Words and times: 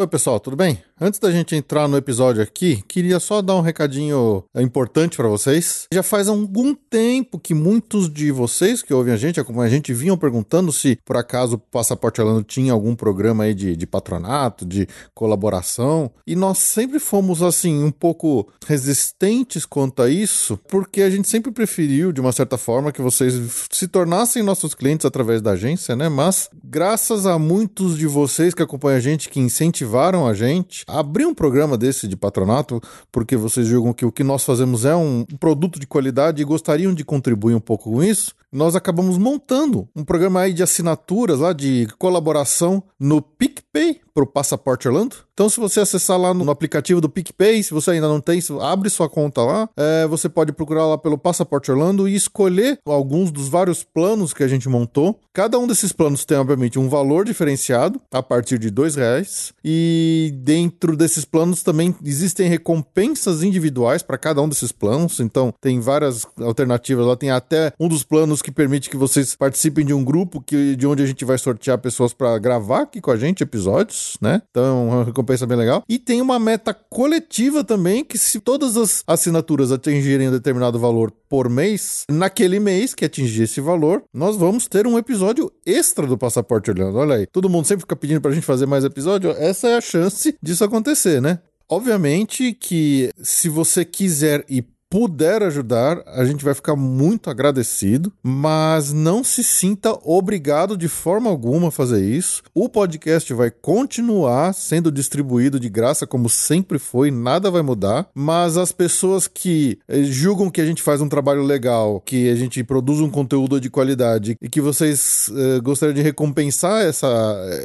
Oi, 0.00 0.06
pessoal, 0.08 0.40
tudo 0.40 0.56
bem? 0.56 0.82
Antes 1.02 1.18
da 1.18 1.30
gente 1.30 1.56
entrar 1.56 1.88
no 1.88 1.96
episódio 1.96 2.42
aqui, 2.42 2.84
queria 2.86 3.18
só 3.18 3.40
dar 3.40 3.56
um 3.56 3.62
recadinho 3.62 4.44
importante 4.54 5.16
para 5.16 5.28
vocês. 5.28 5.86
Já 5.90 6.02
faz 6.02 6.28
algum 6.28 6.74
tempo 6.74 7.38
que 7.38 7.54
muitos 7.54 8.12
de 8.12 8.30
vocês 8.30 8.82
que 8.82 8.92
ouvem 8.92 9.14
a 9.14 9.16
gente, 9.16 9.40
acompanham 9.40 9.64
a 9.64 9.70
gente, 9.70 9.94
vinham 9.94 10.18
perguntando 10.18 10.70
se 10.70 10.98
por 11.02 11.16
acaso 11.16 11.54
o 11.54 11.58
Passaporte 11.58 12.20
Orlando 12.20 12.42
tinha 12.42 12.74
algum 12.74 12.94
programa 12.94 13.44
aí 13.44 13.54
de, 13.54 13.74
de 13.76 13.86
patronato, 13.86 14.66
de 14.66 14.86
colaboração. 15.14 16.10
E 16.26 16.36
nós 16.36 16.58
sempre 16.58 16.98
fomos, 16.98 17.42
assim, 17.42 17.82
um 17.82 17.90
pouco 17.90 18.46
resistentes 18.66 19.64
quanto 19.64 20.02
a 20.02 20.10
isso, 20.10 20.58
porque 20.68 21.00
a 21.00 21.08
gente 21.08 21.28
sempre 21.28 21.50
preferiu, 21.50 22.12
de 22.12 22.20
uma 22.20 22.30
certa 22.30 22.58
forma, 22.58 22.92
que 22.92 23.00
vocês 23.00 23.32
se 23.70 23.88
tornassem 23.88 24.42
nossos 24.42 24.74
clientes 24.74 25.06
através 25.06 25.40
da 25.40 25.52
agência, 25.52 25.96
né? 25.96 26.10
Mas, 26.10 26.50
graças 26.62 27.24
a 27.24 27.38
muitos 27.38 27.96
de 27.96 28.06
vocês 28.06 28.52
que 28.52 28.62
acompanham 28.62 28.98
a 28.98 29.00
gente, 29.00 29.30
que 29.30 29.40
incentivaram 29.40 30.26
a 30.26 30.34
gente 30.34 30.84
abrir 30.98 31.26
um 31.26 31.34
programa 31.34 31.76
desse 31.76 32.08
de 32.08 32.16
patronato, 32.16 32.80
porque 33.10 33.36
vocês 33.36 33.66
julgam 33.66 33.92
que 33.92 34.04
o 34.04 34.12
que 34.12 34.24
nós 34.24 34.44
fazemos 34.44 34.84
é 34.84 34.94
um 34.94 35.24
produto 35.38 35.78
de 35.78 35.86
qualidade 35.86 36.42
e 36.42 36.44
gostariam 36.44 36.94
de 36.94 37.04
contribuir 37.04 37.54
um 37.54 37.60
pouco 37.60 37.90
com 37.90 38.02
isso, 38.02 38.34
nós 38.52 38.74
acabamos 38.74 39.16
montando 39.18 39.88
um 39.94 40.04
programa 40.04 40.40
aí 40.40 40.52
de 40.52 40.62
assinaturas 40.62 41.38
lá 41.40 41.52
de 41.52 41.88
colaboração 41.98 42.82
no 42.98 43.22
PicPay 43.22 44.00
para 44.12 44.24
o 44.24 44.26
Passaporte 44.26 44.88
Orlando. 44.88 45.16
Então, 45.32 45.48
se 45.48 45.58
você 45.58 45.80
acessar 45.80 46.18
lá 46.18 46.34
no 46.34 46.50
aplicativo 46.50 47.00
do 47.00 47.08
PicPay, 47.08 47.62
se 47.62 47.72
você 47.72 47.92
ainda 47.92 48.06
não 48.06 48.20
tem, 48.20 48.40
abre 48.60 48.90
sua 48.90 49.08
conta 49.08 49.40
lá. 49.40 49.68
É, 49.74 50.06
você 50.06 50.28
pode 50.28 50.52
procurar 50.52 50.86
lá 50.86 50.98
pelo 50.98 51.16
Passaporte 51.16 51.70
Orlando 51.70 52.06
e 52.06 52.14
escolher 52.14 52.78
alguns 52.84 53.30
dos 53.30 53.48
vários 53.48 53.82
planos 53.82 54.34
que 54.34 54.42
a 54.42 54.48
gente 54.48 54.68
montou. 54.68 55.18
Cada 55.32 55.58
um 55.58 55.66
desses 55.66 55.92
planos 55.92 56.26
tem, 56.26 56.36
obviamente, 56.36 56.78
um 56.78 56.90
valor 56.90 57.24
diferenciado 57.24 57.98
a 58.12 58.22
partir 58.22 58.58
de 58.58 58.70
dois 58.70 58.96
reais. 58.96 59.54
E 59.64 60.34
dentro 60.42 60.94
desses 60.94 61.24
planos 61.24 61.62
também 61.62 61.94
existem 62.04 62.46
recompensas 62.46 63.42
individuais 63.42 64.02
para 64.02 64.18
cada 64.18 64.42
um 64.42 64.48
desses 64.48 64.72
planos. 64.72 65.20
Então, 65.20 65.54
tem 65.58 65.80
várias 65.80 66.26
alternativas 66.38 67.06
lá. 67.06 67.16
Tem 67.16 67.30
até 67.30 67.72
um 67.80 67.88
dos 67.88 68.04
planos 68.04 68.39
que 68.42 68.50
permite 68.50 68.90
que 68.90 68.96
vocês 68.96 69.34
participem 69.34 69.84
de 69.84 69.92
um 69.92 70.04
grupo 70.04 70.40
que, 70.40 70.76
de 70.76 70.86
onde 70.86 71.02
a 71.02 71.06
gente 71.06 71.24
vai 71.24 71.38
sortear 71.38 71.78
pessoas 71.78 72.12
para 72.12 72.38
gravar 72.38 72.82
aqui 72.82 73.00
com 73.00 73.10
a 73.10 73.16
gente 73.16 73.42
episódios, 73.42 74.16
né? 74.20 74.42
Então, 74.50 74.64
é 74.64 74.94
uma 74.94 75.04
recompensa 75.04 75.46
bem 75.46 75.56
legal. 75.56 75.82
E 75.88 75.98
tem 75.98 76.20
uma 76.20 76.38
meta 76.38 76.74
coletiva 76.74 77.62
também, 77.64 78.04
que 78.04 78.18
se 78.18 78.40
todas 78.40 78.76
as 78.76 79.02
assinaturas 79.06 79.72
atingirem 79.72 80.28
um 80.28 80.32
determinado 80.32 80.78
valor 80.78 81.12
por 81.28 81.48
mês, 81.48 82.04
naquele 82.10 82.58
mês 82.58 82.94
que 82.94 83.04
atingir 83.04 83.44
esse 83.44 83.60
valor, 83.60 84.02
nós 84.12 84.36
vamos 84.36 84.66
ter 84.66 84.86
um 84.86 84.98
episódio 84.98 85.50
extra 85.64 86.06
do 86.06 86.18
Passaporte 86.18 86.70
Orlando. 86.70 86.98
Olha 86.98 87.16
aí, 87.16 87.26
todo 87.26 87.48
mundo 87.48 87.66
sempre 87.66 87.82
fica 87.82 87.96
pedindo 87.96 88.20
pra 88.20 88.32
gente 88.32 88.44
fazer 88.44 88.66
mais 88.66 88.84
episódio. 88.84 89.30
Essa 89.32 89.68
é 89.68 89.76
a 89.76 89.80
chance 89.80 90.34
disso 90.42 90.64
acontecer, 90.64 91.20
né? 91.20 91.38
Obviamente 91.68 92.52
que 92.52 93.10
se 93.22 93.48
você 93.48 93.84
quiser 93.84 94.44
ir 94.48 94.66
puder 94.90 95.40
ajudar, 95.44 96.02
a 96.04 96.24
gente 96.24 96.44
vai 96.44 96.52
ficar 96.52 96.74
muito 96.74 97.30
agradecido, 97.30 98.12
mas 98.20 98.92
não 98.92 99.22
se 99.22 99.44
sinta 99.44 99.96
obrigado 100.02 100.76
de 100.76 100.88
forma 100.88 101.30
alguma 101.30 101.68
a 101.68 101.70
fazer 101.70 102.04
isso. 102.04 102.42
O 102.52 102.68
podcast 102.68 103.32
vai 103.32 103.52
continuar 103.52 104.52
sendo 104.52 104.90
distribuído 104.90 105.60
de 105.60 105.68
graça, 105.68 106.08
como 106.08 106.28
sempre 106.28 106.76
foi, 106.78 107.12
nada 107.12 107.52
vai 107.52 107.62
mudar, 107.62 108.08
mas 108.12 108.56
as 108.56 108.72
pessoas 108.72 109.28
que 109.28 109.78
eh, 109.86 110.02
julgam 110.02 110.50
que 110.50 110.60
a 110.60 110.66
gente 110.66 110.82
faz 110.82 111.00
um 111.00 111.08
trabalho 111.08 111.44
legal, 111.44 112.00
que 112.00 112.28
a 112.28 112.34
gente 112.34 112.64
produz 112.64 112.98
um 112.98 113.10
conteúdo 113.10 113.60
de 113.60 113.70
qualidade 113.70 114.36
e 114.42 114.48
que 114.48 114.60
vocês 114.60 115.30
eh, 115.36 115.60
gostariam 115.60 115.94
de 115.94 116.02
recompensar 116.02 116.82
essa, 116.82 117.08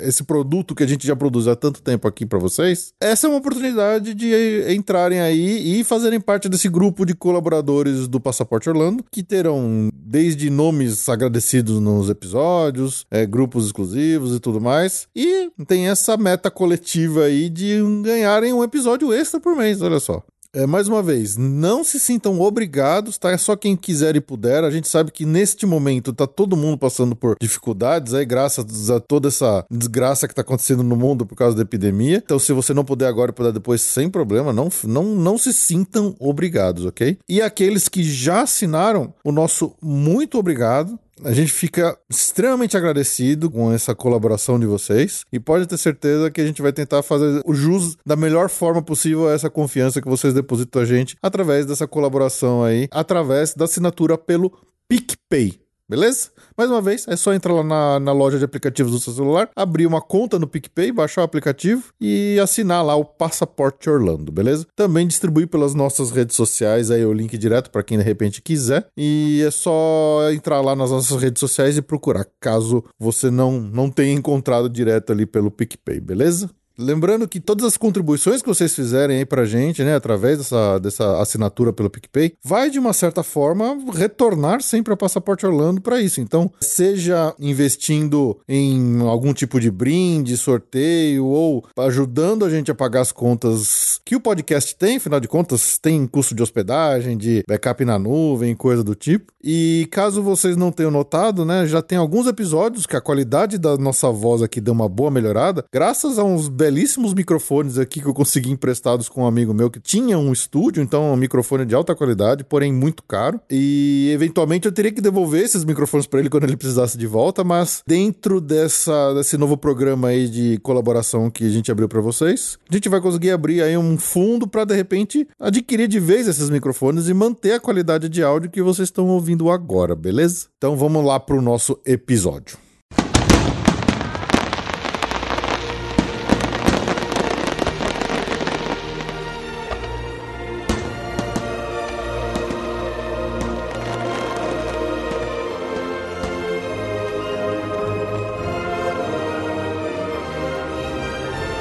esse 0.04 0.24
produto 0.24 0.76
que 0.76 0.84
a 0.84 0.88
gente 0.88 1.08
já 1.08 1.16
produz 1.16 1.48
há 1.48 1.56
tanto 1.56 1.82
tempo 1.82 2.08
aqui 2.08 2.24
para 2.24 2.38
vocês, 2.38 2.94
essa 3.02 3.26
é 3.26 3.30
uma 3.32 3.40
oportunidade 3.40 4.14
de 4.14 4.72
entrarem 4.76 5.22
aí 5.22 5.80
e 5.80 5.84
fazerem 5.84 6.20
parte 6.20 6.48
desse 6.48 6.70
grupo 6.70 7.04
colaboradores 7.16 8.08
do 8.08 8.20
Passaporte 8.20 8.70
Orlando, 8.70 9.04
que 9.12 9.24
terão 9.24 9.90
desde 9.94 10.50
nomes 10.50 11.08
agradecidos 11.10 11.80
nos 11.80 12.10
episódios, 12.10 13.06
é, 13.10 13.26
grupos 13.26 13.66
exclusivos 13.66 14.36
e 14.36 14.40
tudo 14.40 14.62
mais. 14.62 15.08
E 15.16 15.50
tem 15.68 15.88
essa 15.90 16.18
meta 16.18 16.52
coletiva 16.52 17.24
aí 17.24 17.50
de 17.50 17.82
ganharem 18.04 18.54
um 18.54 18.64
episódio 18.64 19.14
extra 19.14 19.40
por 19.40 19.56
mês, 19.56 19.82
olha 19.82 20.00
só. 20.00 20.24
É, 20.56 20.66
mais 20.66 20.88
uma 20.88 21.04
vez, 21.04 21.36
não 21.36 21.84
se 21.84 22.00
sintam 22.00 22.40
obrigados, 22.40 23.18
tá? 23.18 23.30
É 23.30 23.38
só 23.38 23.58
quem 23.58 23.76
quiser 23.76 24.16
e 24.16 24.22
puder. 24.22 24.64
A 24.64 24.72
gente 24.72 24.88
sabe 24.88 25.12
que 25.12 25.26
neste 25.26 25.66
momento 25.66 26.14
tá 26.14 26.26
todo 26.26 26.56
mundo 26.56 26.78
passando 26.78 27.14
por 27.14 27.36
dificuldades 27.42 28.14
aí, 28.14 28.24
graças 28.24 28.90
a 28.90 29.02
toda 29.02 29.28
essa 29.28 29.66
desgraça 29.70 30.30
que 30.30 30.34
tá 30.34 30.44
acontecendo 30.44 30.82
no 30.82 30.96
mundo 30.96 31.26
por 31.26 31.36
causa 31.36 31.58
da 31.58 31.64
epidemia. 31.64 32.22
Então, 32.24 32.40
se 32.40 32.54
você 32.54 32.74
não 32.74 32.86
puder 32.86 33.08
agora 33.08 33.32
e 33.32 33.34
puder 33.34 33.52
depois, 33.52 33.82
sem 33.82 34.10
problema, 34.10 34.54
não, 34.54 34.70
não, 34.86 35.04
não 35.04 35.38
se 35.38 35.52
sintam 35.52 36.16
obrigados, 36.18 36.86
ok? 36.86 37.18
E 37.28 37.42
aqueles 37.42 37.90
que 37.90 38.02
já 38.02 38.44
assinaram, 38.44 39.14
o 39.26 39.34
nosso 39.34 39.76
muito 39.82 40.38
obrigado. 40.38 40.98
A 41.24 41.32
gente 41.32 41.52
fica 41.52 41.98
extremamente 42.10 42.76
agradecido 42.76 43.50
com 43.50 43.72
essa 43.72 43.96
colaboração 43.96 44.60
de 44.60 44.66
vocês 44.66 45.24
e 45.32 45.40
pode 45.40 45.66
ter 45.66 45.78
certeza 45.78 46.30
que 46.30 46.42
a 46.42 46.46
gente 46.46 46.62
vai 46.62 46.74
tentar 46.74 47.02
fazer 47.04 47.42
o 47.46 47.54
jus 47.54 47.96
da 48.06 48.16
melhor 48.18 48.50
forma 48.50 48.82
possível 48.82 49.30
a 49.30 49.34
essa 49.34 49.50
confiança 49.50 50.02
que 50.02 50.10
vocês 50.10 50.34
depositam 50.34 50.82
a 50.82 50.86
gente 50.86 51.16
através 51.22 51.66
dessa 51.66 51.88
colaboração 51.88 52.64
aí, 52.64 52.90
através 52.92 53.54
da 53.54 53.64
assinatura 53.64 54.18
pelo 54.18 54.52
PicPay. 54.90 55.65
Beleza? 55.88 56.30
Mais 56.58 56.70
uma 56.72 56.82
vez, 56.82 57.08
é 57.08 57.16
só 57.16 57.32
entrar 57.32 57.54
lá 57.54 57.64
na, 57.64 58.00
na 58.00 58.12
loja 58.12 58.40
de 58.40 58.46
aplicativos 58.46 58.92
do 58.92 59.00
seu 59.00 59.14
celular, 59.14 59.50
abrir 59.56 59.86
uma 59.86 60.02
conta 60.02 60.40
no 60.40 60.48
PicPay, 60.48 60.92
baixar 60.92 61.22
o 61.22 61.26
aplicativo 61.26 61.94
e 62.02 62.40
assinar 62.40 62.84
lá 62.84 62.96
o 62.96 63.06
Passaporte 63.06 63.88
Orlando, 63.88 64.32
beleza? 64.32 64.66
Também 64.76 65.06
distribuir 65.06 65.48
pelas 65.48 65.76
nossas 65.76 66.10
redes 66.10 66.36
sociais 66.36 66.90
aí 66.90 67.06
o 67.06 67.14
link 67.14 67.38
direto 67.38 67.70
para 67.70 67.84
quem 67.84 68.00
de 68.00 68.04
repente 68.04 68.42
quiser. 68.42 68.88
E 68.98 69.44
é 69.46 69.52
só 69.52 70.32
entrar 70.32 70.60
lá 70.62 70.76
nas 70.76 70.90
nossas 70.90 71.22
redes 71.22 71.40
sociais 71.40 71.78
e 71.78 71.84
procurar, 71.84 72.26
caso 72.40 72.84
você 72.98 73.30
não, 73.30 73.60
não 73.60 73.92
tenha 73.92 74.14
encontrado 74.14 74.68
direto 74.68 75.12
ali 75.12 75.28
pelo 75.28 75.52
PicPay, 75.52 76.00
beleza? 76.00 76.50
Lembrando 76.78 77.28
que 77.28 77.40
todas 77.40 77.66
as 77.66 77.78
contribuições 77.78 78.42
que 78.42 78.48
vocês 78.48 78.76
fizerem 78.76 79.18
aí 79.18 79.26
pra 79.26 79.46
gente, 79.46 79.84
né, 79.84 79.96
através 79.96 80.38
dessa, 80.38 80.78
dessa 80.78 81.22
assinatura 81.22 81.72
pelo 81.72 81.90
PicPay, 81.90 82.34
vai 82.44 82.70
de 82.70 82.80
uma 82.80 82.94
certa 82.94 83.24
forma 83.24 83.78
retornar 83.94 84.62
sempre 84.62 84.94
a 84.94 84.98
Passaporte 84.98 85.46
Orlando 85.46 85.82
para 85.82 86.02
isso. 86.02 86.20
Então, 86.20 86.52
seja 86.60 87.34
investindo 87.40 88.38
em 88.48 89.02
algum 89.02 89.34
tipo 89.34 89.60
de 89.60 89.72
brinde, 89.72 90.38
sorteio 90.38 91.26
ou 91.26 91.66
ajudando 91.78 92.44
a 92.44 92.50
gente 92.50 92.72
a 92.72 92.76
pagar 92.76 93.02
as 93.02 93.12
contas 93.12 94.02
que 94.04 94.16
o 94.16 94.20
podcast 94.20 94.76
tem, 94.76 94.98
afinal 94.98 95.20
de 95.20 95.28
contas, 95.28 95.78
tem 95.78 96.06
custo 96.06 96.36
de 96.36 96.44
hospedagem, 96.44 97.18
de 97.18 97.44
backup 97.48 97.84
na 97.86 97.98
nuvem, 97.98 98.56
coisa 98.56 98.84
do 98.84 98.96
tipo. 98.96 99.32
E 99.44 99.88
caso 99.92 100.22
vocês 100.22 100.58
não 100.58 100.72
tenham 100.72 100.92
notado, 100.92 101.46
né, 101.46 101.66
já 101.66 101.82
tem 101.82 101.98
alguns 101.98 102.28
episódios 102.28 102.86
que 102.86 102.96
a 102.96 103.02
qualidade 103.02 103.58
da 103.58 103.78
nossa 103.78 104.12
voz 104.12 104.42
aqui 104.42 104.60
deu 104.60 104.74
uma 104.74 104.90
boa 104.90 105.10
melhorada, 105.10 105.64
graças 105.72 106.20
a 106.20 106.24
uns 106.24 106.50
belíssimos 106.66 107.14
microfones 107.14 107.78
aqui 107.78 108.02
que 108.02 108.08
eu 108.08 108.14
consegui 108.14 108.50
emprestados 108.50 109.08
com 109.08 109.22
um 109.22 109.28
amigo 109.28 109.54
meu 109.54 109.70
que 109.70 109.80
tinha 109.80 110.18
um 110.18 110.34
estúdio, 110.34 110.82
então 110.82 111.14
um 111.14 111.16
microfone 111.16 111.64
de 111.64 111.76
alta 111.76 111.94
qualidade, 111.94 112.44
porém 112.44 112.74
muito 112.74 113.04
caro. 113.04 113.40
E 113.52 114.10
eventualmente 114.12 114.66
eu 114.66 114.72
teria 114.72 114.92
que 114.92 115.00
devolver 115.00 115.44
esses 115.44 115.64
microfones 115.64 116.08
para 116.08 116.20
ele 116.20 116.30
quando 116.30 116.46
ele 116.46 116.58
precisasse 116.58 116.98
de 116.98 117.06
volta, 117.06 117.44
mas 117.44 117.84
dentro 117.86 118.42
dessa 118.42 119.14
desse 119.14 119.38
novo 119.38 119.56
programa 119.56 120.08
aí 120.08 120.28
de 120.28 120.58
colaboração 120.64 121.30
que 121.30 121.46
a 121.46 121.50
gente 121.52 121.72
abriu 121.72 121.88
para 121.88 122.02
vocês, 122.02 122.58
a 122.68 122.74
gente 122.74 122.90
vai 122.90 123.00
conseguir 123.00 123.30
abrir 123.30 123.62
aí 123.62 123.78
um 123.78 123.96
fundo 123.96 124.48
para 124.48 124.66
de 124.66 124.74
repente 124.74 125.28
adquirir 125.40 125.88
de 125.88 126.00
vez 126.00 126.28
esses 126.28 126.50
microfones 126.50 127.08
e 127.08 127.14
manter 127.14 127.52
a 127.52 127.60
qualidade 127.60 128.10
de 128.10 128.24
áudio 128.24 128.50
que 128.50 128.64
vocês 128.64 128.88
estão 128.88 129.08
ouvindo 129.08 129.52
agora, 129.52 129.96
beleza? 129.96 130.48
Então 130.58 130.76
vamos 130.76 131.06
lá 131.06 131.20
para 131.20 131.36
o 131.36 131.42
nosso 131.44 131.80
episódio. 131.86 132.65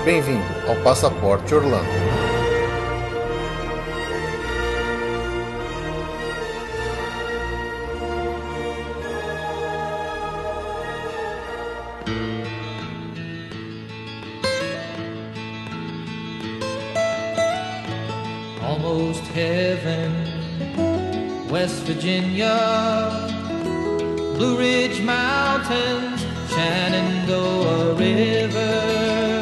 Bem-vindo 0.05 0.45
ao 0.69 0.77
Passaporte 0.83 1.55
Orlando. 1.55 1.89
Almost 18.63 19.23
heaven, 19.35 20.13
West 21.51 21.87
Virginia, 21.87 23.11
Blue 24.37 24.59
Ridge 24.59 25.01
Mountains, 25.01 26.21
Shenandoah 26.51 27.97
River. 27.97 29.34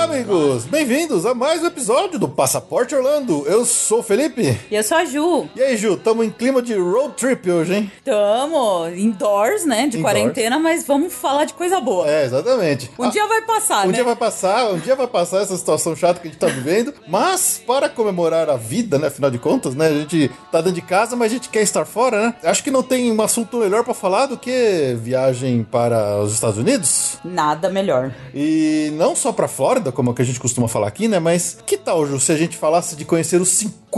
Amigos! 0.00 0.64
Bem-vindos 0.64 1.26
a 1.26 1.34
mais 1.34 1.62
um 1.62 1.66
episódio 1.66 2.18
do 2.18 2.26
Passaporte 2.26 2.94
Orlando. 2.94 3.44
Eu 3.46 3.66
sou 3.66 3.98
o 4.00 4.02
Felipe. 4.02 4.58
E 4.70 4.74
eu 4.74 4.82
sou 4.82 4.96
a 4.96 5.04
Ju. 5.04 5.46
E 5.54 5.60
aí, 5.62 5.76
Ju, 5.76 5.92
estamos 5.94 6.24
em 6.24 6.30
clima 6.30 6.62
de 6.62 6.74
road 6.74 7.12
trip 7.16 7.50
hoje, 7.50 7.74
hein? 7.74 7.92
Tamo 8.02 8.88
indoors, 8.88 9.66
né? 9.66 9.86
De 9.86 9.98
Indoors. 9.98 10.02
quarentena, 10.02 10.58
mas 10.58 10.86
vamos 10.86 11.12
falar 11.12 11.44
de 11.44 11.52
coisa 11.52 11.80
boa. 11.80 12.08
É, 12.10 12.24
exatamente. 12.24 12.90
Um 12.98 13.10
dia 13.10 13.26
vai 13.26 13.42
passar, 13.42 13.84
Um 13.84 13.88
né? 13.88 13.92
dia 13.92 14.04
vai 14.04 14.16
passar, 14.16 14.70
um 14.72 14.78
dia 14.78 14.96
vai 14.96 15.06
passar 15.06 15.42
essa 15.42 15.56
situação 15.56 15.94
chata 15.94 16.18
que 16.18 16.28
a 16.28 16.30
gente 16.30 16.40
tá 16.40 16.46
vivendo, 16.46 16.94
mas 17.06 17.62
para 17.64 17.88
comemorar 17.88 18.48
a 18.48 18.56
vida, 18.56 18.98
né, 18.98 19.08
afinal 19.08 19.30
de 19.30 19.38
contas, 19.38 19.74
né, 19.74 19.88
a 19.88 19.92
gente 19.92 20.30
tá 20.50 20.58
dentro 20.62 20.72
de 20.80 20.82
casa, 20.82 21.14
mas 21.14 21.30
a 21.30 21.34
gente 21.34 21.50
quer 21.50 21.62
estar 21.62 21.84
fora, 21.84 22.22
né? 22.26 22.34
Acho 22.42 22.64
que 22.64 22.70
não 22.70 22.82
tem 22.82 23.12
um 23.12 23.20
assunto 23.22 23.58
melhor 23.58 23.84
pra 23.84 23.92
falar 23.92 24.26
do 24.26 24.38
que 24.38 24.96
viagem 24.98 25.62
para 25.62 26.18
os 26.20 26.32
Estados 26.32 26.56
Unidos. 26.58 27.18
Nada 27.22 27.68
melhor. 27.68 28.10
E 28.34 28.90
não 28.94 29.14
só 29.14 29.30
pra 29.30 29.46
Flórida, 29.46 29.89
como 29.92 30.10
é 30.10 30.14
que 30.14 30.22
a 30.22 30.24
gente 30.24 30.40
costuma 30.40 30.68
falar 30.68 30.88
aqui, 30.88 31.08
né, 31.08 31.18
mas 31.18 31.58
que 31.66 31.76
tal, 31.76 32.06
Ju, 32.06 32.18
se 32.20 32.32
a 32.32 32.36
gente 32.36 32.56
falasse 32.56 32.96
de 32.96 33.04
conhecer 33.04 33.40
os 33.40 33.48
50 33.48 33.89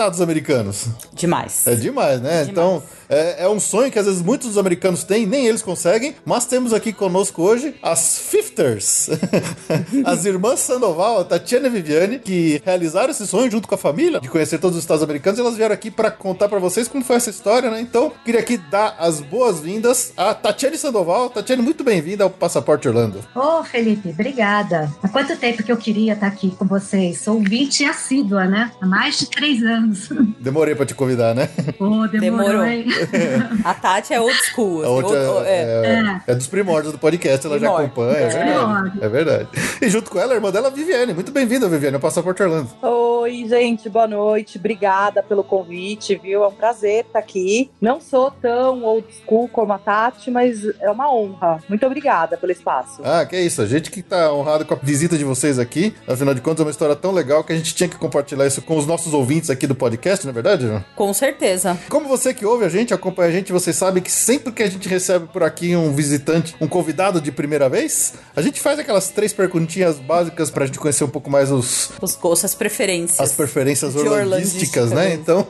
estados 0.00 0.20
americanos? 0.20 0.86
Demais. 1.12 1.66
É 1.66 1.74
demais, 1.74 2.20
né? 2.20 2.44
Demais. 2.44 2.48
Então, 2.48 2.82
é, 3.10 3.44
é 3.44 3.48
um 3.48 3.58
sonho 3.58 3.90
que 3.90 3.98
às 3.98 4.06
vezes 4.06 4.22
muitos 4.22 4.48
dos 4.48 4.58
americanos 4.58 5.02
têm, 5.02 5.26
nem 5.26 5.46
eles 5.46 5.62
conseguem, 5.62 6.14
mas 6.24 6.46
temos 6.46 6.72
aqui 6.72 6.92
conosco 6.92 7.42
hoje 7.42 7.74
as 7.82 8.18
Fifters, 8.18 9.10
as 10.06 10.24
irmãs 10.24 10.60
Sandoval, 10.60 11.20
a 11.20 11.24
Tatiana 11.24 11.66
e 11.66 11.70
Viviane, 11.70 12.18
que 12.20 12.62
realizaram 12.64 13.10
esse 13.10 13.26
sonho 13.26 13.50
junto 13.50 13.66
com 13.66 13.74
a 13.74 13.78
família 13.78 14.20
de 14.20 14.28
conhecer 14.28 14.58
todos 14.58 14.76
os 14.76 14.84
estados 14.84 15.02
americanos 15.02 15.38
e 15.38 15.42
elas 15.42 15.56
vieram 15.56 15.74
aqui 15.74 15.90
para 15.90 16.10
contar 16.10 16.48
para 16.48 16.60
vocês 16.60 16.86
como 16.86 17.04
foi 17.04 17.16
essa 17.16 17.30
história, 17.30 17.68
né? 17.70 17.80
Então, 17.80 18.12
queria 18.24 18.40
aqui 18.40 18.56
dar 18.56 18.94
as 18.98 19.20
boas-vindas 19.20 20.12
a 20.16 20.32
Tatiane 20.32 20.78
Sandoval. 20.78 21.30
Tatiane, 21.30 21.62
muito 21.62 21.82
bem-vinda 21.82 22.22
ao 22.22 22.30
Passaporte 22.30 22.86
Orlando. 22.86 23.24
Ô, 23.34 23.64
Felipe, 23.64 24.10
obrigada. 24.10 24.88
Há 25.02 25.08
quanto 25.08 25.36
tempo 25.36 25.64
que 25.64 25.72
eu 25.72 25.76
queria 25.76 26.12
estar 26.12 26.28
aqui 26.28 26.52
com 26.52 26.64
vocês? 26.64 27.22
Sou 27.22 27.34
ouvinte 27.34 27.84
assídua, 27.84 28.44
né? 28.44 28.70
Há 28.80 28.86
mais 28.86 29.18
de 29.18 29.26
três 29.40 29.62
anos. 29.62 30.08
Demorei 30.38 30.74
para 30.74 30.84
te 30.86 30.94
convidar, 30.94 31.34
né? 31.34 31.48
Ô, 31.78 32.06
demorou, 32.06 32.62
Demorou. 32.62 32.64
A 33.64 33.74
Tati 33.74 34.12
é 34.12 34.20
old 34.20 34.34
school. 34.44 34.82
Assim, 34.82 34.90
outra 34.90 35.30
old- 35.32 35.46
é. 35.46 36.20
é, 36.26 36.32
é 36.32 36.34
dos 36.34 36.46
primórdios 36.46 36.92
do 36.92 36.98
podcast, 36.98 37.46
ela 37.46 37.58
já 37.58 37.66
Primórdio. 37.66 37.86
acompanha, 37.86 38.18
é 38.18 38.22
É. 38.22 38.28
verdade. 38.28 38.50
Primórdio. 38.60 39.04
É 39.04 39.08
verdade. 39.08 39.48
E 39.80 39.88
junto 39.88 40.10
com 40.10 40.18
ela, 40.18 40.32
a 40.32 40.36
irmã 40.36 40.50
dela, 40.50 40.68
a 40.68 40.70
Viviane. 40.70 41.14
Muito 41.14 41.32
bem-vinda, 41.32 41.68
Viviane, 41.68 41.94
ao 41.94 42.00
Passaporte 42.00 42.42
Orlando. 42.42 42.68
Oi, 42.82 43.46
gente, 43.48 43.88
boa 43.88 44.06
noite. 44.06 44.58
Obrigada 44.58 45.22
pelo 45.22 45.42
convite, 45.42 46.16
viu? 46.22 46.44
É 46.44 46.48
um 46.48 46.52
prazer 46.52 47.04
estar 47.06 47.18
aqui. 47.18 47.70
Não 47.80 48.00
sou 48.00 48.30
tão 48.30 48.82
old 48.84 49.06
school 49.24 49.48
como 49.48 49.72
a 49.72 49.78
Tati, 49.78 50.30
mas 50.30 50.60
é 50.80 50.90
uma 50.90 51.12
honra. 51.12 51.58
Muito 51.68 51.84
obrigada 51.86 52.36
pelo 52.36 52.52
espaço. 52.52 53.00
Ah, 53.04 53.24
que 53.24 53.36
é 53.36 53.40
isso. 53.42 53.62
A 53.62 53.66
gente 53.66 53.90
que 53.90 54.02
tá 54.02 54.32
honrado 54.32 54.64
com 54.66 54.74
a 54.74 54.78
visita 54.82 55.16
de 55.16 55.24
vocês 55.24 55.58
aqui. 55.58 55.94
Afinal 56.06 56.34
de 56.34 56.40
contas, 56.42 56.60
é 56.60 56.64
uma 56.64 56.70
história 56.70 56.94
tão 56.96 57.10
legal 57.12 57.42
que 57.42 57.52
a 57.52 57.56
gente 57.56 57.74
tinha 57.74 57.88
que 57.88 57.96
compartilhar 57.96 58.46
isso 58.46 58.60
com 58.62 58.76
os 58.76 58.86
nossos 58.86 59.12
ouvintes 59.14 59.29
aqui 59.50 59.66
do 59.66 59.74
podcast, 59.74 60.24
não 60.24 60.30
é 60.30 60.34
verdade? 60.34 60.84
Com 60.96 61.12
certeza. 61.14 61.78
Como 61.88 62.08
você 62.08 62.34
que 62.34 62.44
ouve 62.44 62.64
a 62.64 62.68
gente, 62.68 62.92
acompanha 62.92 63.28
a 63.28 63.32
gente, 63.32 63.52
você 63.52 63.72
sabe 63.72 64.00
que 64.00 64.10
sempre 64.10 64.52
que 64.52 64.62
a 64.62 64.68
gente 64.68 64.88
recebe 64.88 65.28
por 65.28 65.42
aqui 65.42 65.76
um 65.76 65.92
visitante, 65.92 66.56
um 66.60 66.66
convidado 66.66 67.20
de 67.20 67.30
primeira 67.30 67.68
vez, 67.68 68.14
a 68.34 68.42
gente 68.42 68.60
faz 68.60 68.78
aquelas 68.78 69.08
três 69.10 69.32
perguntinhas 69.32 69.98
básicas 69.98 70.50
pra 70.50 70.66
gente 70.66 70.78
conhecer 70.78 71.04
um 71.04 71.08
pouco 71.08 71.30
mais 71.30 71.50
os, 71.50 71.90
Os 72.00 72.16
gostos, 72.16 72.46
as 72.46 72.54
preferências. 72.54 73.20
as 73.20 73.32
preferências 73.32 73.94
orlandísticas, 73.94 74.24
orlandística 74.26 74.86
né? 74.86 75.08
mesmo. 75.08 75.22
Então, 75.22 75.46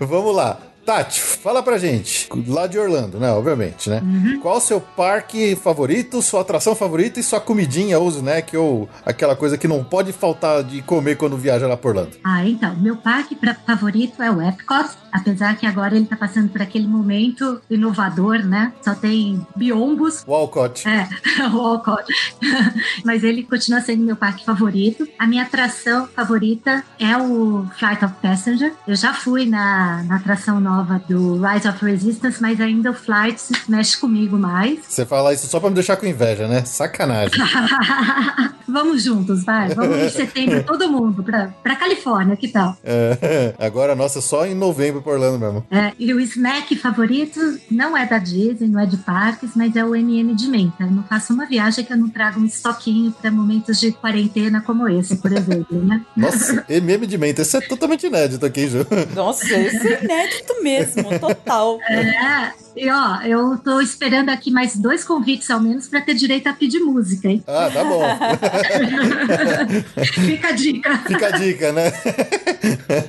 vamos 0.06 0.34
lá. 0.34 0.67
Tati, 0.88 1.20
fala 1.20 1.62
pra 1.62 1.76
gente, 1.76 2.26
lá 2.46 2.66
de 2.66 2.78
Orlando, 2.78 3.18
né? 3.20 3.30
Obviamente, 3.30 3.90
né? 3.90 4.00
Qual 4.40 4.56
o 4.56 4.60
seu 4.60 4.80
parque 4.80 5.54
favorito, 5.54 6.22
sua 6.22 6.40
atração 6.40 6.74
favorita 6.74 7.20
e 7.20 7.22
sua 7.22 7.38
comidinha 7.42 7.98
ou 7.98 8.08
snack 8.08 8.56
ou 8.56 8.88
aquela 9.04 9.36
coisa 9.36 9.58
que 9.58 9.68
não 9.68 9.84
pode 9.84 10.14
faltar 10.14 10.64
de 10.64 10.80
comer 10.80 11.18
quando 11.18 11.36
viaja 11.36 11.66
lá 11.68 11.76
por 11.76 11.90
Orlando? 11.90 12.16
Ah, 12.24 12.42
então, 12.46 12.74
meu 12.76 12.96
parque 12.96 13.34
pra- 13.36 13.54
favorito 13.66 14.22
é 14.22 14.30
o 14.30 14.40
Epcot, 14.40 14.88
apesar 15.12 15.56
que 15.56 15.66
agora 15.66 15.96
ele 15.96 16.06
tá 16.06 16.16
passando 16.16 16.48
por 16.48 16.62
aquele 16.62 16.86
momento 16.86 17.60
inovador, 17.70 18.38
né? 18.44 18.72
Só 18.82 18.94
tem 18.94 19.46
biombos, 19.56 20.24
Walcott. 20.26 20.86
É, 20.88 21.08
o 21.52 21.60
Alcott. 21.60 22.12
Mas 23.04 23.24
ele 23.24 23.42
continua 23.42 23.80
sendo 23.80 24.04
meu 24.04 24.16
parque 24.16 24.44
favorito. 24.44 25.08
A 25.18 25.26
minha 25.26 25.42
atração 25.42 26.08
favorita 26.08 26.84
é 26.98 27.16
o 27.16 27.66
Flight 27.78 28.04
of 28.04 28.14
Passenger. 28.22 28.72
Eu 28.86 28.94
já 28.94 29.12
fui 29.12 29.46
na, 29.46 30.02
na 30.04 30.16
atração 30.16 30.60
nova 30.60 31.00
do 31.08 31.40
Rise 31.40 31.68
of 31.68 31.84
Resistance, 31.84 32.40
mas 32.40 32.60
ainda 32.60 32.90
o 32.90 32.94
Flight 32.94 33.42
mexe 33.68 33.96
comigo 33.96 34.36
mais. 34.38 34.80
Você 34.88 35.04
fala 35.04 35.32
isso 35.32 35.46
só 35.46 35.60
pra 35.60 35.68
me 35.68 35.74
deixar 35.74 35.96
com 35.96 36.06
inveja, 36.06 36.46
né? 36.46 36.64
Sacanagem. 36.64 37.38
Vamos 38.68 39.02
juntos, 39.02 39.44
vai. 39.44 39.70
Vamos 39.74 39.96
em 39.96 40.10
setembro, 40.10 40.62
todo 40.62 40.90
mundo, 40.90 41.22
pra, 41.22 41.48
pra 41.62 41.74
Califórnia, 41.74 42.36
que 42.36 42.48
tal? 42.48 42.76
É, 42.84 43.54
agora, 43.58 43.94
nossa, 43.94 44.20
só 44.20 44.44
em 44.44 44.54
novembro 44.54 44.97
por 45.02 45.14
Orlando 45.14 45.38
mesmo. 45.38 45.64
É, 45.70 45.92
e 45.98 46.12
o 46.12 46.20
snack 46.20 46.76
favorito 46.76 47.40
não 47.70 47.96
é 47.96 48.06
da 48.06 48.18
Disney, 48.18 48.68
não 48.68 48.80
é 48.80 48.86
de 48.86 48.96
parques, 48.98 49.50
mas 49.54 49.74
é 49.76 49.84
o 49.84 49.94
MM 49.94 50.34
de 50.34 50.48
menta. 50.48 50.84
Eu 50.84 50.90
não 50.90 51.02
faço 51.02 51.32
uma 51.32 51.46
viagem 51.46 51.84
que 51.84 51.92
eu 51.92 51.96
não 51.96 52.08
traga 52.08 52.38
um 52.38 52.44
estoquinho 52.44 53.12
para 53.12 53.30
momentos 53.30 53.80
de 53.80 53.92
quarentena 53.92 54.60
como 54.60 54.88
esse, 54.88 55.16
por 55.16 55.32
exemplo, 55.32 55.84
né? 55.84 56.04
Nossa, 56.16 56.64
MM 56.68 57.06
de 57.06 57.18
menta, 57.18 57.42
isso 57.42 57.56
é 57.56 57.60
totalmente 57.60 58.06
inédito 58.06 58.44
aqui, 58.44 58.68
Ju. 58.68 58.86
Nossa, 59.14 59.44
isso 59.58 59.86
é 59.86 60.04
inédito 60.04 60.62
mesmo, 60.62 61.18
total. 61.18 61.78
É, 61.88 62.52
e 62.80 62.90
ó, 62.90 63.20
eu 63.22 63.58
tô 63.58 63.80
esperando 63.80 64.30
aqui 64.30 64.50
mais 64.50 64.76
dois 64.76 65.04
convites 65.04 65.50
ao 65.50 65.60
menos 65.60 65.88
para 65.88 66.00
ter 66.00 66.14
direito 66.14 66.48
a 66.48 66.52
pedir 66.52 66.80
música, 66.80 67.28
hein? 67.28 67.42
Ah, 67.46 67.70
tá 67.72 67.84
bom. 67.84 68.02
Fica 70.14 70.48
a 70.48 70.52
dica. 70.52 70.98
Fica 70.98 71.26
a 71.26 71.30
dica, 71.30 71.72
né? 71.72 71.92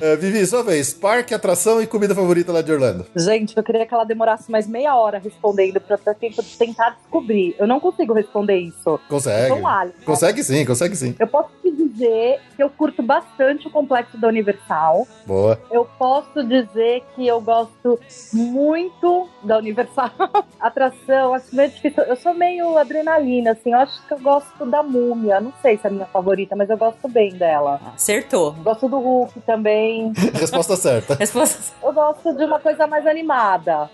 É, 0.00 0.16
Vivi, 0.16 0.44
sua 0.46 0.62
vez. 0.62 0.92
Parque, 0.92 1.34
atração 1.34 1.82
e 1.82 1.86
comida 1.86 2.14
favorita 2.14 2.52
lá 2.52 2.62
de 2.62 2.72
Orlando. 2.72 3.06
Gente, 3.16 3.56
eu 3.56 3.62
queria 3.62 3.86
que 3.86 3.94
ela 3.94 4.04
demorasse 4.04 4.50
mais 4.50 4.66
meia 4.66 4.94
hora 4.94 5.18
respondendo 5.18 5.80
pra 5.80 5.96
de 5.96 6.58
tentar 6.58 6.90
descobrir. 6.90 7.54
Eu 7.58 7.66
não 7.66 7.80
consigo 7.80 8.12
responder 8.12 8.58
isso. 8.58 8.98
Consegue. 9.08 9.48
Sou 9.48 9.58
um 9.58 9.68
alien. 9.68 9.94
né? 9.98 10.04
Consegue 10.04 10.42
sim, 10.42 10.64
consegue 10.64 10.96
sim. 10.96 11.14
Eu 11.18 11.26
posso 11.26 11.50
te 11.62 11.70
dizer 11.70 12.40
que 12.56 12.62
eu 12.62 12.70
curto 12.70 13.02
bastante 13.02 13.66
o 13.66 13.70
complexo 13.70 14.18
da 14.18 14.28
Universal. 14.28 15.06
Boa. 15.26 15.60
Eu 15.70 15.84
posso 15.98 16.42
dizer 16.44 17.02
que 17.14 17.26
eu 17.26 17.40
gosto 17.40 17.98
muito 18.32 19.28
da 19.42 19.58
Universal. 19.60 20.10
Atração, 20.60 21.34
acho 21.34 21.54
meio 21.54 21.70
difícil. 21.70 22.02
Eu 22.04 22.16
sou 22.16 22.34
meio 22.34 22.76
adrenalina, 22.76 23.52
assim. 23.52 23.72
Eu 23.72 23.78
acho 23.78 24.06
que 24.06 24.14
eu 24.14 24.18
gosto 24.18 24.66
da 24.66 24.82
múmia. 24.82 25.40
Não 25.40 25.52
sei 25.62 25.76
se 25.76 25.86
é 25.86 25.90
a 25.90 25.92
minha 25.92 26.06
favorita, 26.06 26.54
mas 26.56 26.68
eu 26.68 26.76
gosto 26.76 27.08
bem 27.08 27.30
dela. 27.34 27.80
Acertou. 27.94 28.52
Gosto 28.52 28.88
do 28.88 28.98
Hulk 28.98 29.40
também. 29.40 30.12
Resposta 30.34 30.76
certa. 30.76 31.14
Resposta. 31.14 31.74
Eu 31.82 31.92
gosto 31.92 32.32
de 32.34 32.44
uma 32.44 32.58
coisa 32.58 32.86
mais 32.86 33.06
animada. 33.06 33.90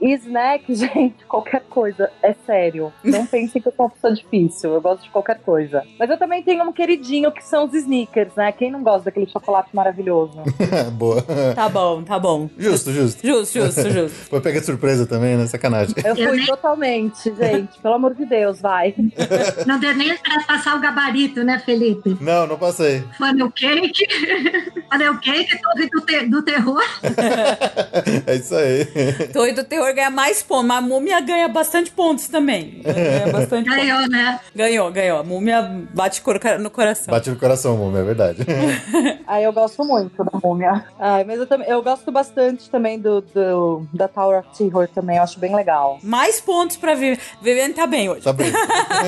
E 0.00 0.12
snack, 0.16 0.74
gente, 0.74 1.24
qualquer 1.26 1.62
coisa. 1.68 2.10
É 2.22 2.34
sério. 2.46 2.92
Não 3.04 3.26
pensem 3.26 3.60
que 3.60 3.68
eu 3.68 3.72
sou 3.76 3.86
uma 3.86 3.90
pessoa 3.90 4.14
difícil. 4.14 4.72
Eu 4.72 4.80
gosto 4.80 5.02
de 5.02 5.10
qualquer 5.10 5.38
coisa. 5.40 5.82
Mas 5.98 6.08
eu 6.10 6.18
também 6.18 6.42
tenho 6.42 6.64
um 6.64 6.72
queridinho 6.72 7.30
que 7.32 7.44
são 7.44 7.64
os 7.66 7.74
sneakers, 7.74 8.34
né? 8.34 8.52
Quem 8.52 8.70
não 8.70 8.82
gosta 8.82 9.06
daquele 9.06 9.26
chocolate 9.26 9.74
maravilhoso? 9.74 10.42
Boa. 10.92 11.22
Tá 11.54 11.68
bom, 11.68 12.02
tá 12.02 12.18
bom. 12.18 12.48
Justo, 12.56 12.92
justo. 12.92 13.26
Justo, 13.26 13.60
justo, 13.60 13.90
justo. 13.90 14.28
Foi 14.28 14.40
pegar 14.40 14.60
de 14.60 14.65
surpresa 14.66 15.06
também, 15.06 15.36
né? 15.36 15.46
Sacanagem. 15.46 15.94
Eu 16.04 16.14
Eu 16.16 16.28
fui 16.28 16.36
nem- 16.38 16.46
totalmente, 16.46 17.34
gente. 17.34 17.78
Pelo 17.80 17.94
amor 17.94 18.14
de 18.14 18.26
Deus, 18.26 18.60
vai. 18.60 18.94
Não 19.66 19.78
deu 19.80 19.94
nem 19.94 20.16
para 20.18 20.42
passar 20.44 20.76
o 20.76 20.80
gabarito, 20.80 21.42
né, 21.44 21.58
Felipe? 21.64 22.16
Não, 22.20 22.46
não 22.46 22.58
passei. 22.58 23.02
Funnel 23.16 23.50
cake. 23.52 24.06
Funnel 24.92 25.18
cake, 25.20 25.60
torre 25.62 25.88
do, 25.90 26.00
te- 26.02 26.26
do 26.26 26.42
terror. 26.42 26.82
É 28.26 28.34
isso 28.36 28.54
aí. 28.54 28.84
Torre 29.32 29.52
do 29.52 29.64
Terror 29.64 29.94
ganha 29.94 30.10
mais 30.10 30.42
pontos, 30.42 30.66
mas 30.66 30.78
a 30.78 30.80
Múmia 30.80 31.20
ganha 31.20 31.48
bastante 31.48 31.90
pontos 31.90 32.28
também. 32.28 32.82
Ganha 32.84 33.32
bastante 33.32 33.68
pontos. 33.68 33.76
Ganhou, 33.84 34.08
né? 34.08 34.40
Ganhou, 34.54 34.90
ganhou. 34.92 35.18
A 35.18 35.22
Múmia 35.24 35.62
bate 35.94 36.22
no 36.60 36.70
coração. 36.70 37.12
Bate 37.12 37.30
no 37.30 37.36
coração, 37.36 37.76
Mumi, 37.76 37.98
é 37.98 38.02
verdade. 38.02 38.38
Aí 39.26 39.44
eu 39.44 39.52
gosto 39.52 39.84
muito 39.84 40.22
da 40.24 40.38
múmia. 40.42 40.84
Ai, 40.98 41.24
mas 41.24 41.38
eu, 41.38 41.46
também, 41.46 41.68
eu 41.68 41.82
gosto 41.82 42.10
bastante 42.12 42.68
também 42.70 42.98
do, 42.98 43.20
do- 43.20 43.86
da 43.92 44.08
Tower 44.08 44.40
of 44.40 44.45
Terror 44.56 44.88
também. 44.88 45.16
Eu 45.16 45.22
acho 45.22 45.38
bem 45.38 45.54
legal. 45.54 45.98
Mais 46.02 46.40
pontos 46.40 46.76
pra 46.76 46.94
Viviane. 46.94 47.20
Viviane 47.40 47.74
tá 47.74 47.86
bem 47.86 48.08
hoje. 48.08 48.22
Tá 48.22 48.32
bem. 48.32 48.50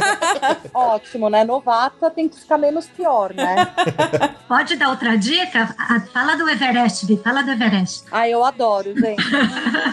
Ótimo, 0.74 1.28
né? 1.28 1.44
Novata 1.44 2.10
tem 2.10 2.28
que 2.28 2.38
ficar 2.38 2.58
menos 2.58 2.86
pior, 2.86 3.32
né? 3.34 3.68
Pode 4.48 4.76
dar 4.76 4.90
outra 4.90 5.16
dica? 5.16 5.74
Ah, 5.78 6.00
Fala 6.12 6.36
do 6.36 6.48
Everest, 6.48 7.06
Vi. 7.06 7.16
Fala 7.18 7.42
do 7.42 7.50
Everest. 7.50 8.04
Ai, 8.10 8.32
eu 8.32 8.44
adoro, 8.44 8.94
gente. 8.98 9.22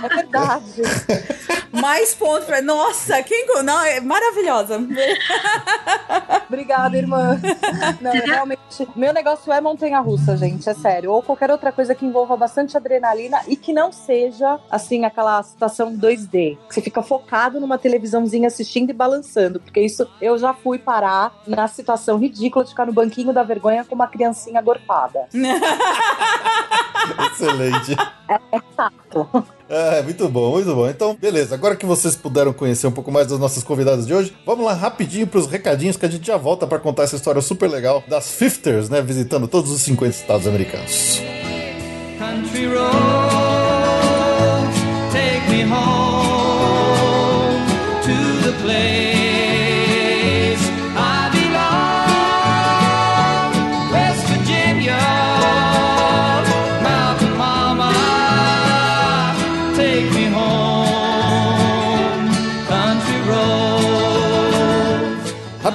É 0.04 0.16
verdade. 0.16 0.82
Mais 1.72 2.16
pontos 2.16 2.46
pra. 2.46 2.62
Nossa, 2.62 3.22
quem. 3.24 3.46
Não, 3.64 3.82
é 3.84 4.00
maravilhosa. 4.00 4.80
Obrigada, 6.48 6.98
irmã. 6.98 7.40
Não, 8.02 8.12
realmente, 8.12 8.88
meu 8.96 9.14
negócio 9.14 9.52
é 9.52 9.60
montanha-russa, 9.60 10.38
gente, 10.38 10.70
é 10.70 10.74
sério. 10.74 11.12
Ou 11.12 11.22
qualquer 11.22 11.52
outra 11.52 11.72
coisa 11.72 11.94
que 11.94 12.06
envolva 12.06 12.38
bastante 12.38 12.78
adrenalina 12.78 13.42
e 13.48 13.56
que 13.56 13.74
não 13.74 13.92
seja, 13.92 14.60
assim, 14.70 15.06
aquela 15.06 15.35
situação 15.44 15.98
2D. 15.98 16.58
Que 16.68 16.74
você 16.74 16.82
fica 16.82 17.02
focado 17.02 17.60
numa 17.60 17.78
televisãozinha 17.78 18.48
assistindo 18.48 18.90
e 18.90 18.94
balançando. 18.94 19.60
Porque 19.60 19.82
isso, 19.82 20.08
eu 20.22 20.38
já 20.38 20.54
fui 20.54 20.78
parar 20.78 21.34
na 21.48 21.68
situação 21.68 22.18
ridícula 22.18 22.64
de 22.64 22.72
ficar 22.72 22.86
no 22.86 22.94
banquinho 22.94 23.34
da 23.34 23.44
vergonha 23.44 23.84
com 23.84 23.96
uma 23.96 24.08
criancinha 24.08 24.62
gorpada. 24.62 25.28
Excelente. 27.32 27.96
É 28.28 28.60
chato. 28.76 29.46
É, 29.70 30.02
muito 30.02 30.28
bom, 30.30 30.52
muito 30.52 30.74
bom. 30.74 30.88
Então, 30.90 31.16
beleza. 31.16 31.56
Agora 31.56 31.76
que 31.76 31.86
vocês 31.86 32.16
puderam 32.16 32.54
conhecer 32.54 32.88
um 32.88 32.92
pouco 32.92 33.12
mais 33.12 33.28
das 33.28 33.40
nossas 33.40 33.64
convidadas 33.64 34.06
de 34.08 34.14
hoje, 34.14 34.36
vamos 34.46 34.66
lá 34.66 34.74
rapidinho 34.74 35.28
pros 35.28 35.48
recadinhos 35.48 35.98
que 35.98 36.06
a 36.06 36.10
gente 36.10 36.26
já 36.26 36.38
volta 36.38 36.68
para 36.68 36.80
contar 36.80 37.04
essa 37.04 37.16
história 37.16 37.42
super 37.42 37.70
legal 37.70 38.04
das 38.08 38.32
Fifters, 38.32 38.90
né? 38.90 39.02
Visitando 39.02 39.48
todos 39.48 39.72
os 39.72 39.82
50 39.82 40.16
estados 40.16 40.48
americanos. 40.48 41.22
Country 42.18 42.68
me 42.68 43.45
home 45.68 46.15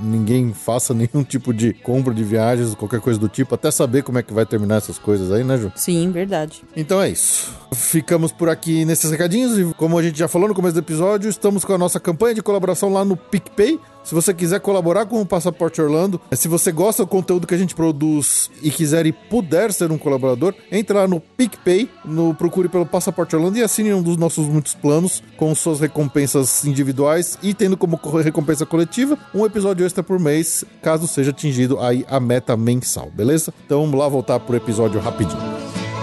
ninguém 0.04 0.54
faça 0.54 0.94
nenhum 0.96 1.24
tipo 1.24 1.54
de 1.54 1.74
compra 1.74 2.14
de 2.14 2.24
viagens, 2.24 2.74
qualquer 2.76 3.00
coisa 3.02 3.20
do 3.20 3.28
tipo, 3.28 3.56
até 3.56 3.70
saber 3.72 4.04
como 4.04 4.18
é 4.18 4.24
que 4.24 4.34
vai 4.34 4.46
terminar 4.46 4.78
essas 4.78 4.98
coisas 4.98 5.32
aí, 5.32 5.44
né, 5.44 5.58
Ju? 5.58 5.72
Sim, 5.76 6.10
verdade. 6.12 6.62
Então 6.76 7.02
é 7.02 7.10
isso. 7.10 7.52
Ficamos 7.74 8.32
por 8.32 8.50
aqui 8.50 8.84
nesses 8.86 9.12
recadinhos 9.12 9.58
e 9.58 9.74
como 9.76 9.98
a 9.98 10.02
gente 10.04 10.18
já 10.18 10.28
falou 10.28 10.48
no 10.48 10.56
começo 10.56 10.74
do 10.74 10.80
episódio, 10.80 11.30
estamos 11.30 11.64
com 11.64 11.74
a 11.74 11.78
nossa 11.78 12.00
campanha 12.00 12.34
de 12.34 12.42
colaboração 12.42 12.79
lá 12.88 13.04
no 13.04 13.18
PicPay. 13.18 13.80
Se 14.02 14.16
você 14.16 14.34
quiser 14.34 14.60
colaborar 14.62 15.06
com 15.06 15.22
o 15.22 15.26
Passaporte 15.26 15.80
Orlando, 15.80 16.20
se 16.32 16.48
você 16.48 16.72
gosta 16.72 17.04
do 17.04 17.08
conteúdo 17.08 17.46
que 17.46 17.54
a 17.54 17.58
gente 17.58 17.76
produz 17.76 18.50
e 18.64 18.72
quiser 18.72 19.06
e 19.06 19.12
puder 19.12 19.72
ser 19.72 19.92
um 19.92 20.00
colaborador, 20.00 20.56
entre 20.72 20.96
lá 20.98 21.08
no 21.08 21.20
PicPay, 21.20 21.88
no 22.06 22.34
procure 22.34 22.68
pelo 22.70 22.88
Passaporte 22.88 23.36
Orlando 23.36 23.58
e 23.60 23.62
assine 23.62 23.94
um 23.94 24.02
dos 24.02 24.18
nossos 24.18 24.48
muitos 24.48 24.74
planos 24.74 25.22
com 25.38 25.54
suas 25.54 25.80
recompensas 25.80 26.66
individuais 26.66 27.38
e 27.44 27.54
tendo 27.54 27.78
como 27.78 28.00
co- 28.00 28.18
recompensa 28.20 28.66
coletiva 28.66 29.16
um 29.36 29.46
episódio 29.46 29.86
extra 29.86 30.02
por 30.02 30.18
mês, 30.20 30.64
caso 30.82 31.06
seja 31.06 31.30
atingido 31.30 31.80
aí 31.80 32.04
a 32.10 32.20
meta 32.20 32.58
mensal, 32.58 33.12
beleza? 33.14 33.54
Então 33.66 33.82
vamos 33.82 34.00
lá 34.00 34.08
voltar 34.08 34.40
pro 34.40 34.56
episódio 34.56 35.00
rapidinho. 35.00 35.40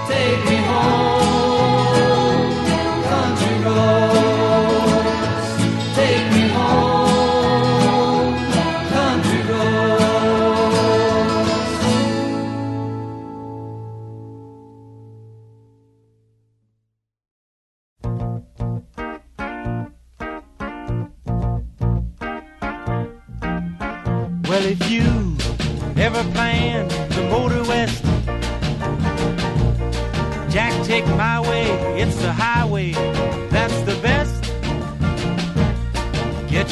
Take 0.06 0.55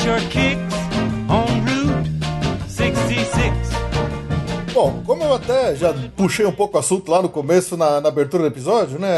your 0.04 0.18
kicks 0.28 0.73
Bom, 4.74 5.04
como 5.06 5.22
eu 5.22 5.32
até 5.34 5.76
já 5.76 5.94
puxei 6.16 6.44
um 6.44 6.50
pouco 6.50 6.76
o 6.76 6.80
assunto 6.80 7.08
lá 7.08 7.22
no 7.22 7.28
começo, 7.28 7.76
na, 7.76 8.00
na 8.00 8.08
abertura 8.08 8.42
do 8.42 8.48
episódio, 8.48 8.98
né? 8.98 9.08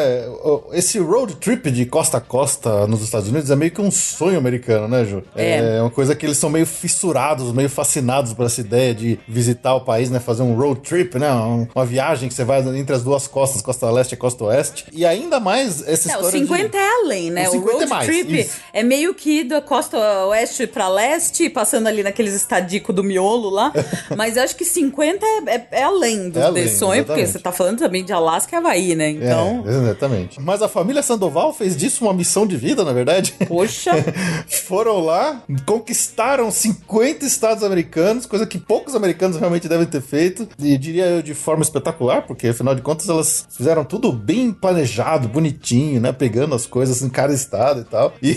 Esse 0.74 0.98
road 0.98 1.34
trip 1.36 1.70
de 1.70 1.86
costa 1.86 2.18
a 2.18 2.20
costa 2.20 2.86
nos 2.86 3.00
Estados 3.00 3.28
Unidos 3.30 3.50
é 3.50 3.56
meio 3.56 3.70
que 3.70 3.80
um 3.80 3.90
sonho 3.90 4.36
americano, 4.36 4.86
né, 4.86 5.06
Ju? 5.06 5.22
É. 5.34 5.80
uma 5.80 5.88
coisa 5.90 6.14
que 6.14 6.26
eles 6.26 6.36
são 6.36 6.50
meio 6.50 6.66
fissurados, 6.66 7.50
meio 7.54 7.70
fascinados 7.70 8.34
por 8.34 8.44
essa 8.44 8.60
ideia 8.60 8.94
de 8.94 9.18
visitar 9.26 9.74
o 9.74 9.80
país, 9.80 10.10
né? 10.10 10.20
Fazer 10.20 10.42
um 10.42 10.54
road 10.54 10.80
trip, 10.80 11.18
né? 11.18 11.32
um- 11.32 11.66
uma 11.74 11.86
viagem 11.86 12.28
que 12.28 12.34
você 12.34 12.44
vai 12.44 12.60
entre 12.76 12.94
as 12.94 13.02
duas 13.02 13.26
costas, 13.26 13.62
costa 13.62 13.90
leste 13.90 14.12
e 14.12 14.16
costa 14.16 14.44
oeste. 14.44 14.84
E 14.92 15.06
ainda 15.06 15.40
mais 15.40 15.80
essa 15.88 16.12
É, 16.12 16.16
o 16.18 16.20
história 16.20 16.38
50 16.38 16.68
de... 16.68 16.76
é 16.76 16.96
além, 17.00 17.30
né? 17.30 17.44
O 17.48 17.48
O, 17.48 17.52
50 17.52 17.72
road 17.72 17.84
é 17.84 17.86
mais, 17.86 18.06
trip 18.06 18.40
isso. 18.40 18.56
é 18.74 18.82
meio 18.82 19.14
que 19.14 19.42
da 19.42 19.62
costa 19.62 19.96
oeste 20.26 20.66
pra 20.66 20.86
leste, 20.88 21.48
passando 21.48 21.86
ali 21.86 22.02
naqueles 22.02 22.34
estadicos 22.34 22.94
do 22.94 23.02
miolo 23.02 23.48
lá. 23.48 23.72
Mas 24.14 24.36
eu 24.36 24.42
acho 24.42 24.54
que 24.54 24.64
50 24.66 25.24
é, 25.24 25.40
é- 25.46 25.66
é 25.70 25.82
além 25.82 26.30
do, 26.30 26.38
É 26.38 26.42
além, 26.42 26.64
desse 26.64 26.78
sonho, 26.78 27.04
porque 27.04 27.20
exatamente. 27.20 27.32
você 27.32 27.38
tá 27.38 27.52
falando 27.52 27.78
também 27.78 28.04
de 28.04 28.12
Alasca 28.12 28.54
e 28.54 28.58
Havaí, 28.58 28.94
né? 28.94 29.10
Então, 29.10 29.64
É, 29.66 29.70
exatamente. 29.70 30.40
Mas 30.40 30.62
a 30.62 30.68
família 30.68 31.02
Sandoval 31.02 31.52
fez 31.52 31.76
disso 31.76 32.04
uma 32.04 32.12
missão 32.14 32.46
de 32.46 32.56
vida, 32.56 32.84
na 32.84 32.92
verdade. 32.92 33.34
poxa. 33.46 33.90
Foram 34.66 35.00
lá, 35.00 35.42
conquistaram 35.64 36.50
50 36.50 37.24
estados 37.24 37.62
americanos, 37.62 38.26
coisa 38.26 38.46
que 38.46 38.58
poucos 38.58 38.94
americanos 38.94 39.36
realmente 39.36 39.68
devem 39.68 39.86
ter 39.86 40.00
feito, 40.02 40.48
e 40.58 40.76
diria 40.76 41.06
eu 41.06 41.22
de 41.22 41.34
forma 41.34 41.62
espetacular, 41.62 42.22
porque 42.26 42.48
afinal 42.48 42.74
de 42.74 42.82
contas 42.82 43.08
elas 43.08 43.46
fizeram 43.50 43.84
tudo 43.84 44.12
bem 44.12 44.52
planejado, 44.52 45.28
bonitinho, 45.28 46.00
né? 46.00 46.12
Pegando 46.12 46.54
as 46.54 46.66
coisas 46.66 47.02
em 47.02 47.08
cada 47.08 47.32
estado 47.32 47.80
e 47.80 47.84
tal. 47.84 48.12
E, 48.22 48.36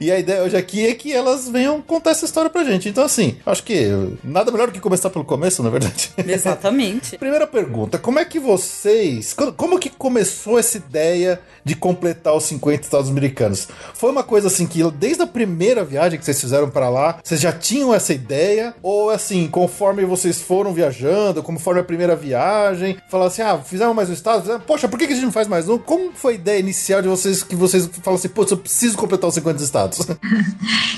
e 0.00 0.10
a 0.10 0.18
ideia 0.18 0.42
hoje 0.42 0.56
aqui 0.56 0.86
é 0.86 0.94
que 0.94 1.12
elas 1.12 1.48
venham 1.48 1.80
contar 1.82 2.10
essa 2.10 2.24
história 2.24 2.50
pra 2.50 2.64
gente. 2.64 2.88
Então, 2.88 3.04
assim, 3.04 3.36
acho 3.46 3.62
que 3.62 3.88
nada 4.24 4.50
melhor 4.50 4.68
do 4.68 4.72
que 4.72 4.80
começar 4.80 5.10
pelo 5.10 5.24
começo, 5.24 5.62
na 5.62 5.70
verdade. 5.70 6.10
Exatamente. 6.40 7.18
Primeira 7.18 7.46
pergunta, 7.46 7.98
como 7.98 8.18
é 8.18 8.24
que 8.24 8.38
vocês. 8.38 9.34
Como 9.56 9.78
que 9.78 9.90
começou 9.90 10.58
essa 10.58 10.76
ideia 10.76 11.40
de 11.64 11.74
completar 11.74 12.34
os 12.34 12.44
50 12.44 12.82
estados 12.82 13.10
americanos? 13.10 13.68
Foi 13.94 14.10
uma 14.10 14.22
coisa 14.22 14.48
assim 14.48 14.66
que 14.66 14.82
desde 14.90 15.22
a 15.22 15.26
primeira 15.26 15.84
viagem 15.84 16.18
que 16.18 16.24
vocês 16.24 16.40
fizeram 16.40 16.70
pra 16.70 16.88
lá, 16.88 17.18
vocês 17.22 17.40
já 17.40 17.52
tinham 17.52 17.94
essa 17.94 18.12
ideia? 18.12 18.74
Ou 18.82 19.10
assim, 19.10 19.46
conforme 19.48 20.04
vocês 20.04 20.40
foram 20.40 20.72
viajando, 20.72 21.42
conforme 21.42 21.80
a 21.80 21.84
primeira 21.84 22.16
viagem, 22.16 22.96
falaram 23.08 23.28
assim: 23.28 23.42
ah, 23.42 23.58
fizeram 23.58 23.94
mais 23.94 24.08
um 24.10 24.12
estado? 24.12 24.42
Fizeram, 24.42 24.60
Poxa, 24.60 24.88
por 24.88 24.98
que 24.98 25.04
a 25.04 25.08
gente 25.08 25.24
não 25.24 25.32
faz 25.32 25.48
mais 25.48 25.68
um? 25.68 25.78
Como 25.78 26.12
foi 26.12 26.34
a 26.34 26.36
ideia 26.36 26.58
inicial 26.58 27.02
de 27.02 27.08
vocês 27.08 27.42
que 27.42 27.56
vocês 27.56 27.88
falam 28.02 28.18
assim, 28.18 28.28
pô, 28.28 28.44
eu 28.44 28.56
preciso 28.56 28.96
completar 28.96 29.28
os 29.28 29.34
50 29.34 29.62
estados? 29.62 29.98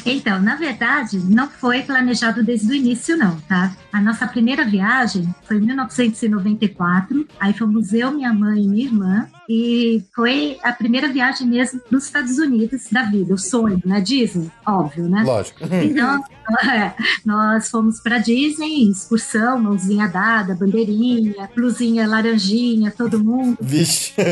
Então, 0.05 0.41
na 0.41 0.57
verdade, 0.57 1.19
não 1.19 1.49
foi 1.49 1.83
planejado 1.83 2.43
desde 2.43 2.71
o 2.71 2.75
início, 2.75 3.17
não, 3.17 3.37
tá? 3.43 3.73
A 3.93 4.01
nossa 4.01 4.27
primeira 4.27 4.65
viagem 4.65 5.33
foi 5.45 5.59
em 5.59 5.61
1994. 5.61 7.27
Aí 7.39 7.53
fomos 7.53 7.93
eu, 7.93 8.11
minha 8.11 8.33
mãe 8.33 8.65
e 8.65 8.69
minha 8.69 8.85
irmã. 8.85 9.29
E 9.55 10.03
foi 10.15 10.57
a 10.63 10.73
primeira 10.73 11.13
viagem 11.13 11.47
mesmo 11.47 11.79
nos 11.91 12.07
Estados 12.07 12.39
Unidos 12.39 12.87
da 12.91 13.03
vida, 13.03 13.35
o 13.35 13.39
sonho, 13.39 13.83
né? 13.85 14.01
Disney, 14.01 14.51
óbvio, 14.67 15.07
né? 15.11 15.23
Lógico. 15.25 15.61
Então, 15.93 16.25
é, 16.71 16.93
nós 17.25 17.69
fomos 17.69 18.01
para 18.01 18.19
Disney, 18.19 18.89
excursão, 18.91 19.61
mãozinha 19.61 20.09
dada, 20.09 20.55
bandeirinha, 20.55 21.51
blusinha 21.55 22.07
laranjinha, 22.07 22.91
todo 22.91 23.23
mundo. 23.23 23.59
Vixe. 23.61 24.15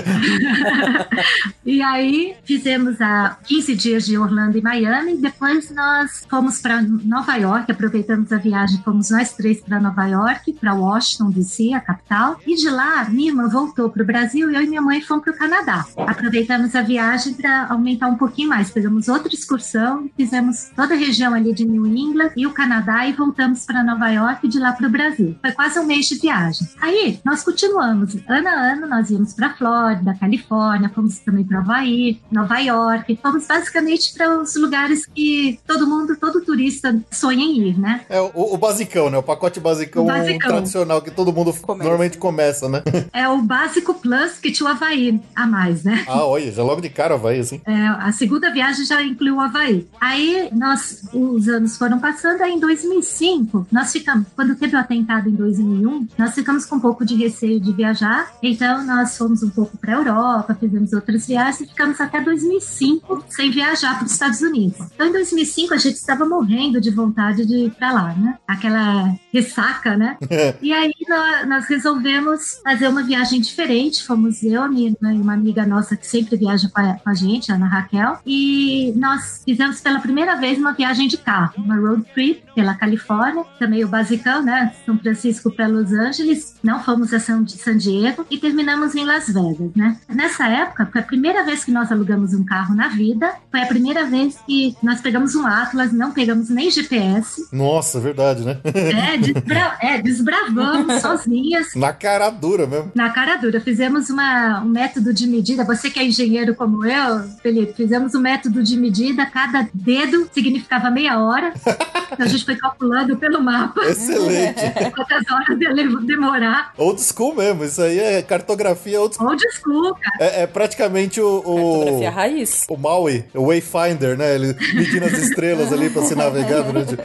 E 1.64 1.82
aí 1.82 2.34
fizemos 2.42 3.00
a 3.00 3.36
15 3.44 3.76
dias 3.76 4.06
de 4.06 4.16
Orlando 4.16 4.56
e 4.58 4.62
Miami. 4.62 5.18
Depois 5.18 5.70
nós 5.70 6.26
fomos 6.28 6.60
para 6.60 6.80
Nova 6.82 7.36
York, 7.36 7.70
aproveitamos 7.70 8.32
a 8.32 8.38
viagem, 8.38 8.82
fomos 8.82 9.10
nós 9.10 9.34
três 9.34 9.60
para 9.60 9.78
Nova 9.78 10.06
York, 10.06 10.54
para 10.54 10.74
Washington 10.74 11.30
DC, 11.30 11.74
a 11.74 11.80
capital. 11.80 12.40
E 12.46 12.56
de 12.56 12.68
lá, 12.68 13.08
minha 13.08 13.30
irmã 13.30 13.48
voltou 13.48 13.90
para 13.90 14.02
o 14.02 14.06
Brasil 14.06 14.50
e 14.50 14.54
eu 14.54 14.62
e 14.62 14.66
minha 14.66 14.82
mãe 14.82 15.00
fomos 15.10 15.24
para 15.24 15.32
o 15.32 15.36
Canadá. 15.36 15.84
Aproveitamos 16.06 16.74
a 16.76 16.82
viagem 16.82 17.34
para 17.34 17.66
aumentar 17.68 18.06
um 18.06 18.14
pouquinho 18.16 18.48
mais. 18.48 18.70
Pegamos 18.70 19.08
outra 19.08 19.34
excursão, 19.34 20.08
fizemos 20.16 20.70
toda 20.76 20.94
a 20.94 20.96
região 20.96 21.34
ali 21.34 21.52
de 21.52 21.64
New 21.64 21.84
England 21.84 22.30
e 22.36 22.46
o 22.46 22.52
Canadá 22.52 23.04
e 23.06 23.12
voltamos 23.12 23.64
para 23.64 23.82
Nova 23.82 24.08
York 24.08 24.46
e 24.46 24.48
de 24.48 24.60
lá 24.60 24.72
para 24.72 24.86
o 24.86 24.90
Brasil. 24.90 25.36
Foi 25.40 25.50
quase 25.50 25.80
um 25.80 25.84
mês 25.84 26.06
de 26.06 26.16
viagem. 26.18 26.68
Aí 26.80 27.18
nós 27.24 27.42
continuamos. 27.42 28.16
Ano 28.28 28.48
a 28.48 28.52
ano 28.52 28.86
nós 28.86 29.10
íamos 29.10 29.32
para 29.32 29.52
Flórida, 29.54 30.16
Califórnia, 30.18 30.88
fomos 30.94 31.18
também 31.18 31.44
para 31.44 31.58
Havaí, 31.58 32.20
Nova 32.30 32.58
York. 32.58 33.18
Fomos 33.20 33.46
basicamente 33.48 34.14
para 34.14 34.40
os 34.40 34.54
lugares 34.54 35.06
que 35.06 35.58
todo 35.66 35.88
mundo, 35.88 36.16
todo 36.16 36.40
turista 36.40 36.96
sonha 37.10 37.44
em 37.44 37.68
ir, 37.70 37.78
né? 37.78 38.02
É 38.08 38.20
o, 38.20 38.30
o 38.34 38.56
basicão, 38.56 39.10
né? 39.10 39.18
O 39.18 39.22
pacote 39.24 39.58
basicão, 39.58 40.04
O 40.04 40.06
basicão. 40.06 40.50
tradicional 40.50 41.02
que 41.02 41.10
todo 41.10 41.32
mundo 41.32 41.52
Começa. 41.60 41.82
normalmente 41.82 42.16
começa, 42.18 42.68
né? 42.68 42.82
É 43.12 43.28
o 43.28 43.42
básico 43.42 43.94
plus 43.94 44.38
que 44.38 44.52
tinha 44.52 44.68
o 44.68 44.70
Havaí 44.72 44.89
a 45.34 45.46
mais, 45.46 45.84
né? 45.84 46.04
ah, 46.06 46.24
olha, 46.24 46.50
já 46.50 46.62
logo 46.62 46.80
de 46.80 46.88
cara 46.88 47.16
vai 47.16 47.38
assim. 47.38 47.60
É, 47.66 47.86
a 47.86 48.12
segunda 48.12 48.50
viagem 48.50 48.84
já 48.84 49.02
incluiu 49.02 49.36
o 49.36 49.40
Havaí. 49.40 49.86
Aí 50.00 50.48
nós, 50.52 51.02
os 51.12 51.48
anos 51.48 51.76
foram 51.76 51.98
passando, 51.98 52.42
aí 52.42 52.52
em 52.52 52.60
2005, 52.60 53.66
nós 53.70 53.92
ficamos, 53.92 54.26
quando 54.34 54.54
teve 54.56 54.76
o 54.76 54.78
atentado 54.78 55.28
em 55.28 55.32
2001, 55.34 56.08
nós 56.18 56.34
ficamos 56.34 56.64
com 56.66 56.76
um 56.76 56.80
pouco 56.80 57.04
de 57.04 57.14
receio 57.14 57.60
de 57.60 57.72
viajar, 57.72 58.32
então 58.42 58.84
nós 58.84 59.16
fomos 59.16 59.42
um 59.42 59.50
pouco 59.50 59.76
para 59.78 59.94
a 59.94 59.98
Europa, 59.98 60.56
fizemos 60.58 60.92
outras 60.92 61.26
viagens 61.26 61.60
e 61.60 61.66
ficamos 61.66 62.00
até 62.00 62.20
2005 62.20 63.24
sem 63.28 63.50
viajar 63.50 63.96
para 63.96 64.06
os 64.06 64.12
Estados 64.12 64.40
Unidos. 64.40 64.78
Então 64.94 65.06
em 65.06 65.12
2005 65.12 65.74
a 65.74 65.76
gente 65.76 65.96
estava 65.96 66.24
morrendo 66.24 66.80
de 66.80 66.90
vontade 66.90 67.46
de 67.46 67.66
ir 67.66 67.70
para 67.72 67.92
lá, 67.92 68.14
né? 68.14 68.38
Aquela 68.46 69.14
ressaca, 69.32 69.96
né? 69.96 70.16
E 70.62 70.72
aí 70.72 70.92
nó- 71.08 71.46
nós, 71.46 71.66
resolvemos 71.66 72.60
fazer 72.62 72.88
uma 72.88 73.02
viagem 73.02 73.40
diferente. 73.40 74.04
Fomos 74.04 74.42
eu, 74.42 74.62
a 74.62 74.68
minha 74.68 74.79
irmã 74.86 75.14
e 75.14 75.20
uma 75.20 75.34
amiga 75.34 75.66
nossa 75.66 75.96
que 75.96 76.06
sempre 76.06 76.36
viaja 76.36 76.68
com 76.68 76.80
a, 76.80 76.94
com 76.94 77.10
a 77.10 77.14
gente, 77.14 77.52
Ana 77.52 77.66
Raquel. 77.66 78.18
E 78.26 78.92
nós 78.96 79.42
fizemos 79.44 79.80
pela 79.80 80.00
primeira 80.00 80.36
vez 80.36 80.58
uma 80.58 80.72
viagem 80.72 81.08
de 81.08 81.16
carro, 81.16 81.54
uma 81.58 81.76
road 81.76 82.04
trip 82.14 82.42
pela 82.60 82.74
Califórnia, 82.74 83.42
também 83.58 83.82
o 83.82 83.88
basicão, 83.88 84.42
né? 84.42 84.74
São 84.84 84.98
Francisco 84.98 85.50
para 85.50 85.66
Los 85.66 85.92
Angeles. 85.94 86.56
Não 86.62 86.84
fomos 86.84 87.14
a 87.14 87.18
São, 87.18 87.48
San 87.48 87.78
Diego 87.78 88.26
e 88.30 88.36
terminamos 88.36 88.94
em 88.94 89.02
Las 89.02 89.28
Vegas, 89.28 89.70
né? 89.74 89.96
Nessa 90.06 90.46
época, 90.46 90.86
foi 90.92 91.00
a 91.00 91.04
primeira 91.04 91.42
vez 91.42 91.64
que 91.64 91.72
nós 91.72 91.90
alugamos 91.90 92.34
um 92.34 92.44
carro 92.44 92.74
na 92.74 92.88
vida. 92.88 93.32
Foi 93.50 93.62
a 93.62 93.66
primeira 93.66 94.04
vez 94.04 94.38
que 94.46 94.76
nós 94.82 95.00
pegamos 95.00 95.34
um 95.34 95.46
Atlas, 95.46 95.90
não 95.90 96.12
pegamos 96.12 96.50
nem 96.50 96.70
GPS. 96.70 97.48
Nossa, 97.50 97.98
verdade, 97.98 98.44
né? 98.44 98.58
É, 98.62 99.16
desbra 99.16 99.76
é, 99.80 100.02
desbravamos 100.02 101.00
sozinhas. 101.00 101.74
Na 101.74 101.94
cara 101.94 102.28
dura 102.28 102.66
mesmo. 102.66 102.92
Na 102.94 103.08
cara 103.08 103.36
dura, 103.36 103.58
fizemos 103.58 104.10
uma, 104.10 104.60
um 104.60 104.68
método 104.68 105.14
de 105.14 105.26
medida. 105.26 105.64
Você 105.64 105.90
que 105.90 105.98
é 105.98 106.04
engenheiro 106.04 106.54
como 106.54 106.84
eu, 106.84 107.22
Felipe, 107.42 107.72
fizemos 107.72 108.14
um 108.14 108.20
método 108.20 108.62
de 108.62 108.76
medida. 108.76 109.24
Cada 109.24 109.66
dedo 109.72 110.28
significava 110.30 110.90
meia 110.90 111.18
hora. 111.18 111.54
Então 112.12 112.26
a 112.26 112.28
gente 112.28 112.44
foi 112.50 112.56
calculando 112.56 113.16
pelo 113.16 113.40
mapa 113.40 113.80
Excelente. 113.84 114.60
quantas 114.94 115.30
horas 115.30 115.60
ia 115.60 115.72
demorar. 116.00 116.72
old 116.76 117.00
school 117.00 117.34
mesmo, 117.34 117.64
isso 117.64 117.80
aí 117.80 117.98
é 117.98 118.22
cartografia 118.22 119.00
old 119.00 119.14
school. 119.14 119.28
Old 119.28 119.42
school, 119.52 119.94
cara. 119.94 120.16
É, 120.18 120.42
é 120.42 120.46
praticamente 120.46 121.20
o, 121.20 121.42
o, 121.44 122.08
raiz. 122.10 122.66
o 122.68 122.76
Maui, 122.76 123.24
o 123.34 123.46
Wayfinder, 123.46 124.16
né? 124.16 124.34
Ele 124.34 124.56
medindo 124.74 125.04
as 125.06 125.12
estrelas 125.12 125.72
ali 125.72 125.90
pra 125.90 126.02
se 126.02 126.14
navegar 126.14 126.62
durante. 126.62 126.96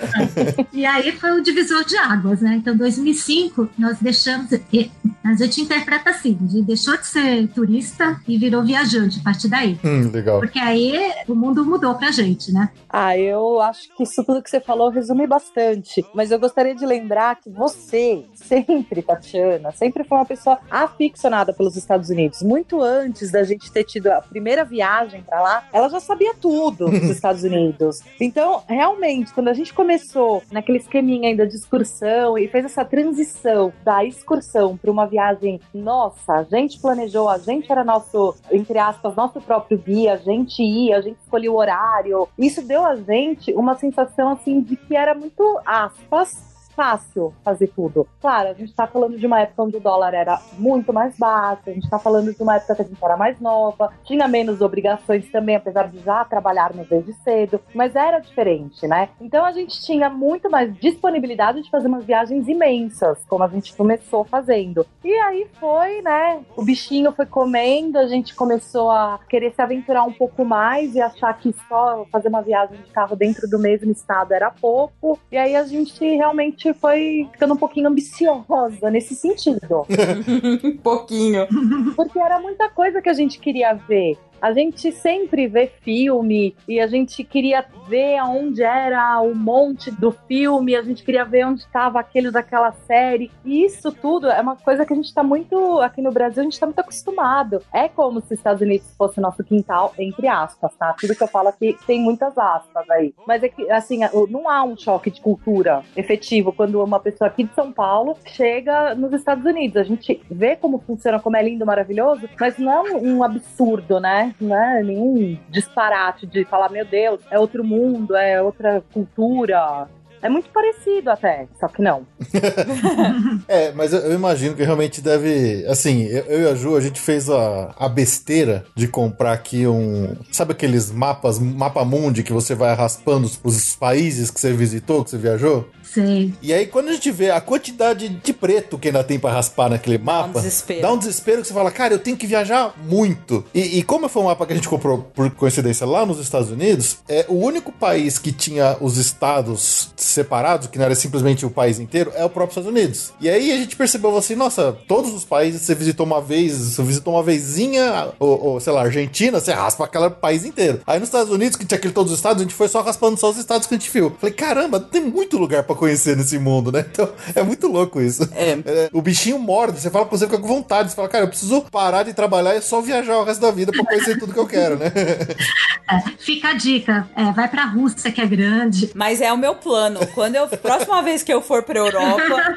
E 0.74 0.86
aí 0.86 1.12
foi 1.12 1.32
o 1.32 1.44
divisor 1.44 1.84
de 1.86 1.98
águas, 1.98 2.42
né? 2.42 2.56
Então, 2.56 2.76
2005, 2.76 3.70
nós 3.78 3.98
deixamos. 4.00 4.52
e 4.74 4.90
A 5.24 5.34
gente 5.36 5.62
interpreta 5.62 6.10
assim: 6.10 6.38
a 6.42 6.52
gente 6.52 6.66
deixou 6.66 6.98
de 6.98 7.06
ser 7.06 7.48
turista 7.50 8.20
e 8.28 8.38
virou 8.38 8.64
viajante 8.64 9.20
a 9.20 9.24
partir 9.24 9.48
daí. 9.48 9.80
Hum, 9.84 10.10
legal. 10.12 10.40
Porque 10.40 10.60
aí 10.60 11.12
o 11.28 11.36
mundo 11.36 11.66
mudou 11.66 11.94
pra 11.96 12.12
gente, 12.12 12.52
né? 12.52 12.70
Ah, 12.90 13.18
eu 13.18 13.62
acho 13.62 13.94
que 13.96 14.04
isso 14.04 14.24
tudo 14.24 14.42
que 14.42 14.50
você 14.50 14.60
falou 14.60 14.90
resume 14.90 15.28
bastante. 15.36 16.06
Mas 16.14 16.32
eu 16.32 16.40
gostaria 16.40 16.74
de 16.74 16.86
lembrar 16.86 17.36
que 17.36 17.50
você, 17.50 18.26
sempre, 18.34 19.02
Tatiana, 19.02 19.72
sempre 19.72 20.04
foi 20.04 20.18
uma 20.18 20.26
pessoa 20.26 20.60
aficionada 20.70 21.54
pelos 21.54 21.76
Estados 21.76 22.10
Unidos. 22.10 22.42
Muito 22.42 22.82
antes 22.82 23.32
da 23.32 23.44
gente 23.44 23.72
ter 23.72 23.84
tido 23.84 24.08
a 24.08 24.22
primeira 24.22 24.64
viagem 24.64 25.22
pra 25.22 25.42
lá, 25.42 25.68
ela 25.74 25.90
já 25.90 26.00
sabia 26.00 26.34
tudo 26.34 26.86
dos 26.86 27.10
Estados 27.10 27.44
Unidos. 27.44 28.02
Então, 28.20 28.64
realmente, 28.68 29.34
quando 29.34 29.50
a 29.50 29.54
gente 29.54 29.74
começou 29.74 30.42
naquele 30.52 30.78
esqueminha 30.78 31.30
ainda 31.30 31.46
de 31.46 31.56
excursão 31.56 32.38
e 32.38 32.48
fez 32.48 32.66
essa 32.66 32.86
transição 32.86 33.74
da 33.84 34.06
excursão 34.06 34.78
para 34.78 34.92
uma 34.92 35.06
viagem 35.06 35.60
nossa, 35.74 36.34
a 36.34 36.44
gente 36.44 36.80
planejou, 36.80 37.28
a 37.28 37.38
gente 37.38 37.70
era 37.72 37.84
nosso, 37.84 38.36
entre 38.52 38.78
aspas, 38.78 39.16
nosso 39.16 39.42
próprio 39.42 39.78
guia, 39.78 40.14
a 40.14 40.18
gente 40.18 40.62
ia, 40.62 40.98
a 40.98 41.02
gente 41.02 41.18
escolhia 41.20 41.52
o 41.52 41.58
horário. 41.58 42.28
Isso 42.38 42.62
deu 42.62 42.86
a 42.86 42.96
gente 42.96 43.54
uma 43.54 43.76
sensação 43.76 44.30
assim 44.30 44.62
de 44.62 44.76
que 44.76 44.96
era 44.96 45.15
muito 45.16 45.60
aspas 45.66 46.55
fácil 46.76 47.34
fazer 47.44 47.68
tudo. 47.76 48.08
Claro, 48.20 48.50
a 48.50 48.54
gente 48.54 48.74
tá 48.74 48.86
falando 48.86 49.18
de 49.18 49.26
uma 49.26 49.42
época 49.42 49.64
onde 49.64 49.78
o 49.78 49.80
dólar 49.80 50.14
era 50.14 50.40
muito 50.58 50.92
mais 50.92 51.18
baixo, 51.18 51.64
a 51.68 51.72
gente 51.72 51.90
tá 51.90 51.98
falando 51.98 52.34
de 52.34 52.44
uma 52.44 52.56
época 52.56 52.76
que 52.76 52.82
a 52.82 52.86
gente 52.86 53.04
era 53.04 53.18
mais 53.18 53.40
nova, 53.40 53.92
tinha 54.04 54.28
menos 54.28 54.62
obrigações 54.62 55.30
também, 55.32 55.56
apesar 55.56 55.90
de 55.90 56.00
já 56.00 56.24
trabalharmos 56.26 56.88
desde 56.88 57.14
cedo, 57.14 57.60
mas 57.74 57.96
era 57.96 58.20
diferente, 58.20 58.88
né? 58.88 59.10
Então 59.20 59.46
a 59.46 59.52
gente 59.52 59.82
tinha 59.82 60.10
muito 60.10 60.50
mais 60.50 60.76
disponibilidade 60.78 61.62
de 61.62 61.70
fazer 61.70 61.88
umas 61.88 62.06
viagens 62.06 62.48
imensas, 62.48 63.24
como 63.28 63.44
a 63.44 63.48
gente 63.48 63.76
começou 63.76 64.24
fazendo. 64.24 64.86
E 65.04 65.14
aí 65.14 65.48
foi, 65.60 66.02
né? 66.02 66.42
O 66.56 66.64
bichinho 66.64 67.12
foi 67.12 67.26
comendo, 67.26 67.98
a 67.98 68.08
gente 68.08 68.36
começou 68.36 68.90
a 68.90 69.20
querer 69.30 69.54
se 69.54 69.62
aventurar 69.62 70.04
um 70.04 70.14
pouco 70.14 70.44
mais 70.44 70.96
e 70.96 71.02
achar 71.02 71.34
que 71.38 71.54
só 71.68 72.06
fazer 72.12 72.28
uma 72.28 72.42
viagem 72.42 72.78
de 72.78 72.92
carro 72.92 73.16
dentro 73.16 73.48
do 73.50 73.60
mesmo 73.60 73.92
estado 73.92 74.34
era 74.34 74.52
pouco. 74.52 75.20
E 75.32 75.38
aí 75.38 75.56
a 75.56 75.64
gente 75.64 76.04
realmente 76.16 76.65
foi 76.74 77.28
ficando 77.32 77.54
um 77.54 77.58
pouquinho 77.58 77.88
ambiciosa 77.88 78.90
nesse 78.90 79.16
sentido. 79.16 79.86
Pouquinho. 80.84 81.48
Porque 81.96 82.20
era 82.20 82.40
muita 82.40 82.70
coisa 82.70 83.02
que 83.02 83.10
a 83.10 83.14
gente 83.14 83.40
queria 83.40 83.74
ver. 83.74 84.18
A 84.46 84.54
gente 84.54 84.92
sempre 84.92 85.48
vê 85.48 85.66
filme 85.66 86.56
e 86.68 86.80
a 86.80 86.86
gente 86.86 87.24
queria 87.24 87.66
ver 87.90 88.20
aonde 88.20 88.62
era 88.62 89.20
o 89.20 89.34
monte 89.34 89.90
do 89.90 90.12
filme, 90.12 90.76
a 90.76 90.84
gente 90.84 91.04
queria 91.04 91.26
ver 91.26 91.48
onde 91.48 91.62
estava 91.62 92.00
aquele 92.00 92.30
daquela 92.30 92.72
série. 92.86 93.32
E 93.44 93.66
isso 93.66 93.92
tudo 93.92 94.30
é 94.30 94.40
uma 94.40 94.56
coisa 94.56 94.86
que 94.86 94.94
a 94.94 94.96
gente 94.96 95.08
está 95.08 95.24
muito, 95.24 95.82
aqui 95.82 96.00
no 96.00 96.12
Brasil, 96.12 96.42
a 96.42 96.44
gente 96.44 96.54
está 96.54 96.68
muito 96.68 96.78
acostumado. 96.78 97.60
É 97.74 97.88
como 97.88 98.20
se 98.20 98.28
os 98.28 98.32
Estados 98.34 98.62
Unidos 98.62 98.86
fosse 98.96 99.20
nosso 99.20 99.44
quintal, 99.44 99.96
entre 99.98 100.28
aspas, 100.28 100.76
tá? 100.76 100.94
Tudo 100.94 101.16
que 101.16 101.24
eu 101.24 101.28
falo 101.28 101.48
aqui 101.48 101.76
tem 101.88 102.00
muitas 102.00 102.38
aspas 102.38 102.88
aí. 102.92 103.16
Mas 103.26 103.42
é 103.42 103.50
que, 103.50 103.72
assim, 103.72 104.02
não 104.30 104.48
há 104.48 104.64
um 104.64 104.78
choque 104.78 105.10
de 105.10 105.22
cultura 105.22 105.82
efetivo 105.96 106.54
quando 106.54 106.84
uma 106.84 107.00
pessoa 107.00 107.30
aqui 107.30 107.46
de 107.46 107.54
São 107.56 107.72
Paulo 107.72 108.16
chega 108.28 108.94
nos 108.94 109.12
Estados 109.12 109.44
Unidos. 109.44 109.78
A 109.78 109.84
gente 109.84 110.22
vê 110.30 110.56
como 110.56 110.78
funciona, 110.78 111.20
como 111.20 111.36
é 111.36 111.42
lindo, 111.42 111.66
maravilhoso, 111.66 112.30
mas 112.40 112.60
não 112.60 112.72
é 112.72 112.94
um 112.94 113.24
absurdo, 113.24 114.00
né? 114.00 114.35
Não 114.40 114.56
é 114.56 114.84
nenhum 114.84 115.38
disparate 115.50 116.26
de 116.28 116.44
falar, 116.46 116.70
meu 116.70 116.86
Deus, 116.86 117.22
é 117.32 117.40
outro 117.40 117.64
mundo, 117.64 118.16
é 118.16 118.42
outra 118.42 118.82
cultura. 118.94 119.88
É 120.26 120.30
muito 120.30 120.50
parecido 120.50 121.12
até, 121.12 121.48
só 121.60 121.68
que 121.68 121.84
não. 121.84 122.06
É, 123.48 123.72
mas 123.74 123.94
eu, 123.94 124.12
imagino 124.12 124.56
que 124.56 124.64
realmente 124.64 125.02
deve. 125.02 125.64
Assim, 125.68 126.04
eu, 126.04 126.42
e 126.42 126.48
a 126.48 126.56
Ju, 126.56 126.76
a 126.76 126.82
gente 126.82 127.00
fez 127.00 127.30
a, 127.30 127.76
a 127.78 127.88
besteira 127.88 128.66
de 128.76 128.88
comprar 128.88 129.34
aqui 129.34 129.68
um. 129.68 130.16
Sabe 130.32 130.54
aqueles 130.54 130.92
mapas, 130.92 131.38
mapa 131.38 131.86
mundi 131.86 132.24
que 132.24 132.34
você 132.34 132.56
vai 132.56 132.74
raspando 132.74 133.30
os 133.44 133.76
países 133.76 134.32
que 134.32 134.40
você 134.40 134.52
visitou, 134.52 135.04
que 135.04 135.12
você 135.12 135.18
viajou? 135.18 135.70
Sei. 135.94 136.34
E 136.42 136.54
aí, 136.54 136.68
quando 136.68 136.90
a 136.90 136.94
gente 136.94 137.12
vê 137.12 137.32
a 137.32 137.40
quantidade 137.40 138.10
de 138.10 138.34
preto 138.34 138.78
que 138.78 138.88
ainda 138.88 139.04
tem 139.04 139.20
pra 139.20 139.32
raspar 139.32 139.70
naquele 139.70 139.98
mapa, 139.98 140.40
desespero. 140.40 140.82
dá 140.82 140.92
um 140.92 140.98
desespero 140.98 141.42
que 141.42 141.48
você 141.48 141.54
fala, 141.54 141.72
cara, 141.72 141.94
eu 141.94 142.00
tenho 142.00 142.18
que 142.18 142.28
viajar 142.28 142.74
muito. 142.86 143.46
E, 143.54 143.80
e 143.80 143.84
como 143.84 144.10
foi 144.10 144.22
um 144.22 144.26
mapa 144.26 144.46
que 144.46 144.54
a 144.54 144.56
gente 144.56 144.68
comprou 144.68 145.10
por 145.14 145.30
coincidência 145.32 145.86
lá 145.86 146.06
nos 146.06 146.20
Estados 146.20 146.50
Unidos, 146.50 146.98
é 147.08 147.26
o 147.28 147.36
único 147.36 147.72
país 147.72 148.18
que 148.18 148.32
tinha 148.32 148.78
os 148.82 148.98
estados 148.98 149.94
separados, 149.96 150.68
que 150.68 150.78
não 150.78 150.86
era 150.86 150.96
simplesmente 150.96 151.46
o 151.46 151.50
país 151.50 151.80
inteiro, 151.80 152.12
é 152.16 152.24
o 152.24 152.30
próprio 152.30 152.60
Estados 152.60 152.70
Unidos. 152.70 153.14
E 153.20 153.30
aí 153.30 153.52
a 153.52 153.58
gente 153.58 153.76
percebeu 153.76 154.16
assim, 154.18 154.36
nossa, 154.36 154.78
todos 154.88 155.14
os 155.14 155.24
países 155.24 155.62
você 155.62 155.76
visitou 155.76 156.06
uma 156.06 156.22
vez, 156.22 156.54
você 156.54 156.84
visitou 156.84 157.14
uma 157.14 157.24
vezinha, 157.24 158.10
ou, 158.20 158.44
ou, 158.44 158.60
sei 158.60 158.74
lá, 158.74 158.82
Argentina, 158.82 159.40
você 159.40 159.52
raspa 159.52 159.86
aquele 159.86 160.10
país 160.10 160.46
inteiro. 160.46 160.82
Aí 160.86 161.00
nos 161.00 161.10
Estados 161.10 161.32
Unidos, 161.32 161.58
que 161.58 161.66
tinha 161.66 161.78
aquele 161.78 161.94
todos 161.94 162.12
os 162.12 162.18
estados, 162.18 162.42
a 162.42 162.44
gente 162.44 162.56
foi 162.56 162.68
só 162.68 162.82
raspando 162.82 163.20
só 163.20 163.30
os 163.30 163.38
estados 163.38 163.68
que 163.68 163.74
a 163.74 163.78
gente 163.78 163.90
viu. 163.90 164.16
Falei, 164.20 164.34
caramba, 164.34 164.80
tem 164.80 165.02
muito 165.02 165.38
lugar 165.38 165.64
pra 165.76 165.80
conhecer 165.80 166.16
nesse 166.16 166.40
mundo, 166.40 166.72
né? 166.72 166.86
Então 166.90 167.10
é 167.36 167.44
muito 167.44 167.68
louco 167.68 168.02
isso. 168.02 168.28
É. 168.34 168.90
o 168.94 169.02
bichinho 169.02 169.38
morde, 169.38 169.80
você 169.80 169.92
fala 169.92 170.06
pra 170.06 170.18
você 170.18 170.26
fica 170.26 170.40
com 170.40 170.48
vontade, 170.48 170.90
você 170.90 170.96
fala, 170.96 171.10
cara, 171.10 171.26
eu 171.26 171.28
preciso 171.28 171.62
parar 171.70 172.04
de 172.04 172.14
trabalhar 172.14 172.56
e 172.56 172.62
só 172.62 172.82
viajar 172.82 173.18
o 173.18 173.24
resto 173.24 173.42
da 173.42 173.52
vida 173.52 173.72
pra 173.72 173.86
conhecer 173.86 174.18
tudo 174.18 174.34
que 174.34 174.40
eu 174.40 174.48
quero, 174.48 174.78
né? 174.78 174.92
Fica 176.18 176.50
a 176.50 176.54
dica, 176.54 177.08
é, 177.16 177.32
vai 177.32 177.48
pra 177.48 177.66
Rússia, 177.66 178.12
que 178.12 178.20
é 178.20 178.26
grande. 178.26 178.92
Mas 178.96 179.22
é 179.22 179.32
o 179.32 179.38
meu 179.38 179.56
plano. 179.56 180.00
Quando 180.16 180.36
eu. 180.36 180.48
Próxima 180.48 181.02
vez 181.04 181.22
que 181.22 181.32
eu 181.32 181.42
for 181.42 181.62
pra 181.62 181.78
Europa, 181.78 182.56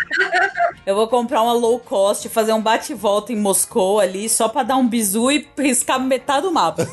eu 0.86 0.94
vou 0.94 1.08
comprar 1.08 1.42
uma 1.42 1.52
low 1.52 1.78
cost, 1.78 2.28
fazer 2.28 2.52
um 2.52 2.62
bate-volta 2.62 3.32
em 3.32 3.36
Moscou 3.36 4.00
ali, 4.00 4.28
só 4.28 4.48
pra 4.48 4.62
dar 4.62 4.76
um 4.76 4.88
bizu 4.88 5.30
e 5.30 5.46
riscar 5.58 6.00
metade 6.00 6.42
do 6.42 6.52
mapa. 6.52 6.86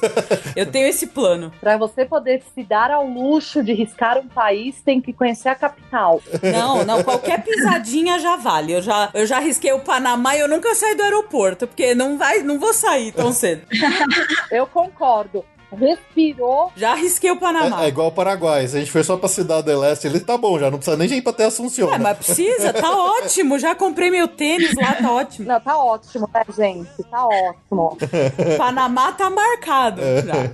Eu 0.56 0.66
tenho 0.66 0.88
esse 0.88 1.08
plano. 1.08 1.52
Pra 1.62 1.78
você 1.78 2.04
poder 2.04 2.44
se 2.54 2.64
dar 2.64 2.92
ao 2.92 3.08
luxo 3.08 3.64
de 3.64 3.74
riscar 3.74 4.18
um 4.18 4.28
país, 4.28 4.82
tem 4.82 5.00
que 5.00 5.14
conhecer 5.14 5.50
a 5.52 5.56
capital. 5.56 6.22
Não, 6.42 6.84
não, 6.86 7.04
qualquer 7.04 7.44
pisadinha 7.44 8.20
já 8.20 8.36
vale. 8.36 8.74
Eu 8.74 8.82
já, 8.82 9.10
eu 9.14 9.26
já 9.26 9.40
risquei 9.40 9.72
o 9.74 9.80
Panamá 9.80 10.36
e 10.36 10.40
eu 10.40 10.48
nunca 10.48 10.74
saí 10.76 10.96
do 10.96 11.04
aeroporto, 11.04 11.68
porque 11.68 11.94
não 11.94 12.18
vai, 12.18 12.40
não 12.40 12.60
vou 12.60 12.74
sair 12.74 13.12
tão 13.12 13.32
cedo. 13.32 13.62
Eu 14.52 14.68
concordo. 14.68 15.44
Respirou. 15.74 16.70
Já 16.76 16.94
risquei 16.96 17.32
o 17.32 17.38
Panamá. 17.38 17.84
É, 17.84 17.86
é 17.86 17.88
igual 17.88 18.08
o 18.08 18.12
Paraguai. 18.12 18.68
Se 18.68 18.76
a 18.76 18.80
gente 18.80 18.92
foi 18.92 19.04
só 19.04 19.16
pra 19.16 19.30
Cidade 19.30 19.72
do 19.72 19.80
Leste, 19.80 20.06
ele 20.06 20.20
tá 20.20 20.38
bom 20.38 20.60
já. 20.60 20.70
Não 20.70 20.78
precisa 20.78 20.98
nem 20.98 21.10
ir 21.10 21.22
pra 21.22 21.32
ter 21.32 21.46
Assunção. 21.46 21.94
É, 21.94 21.98
mas 21.98 22.18
precisa, 22.18 22.74
tá 22.74 22.92
ótimo. 22.92 23.58
Já 23.58 23.74
comprei 23.74 24.12
meu 24.12 24.28
tênis 24.28 24.76
lá, 24.76 24.96
tá 24.96 25.12
ótimo. 25.12 25.48
Não, 25.48 25.60
tá 25.62 25.78
ótimo, 25.78 26.30
né, 26.34 26.44
gente? 26.58 27.04
Tá 27.10 27.26
ótimo. 27.26 27.98
Panamá 28.58 29.14
tá 29.14 29.30
marcado. 29.30 30.02
já. 30.02 30.54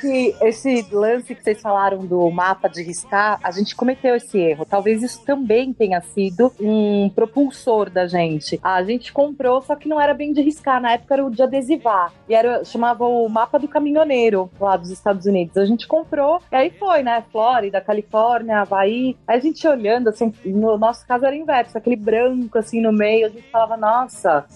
Que 0.00 0.34
esse 0.42 0.86
lance 0.90 1.34
que 1.34 1.42
vocês 1.42 1.60
falaram 1.60 2.04
do 2.04 2.30
mapa 2.30 2.68
de 2.68 2.82
riscar, 2.82 3.38
a 3.42 3.50
gente 3.50 3.74
cometeu 3.74 4.14
esse 4.16 4.38
erro. 4.38 4.64
Talvez 4.64 5.02
isso 5.02 5.22
também 5.24 5.72
tenha 5.72 6.00
sido 6.00 6.52
um 6.60 7.08
propulsor 7.10 7.90
da 7.90 8.06
gente. 8.06 8.58
A 8.62 8.82
gente 8.82 9.12
comprou, 9.12 9.62
só 9.62 9.76
que 9.76 9.88
não 9.88 10.00
era 10.00 10.14
bem 10.14 10.32
de 10.32 10.42
riscar. 10.42 10.80
Na 10.80 10.92
época 10.92 11.14
era 11.14 11.24
o 11.24 11.30
de 11.30 11.42
adesivar. 11.42 12.12
E 12.28 12.34
era, 12.34 12.64
chamava 12.64 13.06
o 13.06 13.28
mapa 13.28 13.58
do 13.58 13.68
caminhoneiro 13.68 14.50
lá 14.60 14.76
dos 14.76 14.90
Estados 14.90 15.26
Unidos. 15.26 15.56
A 15.56 15.64
gente 15.64 15.86
comprou, 15.86 16.40
e 16.50 16.56
aí 16.56 16.70
foi, 16.70 17.02
né? 17.02 17.24
Flórida, 17.30 17.80
Califórnia, 17.80 18.60
Havaí. 18.60 19.16
Aí 19.26 19.38
a 19.38 19.40
gente 19.40 19.66
olhando, 19.66 20.08
assim, 20.08 20.32
no 20.44 20.76
nosso 20.78 21.06
caso 21.06 21.24
era 21.24 21.36
inverso, 21.36 21.76
aquele 21.76 21.96
branco 21.96 22.58
assim 22.58 22.80
no 22.80 22.92
meio, 22.92 23.26
a 23.26 23.30
gente 23.30 23.48
falava, 23.50 23.76
nossa, 23.76 24.46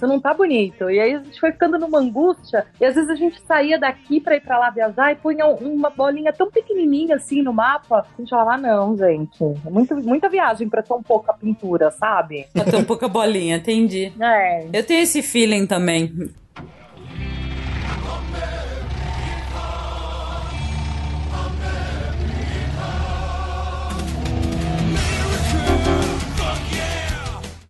isso 0.00 0.06
não 0.06 0.18
tá 0.18 0.32
bonito. 0.32 0.90
E 0.90 0.98
aí 0.98 1.14
a 1.14 1.18
gente 1.18 1.38
foi 1.38 1.52
ficando 1.52 1.78
numa 1.78 1.98
angústia. 1.98 2.64
E 2.80 2.84
às 2.86 2.94
vezes 2.94 3.10
a 3.10 3.14
gente 3.14 3.40
saía 3.46 3.78
daqui 3.78 4.18
pra 4.20 4.36
ir 4.36 4.40
pra 4.40 4.58
lá 4.58 4.70
viajar 4.70 5.12
e 5.12 5.16
punha 5.16 5.46
uma 5.46 5.90
bolinha 5.90 6.32
tão 6.32 6.50
pequenininha 6.50 7.16
assim 7.16 7.42
no 7.42 7.52
mapa. 7.52 8.06
A 8.18 8.20
gente 8.20 8.30
falava, 8.30 8.54
ah, 8.54 8.58
não, 8.58 8.96
gente. 8.96 9.44
É 9.66 9.70
muito, 9.70 9.94
muita 9.96 10.28
viagem 10.28 10.68
pra 10.68 10.82
tão 10.82 11.02
pouca 11.02 11.34
pintura, 11.34 11.90
sabe? 11.90 12.46
Pra 12.52 12.78
um 12.78 12.84
pouca 12.84 13.08
bolinha, 13.08 13.56
entendi. 13.56 14.12
É. 14.18 14.66
Eu 14.72 14.84
tenho 14.84 15.02
esse 15.02 15.22
feeling 15.22 15.66
também. 15.66 16.30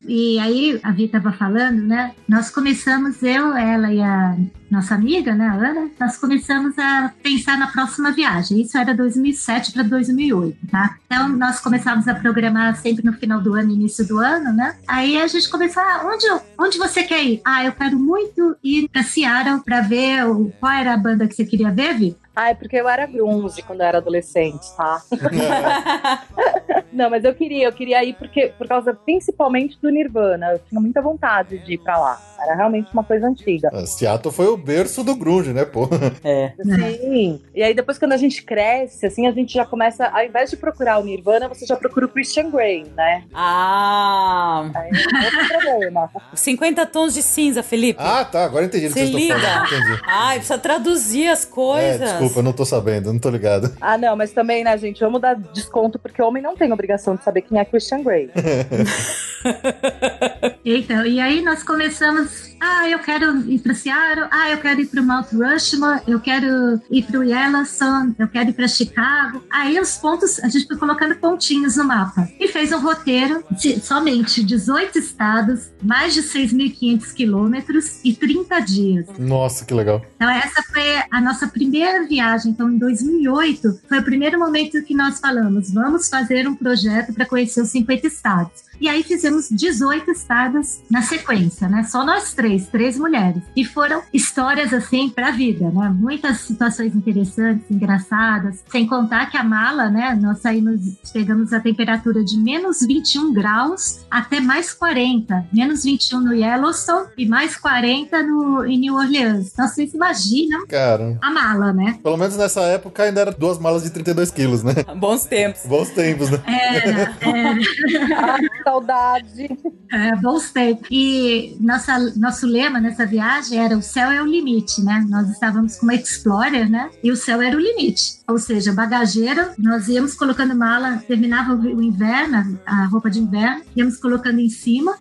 E 0.07 0.39
aí, 0.39 0.81
a 0.83 0.93
Vi 0.93 1.05
estava 1.05 1.31
falando, 1.33 1.83
né? 1.83 2.15
Nós 2.27 2.51
começamos, 2.51 3.23
eu, 3.23 3.55
ela 3.55 3.93
e 3.93 4.01
a 4.01 4.37
nossa 4.71 4.95
amiga, 4.95 5.35
né, 5.35 5.47
a 5.47 5.55
Ana, 5.55 5.91
nós 5.99 6.17
começamos 6.17 6.79
a 6.79 7.13
pensar 7.23 7.59
na 7.59 7.67
próxima 7.67 8.13
viagem. 8.13 8.61
Isso 8.61 8.79
era 8.79 8.95
2007 8.95 9.73
para 9.73 9.83
2008, 9.83 10.57
tá? 10.71 10.97
Então, 11.07 11.29
nós 11.29 11.61
começamos 11.61 12.07
a 12.09 12.15
programar 12.15 12.77
sempre 12.77 13.05
no 13.05 13.13
final 13.13 13.41
do 13.41 13.55
ano, 13.55 13.73
início 13.73 14.07
do 14.07 14.19
ano, 14.19 14.53
né? 14.53 14.77
Aí 14.87 15.21
a 15.21 15.27
gente 15.27 15.49
começou, 15.51 15.83
ah, 15.83 16.03
onde, 16.05 16.27
onde 16.57 16.79
você 16.79 17.03
quer 17.03 17.25
ir? 17.25 17.41
Ah, 17.45 17.65
eu 17.65 17.73
quero 17.73 17.99
muito 17.99 18.57
ir 18.63 18.89
para 18.89 19.03
Seattle 19.03 19.63
para 19.65 19.81
ver 19.81 20.25
o, 20.25 20.53
qual 20.61 20.73
era 20.73 20.95
a 20.95 20.97
banda 20.97 21.27
que 21.27 21.35
você 21.35 21.45
queria 21.45 21.71
ver, 21.71 21.99
Vi? 21.99 22.17
Ah, 22.40 22.48
é 22.48 22.55
porque 22.55 22.74
eu 22.76 22.88
era 22.88 23.05
grunge 23.05 23.61
quando 23.61 23.83
eu 23.83 23.87
era 23.87 23.98
adolescente, 23.98 24.66
tá? 24.74 25.03
Não, 26.90 27.11
mas 27.11 27.22
eu 27.22 27.35
queria, 27.35 27.66
eu 27.66 27.72
queria 27.72 28.03
ir 28.03 28.14
porque, 28.14 28.53
por 28.57 28.66
causa 28.66 28.94
principalmente 28.94 29.79
do 29.81 29.90
Nirvana. 29.90 30.53
Eu 30.53 30.59
tinha 30.68 30.81
muita 30.81 31.03
vontade 31.03 31.59
de 31.59 31.74
ir 31.74 31.79
pra 31.79 31.98
lá. 31.98 32.20
Era 32.40 32.55
realmente 32.57 32.90
uma 32.94 33.05
coisa 33.05 33.26
antiga. 33.29 33.68
Ah, 33.72 33.85
Seattle 33.85 34.33
foi 34.35 34.46
o 34.46 34.57
berço 34.57 35.05
do 35.05 35.14
grunge, 35.14 35.53
né, 35.53 35.66
pô? 35.66 35.87
É. 36.24 36.55
Sim. 36.62 37.42
E 37.55 37.62
aí 37.62 37.74
depois 37.74 37.98
quando 37.98 38.12
a 38.12 38.16
gente 38.16 38.42
cresce, 38.42 39.05
assim, 39.07 39.26
a 39.26 39.33
gente 39.33 39.53
já 39.53 39.66
começa, 39.66 40.07
ao 40.07 40.24
invés 40.24 40.48
de 40.50 40.57
procurar 40.57 40.98
o 40.98 41.05
Nirvana, 41.05 41.48
você 41.48 41.66
já 41.66 41.76
procura 41.76 42.07
o 42.07 42.09
Christian 42.09 42.50
Grey, 42.50 42.85
né? 42.96 43.24
Ah, 43.35 44.64
Aí 44.74 44.90
é 44.90 45.24
outro 45.24 45.59
problema. 45.59 46.11
50 46.35 46.87
tons 46.87 47.12
de 47.14 47.22
cinza, 47.22 47.62
Felipe. 47.62 48.00
Ah, 48.03 48.24
tá. 48.24 48.44
Agora 48.44 48.64
entendi 48.64 48.88
Se 48.90 49.05
liga. 49.05 49.35
Entendi. 49.37 50.00
Ai, 50.07 50.37
precisa 50.38 50.59
traduzir 50.59 51.29
as 51.29 51.44
É, 51.44 51.46
coisas. 51.46 52.30
Desculpa, 52.31 52.40
eu 52.40 52.43
não 52.43 52.53
tô 52.53 52.64
sabendo, 52.64 53.12
não 53.12 53.19
tô 53.19 53.31
ligado. 53.31 53.71
Ah, 53.81 53.99
não, 53.99 54.14
mas 54.14 54.31
também, 54.31 54.62
né, 54.62 54.77
gente, 54.79 55.01
vamos 55.01 55.21
dar 55.21 55.35
desconto 55.35 55.99
porque 55.99 56.23
homem 56.23 56.43
não 56.43 56.55
tem 56.55 56.73
obrigação 56.73 57.16
de 57.16 57.25
saber 57.25 57.43
quem 57.43 57.59
é 57.59 57.64
Christian 57.64 58.03
Grey. 58.03 58.31
Então, 60.64 61.07
e 61.07 61.21
aí 61.21 61.43
nós 61.43 61.62
começamos. 61.62 62.51
Ah, 62.61 62.88
eu 62.88 62.99
quero 62.99 63.38
ir 63.51 63.59
para 63.61 63.73
Seattle. 63.73 64.29
Ah, 64.31 64.51
eu 64.51 64.59
quero 64.59 64.83
ir 64.83 64.87
para 64.87 65.03
Mount 65.03 65.33
Rushmore. 65.33 66.03
Eu 66.07 66.21
quero 66.21 66.81
ir 66.90 67.03
para 67.05 67.19
o 67.19 67.25
Yellowstone. 67.25 68.14
Eu 68.19 68.29
quero 68.29 68.51
ir 68.51 68.53
para 68.53 68.69
Chicago. 68.69 69.43
Aí 69.51 69.81
os 69.81 69.97
pontos, 69.97 70.38
a 70.40 70.49
gente 70.49 70.66
foi 70.66 70.77
colocando 70.77 71.14
pontinhos 71.16 71.77
no 71.77 71.85
mapa. 71.85 72.29
E 72.38 72.49
fez 72.49 72.73
um 72.73 72.81
roteiro 72.81 73.43
de 73.51 73.81
somente 73.81 74.45
18 74.45 74.99
estados, 74.99 75.71
mais 75.83 76.12
de 76.12 76.23
6.500 76.23 77.14
quilômetros 77.14 78.01
e 78.05 78.12
30 78.12 78.61
dias. 78.61 79.07
Nossa, 79.19 79.64
que 79.64 79.73
legal. 79.73 80.05
Então, 80.16 80.29
essa 80.29 80.62
foi 80.62 80.97
a 81.11 81.21
nossa 81.21 81.49
primeira 81.49 82.07
viagem. 82.11 82.51
Então, 82.51 82.70
em 82.70 82.77
2008, 82.77 83.81
foi 83.88 83.99
o 83.99 84.05
primeiro 84.05 84.38
momento 84.38 84.83
que 84.83 84.94
nós 84.94 85.18
falamos: 85.18 85.73
vamos 85.73 86.09
fazer 86.09 86.46
um 86.46 86.55
projeto 86.55 87.14
para 87.14 87.25
conhecer 87.25 87.62
os 87.62 87.70
50 87.70 88.07
estados. 88.07 88.70
E 88.81 88.88
aí 88.88 89.03
fizemos 89.03 89.49
18 89.51 90.11
estados 90.11 90.81
na 90.90 91.03
sequência, 91.03 91.69
né? 91.69 91.85
Só 91.85 92.05
nós 92.05 92.33
três, 92.33 92.66
três 92.69 92.99
mulheres. 92.99 93.43
E 93.55 93.64
foram 93.64 94.03
histórias 94.12 94.73
assim 94.73 95.11
para 95.11 95.29
a 95.29 95.33
vida, 95.33 95.71
né? 95.71 95.95
Muitas 95.95 96.40
situações 96.40 96.95
interessantes, 96.95 97.71
engraçadas. 97.71 98.64
Sem 98.71 98.87
contar 98.87 99.31
que 99.31 99.37
a 99.37 99.45
mala, 99.45 99.90
né? 99.90 100.19
Nós 100.21 100.38
saímos, 100.38 100.81
pegamos 101.12 101.53
a 101.53 101.61
temperatura 101.61 102.25
de 102.25 102.38
menos 102.38 102.81
21 102.81 103.33
graus 103.33 104.01
até 104.11 104.40
mais 104.40 104.73
40. 104.73 105.47
Menos 105.53 105.85
21 105.85 106.21
no 106.21 106.35
Yellowstone 106.35 107.09
e 107.19 107.27
mais 107.27 107.57
40 107.57 108.23
no, 108.23 108.64
em 108.64 108.79
New 108.79 108.95
Orleans. 108.95 109.51
Então 109.53 109.69
vocês 109.69 109.93
imaginam 109.93 110.66
Cara, 110.66 111.19
a 111.21 111.31
mala, 111.31 111.73
né? 111.73 111.99
pelo 112.03 112.16
menos 112.16 112.37
nessa 112.37 112.62
época 112.62 113.03
ainda 113.03 113.21
era 113.21 113.33
duas 113.33 113.59
malas 113.59 113.83
de 113.83 113.90
32 113.90 114.31
quilos, 114.31 114.62
né? 114.62 114.73
Bons 114.97 115.25
tempos. 115.25 115.66
Bons 115.66 115.90
tempos, 115.90 116.31
né? 116.31 116.43
Era, 116.47 117.16
era. 117.21 118.38
Saudade. 118.71 119.59
É, 119.93 120.15
bons 120.17 120.53
tempos. 120.53 120.87
E 120.91 121.57
nossa, 121.61 121.99
nosso 122.17 122.47
lema 122.47 122.79
nessa 122.79 123.05
viagem 123.05 123.59
era 123.59 123.77
o 123.77 123.83
céu 123.83 124.09
é 124.09 124.23
o 124.23 124.27
limite, 124.27 124.81
né? 124.83 125.05
Nós 125.09 125.29
estávamos 125.29 125.77
com 125.77 125.87
uma 125.87 125.95
Explorer, 125.95 126.71
né? 126.71 126.89
E 127.03 127.11
o 127.11 127.17
céu 127.17 127.43
era 127.43 127.57
o 127.57 127.61
limite. 127.61 128.20
Ou 128.31 128.38
seja, 128.38 128.73
bagageiro, 128.73 129.51
nós 129.59 129.88
íamos 129.88 130.14
colocando 130.14 130.55
mala, 130.55 131.03
terminava 131.07 131.53
o 131.55 131.83
inverno, 131.83 132.59
a 132.64 132.85
roupa 132.85 133.11
de 133.11 133.19
inverno, 133.19 133.62
íamos 133.75 133.97
colocando 133.97 134.38
em 134.38 134.49
cima 134.49 134.97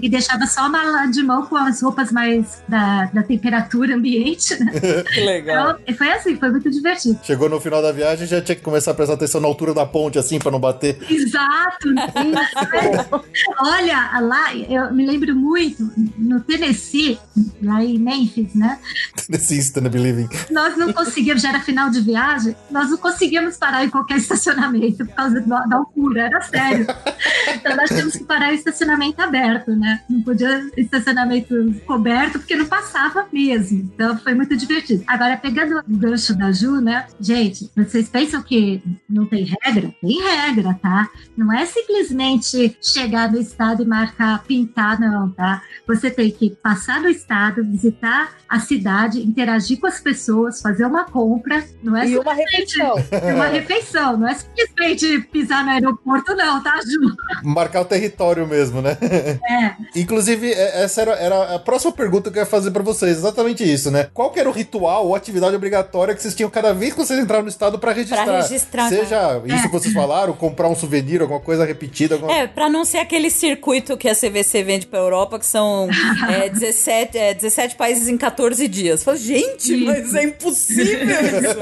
e 0.00 0.08
deixava 0.08 0.46
só 0.46 0.62
a 0.62 0.68
mala 0.70 1.06
de 1.06 1.22
mão 1.22 1.44
com 1.44 1.56
as 1.56 1.82
roupas 1.82 2.10
mais 2.10 2.62
da, 2.66 3.04
da 3.06 3.22
temperatura 3.22 3.94
ambiente, 3.94 4.58
né? 4.62 4.72
Que 5.12 5.20
legal. 5.20 5.78
Então, 5.82 5.96
foi 5.96 6.10
assim, 6.12 6.36
foi 6.36 6.50
muito 6.50 6.70
divertido. 6.70 7.18
Chegou 7.22 7.48
no 7.48 7.60
final 7.60 7.82
da 7.82 7.92
viagem 7.92 8.26
já 8.26 8.40
tinha 8.40 8.56
que 8.56 8.62
começar 8.62 8.92
a 8.92 8.94
prestar 8.94 9.14
atenção 9.14 9.40
na 9.40 9.48
altura 9.48 9.74
da 9.74 9.84
ponte, 9.84 10.18
assim, 10.18 10.38
pra 10.38 10.50
não 10.50 10.58
bater. 10.58 10.98
Exato. 11.10 11.88
Olha, 13.60 14.20
lá, 14.20 14.54
eu 14.54 14.92
me 14.94 15.04
lembro 15.06 15.34
muito, 15.36 15.90
no 16.16 16.40
Tennessee, 16.40 17.18
lá 17.62 17.84
em 17.84 17.98
Memphis, 17.98 18.54
né? 18.54 18.78
Nesse 19.28 19.58
instant 19.58 19.88
believing. 19.88 20.28
Nós 20.50 20.76
não 20.76 20.92
conseguíamos, 20.92 21.42
já 21.42 21.50
era 21.50 21.60
final 21.60 21.90
de 21.90 22.00
viagem, 22.00 22.56
nós 22.70 22.90
não 22.90 22.96
conseguíamos 22.96 23.56
parar 23.56 23.84
em 23.84 23.90
qualquer 23.90 24.18
estacionamento 24.18 25.04
por 25.06 25.14
causa 25.14 25.40
da, 25.40 25.66
da 25.66 25.76
altura, 25.76 26.22
era 26.22 26.40
sério. 26.40 26.86
Então 27.62 27.76
nós 27.76 27.88
tínhamos 27.88 28.16
que 28.16 28.24
parar 28.24 28.52
em 28.52 28.56
estacionamento 28.56 29.22
aberto, 29.22 29.70
né? 29.76 30.02
Não 30.10 30.20
podia 30.20 30.68
estacionamento 30.76 31.54
coberto, 31.86 32.40
porque 32.40 32.56
não 32.56 32.66
passava 32.66 33.26
mesmo. 33.32 33.90
Então 33.94 34.18
foi 34.18 34.34
muito 34.34 34.56
divertido. 34.56 35.04
Agora, 35.06 35.36
pegando 35.36 35.78
o 35.78 35.96
gancho 35.96 36.36
da 36.36 36.50
Ju, 36.50 36.80
né? 36.80 37.06
Gente, 37.20 37.70
vocês 37.76 38.08
pensam 38.08 38.42
que 38.42 38.82
não 39.08 39.26
tem 39.26 39.44
regra? 39.44 39.94
Tem 40.00 40.20
regra, 40.20 40.74
tá? 40.74 41.08
Não 41.36 41.52
é 41.52 41.64
simplesmente 41.64 42.76
chegar 42.82 43.30
no 43.30 43.40
estado 43.40 43.82
e 43.82 43.86
marcar, 43.86 44.42
pintar, 44.42 44.98
não, 44.98 45.30
tá? 45.30 45.62
Você 45.86 46.10
tem 46.10 46.32
que 46.32 46.50
passar 46.50 47.00
no 47.00 47.08
estado, 47.08 47.64
visitar 47.64 48.32
a 48.48 48.58
cidade, 48.58 49.22
interagir 49.22 49.78
com 49.78 49.86
as 49.86 50.00
pessoas, 50.00 50.60
fazer 50.60 50.84
uma 50.84 51.04
compra. 51.04 51.64
Não 51.82 51.96
é 51.96 52.08
E 52.08 52.18
uma 52.18 52.34
refeição. 52.34 52.94
uma 53.34 53.46
refeição, 53.46 54.16
não 54.16 54.28
é 54.28 54.34
simplesmente 54.34 55.20
pisar 55.30 55.64
no 55.64 55.70
aeroporto, 55.70 56.34
não, 56.34 56.62
tá, 56.62 56.80
Ju? 56.80 57.14
Marcar 57.52 57.80
o 57.82 57.84
território 57.84 58.46
mesmo, 58.46 58.80
né? 58.82 58.96
É, 59.00 59.72
Inclusive, 60.00 60.52
é- 60.52 60.82
essa 60.82 61.02
era, 61.02 61.12
era 61.12 61.54
a 61.54 61.58
próxima 61.58 61.92
pergunta 61.92 62.30
que 62.30 62.38
eu 62.38 62.42
ia 62.42 62.46
fazer 62.46 62.70
pra 62.70 62.82
vocês. 62.82 63.18
Exatamente 63.18 63.62
isso, 63.70 63.90
né? 63.90 64.08
Qual 64.12 64.30
que 64.30 64.40
era 64.40 64.48
o 64.48 64.52
ritual 64.52 65.06
ou 65.06 65.14
atividade 65.14 65.54
obrigatória 65.54 66.14
que 66.14 66.22
vocês 66.22 66.34
tinham 66.34 66.50
cada 66.50 66.72
vez 66.72 66.92
que 66.92 66.98
vocês 66.98 67.18
entraram 67.18 67.42
no 67.42 67.48
estado 67.48 67.78
pra 67.78 67.92
registrar? 67.92 68.24
Pra 68.24 68.40
registrar, 68.42 68.88
Seja 68.88 69.42
isso 69.46 69.62
que 69.62 69.72
vocês 69.72 69.92
falaram, 69.94 70.32
comprar 70.34 70.68
um 70.68 70.74
souvenir, 70.74 71.20
alguma 71.20 71.40
coisa 71.40 71.64
repetida. 71.64 72.14
Alguma... 72.14 72.32
É, 72.32 72.46
pra 72.46 72.68
não 72.68 72.84
ser 72.84 72.98
aquele 72.98 73.30
circuito 73.30 73.96
que 73.96 74.08
a 74.08 74.14
CVC 74.14 74.62
vende 74.62 74.86
pra 74.86 74.98
Europa, 74.98 75.38
que 75.38 75.46
são 75.46 75.88
é, 76.30 76.48
17, 76.50 77.18
é, 77.18 77.34
17 77.34 77.76
países 77.76 78.08
em 78.08 78.16
14 78.16 78.66
dias. 78.68 79.02
Fala, 79.04 79.16
gente, 79.16 79.74
Isso. 79.74 79.84
mas 79.86 80.14
é 80.14 80.24
impossível 80.24 80.82
isso. 81.12 81.58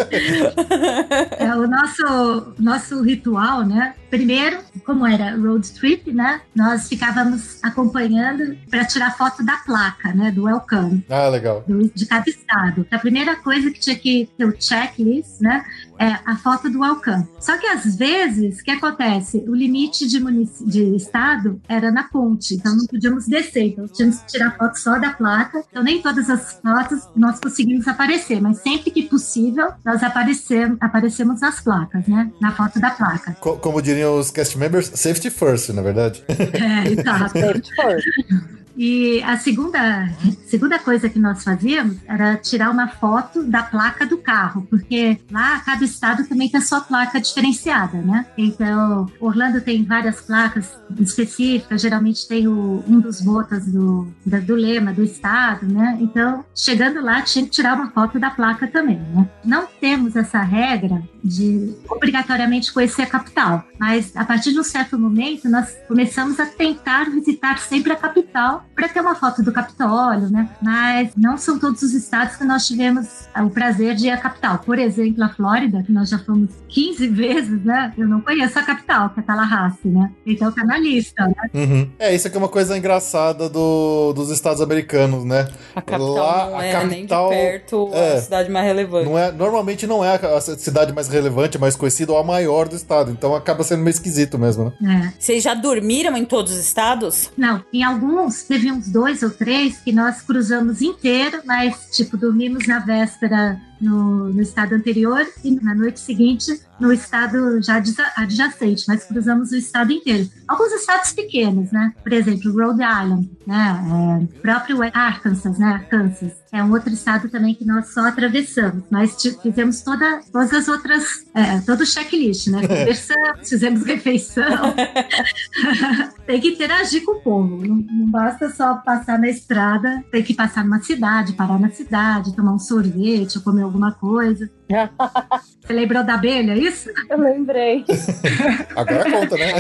é 1.39 1.55
o 1.57 1.67
nosso, 1.67 2.53
nosso 2.59 3.03
ritual, 3.03 3.65
né? 3.67 3.95
Primeiro, 4.11 4.59
como 4.85 5.07
era 5.07 5.37
road 5.37 5.67
trip, 5.81 6.13
né? 6.13 6.41
Nós 6.55 6.89
ficávamos 6.89 7.59
acompanhando 7.63 8.57
para 8.71 8.85
tirar 8.85 9.17
foto 9.17 9.45
da 9.45 9.57
placa, 9.57 10.13
né? 10.13 10.31
Do 10.31 10.45
welcome. 10.45 11.05
Ah, 11.09 11.29
legal. 11.29 11.65
do- 11.67 11.91
de 11.95 12.07
cada 12.07 12.29
estado. 12.29 12.87
A 12.91 12.99
primeira 12.99 13.35
coisa 13.37 13.71
que 13.71 13.81
tinha 13.81 13.97
que 13.97 14.29
ter 14.37 14.45
o 14.45 14.55
checklist, 14.61 15.41
né, 15.41 15.65
é 16.01 16.19
a 16.25 16.37
foto 16.37 16.71
do 16.71 16.81
welcome. 16.81 17.27
Só 17.39 17.59
que 17.59 17.67
às 17.67 17.95
vezes, 17.97 18.61
o 18.61 18.65
que 18.65 18.71
acontece? 18.71 19.45
O 19.47 19.55
limite 19.55 20.09
de, 20.09 20.19
de 20.67 20.97
estado 20.97 21.61
era 21.69 21.91
na 21.93 22.05
ponte, 22.05 22.55
então 22.55 22.75
não 22.75 22.87
podíamos 22.87 23.27
descer, 23.27 23.65
então 23.65 23.87
tínhamos 23.87 24.21
que 24.21 24.27
tirar 24.29 24.57
foto 24.57 24.77
só 24.79 24.99
da 24.99 25.11
placa. 25.11 25.63
Então 25.71 25.83
nem 25.83 26.01
todas 26.01 26.31
as 26.31 26.55
fotos 26.55 27.07
nós 27.15 27.39
conseguimos 27.39 27.87
aparecer, 27.87 28.41
mas 28.41 28.59
sempre 28.59 28.91
que 28.91 29.03
possível 29.03 29.69
nós 29.85 30.03
aparecemos, 30.03 30.79
aparecemos 30.81 31.41
nas 31.41 31.61
placas, 31.61 32.07
né, 32.07 32.31
na 32.41 32.53
foto 32.53 32.81
da 32.81 32.91
placa. 32.91 33.37
Co- 33.41 33.59
como 33.59 33.83
diriam 33.83 34.19
os 34.19 34.31
cast 34.31 34.57
members, 34.57 34.91
safety 34.95 35.29
first, 35.31 35.69
na 35.71 35.83
verdade. 35.83 36.25
É, 36.29 36.89
exato. 36.93 37.39
Safety 37.39 37.71
first. 37.75 38.60
E 38.83 39.23
a 39.25 39.37
segunda, 39.37 40.09
segunda 40.47 40.79
coisa 40.79 41.07
que 41.11 41.19
nós 41.19 41.45
fazíamos 41.45 41.99
era 42.09 42.39
tirar 42.39 42.71
uma 42.71 42.89
foto 42.89 43.43
da 43.43 43.63
placa 43.63 44.07
do 44.07 44.17
carro, 44.17 44.67
porque 44.71 45.21
lá 45.31 45.61
cada 45.61 45.85
estado 45.85 46.27
também 46.27 46.49
tem 46.49 46.59
a 46.59 46.65
sua 46.65 46.81
placa 46.81 47.21
diferenciada, 47.21 47.99
né? 47.99 48.25
Então, 48.39 49.07
Orlando 49.21 49.61
tem 49.61 49.85
várias 49.85 50.23
placas 50.23 50.73
específicas, 50.99 51.83
geralmente 51.83 52.27
tem 52.27 52.49
o- 52.49 52.83
um 52.89 53.01
dos 53.01 53.21
botas 53.21 53.67
do, 53.67 54.09
do 54.25 54.55
lema 54.55 54.95
do 54.95 55.05
estado, 55.05 55.67
né? 55.67 55.99
Então, 56.01 56.43
chegando 56.57 57.03
lá, 57.03 57.21
tinha 57.21 57.45
que 57.45 57.51
tirar 57.51 57.75
uma 57.75 57.91
foto 57.91 58.19
da 58.19 58.31
placa 58.31 58.67
também, 58.67 58.99
né? 59.15 59.29
Não 59.45 59.67
temos 59.79 60.17
essa 60.17 60.41
regra 60.41 61.03
de 61.23 61.75
obrigatoriamente 61.89 62.73
conhecer 62.73 63.03
a 63.03 63.07
capital, 63.07 63.65
mas 63.79 64.17
a 64.17 64.25
partir 64.25 64.53
de 64.53 64.59
um 64.61 64.65
certo 64.65 64.99
momento 64.99 65.49
nós 65.49 65.77
começamos 65.87 66.39
a 66.41 66.47
tentar 66.47 67.11
visitar 67.11 67.59
sempre 67.59 67.93
a 67.93 67.97
capital 67.97 68.65
para 68.75 68.89
ter 68.89 69.01
uma 69.01 69.15
foto 69.15 69.43
do 69.43 69.53
Capitólio, 69.53 70.31
né? 70.31 70.49
Mas 70.63 71.11
não 71.17 71.37
são 71.37 71.59
todos 71.59 71.83
os 71.83 71.93
estados 71.95 72.37
que 72.37 72.45
nós 72.45 72.67
tivemos 72.67 73.29
ah, 73.35 73.45
o 73.45 73.51
prazer 73.51 73.95
de 73.95 74.07
ir 74.07 74.11
à 74.11 74.17
capital. 74.17 74.59
Por 74.59 74.79
exemplo, 74.79 75.23
a 75.25 75.29
Flórida, 75.29 75.83
que 75.83 75.93
nós 75.93 76.09
já 76.09 76.19
fomos 76.19 76.51
15 76.69 77.07
vezes, 77.09 77.65
né? 77.65 77.93
Eu 77.97 78.09
não 78.09 78.21
conheço 78.21 78.59
a 78.59 78.63
capital, 78.63 79.11
que 79.11 79.21
é 79.21 79.23
Tallahassee, 79.23 79.89
né? 79.89 80.11
Então 80.27 80.51
tá 80.53 80.65
na 80.65 80.79
lista, 80.79 81.27
né? 81.27 81.35
Uhum. 81.55 81.91
É, 81.99 82.15
isso 82.15 82.27
aqui 82.27 82.37
é 82.37 82.39
uma 82.39 82.49
coisa 82.49 82.77
engraçada 82.77 83.49
do- 83.49 84.13
dos 84.15 84.31
estados 84.31 84.61
americanos, 84.61 85.25
né? 85.25 85.49
A 85.75 85.83
capital 85.83 86.15
Lá, 86.15 86.47
não 86.51 86.59
a 86.59 86.65
é 86.65 86.73
nem 86.81 86.89
de 87.03 87.09
capital- 87.09 87.29
perto 87.29 87.91
é. 87.93 88.15
a 88.17 88.21
cidade 88.21 88.51
mais 88.51 88.65
relevante. 88.67 89.05
Não 89.09 89.19
é, 89.19 89.31
normalmente 89.33 89.87
não 89.87 90.05
é 90.05 90.17
a 90.17 90.31
a 90.37 90.41
cidade 90.41 90.93
mais 90.93 91.09
relevante, 91.13 91.59
mais 91.59 91.77
conhecida 91.77 92.13
ou 92.13 92.19
a 92.19 92.25
maior 92.25 92.69
do 92.69 92.77
estado. 92.77 93.11
Então 93.11 93.35
acaba 93.35 93.63
sendo 93.63 93.83
meio 93.83 93.95
esquisito 93.95 94.39
mesmo, 94.39 94.73
né? 94.81 95.07
É. 95.07 95.13
Vocês 95.19 95.43
já 95.43 95.55
dormiram 95.55 96.17
em 96.17 96.25
todos 96.25 96.53
os 96.53 96.59
estados? 96.59 97.31
Não, 97.37 97.63
em 97.73 97.83
alguns, 97.83 98.43
teve 98.43 98.71
uns 98.71 98.89
dois 98.89 99.23
ou 99.23 99.31
três 99.31 99.79
que 99.79 99.93
nós 99.93 100.23
cruzamos 100.23 100.83
inteiro, 100.83 101.43
mas, 101.45 101.89
tipo, 101.93 102.17
dormimos 102.17 102.67
na 102.67 102.79
véspera 102.81 103.61
no, 103.81 104.29
no 104.33 104.43
estado 104.43 104.75
anterior 104.75 105.27
e 105.43 105.51
na 105.53 105.75
noite 105.75 106.01
seguinte 106.01 106.61
no 106.81 106.93
estado 106.93 107.61
já 107.61 107.77
adja- 107.77 108.13
adjacente, 108.17 108.85
mas 108.89 109.05
cruzamos 109.05 109.53
o 109.53 109.57
estado 109.57 109.93
inteiro. 109.93 110.29
Alguns 110.49 110.73
estados 110.73 111.13
pequenos, 111.13 111.71
né? 111.71 111.93
Por 112.03 112.13
exemplo, 112.13 112.51
Rhode 112.53 112.83
Island, 112.83 113.31
né? 113.47 114.27
É, 114.33 114.41
próprio 114.41 114.83
Arkansas, 114.83 115.59
né? 115.59 115.67
Arkansas. 115.67 116.33
É 116.51 116.65
um 116.65 116.73
outro 116.73 116.93
estado 116.93 117.29
também 117.29 117.55
que 117.55 117.65
nós 117.65 117.93
só 117.93 118.09
atravessamos, 118.09 118.83
mas 118.91 119.15
fizemos 119.41 119.83
toda, 119.83 120.21
todas 120.33 120.53
as 120.53 120.67
outras, 120.67 121.25
é, 121.35 121.61
todo 121.61 121.83
o 121.83 121.87
checklist, 121.87 122.49
né? 122.49 122.63
Conversamos, 122.67 123.49
fizemos 123.49 123.85
refeição, 123.85 124.75
tem 126.27 126.41
que 126.41 126.49
interagir 126.49 127.05
com 127.05 127.13
o 127.13 127.21
povo. 127.21 127.65
Não, 127.65 127.77
não 127.77 128.11
basta 128.11 128.51
só 128.51 128.75
passar 128.77 129.19
na 129.19 129.29
estrada, 129.29 130.03
tem 130.11 130.23
que 130.23 130.35
passar 130.35 130.65
numa 130.65 130.81
cidade, 130.83 131.35
parar 131.35 131.61
na 131.61 131.71
cidade, 131.71 132.35
tomar 132.35 132.55
um 132.55 132.59
sorvete 132.59 133.37
ou 133.37 133.45
comer 133.45 133.65
alguma 133.71 133.93
coisa. 133.93 134.51
Você 135.61 135.73
lembrou 135.73 136.05
da 136.05 136.15
abelha, 136.15 136.53
é 136.53 136.59
isso? 136.59 136.91
Eu 137.09 137.19
lembrei. 137.19 137.85
Agora 138.75 139.11
conta, 139.11 139.37
né? 139.37 139.53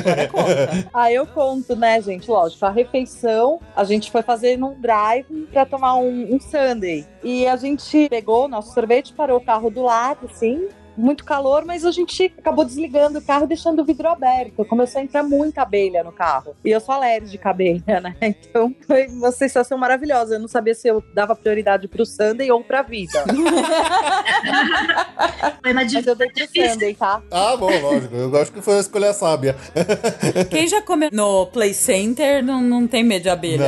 Ah, 0.92 1.12
eu 1.12 1.26
conto, 1.26 1.76
né, 1.76 2.00
gente? 2.02 2.28
Lógico, 2.28 2.66
a 2.66 2.70
refeição 2.70 3.60
a 3.74 3.84
gente 3.84 4.10
foi 4.10 4.22
fazer 4.22 4.56
num 4.56 4.80
drive 4.80 5.48
pra 5.52 5.64
tomar 5.64 5.96
um, 5.96 6.34
um 6.34 6.40
sundae. 6.40 7.06
E 7.22 7.46
a 7.46 7.56
gente 7.56 8.08
pegou 8.08 8.46
o 8.46 8.48
nosso 8.48 8.74
sorvete, 8.74 9.12
parou 9.12 9.38
o 9.38 9.44
carro 9.44 9.70
do 9.70 9.82
lado, 9.82 10.28
assim. 10.30 10.68
Muito 11.00 11.24
calor, 11.24 11.64
mas 11.64 11.84
a 11.84 11.90
gente 11.90 12.32
acabou 12.38 12.64
desligando 12.64 13.18
o 13.18 13.22
carro 13.22 13.44
e 13.44 13.48
deixando 13.48 13.80
o 13.80 13.84
vidro 13.84 14.08
aberto. 14.08 14.64
Começou 14.66 15.00
a 15.00 15.04
entrar 15.04 15.22
muita 15.22 15.62
abelha 15.62 16.04
no 16.04 16.12
carro. 16.12 16.54
E 16.64 16.70
eu 16.70 16.80
sou 16.80 16.94
alérgica 16.94 17.48
à 17.48 17.52
abelha, 17.52 18.00
né? 18.00 18.14
Então 18.50 18.74
foi 18.86 19.06
uma 19.06 19.30
sensação 19.32 19.78
maravilhosa. 19.78 20.34
Eu 20.34 20.40
não 20.40 20.48
sabia 20.48 20.74
se 20.74 20.88
eu 20.88 21.02
dava 21.14 21.34
prioridade 21.36 21.86
pro 21.88 22.04
sundae 22.04 22.50
ou 22.50 22.62
pra 22.62 22.82
vida. 22.82 23.24
Foi 25.62 25.72
uma 25.72 25.80
Mas 25.80 26.06
eu 26.06 26.14
dei 26.14 26.28
pro 26.30 26.46
sundae, 26.46 26.94
tá? 26.94 27.22
Ah, 27.30 27.56
bom, 27.56 27.70
lógico. 27.80 28.14
Eu 28.14 28.36
acho 28.36 28.52
que 28.52 28.60
foi 28.60 28.76
a 28.76 28.80
escolha 28.80 29.12
sábia. 29.12 29.56
Quem 30.50 30.66
já 30.66 30.82
comeu 30.82 31.10
no 31.12 31.46
Play 31.46 31.72
Center 31.74 32.44
não, 32.44 32.60
não 32.60 32.86
tem 32.86 33.02
medo 33.04 33.22
de 33.22 33.28
abelha 33.30 33.66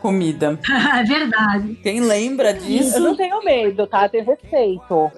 com 0.00 0.08
comida. 0.08 0.58
é 0.98 1.02
verdade. 1.04 1.74
Quem 1.82 2.00
lembra 2.00 2.50
Eu 2.50 2.58
disso? 2.58 3.00
não 3.00 3.16
tenho 3.16 3.42
medo, 3.44 3.86
tá? 3.86 4.04
Eu 4.04 4.08
tenho 4.10 4.24
respeito. 4.24 5.10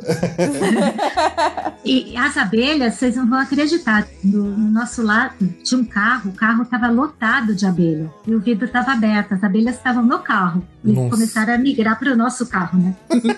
E 1.84 2.16
as 2.16 2.36
abelhas, 2.36 2.94
vocês 2.94 3.16
não 3.16 3.28
vão 3.28 3.38
acreditar. 3.38 4.06
No, 4.22 4.44
no 4.44 4.70
nosso 4.70 5.02
lado 5.02 5.34
tinha 5.64 5.80
um 5.80 5.84
carro, 5.84 6.30
o 6.30 6.34
carro 6.34 6.62
estava 6.62 6.88
lotado 6.88 7.54
de 7.54 7.64
abelha. 7.66 8.10
E 8.26 8.34
o 8.34 8.40
vidro 8.40 8.66
estava 8.66 8.92
aberto, 8.92 9.32
as 9.34 9.42
abelhas 9.42 9.76
estavam 9.76 10.04
no 10.04 10.18
carro. 10.20 10.66
E 10.84 10.92
Nossa. 10.92 11.10
começaram 11.10 11.54
a 11.54 11.58
migrar 11.58 11.98
para 11.98 12.12
o 12.12 12.16
nosso 12.16 12.46
carro, 12.46 12.78
né? 12.78 12.96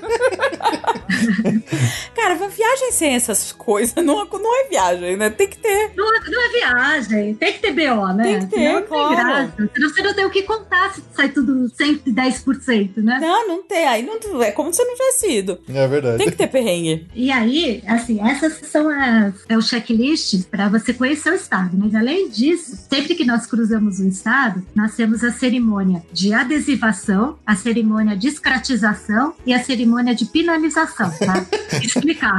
Cara, 2.14 2.34
uma 2.34 2.48
viagem 2.48 2.92
sem 2.92 3.14
essas 3.14 3.52
coisas 3.52 3.94
não, 3.96 4.24
não 4.24 4.64
é 4.64 4.68
viagem, 4.68 5.16
né? 5.16 5.30
Tem 5.30 5.48
que 5.48 5.58
ter. 5.58 5.92
Não, 5.96 6.16
é- 6.16 6.30
não 6.30 6.42
é 6.42 6.48
viagem, 6.50 7.34
tem 7.34 7.52
que 7.52 7.58
ter 7.60 7.72
BO, 7.72 8.12
né? 8.14 8.22
Tem 8.24 8.40
que 8.40 8.46
ter, 8.46 8.56
Senão 8.56 8.82
claro. 8.82 9.08
tem 9.16 9.24
graça. 9.24 9.70
Senão 9.74 9.88
você 9.88 10.02
não 10.02 10.14
tem 10.14 10.24
o 10.24 10.30
que 10.30 10.42
contar 10.42 10.94
se 10.94 11.02
sai 11.14 11.28
tudo 11.28 11.68
110%, 11.70 12.96
né? 12.98 13.18
Não, 13.20 13.48
não 13.48 13.62
tem. 13.62 13.86
Aí 13.86 14.02
não, 14.02 14.42
é 14.42 14.50
como 14.52 14.72
se 14.72 14.82
não 14.84 14.92
tivesse 14.94 15.30
ido. 15.38 15.58
É 15.68 15.86
verdade. 15.88 16.18
Tem 16.18 16.30
que 16.30 16.36
ter 16.36 16.46
perrengue. 16.48 17.06
E 17.14 17.30
aí, 17.30 17.71
assim, 17.86 18.20
essas 18.20 18.54
são 18.68 18.88
as, 18.88 19.34
é 19.48 19.56
o 19.56 19.62
checklist 19.62 20.44
para 20.50 20.68
você 20.68 20.92
conhecer 20.92 21.30
o 21.30 21.34
estado. 21.34 21.76
Mas 21.76 21.94
além 21.94 22.28
disso, 22.28 22.76
sempre 22.88 23.14
que 23.14 23.24
nós 23.24 23.46
cruzamos 23.46 24.00
um 24.00 24.08
estado, 24.08 24.64
nós 24.74 24.94
temos 24.94 25.22
a 25.24 25.32
cerimônia 25.32 26.02
de 26.12 26.32
adesivação, 26.32 27.38
a 27.46 27.54
cerimônia 27.56 28.16
de 28.16 28.28
escratização 28.28 29.34
e 29.46 29.52
a 29.52 29.62
cerimônia 29.62 30.14
de 30.14 30.24
penalização, 30.26 31.10
tá? 31.18 31.46
Explicar. 31.82 32.38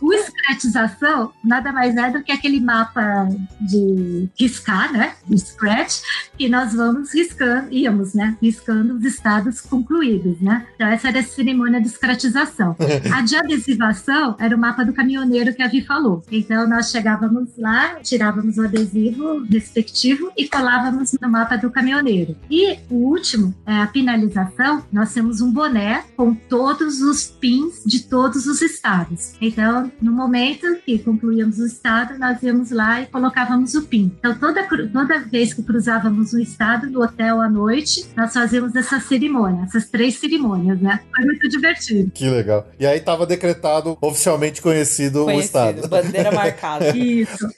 o 0.00 0.12
escratização 0.12 1.32
nada 1.42 1.72
mais 1.72 1.96
é 1.96 2.10
do 2.10 2.22
que 2.22 2.32
aquele 2.32 2.60
mapa 2.60 3.28
de 3.60 4.28
riscar, 4.38 4.92
né? 4.92 5.14
De 5.28 5.38
scratch, 5.38 6.00
que 6.36 6.48
nós 6.48 6.74
vamos 6.74 7.12
riscando, 7.12 7.72
íamos, 7.72 8.14
né? 8.14 8.36
Riscando 8.40 8.94
os 8.94 9.04
estados 9.04 9.60
concluídos, 9.60 10.40
né? 10.40 10.66
Então 10.74 10.86
essa 10.88 11.08
era 11.08 11.20
a 11.20 11.22
cerimônia 11.22 11.80
de 11.80 11.88
escratização. 11.88 12.76
A 13.12 13.22
de 13.22 13.36
adesivação 13.36 14.05
era 14.38 14.56
o 14.56 14.58
mapa 14.58 14.84
do 14.84 14.92
caminhoneiro 14.92 15.54
que 15.54 15.62
a 15.62 15.68
Vi 15.68 15.82
falou. 15.82 16.22
Então 16.30 16.68
nós 16.68 16.90
chegávamos 16.90 17.50
lá, 17.58 17.96
tirávamos 18.02 18.58
o 18.58 18.64
adesivo 18.64 19.44
respectivo 19.50 20.30
e 20.36 20.48
colávamos 20.48 21.12
no 21.20 21.28
mapa 21.28 21.56
do 21.56 21.70
caminhoneiro. 21.70 22.36
E 22.50 22.78
o 22.90 22.96
último, 22.96 23.54
é 23.66 23.72
a 23.72 23.86
finalização, 23.88 24.84
nós 24.92 25.12
temos 25.12 25.40
um 25.40 25.50
boné 25.50 26.04
com 26.16 26.34
todos 26.34 27.00
os 27.00 27.24
pins 27.24 27.82
de 27.84 28.04
todos 28.04 28.46
os 28.46 28.62
estados. 28.62 29.34
Então, 29.40 29.90
no 30.00 30.12
momento 30.12 30.76
que 30.84 30.98
concluíamos 30.98 31.58
o 31.58 31.66
estado, 31.66 32.18
nós 32.18 32.42
íamos 32.42 32.70
lá 32.70 33.02
e 33.02 33.06
colocávamos 33.06 33.74
o 33.74 33.82
pin. 33.82 34.12
Então, 34.18 34.34
toda, 34.38 34.66
toda 34.92 35.20
vez 35.20 35.54
que 35.54 35.62
cruzávamos 35.62 36.34
um 36.34 36.38
estado 36.38 36.88
no 36.90 37.02
hotel 37.02 37.40
à 37.40 37.48
noite, 37.48 38.06
nós 38.16 38.32
fazíamos 38.32 38.74
essa 38.74 39.00
cerimônia, 39.00 39.64
essas 39.64 39.88
três 39.88 40.16
cerimônias, 40.18 40.80
né? 40.80 41.00
Foi 41.14 41.24
muito 41.24 41.48
divertido. 41.48 42.10
Que 42.12 42.28
legal. 42.28 42.66
E 42.78 42.86
aí 42.86 43.00
tava 43.00 43.26
decretado, 43.26 43.95
oficialmente 44.00 44.60
conhecido, 44.62 45.22
o 45.22 45.24
Conhecido. 45.26 45.46
estado. 45.46 45.88
Bandeira 45.88 46.30
marcada. 46.32 46.96
Isso. 46.96 47.48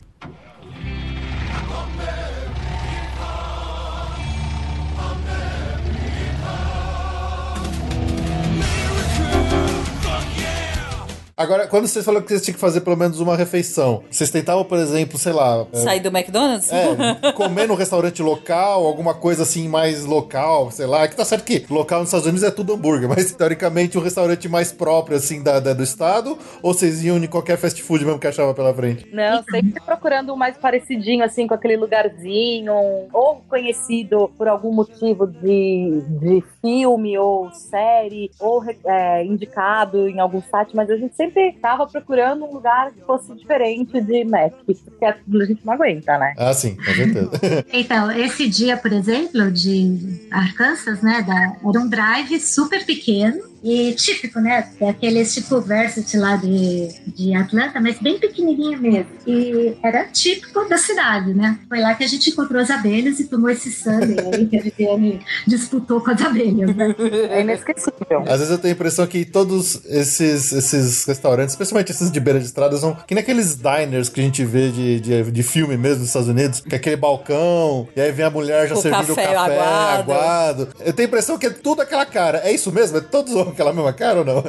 Agora, 11.38 11.68
quando 11.68 11.87
vocês 11.87 12.05
falaram 12.05 12.24
que 12.24 12.31
vocês 12.33 12.42
tinham 12.42 12.55
que 12.55 12.61
fazer 12.61 12.81
pelo 12.81 12.96
menos 12.96 13.20
uma 13.20 13.37
refeição, 13.37 14.03
vocês 14.11 14.29
tentavam, 14.29 14.64
por 14.64 14.77
exemplo, 14.77 15.16
sei 15.16 15.33
lá. 15.33 15.64
é, 15.72 15.77
Sair 15.77 16.01
do 16.01 16.09
McDonald's? 16.09 16.68
É, 16.72 17.31
comer 17.33 17.68
no 17.68 17.77
restaurante 17.77 18.20
local, 18.20 18.85
alguma 18.85 19.14
coisa 19.14 19.44
assim 19.44 19.68
mais 19.68 20.05
local, 20.05 20.72
sei 20.72 20.87
lá. 20.87 21.07
Que 21.07 21.14
tá 21.14 21.24
certo 21.24 21.44
que 21.44 21.64
local 21.72 22.01
nos 22.01 22.09
Estados 22.09 22.27
Unidos 22.27 22.42
é 22.42 22.51
tudo 22.51 22.74
hambúrguer, 22.74 23.07
mas 23.14 23.31
teoricamente 23.31 23.96
um 23.96 24.01
restaurante 24.03 24.48
mais 24.48 24.72
próprio, 24.72 25.16
assim, 25.16 25.40
da, 25.40 25.61
da- 25.61 25.72
do 25.74 25.83
estado, 25.85 26.37
ou 26.61 26.74
vocês 26.74 27.05
iam 27.05 27.16
em 27.18 27.27
qualquer 27.29 27.57
fast 27.57 27.81
food 27.85 28.05
mesmo 28.05 28.18
que 28.18 28.27
achava 28.27 28.53
pela 28.53 28.74
frente? 28.74 29.07
Não, 29.12 29.40
sempre 29.48 29.81
procurando 29.81 30.33
um 30.33 30.37
mais 30.37 30.57
parecidinho, 30.59 31.22
assim, 31.24 31.46
com 31.46 31.55
aquele 31.55 31.77
lugarzinho, 31.77 32.72
ou 33.12 33.37
conhecido 33.48 34.29
por 34.37 34.48
algum 34.48 34.72
motivo 34.72 35.24
de, 35.24 36.03
de 36.20 36.42
filme 36.61 37.16
ou 37.16 37.48
série, 37.53 38.29
ou 38.40 38.64
é, 38.85 39.24
indicado 39.24 40.09
em 40.09 40.18
algum 40.18 40.42
site, 40.42 40.74
mas 40.74 40.90
a 40.90 40.96
gente 40.96 41.14
sempre 41.14 41.28
tava 41.61 41.87
procurando 41.87 42.45
um 42.45 42.53
lugar 42.55 42.91
que 42.93 43.01
fosse 43.03 43.35
diferente 43.35 44.01
de 44.01 44.25
Mac, 44.25 44.53
porque 44.67 45.05
a 45.05 45.17
gente 45.45 45.61
não 45.64 45.73
aguenta, 45.75 46.19
né? 46.19 46.35
Ah, 46.37 46.53
sim, 46.53 46.77
com 46.77 46.83
certeza. 46.85 47.31
Então, 47.73 48.11
esse 48.11 48.49
dia, 48.49 48.77
por 48.77 48.93
exemplo, 48.93 49.51
de 49.51 50.27
Arkansas, 50.31 51.03
né, 51.03 51.23
da- 51.23 51.57
era 51.69 51.81
um 51.81 51.88
drive 51.88 52.41
super 52.41 52.85
pequeno 52.85 53.38
e 53.62 53.92
típico, 53.94 54.40
né, 54.40 54.68
daqueles 54.81 55.35
tipo 55.35 55.61
Versit 55.61 56.16
lá 56.16 56.37
de, 56.37 56.88
de 57.07 57.35
Atlanta, 57.35 57.81
mas 57.81 57.99
bem 58.01 58.18
pequenininho 58.18 58.81
mesmo. 58.81 59.07
E 59.27 59.75
era 59.83 60.05
típico 60.05 60.68
da 60.68 60.79
cidade, 60.79 61.35
né? 61.35 61.59
Foi 61.68 61.81
lá 61.81 61.94
que 61.94 62.05
a 62.05 62.07
gente 62.07 62.31
encontrou 62.31 62.61
as 62.61 62.71
abelhas 62.71 63.21
e 63.21 63.27
tomou 63.27 63.51
esse 63.51 63.71
sundae 63.71 64.16
aí 64.35 64.47
que 64.47 64.57
a 64.59 64.62
Viviane 64.62 65.21
disputou 65.47 66.01
com 66.01 66.11
as 66.11 66.21
abelhas, 66.23 66.75
né? 66.75 66.94
É 67.31 67.40
inesquecível. 67.40 68.23
Às 68.27 68.38
vezes 68.38 68.51
eu 68.51 68.59
tenho 68.59 68.73
a 68.73 68.77
impressão 68.77 69.07
que 69.07 69.25
todos 69.25 69.85
esses, 69.87 70.53
esses 70.53 71.05
restaurantes, 71.05 71.53
especialmente 71.55 71.90
esses 71.92 72.11
de 72.11 72.21
beira 72.21 72.38
de 72.38 72.47
estrada, 72.47 72.77
são 72.77 72.94
que 73.07 73.14
nem 73.14 73.23
aqueles 73.23 73.57
diners 73.57 74.09
que 74.09 74.21
a 74.21 74.23
gente 74.25 74.44
vê 74.44 74.71
de, 74.71 75.01
de, 75.01 75.31
de 75.31 75.42
filme 75.42 75.77
mesmo 75.77 75.99
dos 75.99 76.09
Estados 76.09 76.29
Unidos, 76.29 76.61
que 76.61 76.75
é 76.75 76.79
aquele 76.79 76.97
balcão, 76.97 77.88
e 77.94 78.01
aí 78.01 78.12
vem 78.12 78.25
a 78.25 78.31
mulher 78.31 78.68
já 78.68 78.75
Com 78.75 78.81
servindo 78.81 79.12
o 79.12 79.16
café 79.16 79.35
café 79.35 79.61
aguado. 79.61 80.12
aguado. 80.12 80.68
Eu 80.81 80.92
tenho 80.92 81.07
a 81.07 81.09
impressão 81.09 81.38
que 81.38 81.47
é 81.47 81.51
tudo 81.51 81.83
aquela 81.83 82.07
cara. 82.07 82.38
É 82.44 82.53
isso 82.53 82.73
mesmo? 82.73 82.99
É 82.99 83.01
todos 83.01 83.35
com 83.48 83.52
aquela 83.52 83.72
mesma 83.72 83.92
cara 83.92 84.20
ou 84.20 84.24
não? 84.24 84.44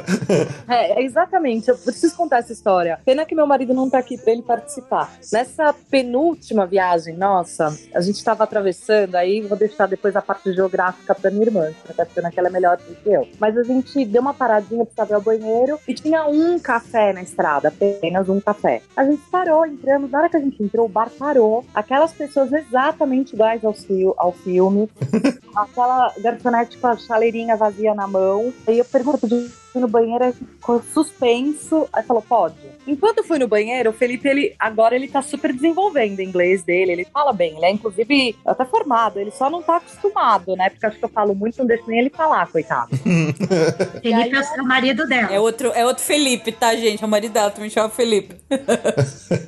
É, 0.68 1.00
é 1.00 1.02
exatamente. 1.02 1.68
Eu 1.68 1.76
preciso 1.76 2.14
contar 2.16 2.38
essa 2.38 2.52
história. 2.52 3.00
Pena 3.04 3.24
que 3.24 3.34
meu 3.34 3.46
marido 3.46 3.74
não 3.74 3.90
tá 3.90 3.98
aqui 3.98 4.16
pra 4.16 4.32
ele 4.32 4.42
participar. 4.42 5.12
Nessa 5.32 5.74
penúltima 5.90 6.66
viagem, 6.66 7.16
nossa, 7.16 7.76
a 7.94 8.00
gente 8.00 8.22
tava 8.22 8.44
atravessando, 8.44 9.16
aí 9.16 9.40
vou 9.40 9.56
deixar 9.56 9.86
depois 9.86 10.14
a 10.14 10.22
parte 10.22 10.52
geográfica 10.52 11.14
pra 11.14 11.30
minha 11.30 11.46
irmã, 11.46 11.72
que 11.84 11.92
tá 11.92 12.04
achando 12.04 12.30
que 12.30 12.38
ela 12.38 12.48
é 12.48 12.52
melhor 12.52 12.76
do 12.76 12.94
que 12.94 13.08
eu. 13.08 13.26
Mas 13.38 13.56
a 13.56 13.62
gente 13.62 14.04
deu 14.04 14.22
uma 14.22 14.34
paradinha 14.34 14.86
pra 14.86 15.06
ir 15.06 15.14
ao 15.14 15.20
banheiro 15.20 15.78
e 15.88 15.94
tinha 15.94 16.26
um 16.26 16.58
café 16.58 17.12
na 17.12 17.22
estrada, 17.22 17.68
apenas 17.68 18.28
um 18.28 18.40
café. 18.40 18.82
A 18.96 19.04
gente 19.04 19.22
parou, 19.30 19.66
entramos, 19.66 20.10
na 20.10 20.18
hora 20.18 20.28
que 20.28 20.36
a 20.36 20.40
gente 20.40 20.62
entrou, 20.62 20.86
o 20.86 20.88
bar 20.88 21.10
parou. 21.10 21.64
Aquelas 21.74 22.12
pessoas 22.12 22.52
exatamente 22.52 23.34
iguais 23.34 23.64
ao, 23.64 23.72
fio, 23.72 24.14
ao 24.16 24.32
filme. 24.32 24.88
Aquela 25.54 26.12
garçonete 26.18 26.78
com 26.78 26.86
a 26.86 26.96
chaleirinha 26.96 27.56
vazia 27.56 27.94
na 27.94 28.06
mão. 28.06 28.52
Aí 28.66 28.78
eu 28.78 28.84
pergunto, 28.90 29.18
podia 29.18 29.38
ir 29.38 29.78
no 29.78 29.88
banheiro, 29.88 30.24
aí 30.24 30.32
ficou 30.32 30.82
suspenso. 30.82 31.88
Aí 31.92 32.02
falou, 32.02 32.22
pode. 32.22 32.56
Enquanto 32.86 33.18
eu 33.18 33.24
fui 33.24 33.38
no 33.38 33.48
banheiro, 33.48 33.90
o 33.90 33.92
Felipe, 33.92 34.28
ele 34.28 34.54
agora 34.58 34.94
ele 34.94 35.08
tá 35.08 35.22
super 35.22 35.52
desenvolvendo 35.52 36.18
o 36.18 36.22
inglês 36.22 36.62
dele. 36.62 36.92
Ele 36.92 37.04
fala 37.04 37.32
bem, 37.32 37.56
ele 37.56 37.64
é 37.64 37.70
inclusive 37.70 38.36
até 38.44 38.64
formado, 38.64 39.18
ele 39.18 39.30
só 39.30 39.48
não 39.48 39.62
tá 39.62 39.76
acostumado, 39.76 40.56
né? 40.56 40.70
Porque 40.70 40.86
acho 40.86 40.98
que 40.98 41.04
eu 41.04 41.08
falo 41.08 41.34
muito, 41.34 41.58
não 41.58 41.66
deixo 41.66 41.84
nem 41.86 42.00
ele 42.00 42.10
falar, 42.10 42.46
coitado. 42.50 42.90
Felipe 44.02 44.36
é 44.36 44.62
o 44.62 44.66
marido 44.66 45.06
dela. 45.06 45.32
É 45.32 45.40
outro, 45.40 45.72
é 45.72 45.84
outro 45.84 46.02
Felipe, 46.04 46.52
tá, 46.52 46.74
gente? 46.74 47.02
É 47.02 47.06
o 47.06 47.10
marido 47.10 47.32
dela 47.32 47.50
também 47.50 47.70
chama 47.70 47.88
Felipe. 47.88 48.36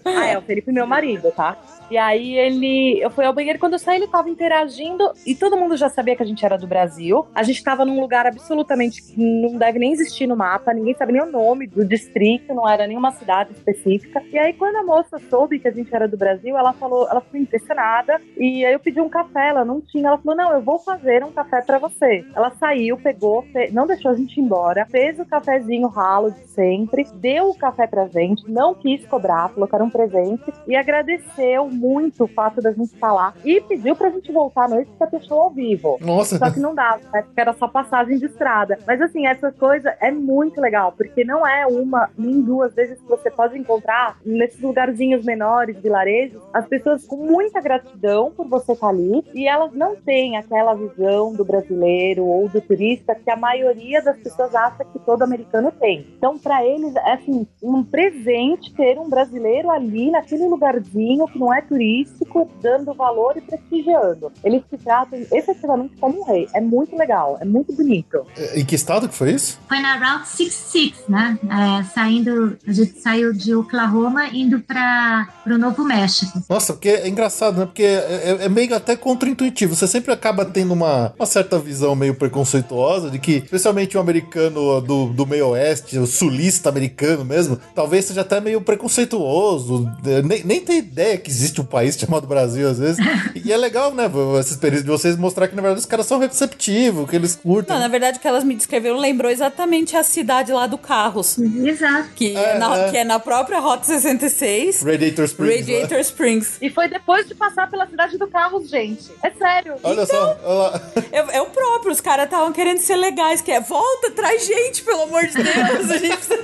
Ah, 0.04 0.26
é, 0.26 0.38
o 0.38 0.42
Felipe, 0.42 0.70
meu 0.72 0.86
marido, 0.86 1.30
tá? 1.32 1.56
E 1.92 1.98
aí 1.98 2.38
ele. 2.38 3.02
Eu 3.02 3.10
fui 3.10 3.22
ao 3.22 3.34
banheiro 3.34 3.58
quando 3.58 3.74
eu 3.74 3.78
saí, 3.78 3.98
ele 3.98 4.06
tava 4.06 4.30
interagindo 4.30 5.12
e 5.26 5.34
todo 5.34 5.58
mundo 5.58 5.76
já 5.76 5.90
sabia 5.90 6.16
que 6.16 6.22
a 6.22 6.26
gente 6.26 6.42
era 6.42 6.56
do 6.56 6.66
Brasil. 6.66 7.26
A 7.34 7.42
gente 7.42 7.62
tava 7.62 7.84
num 7.84 8.00
lugar 8.00 8.26
absolutamente 8.26 9.02
que 9.02 9.20
não 9.20 9.58
deve 9.58 9.78
nem 9.78 9.92
existir 9.92 10.26
no 10.26 10.34
mapa, 10.34 10.72
ninguém 10.72 10.94
sabe 10.94 11.12
nem 11.12 11.20
o 11.20 11.30
nome 11.30 11.66
do 11.66 11.84
distrito, 11.84 12.54
não 12.54 12.66
era 12.66 12.86
nenhuma 12.86 13.12
cidade 13.12 13.52
específica. 13.52 14.22
E 14.32 14.38
aí, 14.38 14.54
quando 14.54 14.76
a 14.76 14.82
moça 14.82 15.18
soube 15.28 15.58
que 15.58 15.68
a 15.68 15.70
gente 15.70 15.94
era 15.94 16.08
do 16.08 16.16
Brasil, 16.16 16.56
ela 16.56 16.72
falou, 16.72 17.06
ela 17.10 17.20
ficou 17.20 17.38
impressionada. 17.38 18.18
E 18.38 18.64
aí 18.64 18.72
eu 18.72 18.80
pedi 18.80 18.98
um 18.98 19.10
café, 19.10 19.50
ela 19.50 19.62
não 19.62 19.78
tinha. 19.82 20.08
Ela 20.08 20.16
falou: 20.16 20.34
não, 20.34 20.50
eu 20.50 20.62
vou 20.62 20.78
fazer 20.78 21.22
um 21.22 21.30
café 21.30 21.60
pra 21.60 21.76
você. 21.76 22.24
Ela 22.34 22.52
saiu, 22.52 22.96
pegou, 22.96 23.44
não 23.70 23.86
deixou 23.86 24.12
a 24.12 24.14
gente 24.14 24.40
ir 24.40 24.42
embora, 24.42 24.86
fez 24.86 25.20
o 25.20 25.26
cafezinho 25.26 25.88
ralo 25.88 26.30
de 26.30 26.46
sempre, 26.48 27.04
deu 27.16 27.50
o 27.50 27.58
café 27.58 27.86
pra 27.86 28.06
gente, 28.06 28.50
não 28.50 28.72
quis 28.72 29.04
cobrar, 29.04 29.50
falou 29.50 29.68
que 29.68 29.74
era 29.74 29.84
um 29.84 29.90
presente 29.90 30.50
e 30.66 30.74
agradeceu 30.74 31.68
muito 31.82 32.24
o 32.24 32.28
fato 32.28 32.60
da 32.62 32.70
gente 32.70 32.96
falar 32.96 33.34
e 33.44 33.60
pediu 33.60 33.96
pra 33.96 34.10
gente 34.10 34.30
voltar 34.30 34.64
à 34.64 34.68
noite 34.68 34.90
pra 34.96 35.08
ter 35.08 35.22
show 35.22 35.40
ao 35.40 35.50
vivo. 35.50 35.98
Nossa. 36.00 36.38
Só 36.38 36.50
que 36.50 36.60
não 36.60 36.74
dava, 36.74 37.02
né? 37.12 37.22
Porque 37.22 37.40
era 37.40 37.52
só 37.54 37.66
passagem 37.66 38.18
de 38.18 38.26
estrada. 38.26 38.78
Mas 38.86 39.00
assim, 39.00 39.26
essa 39.26 39.50
coisa 39.50 39.96
é 40.00 40.10
muito 40.10 40.60
legal, 40.60 40.92
porque 40.92 41.24
não 41.24 41.46
é 41.46 41.66
uma 41.66 42.08
nem 42.16 42.40
duas 42.40 42.74
vezes 42.74 43.00
que 43.00 43.08
você 43.08 43.30
pode 43.30 43.58
encontrar 43.58 44.18
nesses 44.24 44.60
lugarzinhos 44.60 45.24
menores, 45.24 45.76
vilarejos, 45.80 46.40
as 46.52 46.66
pessoas 46.66 47.04
com 47.06 47.16
muita 47.16 47.60
gratidão 47.60 48.30
por 48.30 48.48
você 48.48 48.72
estar 48.72 48.88
ali 48.88 49.24
e 49.34 49.48
elas 49.48 49.72
não 49.72 49.96
têm 49.96 50.36
aquela 50.36 50.74
visão 50.74 51.32
do 51.32 51.44
brasileiro 51.44 52.24
ou 52.24 52.48
do 52.48 52.60
turista 52.60 53.14
que 53.14 53.30
a 53.30 53.36
maioria 53.36 54.02
das 54.02 54.16
pessoas 54.18 54.54
acha 54.54 54.84
que 54.84 54.98
todo 55.00 55.22
americano 55.22 55.72
tem. 55.72 56.06
Então, 56.16 56.38
pra 56.38 56.64
eles, 56.64 56.94
é 56.94 57.12
assim, 57.12 57.46
um 57.62 57.82
presente 57.82 58.72
ter 58.74 58.98
um 58.98 59.08
brasileiro 59.08 59.70
ali 59.70 60.10
naquele 60.10 60.46
lugarzinho 60.46 61.26
que 61.26 61.38
não 61.38 61.52
é 61.52 61.60
turístico, 61.76 62.50
dando 62.62 62.92
valor 62.92 63.34
e 63.36 63.40
prestigiando. 63.40 64.30
Eles 64.44 64.62
se 64.68 64.76
tratam 64.78 65.18
efetivamente 65.32 65.94
como 66.00 66.20
um 66.20 66.24
rei. 66.24 66.46
É 66.54 66.60
muito 66.60 66.94
legal, 66.96 67.38
é 67.40 67.44
muito 67.44 67.72
bonito. 67.72 68.26
É, 68.36 68.60
Em 68.60 68.64
que 68.64 68.74
estado 68.74 69.08
que 69.08 69.14
foi 69.14 69.32
isso? 69.32 69.58
Foi 69.68 69.80
na 69.80 69.94
Route 69.96 70.28
66, 70.28 70.92
né? 71.08 71.38
É, 71.80 71.82
saindo, 71.84 72.56
a 72.66 72.72
gente 72.72 72.98
saiu 73.00 73.32
de 73.32 73.54
Oklahoma 73.54 74.26
indo 74.28 74.60
para 74.60 75.28
o 75.46 75.56
Novo 75.58 75.82
México. 75.84 76.42
Nossa, 76.48 76.74
porque 76.74 76.88
é 76.90 77.08
engraçado, 77.08 77.58
né? 77.58 77.64
Porque 77.66 77.82
é, 77.82 78.36
é- 78.40 78.44
é 78.44 78.48
meio 78.48 78.74
até 78.74 78.94
contra-intuitivo. 78.96 79.74
Você 79.74 79.86
sempre 79.86 80.12
acaba 80.12 80.44
tendo 80.44 80.72
uma, 80.74 81.12
uma 81.18 81.26
certa 81.26 81.58
visão 81.58 81.94
meio 81.96 82.14
preconceituosa 82.14 83.10
de 83.10 83.18
que, 83.18 83.32
especialmente 83.36 83.96
o 83.96 84.00
americano 84.00 84.80
do, 84.80 85.06
do 85.06 85.26
meio 85.26 85.48
oeste, 85.48 85.98
o 85.98 86.06
sulista 86.06 86.68
americano 86.68 87.24
mesmo, 87.24 87.58
talvez 87.74 88.04
seja 88.04 88.20
até 88.20 88.40
meio 88.40 88.60
preconceituoso. 88.60 89.88
eh, 90.06 90.22
Nem, 90.22 90.44
nem 90.44 90.60
tem 90.60 90.78
ideia 90.78 91.16
que 91.18 91.30
existe 91.30 91.51
um 91.60 91.64
país 91.64 91.96
chamado 91.98 92.26
Brasil, 92.26 92.68
às 92.68 92.78
vezes. 92.78 92.98
E 93.34 93.52
é 93.52 93.56
legal, 93.56 93.94
né? 93.94 94.10
Essa 94.38 94.52
experiência 94.52 94.84
de 94.84 94.90
vocês 94.90 95.16
mostrar 95.16 95.48
que, 95.48 95.54
na 95.54 95.62
verdade, 95.62 95.80
os 95.80 95.86
caras 95.86 96.06
são 96.06 96.18
receptivos, 96.18 97.08
que 97.08 97.16
eles 97.16 97.36
curtem. 97.36 97.74
Não, 97.74 97.82
na 97.82 97.88
verdade, 97.88 98.18
o 98.18 98.20
que 98.20 98.28
elas 98.28 98.44
me 98.44 98.54
descreveram 98.54 98.98
lembrou 98.98 99.30
exatamente 99.30 99.96
a 99.96 100.02
cidade 100.02 100.52
lá 100.52 100.66
do 100.66 100.78
Carros. 100.78 101.38
Exato. 101.38 102.08
Que 102.14 102.36
É, 102.36 102.52
é, 102.52 102.58
na, 102.58 102.76
é. 102.76 102.90
que 102.90 102.96
é 102.96 103.04
na 103.04 103.18
própria 103.18 103.58
Rota 103.60 103.84
66, 103.84 104.82
Radiator 104.82 105.24
Springs. 105.24 105.66
né? 105.66 105.74
Radiator 105.74 105.98
Springs. 106.00 106.56
E 106.60 106.70
foi 106.70 106.88
depois 106.88 107.26
de 107.26 107.34
passar 107.34 107.68
pela 107.70 107.86
cidade 107.86 108.16
do 108.18 108.26
Carros, 108.28 108.68
gente. 108.68 109.10
É 109.22 109.30
sério. 109.30 109.74
Olha 109.82 110.06
só, 110.06 110.38
olha 110.44 110.58
lá. 110.70 110.82
É, 111.12 111.36
é 111.36 111.42
o 111.42 111.46
próprio, 111.46 111.92
os 111.92 112.00
caras 112.00 112.24
estavam 112.24 112.52
querendo 112.52 112.78
ser 112.78 112.96
legais, 112.96 113.42
que 113.42 113.50
é 113.50 113.60
volta, 113.60 114.10
traz 114.12 114.46
gente, 114.46 114.82
pelo 114.82 115.02
amor 115.02 115.26
de 115.26 115.34
Deus. 115.34 115.90
A 115.90 115.98
gente 115.98 116.16
precisa... 116.16 116.38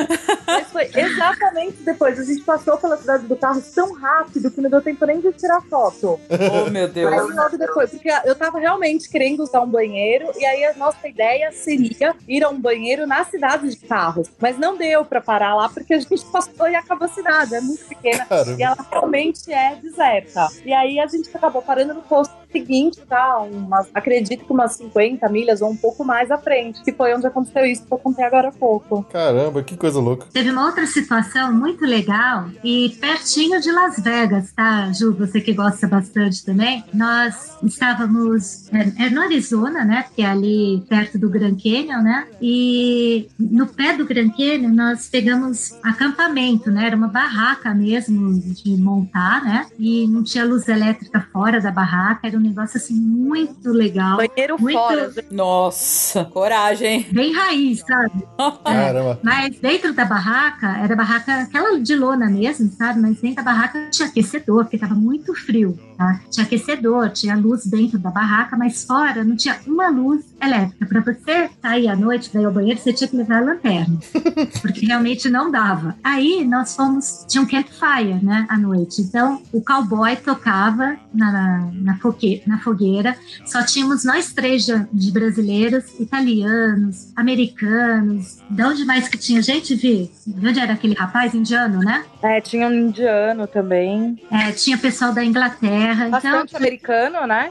Mas 0.46 0.66
foi 0.68 0.90
exatamente 0.94 1.76
depois. 1.82 2.18
A 2.18 2.24
gente 2.24 2.40
passou 2.42 2.78
pela 2.78 2.96
cidade 2.96 3.26
do 3.26 3.36
Carros 3.36 3.66
tão 3.74 3.92
rápido 3.92 4.50
que 4.54 4.60
não 4.60 4.70
deu 4.70 4.80
tempo 4.80 5.04
nem 5.04 5.20
de 5.20 5.32
tirar 5.32 5.60
foto. 5.62 6.18
Oh, 6.30 6.70
meu 6.70 6.88
Deus. 6.88 7.12
Aí 7.12 7.20
logo 7.20 7.58
depois, 7.58 7.90
porque 7.90 8.10
eu 8.24 8.34
tava 8.34 8.58
realmente 8.58 9.08
querendo 9.08 9.42
usar 9.42 9.60
um 9.60 9.68
banheiro, 9.68 10.30
e 10.36 10.44
aí 10.44 10.64
a 10.64 10.74
nossa 10.74 11.06
ideia 11.08 11.50
seria 11.52 12.14
ir 12.28 12.44
a 12.44 12.48
um 12.48 12.60
banheiro 12.60 13.06
na 13.06 13.24
cidade 13.24 13.68
de 13.68 13.76
carros. 13.76 14.30
Mas 14.38 14.58
não 14.58 14.76
deu 14.76 15.04
pra 15.04 15.20
parar 15.20 15.54
lá, 15.54 15.68
porque 15.68 15.94
a 15.94 16.00
gente 16.00 16.24
passou 16.26 16.68
e 16.68 16.74
acabou 16.74 17.06
a 17.06 17.10
cidade, 17.10 17.54
é 17.54 17.60
muito 17.60 17.84
pequena. 17.84 18.24
Caramba. 18.26 18.56
E 18.58 18.62
ela 18.62 18.86
realmente 18.90 19.52
é 19.52 19.76
deserta. 19.76 20.48
E 20.64 20.72
aí 20.72 20.98
a 20.98 21.06
gente 21.06 21.28
acabou 21.34 21.62
parando 21.62 21.94
no 21.94 22.02
posto 22.02 22.34
seguinte, 22.54 23.00
tá? 23.08 23.40
Umas, 23.40 23.88
acredito 23.92 24.44
que 24.44 24.52
umas 24.52 24.76
50 24.76 25.28
milhas 25.28 25.60
ou 25.60 25.70
um 25.70 25.76
pouco 25.76 26.04
mais 26.04 26.30
à 26.30 26.38
frente, 26.38 26.82
que 26.84 26.92
foi 26.92 27.12
onde 27.12 27.26
aconteceu 27.26 27.64
isso 27.64 27.84
que 27.84 27.92
eu 27.92 27.98
contei 27.98 28.24
agora 28.24 28.48
há 28.48 28.52
pouco. 28.52 29.02
Caramba, 29.10 29.62
que 29.62 29.76
coisa 29.76 29.98
louca. 29.98 30.26
Teve 30.32 30.50
uma 30.50 30.66
outra 30.66 30.86
situação 30.86 31.52
muito 31.52 31.84
legal 31.84 32.48
e 32.62 32.90
pertinho 33.00 33.60
de 33.60 33.72
Las 33.72 33.98
Vegas, 33.98 34.52
tá, 34.52 34.92
Ju? 34.92 35.12
Você 35.14 35.40
que 35.40 35.52
gosta 35.52 35.88
bastante 35.88 36.44
também. 36.44 36.84
Nós 36.92 37.56
estávamos 37.62 38.72
é, 38.72 39.06
é 39.06 39.10
no 39.10 39.22
Arizona, 39.22 39.84
né? 39.84 40.04
Que 40.14 40.22
é 40.22 40.26
ali 40.26 40.84
perto 40.88 41.18
do 41.18 41.28
Grand 41.28 41.56
Canyon, 41.56 42.02
né? 42.02 42.26
E 42.40 43.28
no 43.38 43.66
pé 43.66 43.96
do 43.96 44.04
Grand 44.04 44.30
Canyon 44.30 44.70
nós 44.70 45.08
pegamos 45.08 45.76
acampamento, 45.82 46.70
né? 46.70 46.86
Era 46.86 46.96
uma 46.96 47.08
barraca 47.08 47.74
mesmo 47.74 48.38
de 48.38 48.76
montar, 48.76 49.42
né? 49.42 49.66
E 49.78 50.06
não 50.06 50.22
tinha 50.22 50.44
luz 50.44 50.68
elétrica 50.68 51.26
fora 51.32 51.60
da 51.60 51.70
barraca. 51.70 52.26
Era 52.26 52.38
um 52.38 52.40
negócio 52.48 52.76
assim 52.76 52.94
muito 52.94 53.70
legal. 53.70 54.16
Banheiro 54.16 54.56
Muito- 54.60 54.78
fora. 54.78 55.10
Nossa, 55.30 56.24
coragem. 56.24 57.06
Bem 57.10 57.32
raiz, 57.32 57.80
sabe? 57.80 58.24
Caramba. 58.64 59.18
Mas 59.24 59.58
dentro 59.58 59.92
da 59.92 60.04
barraca, 60.04 60.78
era 60.78 60.94
barraca 60.94 61.42
aquela 61.42 61.78
de 61.80 61.94
lona 61.94 62.28
mesmo, 62.28 62.70
sabe? 62.70 63.00
Mas 63.00 63.20
dentro 63.20 63.36
da 63.36 63.42
barraca 63.42 63.88
tinha 63.90 64.08
aquecedor, 64.08 64.64
porque 64.64 64.78
tava 64.78 64.94
muito 64.94 65.34
frio, 65.34 65.78
tá? 65.96 66.20
Tinha 66.30 66.44
aquecedor, 66.46 67.10
tinha 67.10 67.36
luz 67.36 67.64
dentro 67.66 67.98
da 67.98 68.10
barraca, 68.10 68.56
mas 68.56 68.84
fora 68.84 69.24
não 69.24 69.36
tinha 69.36 69.56
uma 69.66 69.88
luz 69.88 70.24
elétrica. 70.42 70.86
Para 70.86 71.00
você 71.00 71.50
sair 71.62 71.88
à 71.88 71.96
noite 71.96 72.30
para 72.30 72.40
ir 72.42 72.44
ao 72.44 72.52
banheiro, 72.52 72.78
você 72.80 72.92
tinha 72.92 73.08
que 73.08 73.16
levar 73.16 73.38
a 73.38 73.44
lanterna, 73.44 73.98
porque 74.60 74.86
realmente 74.86 75.28
não 75.30 75.50
dava. 75.50 75.94
Aí 76.02 76.44
nós 76.44 76.74
fomos, 76.76 77.24
tinha 77.28 77.42
um 77.42 77.46
campfire, 77.46 78.22
né, 78.22 78.46
à 78.48 78.56
noite. 78.58 79.00
Então 79.02 79.40
o 79.52 79.60
cowboy 79.60 80.16
tocava 80.16 80.96
na, 81.12 81.70
na, 81.72 81.96
fogue- 81.98 82.42
na 82.46 82.58
fogueira, 82.58 83.16
só 83.46 83.62
tínhamos 83.62 84.04
nós 84.04 84.32
três 84.32 84.64
de, 84.64 84.86
de 84.92 85.10
brasileiros, 85.12 85.84
italianos, 85.98 87.12
americanos. 87.16 88.38
De 88.50 88.62
onde 88.62 88.84
mais 88.84 89.08
que 89.08 89.16
tinha 89.18 89.40
gente, 89.42 89.74
Vi? 89.74 90.10
De 90.26 90.48
onde 90.48 90.60
era 90.60 90.72
aquele 90.72 90.94
rapaz 90.94 91.34
indiano, 91.34 91.78
né? 91.80 92.04
É, 92.22 92.40
tinha 92.40 92.66
um 92.68 92.72
indiano 92.74 93.46
também. 93.46 94.18
É, 94.30 94.52
tinha 94.52 94.76
pessoal 94.78 95.12
da 95.12 95.24
Inglaterra. 95.24 95.83
Então, 95.92 96.10
Bastante 96.10 96.56
americano, 96.56 97.26
né? 97.26 97.50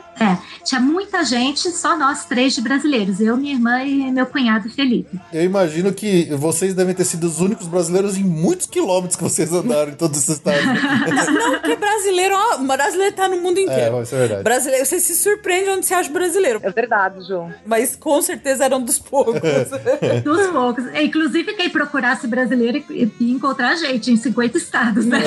tinha 0.64 0.80
muita 0.82 1.24
gente, 1.24 1.70
só 1.72 1.98
nós 1.98 2.26
três 2.26 2.54
de 2.54 2.62
brasileiros. 2.62 3.20
Eu, 3.20 3.38
minha 3.38 3.54
irmã 3.54 3.84
e 3.84 4.12
meu 4.12 4.26
cunhado 4.26 4.70
Felipe. 4.70 5.20
Eu 5.32 5.44
imagino 5.44 5.94
que 5.94 6.26
vocês 6.36 6.74
devem 6.74 6.96
ter 6.96 7.06
sido 7.06 7.26
os 7.26 7.40
únicos 7.40 7.68
brasileiros 7.68 8.18
em 8.18 8.24
muitos 8.24 8.66
quilômetros 8.66 9.16
que 9.16 9.24
vocês 9.24 9.52
andaram 9.52 9.92
em 9.92 9.96
todos 9.96 10.18
esses 10.18 10.38
estados. 10.38 10.64
Não, 10.64 11.52
porque 11.52 11.76
brasileiro, 11.76 12.36
ó, 12.36 12.58
brasileiro 12.58 13.16
tá 13.16 13.28
no 13.28 13.42
mundo 13.42 13.60
é, 13.60 13.62
inteiro. 13.62 14.02
isso 14.02 14.16
é 14.16 14.20
verdade. 14.20 14.44
Brasileiro, 14.44 14.86
você 14.86 15.00
se 15.00 15.16
surpreende 15.16 15.70
onde 15.70 15.86
você 15.86 15.94
acha 15.94 16.10
brasileiro. 16.10 16.60
É 16.64 16.70
verdade, 16.72 17.26
Ju. 17.28 17.52
Mas 17.66 17.96
com 17.96 18.22
certeza 18.22 18.66
eram 18.66 18.82
dos 18.82 19.00
poucos. 19.00 19.34
Dos 20.24 20.48
poucos. 20.48 20.86
É, 20.88 21.04
Inclusive, 21.04 21.54
quem 21.54 21.70
procurasse 21.70 22.28
brasileiro 22.28 22.84
ia 22.90 23.12
encontrar 23.20 23.76
gente 23.76 24.12
em 24.12 24.18
50 24.18 24.58
estados, 24.58 25.06
né? 25.06 25.20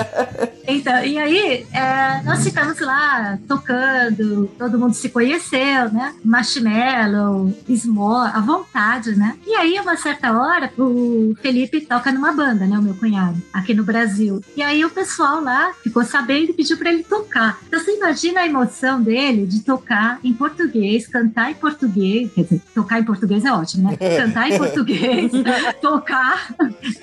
então, 0.66 1.04
e 1.04 1.18
aí, 1.18 1.66
é, 1.72 2.21
nós 2.24 2.44
ficamos 2.44 2.78
lá 2.80 3.38
tocando, 3.48 4.48
todo 4.58 4.78
mundo 4.78 4.94
se 4.94 5.08
conheceu, 5.08 5.90
né? 5.92 6.14
Marshmallow, 6.24 7.52
Small, 7.68 8.26
à 8.26 8.40
vontade, 8.40 9.16
né? 9.16 9.36
E 9.46 9.54
aí, 9.54 9.78
uma 9.78 9.96
certa 9.96 10.32
hora, 10.32 10.72
o 10.78 11.34
Felipe 11.40 11.80
toca 11.80 12.12
numa 12.12 12.32
banda, 12.32 12.66
né? 12.66 12.78
O 12.78 12.82
meu 12.82 12.94
cunhado, 12.94 13.40
aqui 13.52 13.74
no 13.74 13.84
Brasil. 13.84 14.42
E 14.56 14.62
aí, 14.62 14.84
o 14.84 14.90
pessoal 14.90 15.42
lá 15.42 15.72
ficou 15.82 16.04
sabendo 16.04 16.50
e 16.50 16.54
pediu 16.54 16.76
pra 16.76 16.92
ele 16.92 17.02
tocar. 17.02 17.58
Então, 17.66 17.80
você 17.80 17.96
imagina 17.96 18.40
a 18.40 18.46
emoção 18.46 19.02
dele 19.02 19.46
de 19.46 19.60
tocar 19.60 20.18
em 20.22 20.32
português, 20.32 21.06
cantar 21.06 21.50
em 21.50 21.54
português, 21.54 22.30
quer 22.32 22.42
dizer, 22.42 22.62
tocar 22.74 23.00
em 23.00 23.04
português 23.04 23.44
é 23.44 23.52
ótimo, 23.52 23.90
né? 23.90 23.96
Cantar 24.22 24.50
em 24.50 24.58
português, 24.58 25.32
tocar. 25.80 26.54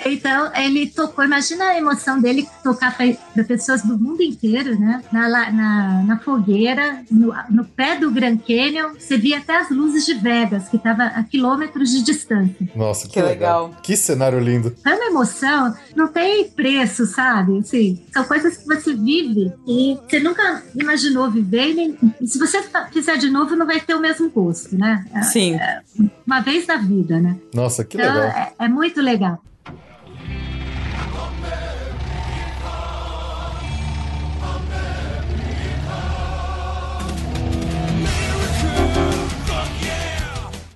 Então, 0.05 0.51
ele 0.55 0.87
tocou, 0.87 1.25
imagina 1.25 1.65
a 1.65 1.77
emoção 1.77 2.19
dele 2.19 2.47
tocar 2.63 2.95
para 2.95 3.43
pessoas 3.43 3.81
do 3.81 3.97
mundo 3.97 4.21
inteiro, 4.21 4.79
né? 4.79 5.01
Na, 5.11 5.27
na, 5.51 6.03
na 6.03 6.19
fogueira, 6.19 7.03
no, 7.09 7.33
no 7.49 7.65
pé 7.65 7.97
do 7.97 8.11
Grand 8.11 8.37
Canyon, 8.37 8.93
você 8.97 9.17
via 9.17 9.39
até 9.39 9.57
as 9.57 9.69
luzes 9.69 10.05
de 10.05 10.13
Vegas, 10.13 10.69
que 10.69 10.77
estava 10.77 11.03
a 11.05 11.23
quilômetros 11.23 11.89
de 11.89 12.03
distância. 12.03 12.67
Nossa, 12.75 13.07
que, 13.07 13.13
Que 13.13 13.21
legal. 13.21 13.67
legal. 13.67 13.81
Que 13.81 13.97
cenário 13.97 14.39
lindo. 14.39 14.75
É 14.85 14.93
uma 14.93 15.05
emoção, 15.05 15.73
não 15.95 16.07
tem 16.07 16.49
preço, 16.49 17.05
sabe? 17.07 17.57
Assim, 17.59 18.03
são 18.13 18.23
coisas 18.23 18.57
que 18.57 18.65
você 18.65 18.93
vive 18.93 19.51
e 19.67 19.97
você 20.07 20.19
nunca 20.19 20.63
imaginou 20.75 21.29
viver. 21.31 21.73
Nem- 21.73 21.97
se 22.25 22.37
você 22.37 22.61
fizer 22.91 23.17
de 23.17 23.29
novo, 23.29 23.55
não 23.55 23.65
vai 23.65 23.79
ter 23.79 23.95
o 23.95 23.99
mesmo 24.01 24.29
gosto, 24.29 24.77
né? 24.77 25.05
É 25.13 25.21
Sim. 25.23 25.57
Uma 26.25 26.39
vez 26.41 26.67
na 26.67 26.77
vida, 26.77 27.19
né? 27.19 27.35
Nossa, 27.53 27.83
que 27.83 27.97
Então, 27.97 28.13
legal. 28.13 28.29
é, 28.29 28.53
é 28.59 28.67
muito 28.67 29.01
legal. 29.01 29.41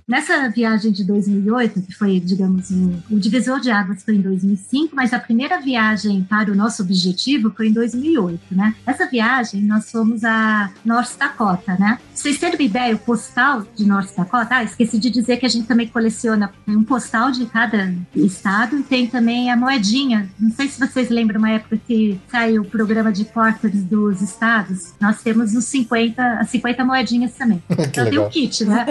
Nessa 0.06 0.50
viagem 0.50 0.92
de 0.92 1.02
2008, 1.02 1.80
que 1.80 1.94
foi, 1.94 2.20
digamos, 2.20 2.70
o, 2.70 2.92
o 3.10 3.18
divisor 3.18 3.58
de 3.58 3.70
águas 3.70 4.02
foi 4.02 4.16
em 4.16 4.20
2005, 4.20 4.94
mas 4.94 5.14
a 5.14 5.18
primeira 5.18 5.58
viagem 5.58 6.22
para 6.28 6.52
o 6.52 6.54
nosso 6.54 6.82
objetivo 6.82 7.50
foi 7.56 7.68
em 7.68 7.72
2008, 7.72 8.54
né? 8.54 8.74
Essa 8.86 9.06
viagem 9.06 9.62
nós 9.62 9.90
fomos 9.90 10.22
a 10.22 10.70
North 10.84 11.16
Dakota, 11.18 11.74
né? 11.78 11.98
Vocês 12.12 12.38
terem 12.38 12.54
uma 12.54 12.62
ideia, 12.62 12.94
o 12.94 12.98
postal 12.98 13.66
de 13.74 13.86
North 13.86 14.14
Dakota, 14.14 14.56
ah, 14.56 14.64
esqueci 14.64 14.98
de 14.98 15.08
dizer 15.08 15.38
que 15.38 15.46
a 15.46 15.48
gente 15.48 15.66
também 15.66 15.88
coleciona 15.88 16.52
um 16.68 16.84
postal 16.84 17.30
de 17.30 17.46
cada 17.46 17.94
estado 18.14 18.78
e 18.78 18.82
tem 18.82 19.06
também 19.06 19.50
a 19.50 19.56
moedinha. 19.56 20.28
Não 20.38 20.50
sei 20.50 20.68
se 20.68 20.78
vocês 20.78 21.08
lembram 21.08 21.38
uma 21.38 21.50
época 21.50 21.78
que 21.78 22.20
saiu 22.30 22.60
o 22.60 22.66
programa 22.66 23.10
de 23.10 23.24
quarters 23.24 23.82
dos 23.84 24.20
estados. 24.20 24.92
Nós 25.00 25.22
temos 25.22 25.54
os 25.54 25.64
50, 25.64 26.40
as 26.40 26.50
50 26.50 26.84
moedinhas 26.84 27.32
também. 27.32 27.62
Então 27.94 28.10
tem 28.10 28.18
o 28.18 28.28
kit, 28.28 28.64
né? 28.64 28.84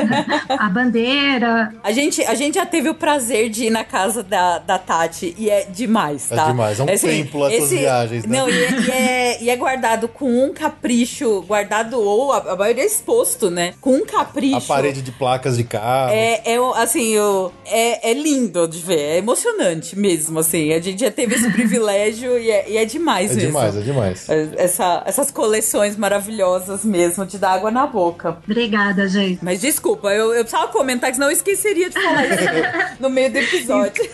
A 0.48 0.70
bandeira 0.70 1.03
A 1.84 1.92
gente, 1.92 2.22
a 2.24 2.34
gente 2.36 2.56
já 2.56 2.66
teve 2.66 2.90
o 2.90 2.96
prazer 2.96 3.50
de 3.50 3.66
ir 3.66 3.70
na 3.70 3.84
casa 3.84 4.24
da, 4.24 4.60
da 4.60 4.78
Tati 4.80 5.36
e 5.38 5.50
é 5.50 5.66
demais, 5.66 6.32
É 6.32 6.36
tá? 6.36 6.46
demais, 6.48 6.80
é 6.80 6.84
um 6.84 6.86
templo 6.86 7.46
essas 7.48 7.70
viagens, 7.70 8.26
né? 8.26 8.38
Não, 8.38 8.50
e 8.50 8.64
é, 8.64 8.72
e, 8.72 8.92
é, 8.92 9.44
e 9.44 9.50
é 9.50 9.56
guardado 9.56 10.08
com 10.08 10.46
um 10.46 10.54
capricho, 10.54 11.42
guardado 11.44 12.00
ou 12.00 12.32
a, 12.32 12.38
a 12.54 12.56
maioria 12.56 12.84
é 12.84 12.86
exposto, 12.86 13.50
né? 13.50 13.74
Com 13.82 13.96
um 13.96 14.06
capricho. 14.06 14.58
A 14.58 14.62
parede 14.62 15.02
de 15.02 15.12
placas 15.12 15.58
de 15.58 15.64
carro. 15.64 16.12
É, 16.14 16.42
é 16.46 16.58
assim, 16.76 17.18
o, 17.18 17.52
é, 17.66 18.12
é 18.12 18.14
lindo 18.14 18.68
de 18.68 18.80
ver, 18.80 19.00
é 19.00 19.18
emocionante 19.18 19.98
mesmo, 19.98 20.40
assim. 20.40 20.74
A 20.74 20.80
gente 20.80 21.00
já 21.02 21.12
teve 21.12 21.36
esse 21.36 21.50
privilégio 21.52 22.38
e 22.40 22.50
é, 22.52 22.70
e 22.70 22.78
é 22.78 22.86
demais 22.86 23.32
É 23.32 23.36
mesmo. 23.36 23.48
demais, 23.50 23.78
é 23.78 23.82
demais. 23.82 24.28
Essa, 24.58 25.04
essas 25.06 25.32
coleções 25.32 25.96
maravilhosas 25.96 26.84
mesmo, 26.84 27.26
de 27.26 27.38
dar 27.38 27.52
água 27.54 27.72
na 27.72 27.86
boca. 27.88 28.38
Obrigada, 28.44 29.08
gente. 29.08 29.40
Mas 29.44 29.62
desculpa, 29.62 30.10
eu, 30.10 30.34
eu 30.34 30.44
precisava 30.44 30.72
eu 31.24 31.32
esqueceria 31.32 31.90
de 31.90 32.02
falar 32.02 32.26
isso 32.26 33.00
no 33.00 33.10
meio 33.10 33.32
do 33.32 33.38
episódio. 33.38 34.04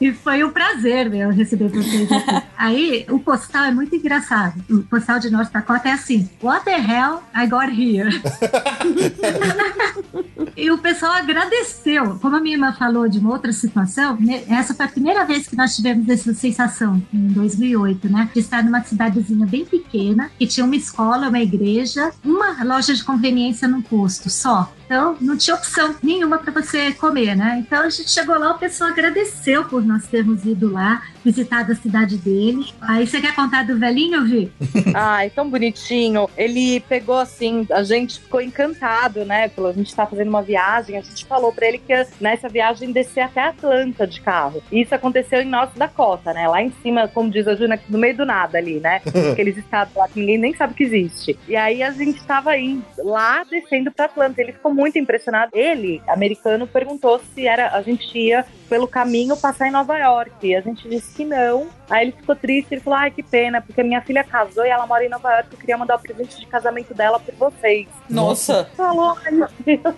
E 0.00 0.12
foi 0.12 0.44
um 0.44 0.50
prazer, 0.50 1.10
meu, 1.10 1.30
receber 1.30 1.68
vocês 1.68 2.10
aqui. 2.10 2.46
Aí, 2.56 3.06
o 3.10 3.18
postal 3.18 3.64
é 3.64 3.70
muito 3.70 3.94
engraçado. 3.94 4.54
O 4.70 4.82
postal 4.82 5.18
de 5.18 5.30
North 5.30 5.52
Dakota 5.52 5.88
é 5.88 5.92
assim: 5.92 6.28
What 6.42 6.64
the 6.64 6.76
hell 6.76 7.22
I 7.34 7.46
got 7.46 7.68
here? 7.68 8.10
e 10.56 10.70
o 10.70 10.78
pessoal 10.78 11.12
agradeceu. 11.12 12.18
Como 12.20 12.36
a 12.36 12.40
minha 12.40 12.56
irmã 12.56 12.72
falou 12.72 13.08
de 13.08 13.18
uma 13.18 13.30
outra 13.30 13.52
situação, 13.52 14.16
né, 14.20 14.44
essa 14.48 14.74
foi 14.74 14.86
a 14.86 14.88
primeira 14.88 15.24
vez 15.24 15.48
que 15.48 15.56
nós 15.56 15.74
tivemos 15.74 16.08
essa 16.08 16.32
sensação, 16.34 17.02
em 17.12 17.28
2008, 17.28 18.08
né? 18.08 18.30
De 18.32 18.40
estar 18.40 18.62
numa 18.62 18.82
cidadezinha 18.82 19.46
bem 19.46 19.64
pequena, 19.64 20.30
que 20.38 20.46
tinha 20.46 20.64
uma 20.64 20.76
escola, 20.76 21.28
uma 21.28 21.40
igreja, 21.40 22.10
uma 22.24 22.62
loja 22.64 22.94
de 22.94 23.04
conveniência 23.04 23.68
num 23.68 23.82
posto 23.82 24.30
só. 24.30 24.72
Então, 24.86 25.16
não 25.20 25.36
tinha 25.36 25.56
opção 25.56 25.94
nenhuma 26.02 26.38
para 26.38 26.52
você 26.52 26.92
comer, 26.92 27.36
né? 27.36 27.62
Então, 27.66 27.82
a 27.82 27.90
gente 27.90 28.08
chegou 28.08 28.38
lá, 28.38 28.52
o 28.52 28.58
pessoal 28.58 28.90
agradeceu 28.90 29.64
por 29.64 29.84
nós 29.84 30.06
termos 30.06 30.44
ido 30.44 30.72
lá, 30.72 31.02
visitado 31.24 31.72
a 31.72 31.74
cidade 31.74 32.16
dele. 32.16 32.64
Aí, 32.80 33.04
você 33.04 33.20
quer 33.20 33.34
contar 33.34 33.64
do 33.64 33.76
velhinho, 33.76 34.24
Vi? 34.24 34.50
Ai, 34.94 35.28
tão 35.30 35.50
bonitinho. 35.50 36.30
Ele 36.36 36.80
pegou 36.80 37.18
assim, 37.18 37.66
a 37.70 37.82
gente 37.82 38.20
ficou 38.20 38.40
encantado, 38.40 39.24
né? 39.24 39.48
Pelo, 39.48 39.66
a 39.66 39.72
gente 39.72 39.94
tá 39.94 40.06
fazendo 40.06 40.28
uma 40.28 40.42
viagem, 40.42 40.96
a 40.96 41.02
gente 41.02 41.26
falou 41.26 41.52
pra 41.52 41.66
ele 41.66 41.78
que 41.78 41.92
nessa 42.20 42.48
viagem 42.48 42.92
descer 42.92 43.22
até 43.22 43.48
Atlanta 43.48 44.06
de 44.06 44.20
carro. 44.20 44.62
E 44.70 44.82
isso 44.82 44.94
aconteceu 44.94 45.40
em 45.40 45.46
North 45.46 45.76
Dakota, 45.76 46.32
né? 46.32 46.46
Lá 46.46 46.62
em 46.62 46.72
cima, 46.82 47.08
como 47.08 47.28
diz 47.28 47.48
a 47.48 47.56
Juna, 47.56 47.78
no 47.88 47.98
meio 47.98 48.16
do 48.16 48.24
nada 48.24 48.58
ali, 48.58 48.78
né? 48.78 49.00
Aqueles 49.32 49.56
estados 49.56 49.94
lá 49.94 50.06
que 50.08 50.20
ninguém 50.20 50.38
nem 50.38 50.54
sabe 50.54 50.74
que 50.74 50.84
existe. 50.84 51.36
E 51.48 51.56
aí 51.56 51.82
a 51.82 51.90
gente 51.90 52.22
tava 52.24 52.56
indo 52.56 52.84
lá 52.98 53.42
descendo 53.44 53.90
pra 53.90 54.04
Atlanta. 54.04 54.40
Ele 54.40 54.52
ficou 54.52 54.75
muito 54.76 54.98
impressionado. 54.98 55.52
Ele, 55.54 56.02
americano, 56.06 56.66
perguntou 56.66 57.18
se 57.34 57.46
era 57.46 57.74
a 57.74 57.82
gente 57.82 58.16
ia 58.16 58.44
pelo 58.68 58.86
caminho 58.88 59.36
passar 59.36 59.68
em 59.68 59.70
Nova 59.70 59.96
York. 59.98 60.46
E 60.46 60.54
a 60.54 60.60
gente 60.60 60.88
disse 60.88 61.14
que 61.14 61.24
não. 61.24 61.68
Aí 61.88 62.06
ele 62.06 62.12
ficou 62.12 62.34
triste, 62.34 62.72
ele 62.72 62.80
falou: 62.80 62.98
ai, 62.98 63.10
que 63.10 63.22
pena, 63.22 63.60
porque 63.60 63.82
minha 63.82 64.00
filha 64.00 64.24
casou 64.24 64.64
e 64.64 64.68
ela 64.68 64.86
mora 64.86 65.04
em 65.04 65.08
Nova 65.08 65.30
York. 65.32 65.48
Eu 65.52 65.58
queria 65.58 65.78
mandar 65.78 65.96
o 65.96 66.00
presente 66.00 66.38
de 66.38 66.46
casamento 66.46 66.92
dela 66.94 67.20
por 67.20 67.34
vocês. 67.34 67.86
Nossa. 68.08 68.68
Falou, 68.76 69.16
ai 69.24 69.32
meu 69.32 69.48
Deus. 69.64 69.96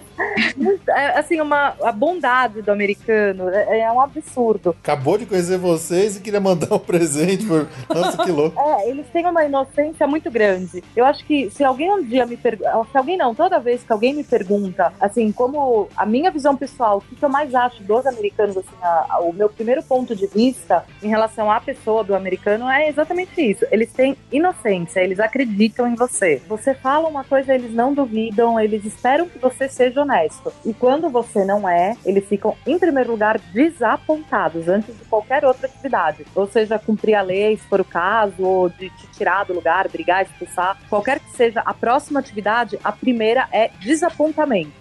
É, 0.89 1.19
assim, 1.19 1.41
uma, 1.41 1.75
a 1.83 1.93
bondade 1.93 2.62
do 2.62 2.71
americano 2.71 3.49
é, 3.49 3.81
é 3.81 3.93
um 3.93 4.01
absurdo. 4.01 4.77
Acabou 4.83 5.16
de 5.16 5.27
conhecer 5.27 5.59
vocês 5.59 6.16
e 6.16 6.21
queria 6.21 6.41
mandar 6.41 6.75
um 6.75 6.79
presente. 6.79 7.47
Por... 7.47 7.69
Nossa, 7.95 8.25
que 8.25 8.31
louco. 8.31 8.59
É, 8.61 8.91
eles 8.91 9.07
têm 9.09 9.27
uma 9.27 9.45
inocência 9.45 10.07
muito 10.07 10.31
grande. 10.31 10.83
Eu 10.95 11.07
acho 11.07 11.25
que 11.25 11.51
se 11.51 11.64
alguém 11.64 11.91
um 11.91 12.03
dia 12.03 12.27
me 12.27 12.37
pergunta, 12.37 12.87
se 12.91 12.99
alguém 12.99 13.16
não, 13.16 13.35
toda 13.35 13.59
vez 13.59 13.83
que 13.83 13.93
alguém 13.93 14.14
me 14.14 14.25
pergunta, 14.25 14.93
assim, 15.01 15.33
como 15.33 15.89
a 15.97 16.05
minha 16.05 16.31
visão 16.31 16.57
pessoal, 16.57 16.99
o 16.99 17.16
que 17.16 17.25
eu 17.25 17.29
mais 17.29 17.55
acho 17.55 17.83
dos 17.83 18.07
americanos, 18.07 18.57
assim, 18.59 18.77
a- 18.83 19.07
a- 19.11 19.21
o 19.21 19.33
meu 19.33 19.49
primeiro 19.49 19.83
ponto 19.83 20.15
de 20.15 20.27
vista 20.27 20.85
em 21.03 21.09
relação 21.09 21.51
à 21.51 21.61
pessoa 21.61 22.05
do 22.05 22.15
americano 22.15 22.69
é 22.69 22.89
exatamente 22.89 23.41
isso. 23.41 23.67
Eles 23.71 23.93
têm 23.93 24.17
inocência, 24.33 25.01
eles 25.01 25.21
acreditam 25.21 25.87
em 25.87 25.95
você. 25.95 26.43
Você 26.49 26.75
fala 26.75 27.09
uma 27.09 27.25
coisa, 27.25 27.55
eles 27.55 27.73
não 27.73 27.93
duvidam, 27.95 28.59
eles 28.59 28.85
esperam 28.85 29.29
que 29.29 29.39
você 29.39 29.69
seja 29.69 30.03
honesto. 30.03 30.53
E 30.65 30.73
quando 30.75 31.09
você 31.09 31.45
não 31.45 31.69
é, 31.69 31.95
eles 32.05 32.27
ficam, 32.27 32.55
em 32.67 32.79
primeiro 32.79 33.11
lugar, 33.11 33.39
desapontados 33.53 34.69
antes 34.69 34.97
de 34.97 35.05
qualquer 35.05 35.45
outra 35.45 35.67
atividade. 35.67 36.25
Ou 36.35 36.47
seja, 36.47 36.79
cumprir 36.79 37.15
a 37.15 37.23
lei, 37.23 37.57
se 37.57 37.65
for 37.69 37.81
o 37.81 37.85
caso, 37.85 38.43
ou 38.43 38.69
de 38.69 38.91
te 38.91 39.07
tirar 39.17 39.45
do 39.45 39.55
lugar, 39.55 39.89
brigar, 39.89 40.23
expulsar. 40.23 40.79
Qualquer 40.89 41.19
que 41.21 41.31
seja 41.37 41.61
a 41.65 41.73
próxima 41.75 42.21
atividade, 42.21 42.79
a 42.85 42.93
primeira 42.93 43.49
é 43.53 43.71
desapontamento. 43.81 44.73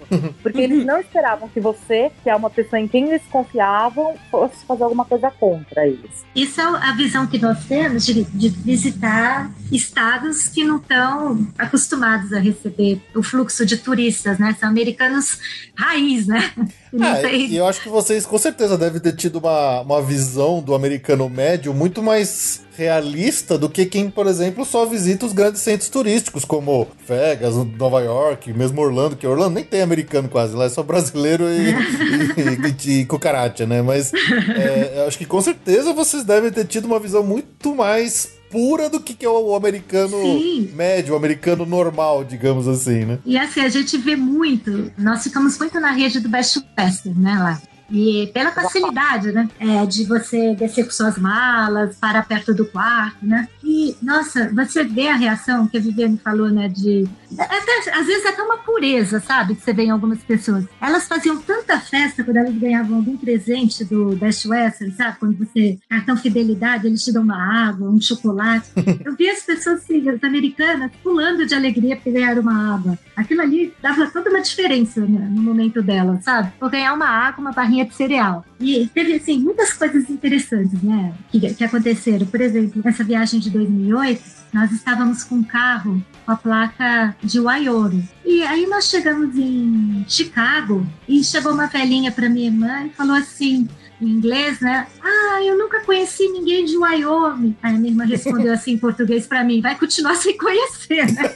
Porque 0.42 0.62
eles 0.62 0.86
não 0.86 1.00
esperavam 1.00 1.48
que 1.50 1.60
você, 1.60 2.12
que 2.24 2.30
é 2.30 2.36
uma 2.36 2.50
pessoa 2.50 2.80
em 2.80 2.88
quem 2.88 3.08
eles 3.08 3.26
confiavam, 3.68 4.16
fosse 4.32 4.66
fazer 4.66 4.84
alguma 4.84 5.06
coisa 5.06 5.30
contra 5.32 5.86
eles. 5.86 6.26
Isso 6.36 6.62
é 6.62 6.64
a 6.64 6.94
visão 6.94 7.28
que 7.28 7.38
nós 7.38 7.66
temos 7.66 8.06
de, 8.06 8.24
de 8.24 8.50
visitar 8.50 9.52
estados 9.72 10.48
que 10.48 10.64
não 10.64 10.78
estão 10.78 11.48
acostumados 11.58 12.32
a 12.32 12.40
receber 12.40 13.02
o 13.16 13.22
fluxo 13.22 13.66
de 13.66 13.78
turistas, 13.78 14.40
né? 14.40 14.56
São 14.60 14.70
americanos 14.70 15.40
raiz, 15.76 16.28
né? 16.28 16.52
E 16.94 17.04
É, 17.04 17.36
e 17.36 17.58
eu 17.58 17.68
acho 17.68 17.82
que 17.82 17.90
vocês 17.90 18.26
com 18.26 18.38
certeza 18.38 18.78
devem 18.78 19.00
ter 19.02 19.14
tido 19.14 19.40
uma, 19.40 19.82
uma 19.82 20.02
visão 20.02 20.62
do 20.62 20.74
americano 20.74 21.30
médio 21.30 21.74
muito 21.74 22.02
mais 22.02 22.66
realista 22.78 23.58
do 23.58 23.68
que 23.68 23.86
quem, 23.88 24.08
por 24.08 24.28
exemplo, 24.28 24.64
só 24.64 24.86
visita 24.86 25.26
os 25.26 25.34
grandes 25.34 25.62
centros 25.62 25.90
turísticos, 25.90 26.46
como 26.46 26.88
Vegas, 27.08 27.56
Nova 27.56 28.02
York, 28.02 28.54
mesmo 28.54 28.80
Orlando, 28.82 29.16
que 29.18 29.26
Orlando 29.26 29.56
nem 29.56 29.64
tem 29.64 29.82
americano 29.82 30.30
quase, 30.30 30.56
lá 30.56 30.66
é 30.66 30.70
só 30.70 30.84
brasileiro 30.84 31.46
e, 31.50 31.72
e, 31.72 32.94
e, 32.94 33.00
e 33.02 33.06
cucaracha, 33.06 33.66
né? 33.66 33.82
Mas 33.82 34.14
é, 34.14 34.94
eu 34.98 35.08
acho 35.08 35.18
que 35.18 35.26
com 35.26 35.42
certeza 35.42 35.92
vocês 35.92 36.24
devem 36.24 36.52
ter 36.52 36.66
tido 36.66 36.86
uma 36.86 37.00
visão 37.00 37.24
muito 37.24 37.74
mais 37.76 38.38
pura 38.52 38.90
do 38.90 39.00
que, 39.00 39.14
que 39.14 39.26
é 39.26 39.30
o 39.30 39.56
americano 39.56 40.22
Sim. 40.22 40.72
médio, 40.74 41.16
o 41.16 41.18
americano 41.18 41.66
normal, 41.66 42.24
digamos 42.24 42.68
assim, 42.68 43.06
né? 43.06 43.20
E 43.26 43.38
assim, 43.38 43.62
a 43.62 43.70
gente 43.70 43.98
vê 43.98 44.16
muito, 44.16 44.92
nós 44.98 45.24
ficamos 45.24 45.58
muito 45.58 45.80
na 45.80 45.92
rede 45.92 46.20
do 46.20 46.30
Best 46.30 46.64
Western, 46.78 47.20
né, 47.20 47.38
lá. 47.40 47.62
E 47.90 48.30
pela 48.34 48.52
facilidade, 48.52 49.32
né, 49.32 49.50
é, 49.60 49.86
de 49.86 50.04
você 50.04 50.56
descer 50.56 50.86
com 50.86 50.92
suas 50.92 51.18
malas, 51.18 51.96
parar 51.96 52.28
perto 52.28 52.54
do 52.54 52.66
quarto, 52.66 53.26
né. 53.26 53.48
E, 53.64 53.96
nossa, 54.02 54.52
você 54.54 54.84
vê 54.84 55.08
a 55.08 55.16
reação 55.16 55.68
que 55.68 55.78
a 55.78 55.82
Viviane 55.82 56.18
falou, 56.18 56.50
né, 56.50 56.68
de... 56.68 57.08
Até, 57.38 57.92
às 57.92 58.06
vezes 58.06 58.26
até 58.26 58.42
uma 58.42 58.58
pureza, 58.58 59.20
sabe, 59.20 59.56
que 59.56 59.62
você 59.62 59.74
vê 59.74 59.84
em 59.84 59.92
algumas 59.92 60.20
pessoas. 60.20 60.66
Elas 60.82 61.08
faziam 61.08 61.38
tanta 61.42 61.80
festa 61.80 62.24
quando 62.24 62.38
elas 62.38 62.56
ganhavam 62.56 62.98
algum 62.98 63.18
presente 63.18 63.84
do 63.84 64.16
Best 64.16 64.48
Western, 64.48 64.94
sabe? 64.94 65.18
Quando 65.20 65.38
você, 65.38 65.78
cartão 65.90 66.18
fidelidade, 66.18 66.88
eles 66.88 67.04
te 67.04 67.12
dão 67.12 67.24
uma 67.24 67.70
água, 67.70 67.90
um 67.90 68.02
chocolate. 68.02 68.70
Eu 69.04 69.16
vi 69.16 69.30
as 69.30 69.44
pessoas, 69.44 69.80
assim, 69.80 70.08
as 70.10 70.24
americanas, 70.24 70.92
pulando 71.04 71.46
de 71.46 71.54
alegria 71.56 71.96
porque 71.96 72.12
ganharam 72.12 72.42
uma 72.42 72.76
água. 72.76 72.98
Aquilo 73.18 73.42
ali 73.42 73.74
dava 73.82 74.06
toda 74.08 74.30
uma 74.30 74.42
diferença 74.42 75.02
né, 75.02 75.28
no 75.32 75.42
momento 75.42 75.82
dela, 75.82 76.20
sabe? 76.22 76.54
Vou 76.60 76.70
ganhar 76.70 76.94
uma 76.94 77.08
água, 77.08 77.42
uma 77.42 77.52
barrinha 77.52 77.84
de 77.84 77.96
cereal. 77.96 78.46
E 78.60 78.88
teve, 78.94 79.16
assim, 79.16 79.40
muitas 79.40 79.74
coisas 79.74 80.08
interessantes, 80.08 80.84
né? 80.84 81.14
Que, 81.32 81.54
que 81.56 81.64
aconteceram. 81.64 82.28
Por 82.28 82.40
exemplo, 82.40 82.80
nessa 82.86 83.04
viagem 83.04 83.40
de 83.40 83.50
2008, 83.50 84.22
nós 84.54 84.72
estávamos 84.72 85.24
com 85.24 85.36
um 85.36 85.44
carro 85.44 86.00
com 86.26 86.32
a 86.32 86.36
placa 86.36 87.16
de 87.24 87.40
Wyoming. 87.40 88.08
E 88.24 88.44
aí 88.44 88.68
nós 88.68 88.88
chegamos 88.88 89.36
em 89.36 90.06
Chicago 90.08 90.86
e 91.08 91.24
chegou 91.24 91.54
uma 91.54 91.68
velhinha 91.68 92.12
para 92.12 92.30
minha 92.30 92.48
irmã 92.48 92.86
e 92.86 92.90
falou 92.90 93.16
assim, 93.16 93.68
em 94.02 94.08
inglês, 94.08 94.60
né? 94.60 94.86
Ah, 95.04 95.42
eu 95.44 95.58
nunca 95.58 95.80
conheci 95.82 96.28
ninguém 96.32 96.66
de 96.66 96.78
Wyoming. 96.78 97.56
Aí 97.64 97.76
a 97.76 97.78
minha 97.78 97.92
irmã 97.92 98.06
respondeu 98.06 98.54
assim 98.54 98.74
em 98.74 98.78
português 98.78 99.26
para 99.28 99.44
mim: 99.44 99.62
vai 99.62 99.76
continuar 99.76 100.16
sem 100.22 100.38
conhecer, 100.38 101.12
né? 101.14 101.34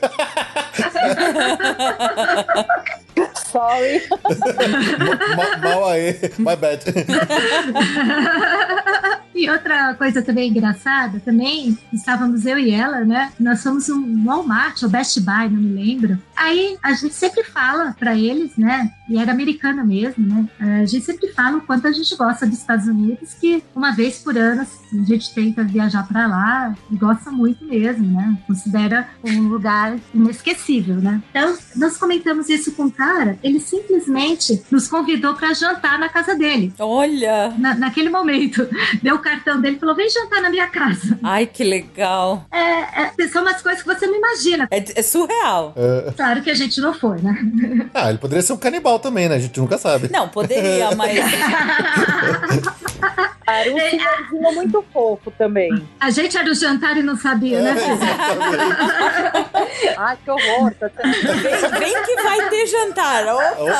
Sorry. 3.52 4.02
Ma- 5.36 5.58
Mal 5.58 5.86
aí, 5.90 6.16
my 6.38 6.56
bad. 6.56 6.84
E 9.34 9.50
outra 9.50 9.96
coisa 9.96 10.22
também 10.22 10.50
engraçada, 10.50 11.20
também 11.24 11.76
estávamos 11.92 12.46
eu 12.46 12.60
e 12.60 12.70
ela, 12.70 13.00
né? 13.00 13.32
Nós 13.40 13.64
fomos 13.64 13.88
um 13.90 14.26
Walmart 14.26 14.84
ou 14.84 14.90
Best 14.90 15.20
Buy, 15.22 15.50
não 15.50 15.60
me 15.62 15.74
lembro. 15.74 16.20
Aí 16.42 16.76
a 16.82 16.94
gente 16.94 17.14
sempre 17.14 17.44
fala 17.44 17.96
para 18.00 18.16
eles, 18.18 18.58
né? 18.58 18.92
E 19.08 19.18
era 19.20 19.32
americana 19.32 19.84
mesmo, 19.84 20.26
né? 20.26 20.48
A 20.82 20.86
gente 20.86 21.06
sempre 21.06 21.28
fala 21.34 21.58
o 21.58 21.62
quanto 21.62 21.88
a 21.88 21.92
gente 21.92 22.16
gosta 22.16 22.48
dos 22.48 22.58
Estados 22.58 22.88
Unidos, 22.88 23.36
que 23.36 23.64
uma 23.76 23.92
vez 23.92 24.18
por 24.20 24.36
ano 24.36 24.62
a 24.64 25.06
gente 25.06 25.32
tenta 25.36 25.64
viajar 25.64 26.08
para 26.08 26.26
lá 26.26 26.74
e 26.90 26.96
gosta 26.96 27.30
muito 27.30 27.64
mesmo, 27.66 28.08
né? 28.12 28.38
Considera 28.48 29.08
um 29.24 29.50
lugar 29.50 29.98
inesquecível, 30.16 30.96
né? 30.96 31.22
Então, 31.30 31.56
nós 31.76 31.96
comentamos 31.98 32.50
isso 32.50 32.72
com 32.72 32.86
o 32.86 32.92
cara, 32.92 33.38
ele 33.44 33.60
simplesmente 33.60 34.64
nos 34.72 34.88
convidou 34.88 35.36
para 35.36 35.54
jantar 35.54 36.00
na 36.00 36.10
casa 36.10 36.34
dele 36.36 36.74
Olha! 36.80 37.54
na- 37.58 37.76
naquele 37.76 38.10
momento. 38.10 38.68
Deu 39.04 39.16
o 39.16 39.20
cartão 39.20 39.62
dele 39.62 39.76
e 39.76 39.80
falou: 39.80 39.96
vem 39.96 40.10
jantar 40.10 40.42
na 40.42 40.50
minha 40.50 40.68
casa. 40.68 41.20
Ai, 41.22 41.46
que 41.46 41.64
legal. 41.64 42.46
É, 42.52 43.04
é, 43.04 43.28
são 43.28 43.44
umas 43.44 43.62
coisas 43.62 43.84
que 43.84 43.88
você 43.88 44.08
não 44.08 44.16
imagina, 44.16 44.68
É, 44.72 44.84
é 44.96 45.02
surreal. 45.04 45.74
É, 45.76 46.12
sabe? 46.18 46.31
Claro 46.32 46.44
que 46.46 46.50
a 46.50 46.56
gente 46.56 46.80
não 46.80 46.94
foi, 46.94 47.20
né? 47.22 47.90
Ah, 47.94 48.08
ele 48.08 48.18
poderia 48.18 48.42
ser 48.42 48.54
um 48.54 48.58
canibal 48.58 48.98
também, 49.00 49.28
né? 49.28 49.36
A 49.36 49.40
gente 49.40 49.60
nunca 49.60 49.78
sabe. 49.78 50.10
Não, 50.10 50.30
poderia, 50.30 50.96
mas. 50.96 51.20
Era 53.48 53.72
um 53.74 53.80
senhorzinho 53.80 54.54
muito 54.56 54.86
fofo 54.94 55.30
também. 55.32 55.70
A 56.00 56.10
gente 56.10 56.38
era 56.38 56.50
o 56.50 56.54
jantar 56.54 56.96
e 56.98 57.04
não 57.04 57.16
sabia, 57.18 57.62
né, 57.62 57.72
É, 57.72 57.74
exatamente. 57.92 58.64
Ai, 59.98 60.18
que 60.24 60.32
horror. 60.32 60.72
Tá 60.80 60.90
sendo- 60.90 61.80
vem 61.80 62.04
que 62.04 62.16
vai 62.22 62.50
ter 62.50 62.66
jantar. 62.68 63.26
Opa! 63.28 63.56
Opa. 63.60 63.72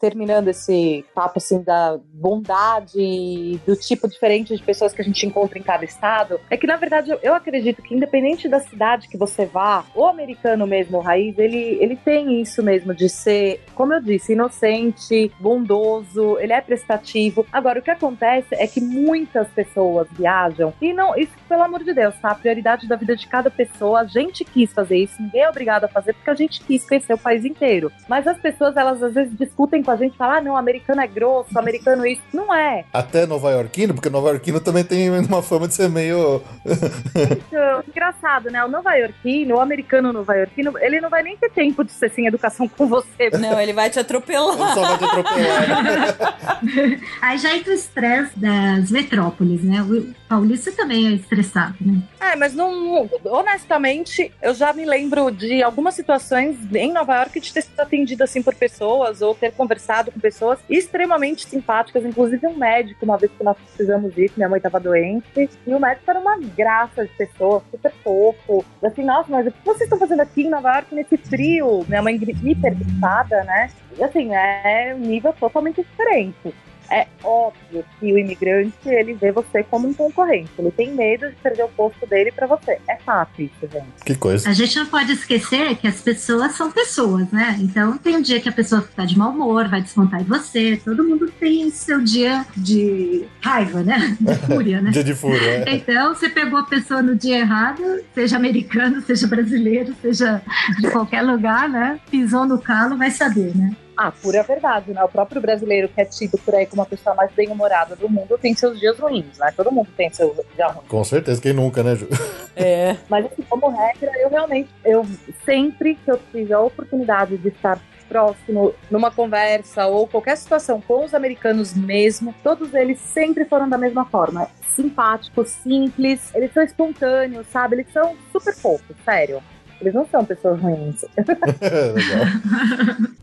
Terminando 0.00 0.48
esse 0.48 1.04
papo 1.14 1.38
assim 1.38 1.62
da 1.62 1.98
bondade 2.12 2.98
e 2.98 3.60
do 3.66 3.76
tipo 3.76 4.08
diferente 4.08 4.56
de 4.56 4.62
pessoas 4.62 4.92
que 4.92 5.00
a 5.00 5.04
gente 5.04 5.24
encontra 5.26 5.58
em 5.58 5.62
cada 5.62 5.84
estado, 5.84 6.40
é 6.50 6.56
que 6.56 6.66
na 6.66 6.76
verdade 6.76 7.10
eu, 7.10 7.18
eu 7.22 7.34
acredito 7.34 7.80
que 7.82 7.94
independente 7.94 8.48
da 8.48 8.60
cidade 8.60 9.08
que 9.08 9.16
você 9.16 9.46
vá, 9.46 9.84
o 9.94 10.04
americano 10.06 10.66
mesmo, 10.66 10.98
o 10.98 11.00
raiz, 11.00 11.38
ele, 11.38 11.78
ele 11.80 11.96
tem 11.96 12.40
isso 12.40 12.62
mesmo 12.62 12.94
de 12.94 13.08
ser, 13.08 13.62
como 13.74 13.92
eu 13.94 14.00
disse, 14.00 14.32
inocente, 14.32 15.01
bondoso, 15.38 16.38
ele 16.38 16.52
é 16.52 16.60
prestativo. 16.60 17.46
Agora, 17.52 17.78
o 17.78 17.82
que 17.82 17.90
acontece 17.90 18.48
é 18.52 18.66
que 18.66 18.80
muitas 18.80 19.48
pessoas 19.48 20.06
viajam 20.12 20.72
e 20.80 20.92
não, 20.92 21.16
isso 21.16 21.32
pelo 21.48 21.62
amor 21.62 21.82
de 21.84 21.92
Deus, 21.92 22.14
tá? 22.20 22.30
A 22.30 22.34
prioridade 22.34 22.86
da 22.88 22.96
vida 22.96 23.16
de 23.16 23.26
cada 23.26 23.50
pessoa, 23.50 24.00
a 24.00 24.04
gente 24.04 24.44
quis 24.44 24.72
fazer 24.72 24.96
isso, 24.96 25.20
ninguém 25.20 25.42
é 25.42 25.48
obrigado 25.48 25.84
a 25.84 25.88
fazer 25.88 26.12
porque 26.14 26.30
a 26.30 26.34
gente 26.34 26.60
quis 26.64 26.86
conhecer 26.86 27.14
o 27.14 27.18
país 27.18 27.44
inteiro. 27.44 27.90
Mas 28.08 28.26
as 28.26 28.38
pessoas, 28.38 28.76
elas 28.76 29.02
às 29.02 29.14
vezes 29.14 29.36
discutem 29.36 29.82
com 29.82 29.90
a 29.90 29.96
gente, 29.96 30.16
falam, 30.16 30.36
ah, 30.36 30.40
não, 30.40 30.56
americano 30.56 31.00
é 31.00 31.06
grosso, 31.06 31.58
americano 31.58 32.06
isso. 32.06 32.22
Não 32.32 32.54
é. 32.54 32.84
Até 32.92 33.26
Nova 33.26 33.50
Yorkino, 33.50 33.94
porque 33.94 34.08
Nova 34.10 34.28
Yorkino 34.28 34.60
também 34.60 34.84
tem 34.84 35.10
uma 35.10 35.42
fama 35.42 35.68
de 35.68 35.74
ser 35.74 35.88
meio. 35.88 36.42
Muito 36.64 37.56
engraçado, 37.88 38.50
né? 38.50 38.64
O 38.64 38.68
nova-iorquino, 38.68 39.56
o 39.56 39.60
americano 39.60 40.12
nova-iorquino, 40.12 40.78
ele 40.78 41.00
não 41.00 41.10
vai 41.10 41.22
nem 41.22 41.36
ter 41.36 41.50
tempo 41.50 41.84
de 41.84 41.92
ser 41.92 42.10
sem 42.10 42.26
educação 42.26 42.68
com 42.68 42.86
você. 42.86 43.30
Não, 43.38 43.60
ele 43.60 43.72
vai 43.72 43.90
te 43.90 43.98
Ele 43.98 44.06
atropelar. 44.06 44.74
só 44.74 44.91
vai 44.96 44.98
te 44.98 45.04
atropelar. 45.04 46.38
Aí 47.20 47.38
já 47.38 47.56
entra 47.56 47.72
o 47.72 47.74
estresse 47.74 48.38
das 48.38 48.90
metrópoles, 48.90 49.62
né? 49.62 49.82
O 49.82 50.14
paulista 50.28 50.72
também 50.72 51.08
é 51.08 51.10
estressado, 51.12 51.76
né? 51.80 52.02
É, 52.20 52.36
mas 52.36 52.54
não, 52.54 53.08
honestamente, 53.24 54.32
eu 54.40 54.54
já 54.54 54.72
me 54.72 54.84
lembro 54.84 55.30
de 55.30 55.62
algumas 55.62 55.94
situações 55.94 56.56
em 56.74 56.92
Nova 56.92 57.16
York 57.16 57.40
de 57.40 57.52
ter 57.52 57.62
sido 57.62 57.80
atendido 57.80 58.24
assim 58.24 58.42
por 58.42 58.54
pessoas 58.54 59.20
ou 59.20 59.34
ter 59.34 59.52
conversado 59.52 60.10
com 60.10 60.20
pessoas 60.20 60.58
extremamente 60.70 61.46
simpáticas, 61.46 62.04
inclusive 62.04 62.46
um 62.46 62.56
médico, 62.56 63.04
uma 63.04 63.18
vez 63.18 63.30
que 63.32 63.44
nós 63.44 63.56
precisamos 63.58 64.16
ir, 64.16 64.30
que 64.30 64.38
minha 64.38 64.48
mãe 64.48 64.58
estava 64.58 64.80
doente, 64.80 65.50
e 65.66 65.74
o 65.74 65.80
médico 65.80 66.10
era 66.10 66.20
uma 66.20 66.38
graça 66.38 67.04
de 67.04 67.12
pessoa, 67.14 67.62
super 67.70 67.92
fofo. 68.02 68.64
Assim, 68.82 69.04
nossa, 69.04 69.30
mas 69.30 69.46
o 69.46 69.50
que 69.50 69.64
vocês 69.64 69.82
estão 69.82 69.98
fazendo 69.98 70.20
aqui 70.20 70.42
em 70.42 70.50
Nova 70.50 70.72
York 70.74 70.94
nesse 70.94 71.16
frio? 71.16 71.84
Minha 71.88 72.02
mãe 72.02 72.14
hiper 72.14 72.74
gripada, 72.74 73.44
né? 73.44 73.70
E 73.98 74.02
assim, 74.02 74.34
é 74.34 74.81
um 74.94 74.98
nível 74.98 75.32
totalmente 75.32 75.82
diferente. 75.82 76.54
É 76.90 77.06
óbvio 77.24 77.82
que 77.98 78.12
o 78.12 78.18
imigrante, 78.18 78.74
ele 78.84 79.14
vê 79.14 79.32
você 79.32 79.62
como 79.62 79.88
um 79.88 79.94
concorrente. 79.94 80.50
Ele 80.58 80.70
tem 80.70 80.92
medo 80.92 81.26
de 81.30 81.36
perder 81.36 81.62
o 81.64 81.68
posto 81.68 82.06
dele 82.06 82.30
pra 82.32 82.46
você. 82.46 82.78
É 82.86 82.96
fato 82.96 83.40
isso, 83.40 83.54
gente. 83.62 83.86
Que 84.04 84.14
coisa. 84.14 84.50
A 84.50 84.52
gente 84.52 84.76
não 84.78 84.84
pode 84.84 85.10
esquecer 85.12 85.74
que 85.76 85.86
as 85.88 86.02
pessoas 86.02 86.52
são 86.52 86.70
pessoas, 86.70 87.30
né? 87.30 87.56
Então 87.60 87.96
tem 87.96 88.16
um 88.16 88.20
dia 88.20 88.40
que 88.40 88.48
a 88.48 88.52
pessoa 88.52 88.82
fica 88.82 89.06
de 89.06 89.16
mau 89.16 89.30
humor, 89.30 89.68
vai 89.68 89.80
descontar 89.80 90.20
em 90.20 90.24
você. 90.24 90.78
Todo 90.84 91.02
mundo 91.02 91.32
tem 91.40 91.70
seu 91.70 91.98
dia 92.02 92.44
de 92.54 93.24
raiva, 93.40 93.82
né? 93.82 94.14
De 94.20 94.34
fúria, 94.46 94.82
né? 94.82 94.90
Dia 94.90 95.04
de 95.04 95.14
fúria. 95.14 95.64
é. 95.66 95.74
Então, 95.74 96.14
você 96.14 96.28
pegou 96.28 96.58
a 96.58 96.64
pessoa 96.64 97.00
no 97.00 97.16
dia 97.16 97.38
errado, 97.38 97.82
seja 98.14 98.36
americano, 98.36 99.00
seja 99.00 99.26
brasileiro, 99.26 99.94
seja 100.02 100.42
de 100.78 100.90
qualquer 100.90 101.22
lugar, 101.22 101.70
né? 101.70 101.98
Pisou 102.10 102.44
no 102.44 102.60
calo, 102.60 102.98
vai 102.98 103.10
saber, 103.10 103.56
né? 103.56 103.74
Ah, 104.04 104.10
pura 104.10 104.42
verdade, 104.42 104.92
né? 104.92 105.04
O 105.04 105.08
próprio 105.08 105.40
brasileiro 105.40 105.88
que 105.88 106.00
é 106.00 106.04
tido 106.04 106.36
por 106.38 106.52
aí 106.56 106.66
como 106.66 106.82
a 106.82 106.86
pessoa 106.86 107.14
mais 107.14 107.30
bem-humorada 107.30 107.94
do 107.94 108.08
mundo 108.08 108.36
tem 108.36 108.52
seus 108.52 108.80
dias 108.80 108.98
ruins, 108.98 109.38
né? 109.38 109.52
Todo 109.56 109.70
mundo 109.70 109.90
tem 109.96 110.12
seu 110.12 110.34
dia 110.56 110.66
ruim. 110.66 110.84
Com 110.88 111.04
certeza, 111.04 111.40
quem 111.40 111.52
nunca, 111.52 111.84
né, 111.84 111.94
Ju? 111.94 112.08
É. 112.56 112.96
Mas 113.08 113.26
assim, 113.26 113.42
como 113.48 113.68
regra, 113.68 114.10
eu 114.20 114.28
realmente, 114.28 114.68
eu 114.84 115.06
sempre 115.44 115.94
que 115.94 116.10
eu 116.10 116.18
tive 116.32 116.52
a 116.52 116.58
oportunidade 116.58 117.36
de 117.38 117.46
estar 117.46 117.80
próximo 118.08 118.74
numa 118.90 119.12
conversa 119.12 119.86
ou 119.86 120.08
qualquer 120.08 120.36
situação 120.36 120.80
com 120.80 121.04
os 121.04 121.14
americanos 121.14 121.72
mesmo, 121.72 122.34
todos 122.42 122.74
eles 122.74 122.98
sempre 122.98 123.44
foram 123.44 123.68
da 123.68 123.78
mesma 123.78 124.04
forma. 124.04 124.48
Simpáticos, 124.74 125.50
simples, 125.50 126.34
eles 126.34 126.52
são 126.52 126.64
espontâneos, 126.64 127.46
sabe? 127.52 127.76
Eles 127.76 127.92
são 127.92 128.16
super 128.32 128.54
fofos, 128.54 128.96
sério. 129.04 129.40
Eles 129.80 129.94
não 129.94 130.04
são 130.08 130.24
pessoas 130.24 130.60
ruins. 130.60 131.04
Legal. 131.16 133.12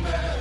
America. 0.00 0.39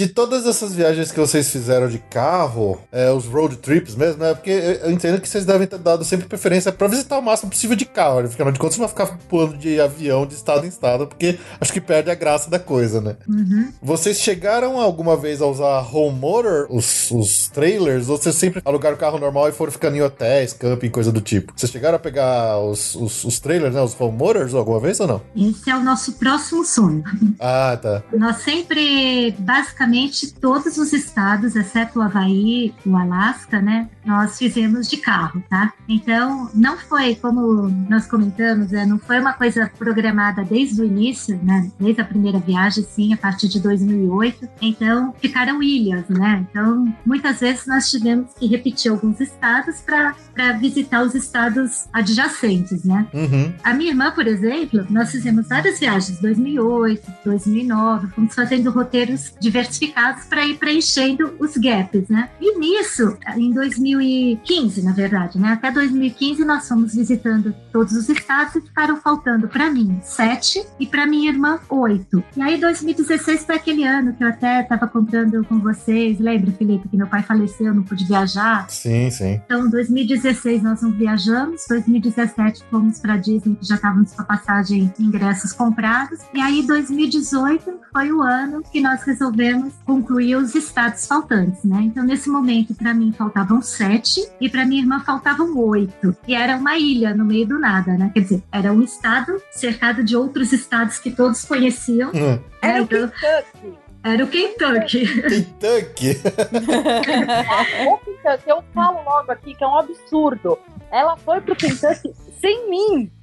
De 0.00 0.08
todas 0.08 0.46
essas 0.46 0.74
viagens 0.74 1.12
que 1.12 1.20
vocês 1.20 1.50
fizeram 1.50 1.86
de 1.86 1.98
carro, 1.98 2.80
é, 2.90 3.10
os 3.10 3.26
road 3.26 3.58
trips 3.58 3.94
mesmo, 3.94 4.22
né? 4.22 4.32
Porque 4.32 4.78
eu 4.82 4.90
entendo 4.90 5.20
que 5.20 5.28
vocês 5.28 5.44
devem 5.44 5.66
ter 5.66 5.78
dado 5.78 6.06
sempre 6.06 6.26
preferência 6.26 6.72
pra 6.72 6.88
visitar 6.88 7.18
o 7.18 7.22
máximo 7.22 7.50
possível 7.50 7.76
de 7.76 7.84
carro, 7.84 8.22
né? 8.22 8.28
Afinal 8.28 8.50
de 8.50 8.58
contas, 8.58 8.76
você 8.76 8.80
vai 8.80 8.88
ficar 8.88 9.18
pulando 9.28 9.58
de 9.58 9.78
avião 9.78 10.24
de 10.24 10.32
estado 10.32 10.64
em 10.64 10.70
estado, 10.70 11.06
porque 11.06 11.38
acho 11.60 11.70
que 11.70 11.82
perde 11.82 12.10
a 12.10 12.14
graça 12.14 12.48
da 12.48 12.58
coisa, 12.58 12.98
né? 13.02 13.16
Uhum. 13.28 13.74
Vocês 13.82 14.18
chegaram 14.18 14.80
alguma 14.80 15.18
vez 15.18 15.42
a 15.42 15.46
usar 15.46 15.86
home 15.94 16.18
motor, 16.18 16.66
os, 16.70 17.10
os 17.10 17.48
trailers, 17.48 18.08
ou 18.08 18.16
vocês 18.16 18.34
sempre 18.34 18.62
alugaram 18.64 18.96
o 18.96 18.98
carro 18.98 19.18
normal 19.18 19.50
e 19.50 19.52
foram 19.52 19.70
ficando 19.70 19.98
em 19.98 20.00
hotéis, 20.00 20.54
camping, 20.54 20.88
coisa 20.88 21.12
do 21.12 21.20
tipo? 21.20 21.52
Vocês 21.54 21.70
chegaram 21.70 21.96
a 21.96 22.00
pegar 22.00 22.58
os, 22.58 22.94
os, 22.94 23.22
os 23.22 23.38
trailers, 23.38 23.74
né? 23.74 23.82
Os 23.82 23.94
home 24.00 24.16
motors 24.16 24.54
alguma 24.54 24.80
vez 24.80 24.98
ou 24.98 25.06
não? 25.06 25.22
Esse 25.36 25.68
é 25.68 25.76
o 25.76 25.84
nosso 25.84 26.14
próximo 26.14 26.64
sonho. 26.64 27.04
Ah, 27.38 27.78
tá. 27.80 28.02
Nós 28.14 28.36
sempre, 28.38 29.34
basicamente, 29.38 29.89
todos 30.40 30.78
os 30.78 30.92
estados, 30.92 31.56
exceto 31.56 31.98
o 31.98 32.02
Havaí, 32.02 32.74
o 32.84 32.96
Alasca, 32.96 33.60
né? 33.60 33.88
Nós 34.04 34.38
fizemos 34.38 34.88
de 34.88 34.96
carro, 34.96 35.42
tá? 35.48 35.72
Então, 35.88 36.50
não 36.54 36.78
foi, 36.78 37.14
como 37.14 37.68
nós 37.88 38.06
comentamos, 38.06 38.70
né, 38.70 38.86
não 38.86 38.98
foi 38.98 39.20
uma 39.20 39.32
coisa 39.32 39.70
programada 39.78 40.44
desde 40.44 40.80
o 40.80 40.84
início, 40.84 41.38
né? 41.42 41.70
Desde 41.78 42.00
a 42.00 42.04
primeira 42.04 42.38
viagem, 42.38 42.84
sim, 42.84 43.12
a 43.12 43.16
partir 43.16 43.48
de 43.48 43.60
2008. 43.60 44.48
Então, 44.60 45.14
ficaram 45.20 45.62
ilhas, 45.62 46.08
né? 46.08 46.46
Então, 46.50 46.92
muitas 47.04 47.40
vezes 47.40 47.66
nós 47.66 47.90
tivemos 47.90 48.30
que 48.38 48.46
repetir 48.46 48.90
alguns 48.90 49.20
estados 49.20 49.80
para 49.80 50.52
visitar 50.58 51.02
os 51.02 51.14
estados 51.14 51.88
adjacentes, 51.92 52.84
né? 52.84 53.06
Uhum. 53.12 53.52
A 53.62 53.74
minha 53.74 53.90
irmã, 53.90 54.10
por 54.10 54.26
exemplo, 54.26 54.86
nós 54.90 55.10
fizemos 55.10 55.48
várias 55.48 55.78
viagens, 55.78 56.20
2008, 56.20 57.12
2009, 57.24 58.08
fomos 58.08 58.34
fazendo 58.34 58.70
roteiros 58.70 59.34
diversificados 59.80 60.24
para 60.24 60.46
ir 60.46 60.58
preenchendo 60.58 61.34
os 61.38 61.56
gaps, 61.56 62.08
né? 62.08 62.28
E 62.40 62.58
nisso, 62.58 63.16
em 63.36 63.52
2015, 63.52 64.82
na 64.82 64.92
verdade, 64.92 65.38
né? 65.38 65.52
Até 65.52 65.70
2015 65.70 66.44
nós 66.44 66.68
fomos 66.68 66.94
visitando 66.94 67.54
todos 67.72 67.94
os 67.94 68.08
estados 68.08 68.54
e 68.56 68.60
ficaram 68.60 68.96
faltando 68.96 69.48
para 69.48 69.70
mim 69.70 69.98
sete 70.02 70.64
e 70.78 70.86
para 70.86 71.06
minha 71.06 71.30
irmã 71.30 71.58
oito. 71.68 72.22
E 72.36 72.42
aí 72.42 72.60
2016 72.60 73.44
foi 73.44 73.56
aquele 73.56 73.84
ano 73.84 74.12
que 74.12 74.22
eu 74.22 74.28
até 74.28 74.60
estava 74.60 74.86
contando 74.86 75.42
com 75.44 75.58
vocês, 75.58 76.18
lembra, 76.18 76.52
Felipe, 76.52 76.88
que 76.88 76.96
meu 76.96 77.06
pai 77.06 77.22
faleceu, 77.22 77.74
não 77.74 77.82
pude 77.82 78.04
viajar. 78.04 78.68
Sim, 78.68 79.10
sim. 79.10 79.40
Então, 79.44 79.68
2016 79.70 80.62
nós 80.62 80.82
não 80.82 80.92
viajamos, 80.92 81.62
2017 81.68 82.64
fomos 82.70 82.98
para 82.98 83.16
Disney, 83.16 83.56
que 83.56 83.66
já 83.66 83.76
estávamos 83.76 84.12
com 84.12 84.22
a 84.22 84.24
passagem 84.24 84.92
ingressos 84.98 85.52
comprados, 85.52 86.20
e 86.34 86.40
aí 86.40 86.66
2018 86.66 87.80
foi 87.92 88.12
o 88.12 88.22
ano 88.22 88.62
que 88.70 88.80
nós 88.80 89.02
resolvemos 89.02 89.59
concluir 89.84 90.36
os 90.36 90.54
estados 90.54 91.06
faltantes, 91.06 91.64
né? 91.64 91.82
Então, 91.82 92.04
nesse 92.04 92.28
momento, 92.28 92.74
para 92.74 92.94
mim 92.94 93.12
faltavam 93.12 93.60
sete 93.60 94.26
e 94.40 94.48
para 94.48 94.64
minha 94.64 94.82
irmã 94.82 95.00
faltavam 95.00 95.56
oito, 95.58 96.16
e 96.26 96.34
era 96.34 96.56
uma 96.56 96.76
ilha 96.76 97.14
no 97.14 97.24
meio 97.24 97.46
do 97.46 97.58
nada, 97.58 97.92
né? 97.96 98.10
Quer 98.14 98.20
dizer, 98.20 98.42
era 98.52 98.72
um 98.72 98.82
estado 98.82 99.40
cercado 99.50 100.04
de 100.04 100.16
outros 100.16 100.52
estados 100.52 100.98
que 100.98 101.10
todos 101.10 101.44
conheciam. 101.44 102.10
Hum. 102.10 102.38
Era 102.62 102.80
o 102.80 102.84
então, 102.84 103.08
Kentucky. 103.08 103.78
era 104.04 104.24
o 104.24 104.28
Kentucky. 104.28 105.06
Kentucky. 105.28 106.20
O 107.90 107.98
Kentucky, 107.98 108.50
eu 108.50 108.62
falo 108.74 109.02
logo 109.04 109.32
aqui 109.32 109.54
que 109.54 109.64
é 109.64 109.66
um 109.66 109.78
absurdo. 109.78 110.58
Ela 110.90 111.16
foi 111.16 111.40
pro 111.40 111.56
Kentucky 111.56 112.12
sem 112.40 112.70
mim. 112.70 113.10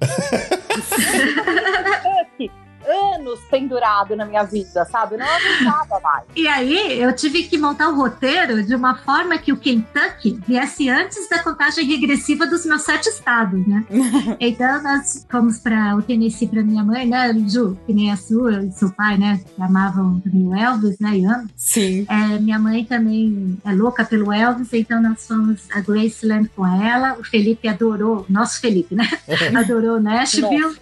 Kentucky. 2.38 2.50
Anos 2.88 3.40
pendurado 3.50 4.16
na 4.16 4.24
minha 4.24 4.42
vida, 4.44 4.84
sabe? 4.86 5.14
Eu 5.14 5.18
não 5.18 5.26
aguentava 5.26 6.00
mais. 6.00 6.24
E 6.34 6.48
aí, 6.48 7.00
eu 7.00 7.14
tive 7.14 7.44
que 7.44 7.58
montar 7.58 7.88
o 7.88 7.96
roteiro 7.96 8.62
de 8.62 8.74
uma 8.74 8.96
forma 8.96 9.38
que 9.38 9.52
o 9.52 9.56
Kentucky 9.56 10.40
viesse 10.46 10.88
antes 10.88 11.28
da 11.28 11.42
contagem 11.42 11.84
regressiva 11.84 12.46
dos 12.46 12.64
meus 12.64 12.82
sete 12.82 13.08
estados, 13.08 13.66
né? 13.66 13.84
então, 14.40 14.82
nós 14.82 15.26
fomos 15.30 15.58
para 15.58 15.96
o 15.96 16.02
Tennessee 16.02 16.48
para 16.48 16.62
minha 16.62 16.82
mãe, 16.82 17.06
né, 17.06 17.32
Ju? 17.46 17.78
Que 17.86 17.92
nem 17.92 18.10
a 18.10 18.16
sua 18.16 18.64
e 18.64 18.72
seu 18.72 18.90
pai, 18.92 19.18
né? 19.18 19.40
Que 19.54 19.62
amavam 19.62 20.20
também 20.20 20.46
o 20.46 20.54
Elvis, 20.54 20.98
né? 20.98 21.10
Amam. 21.10 21.46
Sim. 21.56 22.06
É, 22.08 22.38
minha 22.38 22.58
mãe 22.58 22.84
também 22.84 23.58
é 23.64 23.72
louca 23.72 24.04
pelo 24.04 24.32
Elvis, 24.32 24.72
então 24.72 25.00
nós 25.02 25.26
fomos 25.26 25.62
a 25.70 25.80
Graceland 25.80 26.50
com 26.54 26.66
ela. 26.66 27.14
O 27.18 27.24
Felipe 27.24 27.68
adorou, 27.68 28.24
nosso 28.28 28.60
Felipe, 28.60 28.94
né? 28.94 29.08
Adorou 29.54 30.00
Nashville. 30.00 30.76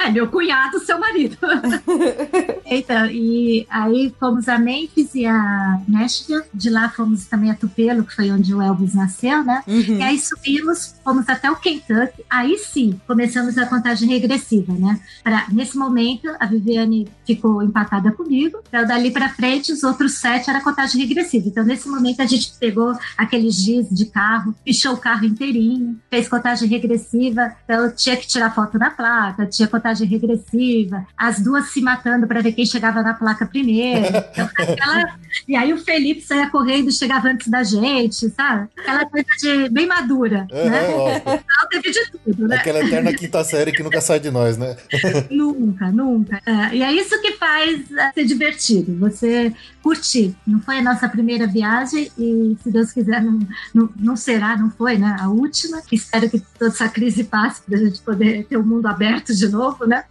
É 0.00 0.10
meu 0.10 0.28
cunhado, 0.28 0.78
seu 0.80 0.98
marido. 0.98 1.36
então, 2.66 3.06
e 3.06 3.66
aí 3.70 4.14
fomos 4.18 4.48
a 4.48 4.58
Memphis 4.58 5.14
e 5.14 5.26
a 5.26 5.80
Nashville. 5.88 6.44
De 6.52 6.70
lá 6.70 6.88
fomos 6.88 7.26
também 7.26 7.50
a 7.50 7.54
Tupelo, 7.54 8.04
que 8.04 8.14
foi 8.14 8.30
onde 8.30 8.54
o 8.54 8.62
Elvis 8.62 8.94
nasceu, 8.94 9.42
né? 9.44 9.62
Uhum. 9.66 9.98
E 9.98 10.02
aí 10.02 10.18
subimos, 10.18 10.94
fomos 11.02 11.28
até 11.28 11.50
o 11.50 11.56
Kentucky. 11.56 12.24
Aí 12.28 12.58
sim, 12.58 13.00
começamos 13.06 13.56
a 13.58 13.66
contagem 13.66 14.08
regressiva, 14.08 14.72
né? 14.72 15.00
Pra, 15.22 15.46
nesse 15.50 15.76
momento, 15.76 16.28
a 16.38 16.46
Viviane 16.46 17.08
ficou 17.26 17.62
empatada 17.62 18.12
comigo. 18.12 18.58
Então, 18.68 18.86
dali 18.86 19.10
pra 19.10 19.28
frente, 19.28 19.72
os 19.72 19.82
outros 19.82 20.14
sete 20.14 20.50
era 20.50 20.60
contagem 20.60 21.00
regressiva. 21.00 21.48
Então, 21.48 21.64
nesse 21.64 21.88
momento, 21.88 22.20
a 22.20 22.26
gente 22.26 22.52
pegou 22.58 22.96
aqueles 23.16 23.56
dias 23.56 23.88
de 23.88 24.06
carro, 24.06 24.54
pichou 24.64 24.94
o 24.94 24.98
carro 24.98 25.24
inteirinho, 25.24 25.98
fez 26.10 26.28
contagem 26.28 26.68
regressiva. 26.68 27.54
Então, 27.64 27.90
tinha 27.94 28.16
que 28.16 28.26
tirar 28.26 28.54
foto 28.54 28.73
na 28.78 28.90
placa, 28.90 29.46
tinha 29.46 29.68
contagem 29.68 30.06
regressiva, 30.06 31.06
as 31.16 31.40
duas 31.40 31.66
se 31.70 31.80
matando 31.80 32.26
para 32.26 32.40
ver 32.42 32.52
quem 32.52 32.66
chegava 32.66 33.02
na 33.02 33.14
placa 33.14 33.46
primeiro. 33.46 34.04
Então, 34.34 34.48
aquela... 34.58 35.16
E 35.46 35.54
aí, 35.54 35.72
o 35.72 35.78
Felipe 35.78 36.20
saía 36.20 36.50
correndo, 36.50 36.90
chegava 36.90 37.28
antes 37.28 37.46
da 37.48 37.62
gente, 37.62 38.28
sabe? 38.30 38.68
Aquela 38.76 39.04
coisa 39.06 39.26
de 39.40 39.68
bem 39.68 39.86
madura, 39.86 40.46
É, 40.50 40.68
né? 40.68 40.92
é. 40.92 41.16
Então, 41.18 41.68
teve 41.70 41.90
de 41.90 42.10
tudo, 42.10 42.48
né? 42.48 42.56
Aquela 42.56 42.80
eterna 42.84 43.12
quinta 43.12 43.44
série 43.44 43.70
que 43.70 43.82
nunca 43.82 44.00
sai 44.00 44.18
de 44.18 44.30
nós, 44.30 44.56
né? 44.56 44.76
Nunca, 45.30 45.90
nunca. 45.92 46.40
É, 46.46 46.76
e 46.76 46.82
é 46.82 46.92
isso 46.92 47.20
que 47.20 47.32
faz 47.32 47.90
é, 47.92 48.12
ser 48.12 48.24
divertido, 48.24 48.96
você 48.98 49.52
curtir. 49.82 50.34
Não 50.46 50.60
foi 50.60 50.78
a 50.78 50.82
nossa 50.82 51.08
primeira 51.08 51.46
viagem 51.46 52.10
e, 52.18 52.56
se 52.62 52.70
Deus 52.70 52.92
quiser, 52.92 53.22
não, 53.22 53.38
não, 53.74 53.90
não 53.96 54.16
será, 54.16 54.56
não 54.56 54.70
foi, 54.70 54.96
né? 54.98 55.16
A 55.20 55.28
última. 55.28 55.82
Espero 55.92 56.28
que 56.30 56.40
toda 56.58 56.70
essa 56.70 56.88
crise 56.88 57.24
passe 57.24 57.62
para 57.62 57.76
a 57.76 57.80
gente 57.80 58.00
poder 58.00 58.44
ter 58.46 58.56
o 58.64 58.66
mundo 58.66 58.86
aberto 58.86 59.34
de 59.34 59.48
novo, 59.48 59.86
né? 59.86 60.04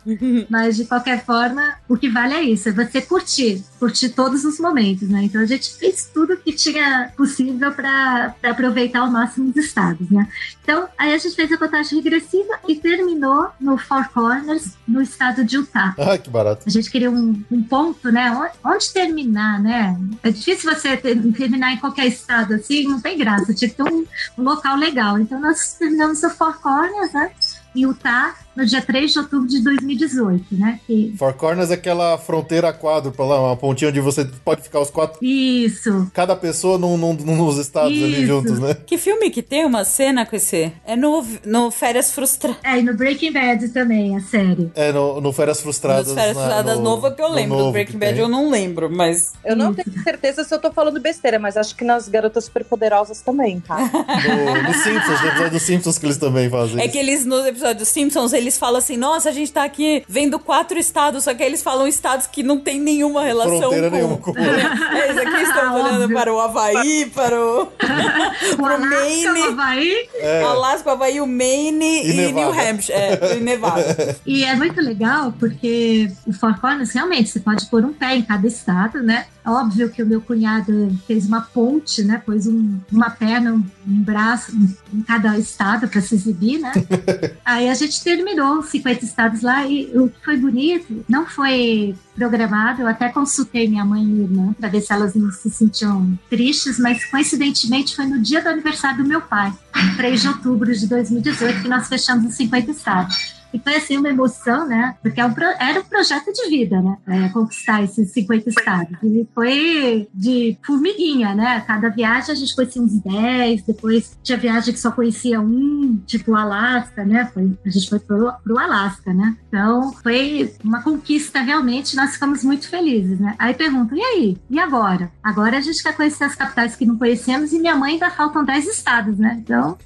Mas, 0.50 0.76
de 0.78 0.86
qualquer 0.86 1.26
forma, 1.26 1.76
o 1.88 1.98
que 1.98 2.10
vale 2.10 2.34
é 2.34 2.42
isso, 2.44 2.70
é 2.70 2.72
você 2.72 3.02
curtir, 3.02 3.64
curtir 3.80 4.10
todos 4.10 4.46
os 4.46 4.60
momentos, 4.60 5.10
né? 5.10 5.24
Então, 5.24 5.42
a 5.42 5.46
gente 5.46 5.74
fez 5.76 6.10
tudo 6.14 6.38
que 6.38 6.54
tinha 6.54 7.12
possível 7.18 7.72
para 7.72 8.34
aproveitar 8.44 9.00
ao 9.00 9.12
máximo 9.12 9.50
os 9.50 9.56
estados, 9.58 10.10
né? 10.10 10.28
Então, 10.64 10.88
aí 10.98 11.14
a 11.14 11.18
gente 11.18 11.36
fez 11.36 11.52
a 11.52 11.58
contagem 11.58 12.00
regressiva 12.02 12.54
e 12.68 12.76
terminou 12.76 13.48
no 13.60 13.78
Four 13.78 14.10
Corners, 14.10 14.72
no 14.88 15.02
estado 15.02 15.44
de 15.44 15.58
Utah. 15.58 15.94
Ah, 15.98 16.18
que 16.18 16.30
barato. 16.30 16.64
A 16.66 16.70
gente 16.70 16.90
queria 16.90 17.12
um, 17.12 17.44
um 17.52 17.64
ponto, 17.64 18.12
né? 18.12 18.32
Onde, 18.32 18.52
onde 18.76 18.94
terminar, 18.94 19.62
né? 19.62 19.98
É 20.22 20.32
difícil 20.32 20.74
você 20.74 20.96
ter- 20.96 21.22
terminar 21.34 21.74
em 21.74 21.78
qualquer 21.78 22.06
estado 22.08 22.54
assim, 22.54 22.88
não 22.88 23.02
tem 23.02 23.18
graça. 23.18 23.54
Tinha 23.54 23.70
que 23.70 23.76
ter 23.76 23.84
um, 23.84 24.06
um 24.38 24.44
local 24.44 24.76
legal. 24.78 25.20
Então, 25.20 25.40
nós 25.40 25.74
terminamos 25.74 26.22
no 26.22 26.30
Four 26.30 26.60
Corners, 26.62 27.12
né? 27.14 27.32
Em 27.76 27.82
Utah, 27.82 28.36
no 28.56 28.66
dia 28.66 28.82
3 28.82 29.12
de 29.12 29.20
outubro 29.20 29.48
de 29.48 29.64
2018, 29.64 30.46
né? 30.52 30.80
Que- 30.86 31.14
Four 31.18 31.34
Corners 31.34 31.72
é 31.72 31.74
aquela 31.74 32.18
fronteira 32.18 32.72
quádrupla 32.72 33.26
lá, 33.26 33.42
uma 33.48 33.58
pontinha 33.58 33.90
onde 33.90 34.00
você 34.00 34.26
pode 34.46 34.62
ficar 34.62 34.80
os 34.80 34.90
quatro, 34.92 35.18
Isso. 35.26 36.10
cada 36.14 36.36
pessoa 36.36 36.78
num, 36.78 36.98
num- 36.98 37.14
num- 37.14 37.36
nos 37.36 37.58
estados 37.58 37.92
ali 37.92 38.14
Isso. 38.20 38.28
juntos, 38.28 38.60
né? 38.60 38.76
Que 38.86 38.98
filme 38.98 39.30
que 39.32 39.42
tem 39.42 39.66
uma 39.66 39.84
cena 39.84 40.26
com 40.26 40.36
esse? 40.36 40.72
É 40.86 40.96
no, 40.96 41.26
no 41.46 41.72
Férias 41.72 42.12
Frustradas. 42.12 42.60
É, 42.64 42.78
e 42.80 42.84
no 42.84 42.94
Breaking 42.96 43.32
Bad 43.34 43.70
também, 43.70 44.16
a 44.16 44.22
série. 44.22 44.72
É, 44.76 44.92
no, 44.92 45.20
no 45.20 45.34
Férias 45.34 45.60
Frustradas. 45.60 46.08
Nos 46.08 46.16
Férias 46.16 46.38
Frustradas 46.38 46.78
no- 46.78 46.84
nova 46.84 47.12
que 47.12 47.22
eu 47.22 47.30
no 47.30 47.36
lembro. 47.36 47.58
Do 47.58 47.72
Breaking 47.72 47.98
Bad 47.98 48.20
eu 48.20 48.28
não 48.28 48.50
lembro, 48.52 48.90
mas. 48.90 49.34
Eu 49.44 49.56
não 49.56 49.72
Isso. 49.72 49.84
tenho 49.84 50.04
certeza 50.04 50.44
se 50.44 50.54
eu 50.54 50.60
tô 50.60 50.72
falando 50.72 51.00
besteira, 51.00 51.40
mas 51.40 51.58
acho 51.58 51.76
que 51.76 51.84
nas 51.84 52.08
Garotas 52.08 52.46
Superpoderosas 52.46 53.22
também, 53.22 53.60
tá? 53.60 53.78
No, 53.80 54.64
no 54.64 54.74
Simpsons, 54.76 55.22
no 55.22 55.28
episódio 55.28 55.52
dos 55.52 55.62
Simpsons 55.64 55.98
que 55.98 56.06
eles 56.06 56.18
também 56.18 56.50
fazem. 56.50 56.80
É 56.80 56.84
isso. 56.84 56.92
que 56.92 56.98
eles, 57.00 57.26
nos 57.26 57.40
episódios 57.46 57.63
dos 57.72 57.88
Simpsons, 57.88 58.34
eles 58.34 58.58
falam 58.58 58.80
assim: 58.80 58.98
nossa, 58.98 59.30
a 59.30 59.32
gente 59.32 59.52
tá 59.52 59.64
aqui 59.64 60.04
vendo 60.08 60.40
quatro 60.40 60.78
estados, 60.78 61.24
só 61.24 61.34
que 61.34 61.44
aí 61.44 61.50
eles 61.50 61.62
falam 61.62 61.88
estados 61.88 62.28
que 62.28 62.42
não 62.44 62.60
tem 62.60 62.80
nenhuma 62.80 63.24
relação 63.24 63.60
Fronteira 63.60 63.90
com. 63.90 63.96
nenhuma 63.96 64.18
com 64.18 64.32
o. 64.32 64.36
É, 64.94 65.12
isso 65.12 65.20
aqui 65.22 65.42
estão 65.42 65.76
olhando 65.76 66.02
Óbvio. 66.04 66.18
para 66.18 66.34
o 66.34 66.40
Havaí, 66.40 67.12
para 67.14 67.40
o, 67.40 67.68
O 68.60 68.66
Alasca, 68.66 68.76
o 68.76 68.90
Maine, 68.90 69.44
Havaí. 69.44 70.10
É. 70.16 70.44
Alasca, 70.44 70.92
Havaí, 70.92 71.22
o 71.22 71.28
Maine 71.28 72.04
E 72.04 72.30
e. 72.30 72.32
New 72.32 72.50
Hampshire. 72.50 72.98
É, 72.98 73.38
e 73.38 73.40
Nevada. 73.40 74.18
E 74.26 74.44
é 74.44 74.56
muito 74.56 74.80
legal 74.82 75.34
porque 75.40 76.10
o 76.26 76.34
Four 76.34 76.60
Corners 76.60 76.92
realmente 76.92 77.30
você 77.30 77.40
pode 77.40 77.66
pôr 77.68 77.84
um 77.84 77.94
pé 77.94 78.16
em 78.16 78.22
cada 78.22 78.48
estado, 78.48 79.02
né? 79.02 79.26
É 79.46 79.50
Óbvio 79.50 79.90
que 79.90 80.02
o 80.02 80.06
meu 80.06 80.22
cunhado 80.22 80.98
fez 81.06 81.26
uma 81.28 81.42
ponte, 81.42 82.04
né? 82.04 82.22
Pôs 82.26 82.48
um- 82.48 82.80
uma 82.92 83.10
perna, 83.10 83.54
um, 83.54 83.64
um 83.88 84.02
braço 84.02 84.56
um- 84.56 84.74
em 84.94 85.02
cada 85.02 85.38
estado 85.38 85.88
para 85.88 86.00
se 86.02 86.16
exibir, 86.16 86.60
né? 86.60 86.72
Aí 87.44 87.70
a 87.70 87.74
gente 87.74 88.02
terminou 88.04 88.60
os 88.60 88.68
50 88.68 89.04
estados 89.04 89.42
lá 89.42 89.68
e 89.68 89.92
o 89.98 90.08
que 90.10 90.24
foi 90.24 90.38
bonito 90.38 91.04
não 91.10 91.26
foi 91.26 91.94
programado. 92.16 92.82
Eu 92.84 92.88
até 92.88 93.10
consultei 93.10 93.68
minha 93.68 93.84
mãe 93.84 94.02
e 94.02 94.06
minha 94.06 94.24
irmã 94.24 94.54
para 94.54 94.70
ver 94.70 94.82
se 94.82 94.94
elas 94.94 95.14
não 95.14 95.30
se 95.32 95.50
sentiam 95.50 96.18
tristes, 96.30 96.80
mas 96.80 97.04
coincidentemente 97.06 97.96
foi 97.96 98.06
no 98.06 98.22
dia 98.22 98.42
do 98.42 98.48
aniversário 98.50 99.04
do 99.04 99.08
meu 99.10 99.20
pai, 99.22 99.54
3 99.98 100.22
de 100.22 100.28
outubro 100.30 100.74
de 100.74 100.88
2018, 100.88 101.64
que 101.64 101.68
nós 101.68 101.88
fechamos 101.88 102.26
os 102.26 102.36
50 102.36 102.72
estados. 102.72 103.33
E 103.54 103.60
foi 103.60 103.76
assim 103.76 103.98
uma 103.98 104.10
emoção, 104.10 104.68
né? 104.68 104.96
Porque 105.02 105.20
é 105.22 105.26
um 105.26 105.34
pro- 105.34 105.44
era 105.60 105.80
um 105.80 105.84
projeto 105.84 106.32
de 106.34 106.50
vida, 106.50 106.82
né? 106.82 106.98
É, 107.08 107.30
conquistar 107.30 107.84
esses 107.84 108.12
50 108.12 108.50
estados. 108.50 108.98
E 109.04 109.28
foi 109.34 110.08
de 110.14 110.58
formiguinha, 110.66 111.34
né? 111.36 111.64
Cada 111.68 111.90
viagem 111.90 112.32
a 112.32 112.36
gente 112.36 112.56
conhecia 112.56 112.82
uns 112.82 113.00
10, 113.02 113.64
depois 113.64 114.18
tinha 114.24 114.38
viagem 114.38 114.74
que 114.74 114.80
só 114.80 114.92
conhecia 114.92 115.40
um, 115.40 116.02
tipo 116.06 116.32
o 116.32 116.36
Alasca, 116.36 117.04
né? 117.06 117.30
Foi, 117.34 117.52
a 117.66 117.70
gente 117.70 117.90
foi 117.90 118.00
pro, 118.00 118.32
pro 118.44 118.58
Alasca, 118.58 119.14
né? 119.14 119.36
Então 119.48 119.94
foi 120.02 120.54
uma 120.64 120.82
conquista 120.82 121.40
realmente, 121.42 121.96
nós 121.96 122.14
ficamos 122.14 122.44
muito 122.44 122.68
felizes, 122.68 123.20
né? 123.20 123.36
Aí 123.38 123.54
perguntam, 123.54 123.98
e 123.98 124.02
aí? 124.02 124.38
E 124.50 124.60
agora? 124.60 125.12
Agora 125.22 125.58
a 125.58 125.62
gente 125.62 125.82
quer 125.84 125.96
conhecer 125.96 126.24
as 126.24 126.36
capitais 126.36 126.76
que 126.76 126.86
não 126.86 126.98
conhecemos 126.98 127.54
e 127.54 127.60
minha 127.60 127.76
mãe 127.76 127.94
ainda 127.94 128.10
faltam 128.10 128.44
10 128.44 128.66
estados, 128.68 129.18
né? 129.20 129.38
Então 129.44 129.78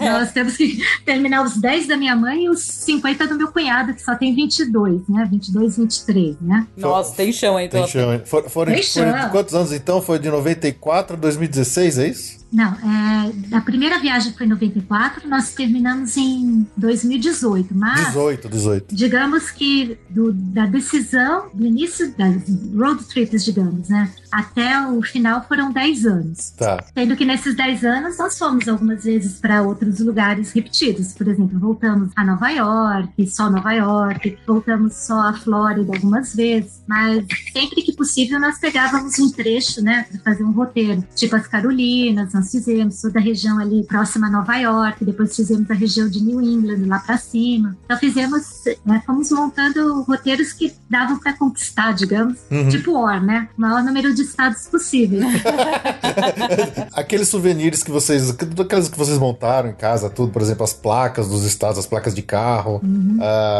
nós 0.00 0.30
temos 0.32 0.56
que 0.56 0.78
terminar 1.04 1.42
os 1.44 1.56
10 1.56 1.88
da 1.88 1.96
minha 1.96 2.14
mãe 2.14 2.44
e 2.44 2.48
os 2.48 2.60
50 2.60 3.07
do 3.16 3.36
meu 3.36 3.48
cunhado, 3.52 3.94
que 3.94 4.02
só 4.02 4.14
tem 4.14 4.34
22, 4.34 5.08
né? 5.08 5.26
22, 5.30 5.76
23, 5.76 6.36
né? 6.40 6.66
Nossa, 6.76 7.14
tem 7.14 7.32
chão 7.32 7.56
aí. 7.56 7.68
Tem 7.68 7.80
Então. 7.80 7.90
chão, 7.90 8.12
hein? 8.12 8.22
For- 8.24 8.48
foram 8.48 8.72
Tem 8.72 8.82
foram 8.82 9.12
de 9.12 9.20
chão. 9.20 9.30
quantos 9.30 9.54
anos 9.54 9.72
então? 9.72 10.00
Foi 10.02 10.18
de 10.18 10.28
94 10.30 11.16
a 11.16 11.18
2016, 11.18 11.98
é 11.98 12.08
isso? 12.08 12.37
Não, 12.50 12.72
é, 12.72 13.56
a 13.56 13.60
primeira 13.60 13.98
viagem 13.98 14.32
foi 14.32 14.46
em 14.46 14.48
94, 14.48 15.28
nós 15.28 15.52
terminamos 15.52 16.16
em 16.16 16.66
2018, 16.76 17.74
mas 17.74 18.06
18, 18.06 18.48
18. 18.48 18.94
digamos 18.94 19.50
que 19.50 19.98
do- 20.08 20.32
da 20.32 20.66
decisão, 20.66 21.50
do 21.52 21.66
início 21.66 22.12
das 22.16 22.42
road 22.74 23.04
trips, 23.04 23.44
digamos, 23.44 23.88
né? 23.88 24.10
Até 24.32 24.80
o 24.88 25.02
final 25.02 25.44
foram 25.46 25.70
10 25.72 26.06
anos. 26.06 26.50
Tá. 26.50 26.82
Sendo 26.94 27.16
que 27.16 27.24
nesses 27.24 27.54
10 27.54 27.84
anos 27.84 28.16
nós 28.18 28.38
fomos 28.38 28.66
algumas 28.68 29.04
vezes 29.04 29.38
para 29.40 29.62
outros 29.62 30.00
lugares 30.00 30.50
repetidos. 30.52 31.12
Por 31.12 31.28
exemplo, 31.28 31.58
voltamos 31.58 32.10
a 32.16 32.24
Nova 32.24 32.48
York, 32.50 33.26
só 33.28 33.50
Nova 33.50 33.72
York, 33.72 34.38
voltamos 34.46 34.94
só 34.94 35.20
a 35.28 35.32
Flórida 35.34 35.92
algumas 35.94 36.34
vezes, 36.34 36.82
mas 36.86 37.24
sempre 37.52 37.82
que 37.82 37.92
possível 37.94 38.40
nós 38.40 38.58
pegávamos 38.58 39.18
um 39.18 39.30
trecho, 39.30 39.82
né, 39.82 40.06
para 40.10 40.32
fazer 40.32 40.44
um 40.44 40.52
roteiro. 40.52 41.04
Tipo 41.14 41.36
as 41.36 41.46
Carolinas, 41.46 42.34
nós 42.38 42.50
fizemos 42.50 43.00
toda 43.00 43.18
a 43.18 43.22
região 43.22 43.58
ali 43.58 43.84
próxima 43.84 44.28
a 44.28 44.30
Nova 44.30 44.56
York, 44.56 45.04
depois 45.04 45.34
fizemos 45.34 45.68
a 45.70 45.74
região 45.74 46.08
de 46.08 46.22
New 46.22 46.40
England, 46.40 46.86
lá 46.86 47.00
para 47.00 47.18
cima. 47.18 47.76
Então 47.84 47.98
fizemos, 47.98 48.42
né, 48.86 49.02
fomos 49.04 49.30
montando 49.32 50.02
roteiros 50.02 50.52
que 50.52 50.72
davam 50.88 51.18
para 51.18 51.32
conquistar, 51.32 51.92
digamos, 51.92 52.38
Uhum. 52.50 52.68
tipo 52.68 52.92
War, 52.92 53.22
né? 53.24 53.48
O 53.56 53.60
maior 53.60 53.82
número 53.82 54.14
de 54.14 54.22
estados 54.22 54.66
possível. 54.68 55.20
Aqueles 56.92 57.28
souvenirs 57.28 57.82
que 57.82 57.90
vocês. 57.90 58.30
Aquelas 58.30 58.88
que 58.88 58.98
vocês 58.98 59.18
montaram 59.18 59.68
em 59.68 59.74
casa, 59.74 60.08
tudo, 60.08 60.32
por 60.32 60.42
exemplo, 60.42 60.64
as 60.64 60.72
placas 60.72 61.28
dos 61.28 61.44
estados, 61.44 61.78
as 61.78 61.86
placas 61.86 62.14
de 62.14 62.22
carro, 62.22 62.80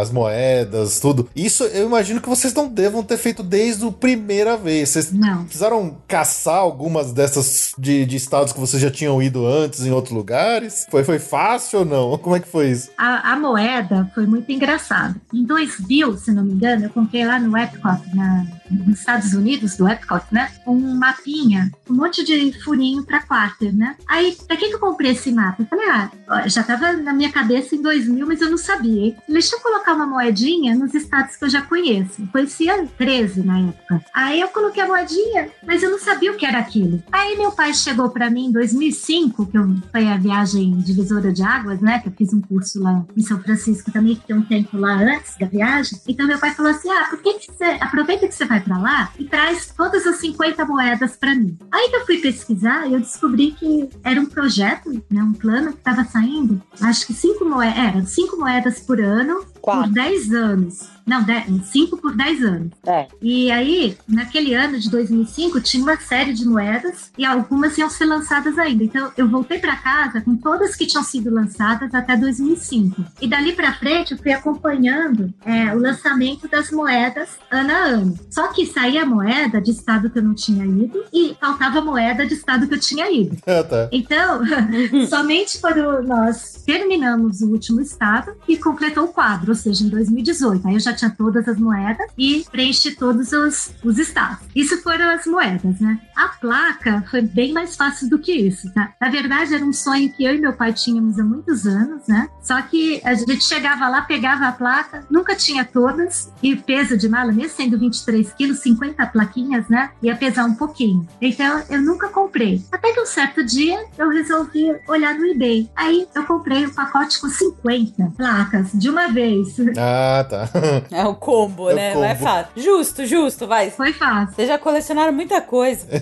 as 0.00 0.10
moedas, 0.10 1.00
tudo. 1.00 1.28
Isso 1.34 1.64
eu 1.64 1.86
imagino 1.86 2.20
que 2.20 2.28
vocês 2.28 2.54
não 2.54 2.68
devam 2.68 3.02
ter 3.02 3.16
feito 3.16 3.42
desde 3.42 3.86
a 3.86 3.92
primeira 3.92 4.56
vez. 4.56 4.90
Vocês 4.90 5.12
Não. 5.12 5.44
precisaram 5.44 5.96
caçar 6.06 6.58
algumas 6.58 7.12
dessas 7.12 7.72
de, 7.78 8.04
de 8.06 8.16
estados 8.16 8.52
que 8.52 8.60
vocês 8.60 8.67
já 8.76 8.90
tinham 8.90 9.22
ido 9.22 9.46
antes 9.46 9.86
em 9.86 9.90
outros 9.90 10.12
lugares? 10.12 10.86
Foi, 10.90 11.04
foi 11.04 11.18
fácil 11.18 11.80
ou 11.80 11.84
não? 11.84 12.18
Como 12.18 12.36
é 12.36 12.40
que 12.40 12.48
foi 12.48 12.70
isso? 12.70 12.90
A, 12.98 13.32
a 13.32 13.38
moeda 13.38 14.10
foi 14.14 14.26
muito 14.26 14.50
engraçada. 14.50 15.14
Em 15.32 15.44
2000, 15.44 16.18
se 16.18 16.32
não 16.32 16.44
me 16.44 16.52
engano, 16.52 16.84
eu 16.84 16.90
comprei 16.90 17.24
lá 17.24 17.38
no 17.38 17.56
Epcot, 17.56 18.02
na, 18.14 18.46
nos 18.70 19.00
Estados 19.00 19.32
Unidos, 19.32 19.76
do 19.76 19.88
Epcot, 19.88 20.24
né? 20.30 20.50
Um 20.66 20.94
mapinha, 20.96 21.70
um 21.88 21.94
monte 21.94 22.24
de 22.24 22.52
furinho 22.62 23.04
para 23.04 23.22
quarter, 23.22 23.74
né? 23.74 23.96
Aí, 24.06 24.36
pra 24.46 24.56
que, 24.56 24.68
que 24.68 24.74
eu 24.74 24.80
comprei 24.80 25.12
esse 25.12 25.32
mapa? 25.32 25.62
Eu 25.62 25.66
falei, 25.66 25.88
ah, 25.88 26.10
já 26.46 26.62
tava 26.62 26.92
na 26.92 27.12
minha 27.12 27.30
cabeça 27.30 27.74
em 27.74 27.82
2000, 27.82 28.26
mas 28.26 28.40
eu 28.40 28.50
não 28.50 28.58
sabia. 28.58 29.14
Deixa 29.28 29.56
eu 29.56 29.60
colocar 29.60 29.94
uma 29.94 30.06
moedinha 30.06 30.74
nos 30.74 30.94
estados 30.94 31.36
que 31.36 31.44
eu 31.44 31.50
já 31.50 31.62
conheço. 31.62 32.26
Conhecia 32.32 32.86
13 32.86 33.42
na 33.42 33.58
época. 33.60 34.04
Aí 34.14 34.40
eu 34.40 34.48
coloquei 34.48 34.82
a 34.82 34.86
moedinha, 34.86 35.48
mas 35.66 35.82
eu 35.82 35.90
não 35.90 35.98
sabia 35.98 36.32
o 36.32 36.36
que 36.36 36.46
era 36.46 36.58
aquilo. 36.58 37.02
Aí 37.10 37.36
meu 37.36 37.52
pai 37.52 37.72
chegou 37.74 38.10
para 38.10 38.30
mim 38.30 38.46
em 38.46 38.52
2005, 38.52 39.46
que 39.46 39.58
eu, 39.58 39.76
foi 39.90 40.06
a 40.08 40.16
viagem 40.16 40.78
divisora 40.78 41.32
de 41.32 41.42
águas, 41.42 41.80
né? 41.80 42.00
Que 42.00 42.08
eu 42.08 42.12
fiz 42.12 42.32
um 42.32 42.40
curso 42.40 42.82
lá 42.82 43.04
em 43.16 43.22
São 43.22 43.40
Francisco 43.40 43.90
também, 43.90 44.16
que 44.16 44.26
tem 44.26 44.36
um 44.36 44.42
tempo 44.42 44.76
lá 44.76 44.94
antes 44.94 45.36
da 45.38 45.46
viagem. 45.46 46.00
Então 46.06 46.26
meu 46.26 46.38
pai 46.38 46.54
falou 46.54 46.70
assim: 46.70 46.90
ah, 46.90 47.06
por 47.10 47.20
que, 47.20 47.34
que 47.34 47.52
você 47.52 47.64
aproveita 47.80 48.26
que 48.26 48.34
você 48.34 48.44
vai 48.44 48.57
para 48.60 48.78
lá 48.78 49.12
e 49.18 49.24
traz 49.24 49.72
todas 49.76 50.06
as 50.06 50.16
50 50.16 50.64
moedas 50.64 51.16
para 51.16 51.34
mim? 51.34 51.56
Aí 51.72 51.88
que 51.90 51.96
eu 51.96 52.06
fui 52.06 52.18
pesquisar 52.18 52.86
e 52.86 52.94
eu 52.94 53.00
descobri 53.00 53.52
que 53.52 53.88
era 54.04 54.20
um 54.20 54.26
projeto, 54.26 54.90
né? 55.10 55.22
Um 55.22 55.32
plano 55.32 55.72
que 55.72 55.78
estava 55.78 56.04
saindo, 56.04 56.62
acho 56.80 57.06
que 57.06 57.12
cinco 57.12 57.44
moedas, 57.44 57.78
eram 57.78 58.06
cinco 58.06 58.36
moedas 58.36 58.80
por 58.80 59.00
ano 59.00 59.44
por 59.68 59.80
Quatro. 59.80 59.92
10 59.92 60.32
anos. 60.32 60.88
Não, 61.08 61.24
5 61.64 61.96
por 61.96 62.14
10 62.14 62.42
anos. 62.42 62.72
É. 62.86 63.08
E 63.22 63.50
aí, 63.50 63.96
naquele 64.06 64.54
ano 64.54 64.78
de 64.78 64.90
2005, 64.90 65.58
tinha 65.62 65.82
uma 65.82 65.96
série 65.96 66.34
de 66.34 66.46
moedas 66.46 67.10
e 67.16 67.24
algumas 67.24 67.78
iam 67.78 67.88
ser 67.88 68.04
lançadas 68.04 68.58
ainda. 68.58 68.84
Então, 68.84 69.10
eu 69.16 69.26
voltei 69.26 69.58
para 69.58 69.74
casa 69.76 70.20
com 70.20 70.36
todas 70.36 70.76
que 70.76 70.86
tinham 70.86 71.02
sido 71.02 71.32
lançadas 71.32 71.94
até 71.94 72.14
2005. 72.14 73.02
E 73.22 73.26
dali 73.26 73.54
para 73.54 73.72
frente, 73.72 74.12
eu 74.12 74.18
fui 74.18 74.32
acompanhando 74.32 75.32
é, 75.46 75.74
o 75.74 75.80
lançamento 75.80 76.46
das 76.46 76.70
moedas 76.70 77.38
ano 77.50 77.72
a 77.72 77.78
ano. 77.78 78.18
Só 78.30 78.48
que 78.48 78.66
saía 78.66 79.06
moeda 79.06 79.62
de 79.62 79.70
estado 79.70 80.10
que 80.10 80.18
eu 80.18 80.22
não 80.22 80.34
tinha 80.34 80.66
ido 80.66 81.04
e 81.10 81.34
faltava 81.40 81.80
moeda 81.80 82.26
de 82.26 82.34
estado 82.34 82.68
que 82.68 82.74
eu 82.74 82.80
tinha 82.80 83.10
ido. 83.10 83.36
Ah, 83.48 83.64
tá. 83.64 83.88
Então, 83.90 84.42
somente 85.08 85.58
quando 85.58 86.02
nós 86.02 86.62
terminamos 86.66 87.40
o 87.40 87.48
último 87.48 87.80
estado 87.80 88.34
e 88.46 88.58
completou 88.58 89.04
o 89.04 89.08
quadro, 89.08 89.54
seja, 89.58 89.84
em 89.84 89.88
2018. 89.88 90.66
Aí 90.66 90.74
eu 90.74 90.80
já 90.80 90.92
tinha 90.92 91.10
todas 91.10 91.46
as 91.46 91.58
moedas 91.58 92.10
e 92.16 92.44
preenchi 92.50 92.94
todos 92.94 93.32
os, 93.32 93.72
os 93.84 93.98
estados. 93.98 94.46
Isso 94.54 94.80
foram 94.82 95.10
as 95.10 95.26
moedas, 95.26 95.78
né? 95.80 96.00
A 96.16 96.28
placa 96.28 97.04
foi 97.10 97.22
bem 97.22 97.52
mais 97.52 97.76
fácil 97.76 98.08
do 98.08 98.18
que 98.18 98.32
isso, 98.32 98.72
tá? 98.72 98.92
Na 99.00 99.08
verdade, 99.08 99.54
era 99.54 99.64
um 99.64 99.72
sonho 99.72 100.12
que 100.12 100.24
eu 100.24 100.34
e 100.34 100.40
meu 100.40 100.52
pai 100.52 100.72
tínhamos 100.72 101.18
há 101.18 101.24
muitos 101.24 101.66
anos, 101.66 102.06
né? 102.08 102.28
Só 102.42 102.60
que 102.62 103.00
a 103.04 103.14
gente 103.14 103.44
chegava 103.44 103.88
lá, 103.88 104.02
pegava 104.02 104.46
a 104.46 104.52
placa, 104.52 105.06
nunca 105.10 105.36
tinha 105.36 105.64
todas, 105.64 106.32
e 106.42 106.56
peso 106.56 106.96
de 106.96 107.08
mala, 107.08 107.32
mesmo 107.32 107.56
sendo 107.56 107.78
23 107.78 108.32
quilos, 108.32 108.58
50 108.60 109.06
plaquinhas, 109.06 109.68
né? 109.68 109.90
Ia 110.02 110.16
pesar 110.16 110.44
um 110.44 110.54
pouquinho. 110.54 111.06
Então, 111.20 111.62
eu 111.68 111.80
nunca 111.80 112.08
comprei. 112.08 112.62
Até 112.72 112.92
que 112.92 113.00
um 113.00 113.06
certo 113.06 113.44
dia, 113.44 113.84
eu 113.96 114.08
resolvi 114.08 114.74
olhar 114.88 115.14
no 115.14 115.26
eBay. 115.26 115.70
Aí, 115.76 116.06
eu 116.14 116.24
comprei 116.24 116.66
o 116.66 116.74
pacote 116.74 117.20
com 117.20 117.28
50 117.28 118.12
placas 118.16 118.70
de 118.72 118.90
uma 118.90 119.08
vez. 119.08 119.37
Ah, 119.76 120.24
tá. 120.28 120.48
É 120.90 121.04
o 121.04 121.14
combo, 121.14 121.70
É 121.70 121.72
o 121.72 121.76
né? 121.76 121.88
combo. 121.92 122.00
Vai 122.00 122.16
fácil. 122.16 122.50
Justo, 122.56 123.06
justo, 123.06 123.46
vai. 123.46 123.70
Foi 123.70 123.92
fácil. 123.92 124.34
Vocês 124.34 124.48
já 124.48 124.58
colecionaram 124.58 125.12
muita 125.12 125.40
coisa. 125.40 125.86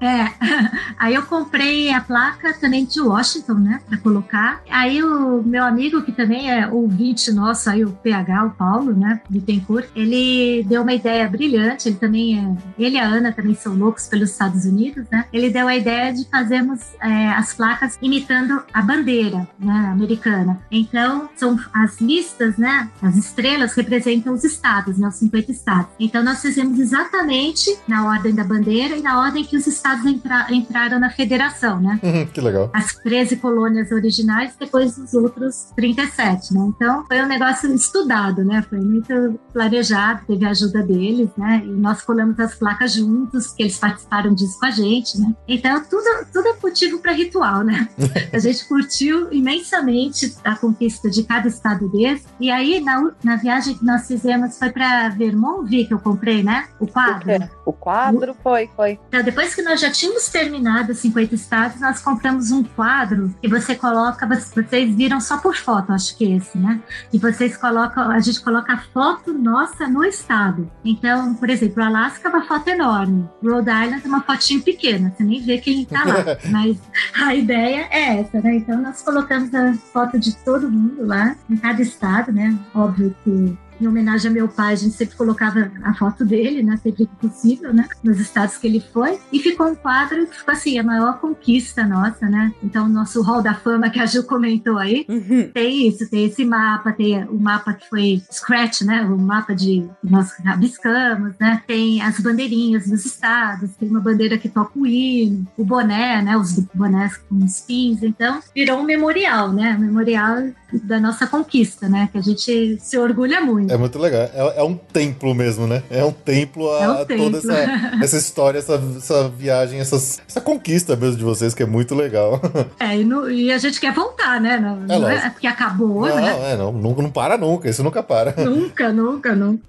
É, 0.00 0.26
aí 0.98 1.14
eu 1.14 1.22
comprei 1.22 1.92
a 1.92 2.00
placa 2.00 2.52
também 2.54 2.84
de 2.84 3.00
Washington, 3.00 3.54
né, 3.54 3.80
pra 3.88 3.98
colocar. 3.98 4.60
Aí 4.68 5.02
o 5.02 5.42
meu 5.44 5.64
amigo, 5.64 6.02
que 6.02 6.10
também 6.12 6.50
é 6.50 6.66
ouvinte 6.66 7.30
nosso, 7.32 7.70
aí 7.70 7.84
o 7.84 7.90
PH, 7.92 8.44
o 8.44 8.50
Paulo, 8.50 8.92
né, 8.92 9.20
de 9.30 9.40
Tencourt, 9.40 9.86
ele 9.94 10.64
deu 10.68 10.82
uma 10.82 10.92
ideia 10.92 11.28
brilhante, 11.28 11.88
ele 11.88 11.96
também 11.96 12.38
é, 12.38 12.82
ele 12.82 12.96
e 12.96 12.98
a 12.98 13.04
Ana 13.06 13.32
também 13.32 13.54
são 13.54 13.74
loucos 13.74 14.06
pelos 14.08 14.30
Estados 14.30 14.64
Unidos, 14.64 15.04
né, 15.10 15.24
ele 15.32 15.50
deu 15.50 15.68
a 15.68 15.76
ideia 15.76 16.12
de 16.12 16.28
fazermos 16.28 16.80
é, 17.00 17.28
as 17.28 17.54
placas 17.54 17.96
imitando 18.02 18.62
a 18.72 18.82
bandeira, 18.82 19.46
né, 19.58 19.88
americana. 19.92 20.60
Então, 20.70 21.28
são 21.36 21.56
as 21.72 22.00
listas, 22.00 22.41
né, 22.56 22.90
as 23.00 23.16
estrelas 23.16 23.74
representam 23.74 24.34
os 24.34 24.44
estados, 24.44 24.98
né, 24.98 25.08
os 25.08 25.16
50 25.16 25.52
estados. 25.52 25.90
Então, 25.98 26.22
nós 26.22 26.40
fizemos 26.40 26.78
exatamente 26.78 27.76
na 27.86 28.06
ordem 28.06 28.34
da 28.34 28.44
bandeira 28.44 28.96
e 28.96 29.02
na 29.02 29.20
ordem 29.20 29.44
que 29.44 29.56
os 29.56 29.66
estados 29.66 30.04
entra- 30.06 30.46
entraram 30.50 30.98
na 30.98 31.10
federação, 31.10 31.80
né? 31.80 31.98
que 32.32 32.40
legal. 32.40 32.70
As 32.72 32.94
13 32.94 33.36
colônias 33.36 33.90
originais, 33.90 34.54
depois 34.58 34.96
os 34.98 35.12
outros 35.14 35.72
37, 35.76 36.54
né? 36.54 36.72
Então, 36.76 37.04
foi 37.06 37.22
um 37.22 37.26
negócio 37.26 37.72
estudado, 37.74 38.44
né? 38.44 38.62
Foi 38.68 38.78
muito 38.80 39.38
planejado, 39.52 40.22
teve 40.26 40.44
a 40.44 40.50
ajuda 40.50 40.82
deles, 40.82 41.28
né? 41.36 41.62
E 41.64 41.68
nós 41.70 42.02
colamos 42.02 42.38
as 42.40 42.54
placas 42.54 42.94
juntos, 42.94 43.48
que 43.48 43.62
eles 43.62 43.78
participaram 43.78 44.34
disso 44.34 44.58
com 44.58 44.66
a 44.66 44.70
gente, 44.70 45.18
né? 45.18 45.34
Então, 45.46 45.82
tudo, 45.84 46.26
tudo 46.32 46.48
é 46.48 46.54
motivo 46.62 46.98
para 46.98 47.12
ritual, 47.12 47.62
né? 47.62 47.88
a 48.32 48.38
gente 48.38 48.66
curtiu 48.66 49.32
imensamente 49.32 50.34
a 50.44 50.56
conquista 50.56 51.10
de 51.10 51.22
cada 51.24 51.48
estado 51.48 51.88
desse. 51.88 52.24
E 52.40 52.50
aí, 52.50 52.80
na, 52.80 53.10
na 53.22 53.36
viagem 53.36 53.74
que 53.74 53.84
nós 53.84 54.06
fizemos, 54.06 54.58
foi 54.58 54.70
para 54.70 55.08
Vermontville, 55.10 55.86
que 55.86 55.94
eu 55.94 55.98
comprei, 55.98 56.42
né? 56.42 56.66
O 56.80 56.84
O 56.84 56.88
quadro. 56.88 57.24
quê? 57.24 57.48
O 57.64 57.72
quadro 57.72 58.36
foi, 58.42 58.68
foi. 58.74 58.98
Então, 59.08 59.22
depois 59.22 59.54
que 59.54 59.62
nós 59.62 59.80
já 59.80 59.90
tínhamos 59.90 60.28
terminado 60.28 60.92
os 60.92 60.98
50 60.98 61.34
estados, 61.34 61.80
nós 61.80 62.00
compramos 62.00 62.50
um 62.50 62.62
quadro 62.64 63.34
e 63.42 63.48
você 63.48 63.74
coloca, 63.74 64.26
vocês 64.26 64.94
viram 64.94 65.20
só 65.20 65.38
por 65.38 65.54
foto, 65.56 65.92
acho 65.92 66.16
que 66.16 66.24
esse, 66.32 66.58
né? 66.58 66.80
E 67.12 67.18
vocês 67.18 67.56
colocam, 67.56 68.10
a 68.10 68.18
gente 68.20 68.40
coloca 68.42 68.72
a 68.72 68.78
foto 68.78 69.32
nossa 69.32 69.86
no 69.88 70.04
estado. 70.04 70.70
Então, 70.84 71.34
por 71.34 71.48
exemplo, 71.50 71.82
o 71.82 71.86
Alasca 71.86 72.28
é 72.28 72.32
uma 72.32 72.44
foto 72.46 72.68
enorme, 72.68 73.28
Rhode 73.42 73.70
Island 73.70 74.02
é 74.04 74.08
uma 74.08 74.22
fotinho 74.22 74.62
pequena, 74.62 75.12
você 75.16 75.22
nem 75.24 75.40
vê 75.42 75.58
quem 75.58 75.84
tá 75.84 76.04
lá. 76.04 76.14
Mas 76.50 76.76
a 77.20 77.34
ideia 77.34 77.86
é 77.90 78.18
essa, 78.20 78.40
né? 78.40 78.56
Então, 78.56 78.80
nós 78.80 79.02
colocamos 79.02 79.54
a 79.54 79.72
foto 79.92 80.18
de 80.18 80.34
todo 80.38 80.70
mundo 80.70 81.06
lá, 81.06 81.36
em 81.48 81.56
cada 81.56 81.80
estado, 81.82 82.21
né? 82.30 82.56
Óbvio 82.74 83.14
que 83.24 83.56
em 83.80 83.86
homenagem 83.88 84.30
a 84.30 84.34
meu 84.34 84.46
pai, 84.46 84.74
a 84.74 84.76
gente 84.76 84.94
sempre 84.94 85.16
colocava 85.16 85.68
a 85.82 85.92
foto 85.94 86.24
dele, 86.24 86.62
né? 86.62 86.76
Sempre 86.76 87.06
que 87.06 87.16
possível, 87.16 87.74
né? 87.74 87.88
Nos 88.04 88.20
estados 88.20 88.56
que 88.56 88.68
ele 88.68 88.80
foi. 88.92 89.18
E 89.32 89.40
ficou 89.40 89.66
um 89.66 89.74
quadro 89.74 90.24
que 90.26 90.36
ficou 90.38 90.52
assim, 90.52 90.78
a 90.78 90.84
maior 90.84 91.18
conquista 91.18 91.84
nossa, 91.84 92.28
né? 92.28 92.52
Então, 92.62 92.86
o 92.86 92.88
nosso 92.88 93.20
hall 93.22 93.42
da 93.42 93.54
fama 93.54 93.90
que 93.90 93.98
a 93.98 94.06
Gil 94.06 94.22
comentou 94.22 94.78
aí, 94.78 95.04
Uhum. 95.08 95.50
tem 95.52 95.88
isso, 95.88 96.08
tem 96.08 96.26
esse 96.26 96.44
mapa, 96.44 96.92
tem 96.92 97.24
o 97.24 97.40
mapa 97.40 97.72
que 97.72 97.88
foi 97.88 98.22
scratch, 98.30 98.82
né? 98.82 99.02
O 99.02 99.18
mapa 99.18 99.52
de 99.52 99.84
nós 100.04 100.30
rabiscamos, 100.44 101.34
né? 101.40 101.60
Tem 101.66 102.00
as 102.02 102.20
bandeirinhas 102.20 102.86
dos 102.86 103.04
estados, 103.04 103.70
tem 103.76 103.88
uma 103.88 104.00
bandeira 104.00 104.38
que 104.38 104.48
toca 104.48 104.78
o 104.78 104.86
hino, 104.86 105.44
o 105.56 105.64
boné, 105.64 106.22
né? 106.22 106.36
Os 106.36 106.56
bonés 106.72 107.16
com 107.16 107.44
os 107.44 107.60
pins. 107.60 108.00
Então, 108.02 108.40
virou 108.54 108.78
um 108.78 108.84
memorial, 108.84 109.52
né? 109.52 109.74
Um 109.76 109.80
memorial 109.80 110.36
da 110.82 110.98
nossa 111.00 111.26
conquista, 111.26 111.88
né? 111.88 112.08
Que 112.12 112.18
a 112.18 112.20
gente 112.22 112.78
se 112.80 112.98
orgulha 112.98 113.40
muito. 113.40 113.72
É 113.72 113.76
muito 113.76 113.98
legal. 113.98 114.22
É, 114.22 114.58
é 114.58 114.62
um 114.62 114.74
templo 114.74 115.34
mesmo, 115.34 115.66
né? 115.66 115.82
É 115.90 116.04
um 116.04 116.12
templo 116.12 116.70
a, 116.74 116.82
É 116.82 116.88
um 116.88 116.92
a 117.00 117.04
templo. 117.04 117.24
toda 117.32 117.38
essa, 117.38 117.98
essa 118.04 118.16
história, 118.16 118.58
essa, 118.58 118.80
essa 118.96 119.28
viagem, 119.28 119.80
essas- 119.80 120.20
essa 120.28 120.40
conquista 120.40 120.96
mesmo 120.96 121.16
de 121.16 121.24
vocês, 121.24 121.54
que 121.54 121.62
é 121.62 121.66
muito 121.66 121.94
legal. 121.94 122.40
É, 122.80 122.98
e, 122.98 123.04
no- 123.04 123.30
e 123.30 123.52
a 123.52 123.58
gente 123.58 123.80
quer 123.80 123.92
voltar, 123.92 124.40
né? 124.40 124.58
Não, 124.58 124.76
não 124.76 125.08
é 125.08 125.30
porque 125.30 125.46
acabou, 125.46 126.06
não, 126.08 126.16
né? 126.16 126.52
é, 126.52 126.56
não, 126.56 126.72
nunca, 126.72 127.02
não 127.02 127.10
para 127.10 127.36
nunca, 127.38 127.68
isso 127.68 127.82
nunca 127.82 128.02
para. 128.02 128.34
Nunca, 128.44 128.92
nunca, 128.92 129.34
nunca. 129.34 129.62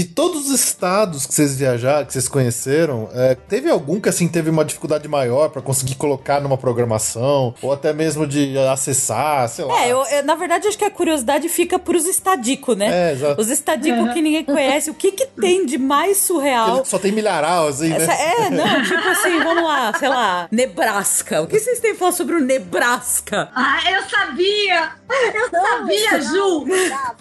De 0.00 0.06
todos 0.06 0.48
os 0.48 0.58
estados 0.64 1.26
que 1.26 1.34
vocês 1.34 1.56
viajaram, 1.58 2.06
que 2.06 2.12
vocês 2.14 2.26
conheceram, 2.26 3.10
é, 3.12 3.34
teve 3.34 3.68
algum 3.68 4.00
que 4.00 4.08
assim 4.08 4.26
teve 4.28 4.48
uma 4.48 4.64
dificuldade 4.64 5.06
maior 5.06 5.50
pra 5.50 5.60
conseguir 5.60 5.94
colocar 5.96 6.40
numa 6.40 6.56
programação? 6.56 7.54
Ou 7.60 7.70
até 7.70 7.92
mesmo 7.92 8.26
de 8.26 8.56
acessar, 8.72 9.46
sei 9.50 9.66
lá. 9.66 9.82
É, 9.84 9.92
eu, 9.92 10.02
eu- 10.06 10.24
na 10.24 10.34
verdade, 10.36 10.66
acho 10.66 10.78
que 10.78 10.86
a 10.86 10.90
curiosidade 10.90 11.50
fica 11.50 11.78
pros 11.78 12.06
estadicos, 12.06 12.74
né? 12.78 13.10
É, 13.10 13.12
exato. 13.12 13.42
Os 13.42 13.50
estadicos 13.50 14.10
que 14.14 14.22
ninguém 14.22 14.42
conhece. 14.42 14.88
O 14.88 14.94
que 14.94 15.12
que 15.12 15.26
tem 15.26 15.66
de 15.66 15.76
mais 15.76 16.16
surreal? 16.16 16.82
Só 16.86 16.98
tem 16.98 17.12
milharal, 17.12 17.68
assim, 17.68 17.92
Essa- 17.92 18.06
né? 18.06 18.34
é, 18.46 18.48
não, 18.56 18.82
tipo 18.82 19.06
assim, 19.06 19.38
vamos 19.44 19.64
lá, 19.64 19.92
sei 19.98 20.08
lá, 20.08 20.48
Nebraska. 20.50 21.42
O 21.42 21.46
que 21.46 21.58
vocês 21.60 21.78
têm 21.78 21.90
pra 21.90 21.98
falar 21.98 22.12
sobre 22.12 22.36
o 22.36 22.40
Nebraska? 22.40 23.50
Ah, 23.54 23.78
eu 23.92 24.02
sabia! 24.08 24.92
Eu 25.34 25.50
sabia, 25.50 26.20
Ju! 26.22 26.64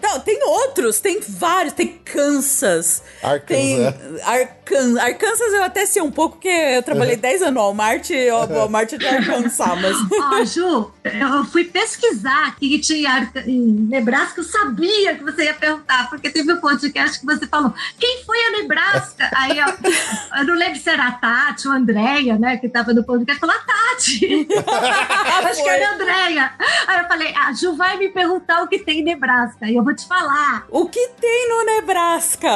Não, 0.01 0.19
tem 0.21 0.41
outros, 0.43 0.99
tem 1.01 1.19
vários, 1.27 1.73
tem 1.73 1.87
Kansas. 2.05 2.68
Arkansas, 2.69 3.03
Tem 3.47 3.83
é. 3.85 3.93
Arkansas. 4.23 4.97
Arkansas 4.97 5.53
eu 5.53 5.63
até 5.63 5.85
sei 5.85 6.01
um 6.01 6.11
pouco, 6.11 6.35
porque 6.35 6.47
eu 6.47 6.83
trabalhei 6.83 7.15
10 7.15 7.41
anos 7.41 7.53
no 7.55 7.59
Walmart, 7.61 8.09
e 8.11 8.29
o 8.31 8.45
Walmart 8.45 8.93
é 8.93 8.97
de 8.97 9.07
Arkansas, 9.07 9.67
mas... 9.81 9.97
Ó, 10.21 10.45
Ju, 10.45 10.91
eu 11.03 11.45
fui 11.45 11.63
pesquisar 11.65 12.55
que 12.57 12.77
tinha 12.79 13.09
Arca- 13.11 13.43
em 13.47 13.59
Nebraska, 13.59 14.41
eu 14.41 14.43
sabia 14.45 15.15
que 15.15 15.23
você 15.23 15.45
ia 15.45 15.53
perguntar, 15.53 16.09
porque 16.09 16.29
teve 16.29 16.53
um 16.53 16.61
podcast 16.61 17.19
que 17.19 17.25
você 17.25 17.47
falou, 17.47 17.73
quem 17.99 18.23
foi 18.25 18.37
a 18.45 18.51
Nebraska? 18.51 19.29
Aí, 19.35 19.57
ó, 19.59 20.37
eu 20.39 20.45
não 20.45 20.53
lembro 20.55 20.79
se 20.79 20.89
era 20.89 21.07
a 21.07 21.11
Tati 21.13 21.67
ou 21.67 21.73
a 21.73 21.77
Andréia, 21.77 22.37
né, 22.37 22.57
que 22.57 22.69
tava 22.69 22.93
no 22.93 23.03
podcast, 23.03 23.39
falou 23.39 23.55
a 23.55 23.59
Tati. 23.59 24.47
Acho 25.49 25.63
que 25.63 25.69
era 25.69 25.89
a 25.89 25.93
Andréia. 25.95 26.51
Aí 26.87 26.99
eu 26.99 27.07
falei, 27.07 27.33
a 27.35 27.51
Ju 27.53 27.75
vai 27.75 27.97
me 27.97 28.09
perguntar 28.09 28.61
o 28.61 28.67
que 28.67 28.79
tem 28.79 28.99
em 28.99 29.03
Nebraska, 29.03 29.65
e 29.67 29.75
eu 29.75 29.83
vou 29.83 29.95
te 29.95 30.07
falar. 30.07 30.65
O 30.69 30.87
que 30.87 31.09
tem 31.19 31.49
no 31.49 31.65
Nebraska? 31.65 32.48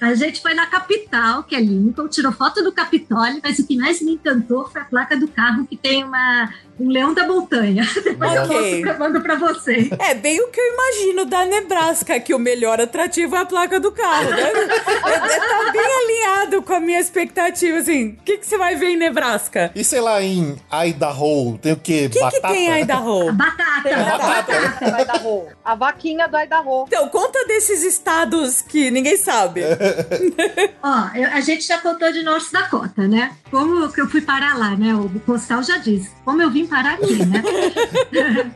A 0.00 0.14
gente 0.14 0.40
foi 0.40 0.54
na 0.54 0.66
capital, 0.66 1.42
que 1.42 1.54
é 1.54 1.60
Lincoln, 1.60 2.08
tirou 2.08 2.32
foto 2.32 2.62
do 2.62 2.72
Capitólio, 2.72 3.40
mas 3.42 3.58
o 3.58 3.66
que 3.66 3.76
mais 3.76 4.00
me 4.00 4.12
encantou 4.12 4.68
foi 4.68 4.80
a 4.80 4.84
placa 4.84 5.16
do 5.16 5.28
carro 5.28 5.66
que 5.66 5.76
tem 5.76 6.04
uma, 6.04 6.52
um 6.80 6.88
leão 6.88 7.12
da 7.14 7.26
montanha. 7.26 7.86
Depois 8.04 8.34
eu 8.34 8.42
Ok. 8.42 8.56
mostro 8.60 8.80
pra- 8.82 8.98
mando 8.98 9.20
pra 9.20 9.34
vocês. 9.36 9.88
É 9.98 10.14
bem 10.14 10.40
o 10.40 10.48
que 10.48 10.60
eu 10.60 10.72
imagino 10.74 11.24
da 11.24 11.44
Nebraska, 11.44 12.18
que 12.20 12.34
o 12.34 12.38
melhor 12.38 12.80
atrativo 12.80 13.36
é 13.36 13.40
a 13.40 13.44
placa 13.46 13.78
do 13.80 13.90
carro, 13.92 14.30
né? 14.30 14.42
É, 14.42 15.10
é, 15.10 15.38
tá 15.40 15.72
bem 15.72 15.82
alinhado 15.82 16.62
com 16.62 16.72
a 16.74 16.80
minha 16.80 17.00
expectativa, 17.00 17.78
assim. 17.78 18.10
O 18.20 18.22
que, 18.24 18.38
que 18.38 18.46
você 18.46 18.56
vai 18.58 18.76
ver 18.76 18.90
em 18.90 18.96
Nebraska? 18.96 19.70
E 19.74 19.82
sei 19.84 20.00
lá, 20.00 20.22
em 20.22 20.56
Idaho, 20.86 21.58
tem 21.58 21.72
o 21.72 21.76
quê? 21.76 22.06
O 22.06 22.10
que, 22.10 22.30
que 22.30 22.40
tem 22.42 22.68
da 22.70 22.80
Idaho? 22.80 23.32
Batata, 23.32 23.88
batata. 23.90 24.90
Do 24.90 25.00
Idaho. 25.02 25.46
A 25.64 25.74
vaquinha 25.74 26.28
do 26.28 26.38
Idaho. 26.38 26.84
Então, 26.86 27.08
conta 27.08 27.44
desses 27.46 27.82
estados 27.82 28.62
que 28.62 28.90
ninguém 28.90 29.16
sabe. 29.16 29.62
Ó, 30.82 31.08
eu- 31.16 31.28
a 31.32 31.40
gente 31.40 31.66
já 31.66 31.78
contou 31.78 32.10
de 32.12 32.22
North 32.22 32.50
Dakota, 32.52 33.06
né? 33.08 33.32
Como 33.50 33.90
que 33.92 34.00
eu 34.00 34.08
fui 34.08 34.20
parar 34.20 34.56
lá, 34.58 34.76
né? 34.76 34.94
O 34.94 35.08
postal 35.20 35.62
já 35.62 35.76
disse. 35.78 36.10
Como 36.24 36.40
eu 36.42 36.50
vim 36.50 36.66
parar 36.68 36.94
aqui, 36.94 37.24
né? 37.24 37.42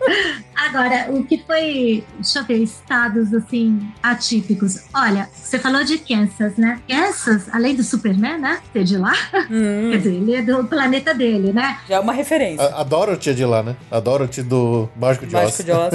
Agora, 0.54 1.06
o 1.10 1.24
que 1.24 1.38
foi, 1.44 2.04
deixa 2.14 2.38
eu 2.38 2.44
ver, 2.44 2.58
estados 2.58 3.32
assim, 3.34 3.80
atípicos. 4.02 4.78
Olha, 4.94 5.28
você 5.32 5.58
falou 5.58 5.82
de 5.82 5.98
Kansas, 5.98 6.56
né? 6.56 6.80
Kansas, 6.88 7.48
além 7.52 7.74
do 7.74 7.82
Superman, 7.82 8.38
né? 8.38 8.60
Ser 8.72 8.84
de 8.84 8.96
lá. 8.96 9.12
Hum, 9.50 9.90
Quer 9.90 9.98
dizer, 9.98 10.14
ele 10.14 10.34
é 10.34 10.42
do 10.42 10.64
planeta 10.64 11.12
dele, 11.14 11.52
né? 11.52 11.78
já 11.88 11.96
é 11.96 12.00
uma 12.00 12.12
referência. 12.12 12.64
A, 12.66 12.80
a 12.80 12.84
Dorothy 12.84 13.30
é 13.30 13.32
de 13.32 13.44
lá, 13.44 13.62
né? 13.62 13.76
A 13.90 13.98
Dorothy 13.98 14.42
do 14.42 14.88
Mágico 14.96 15.26
de 15.26 15.34
Oz. 15.34 15.58
De 15.64 15.72
Oz. 15.72 15.92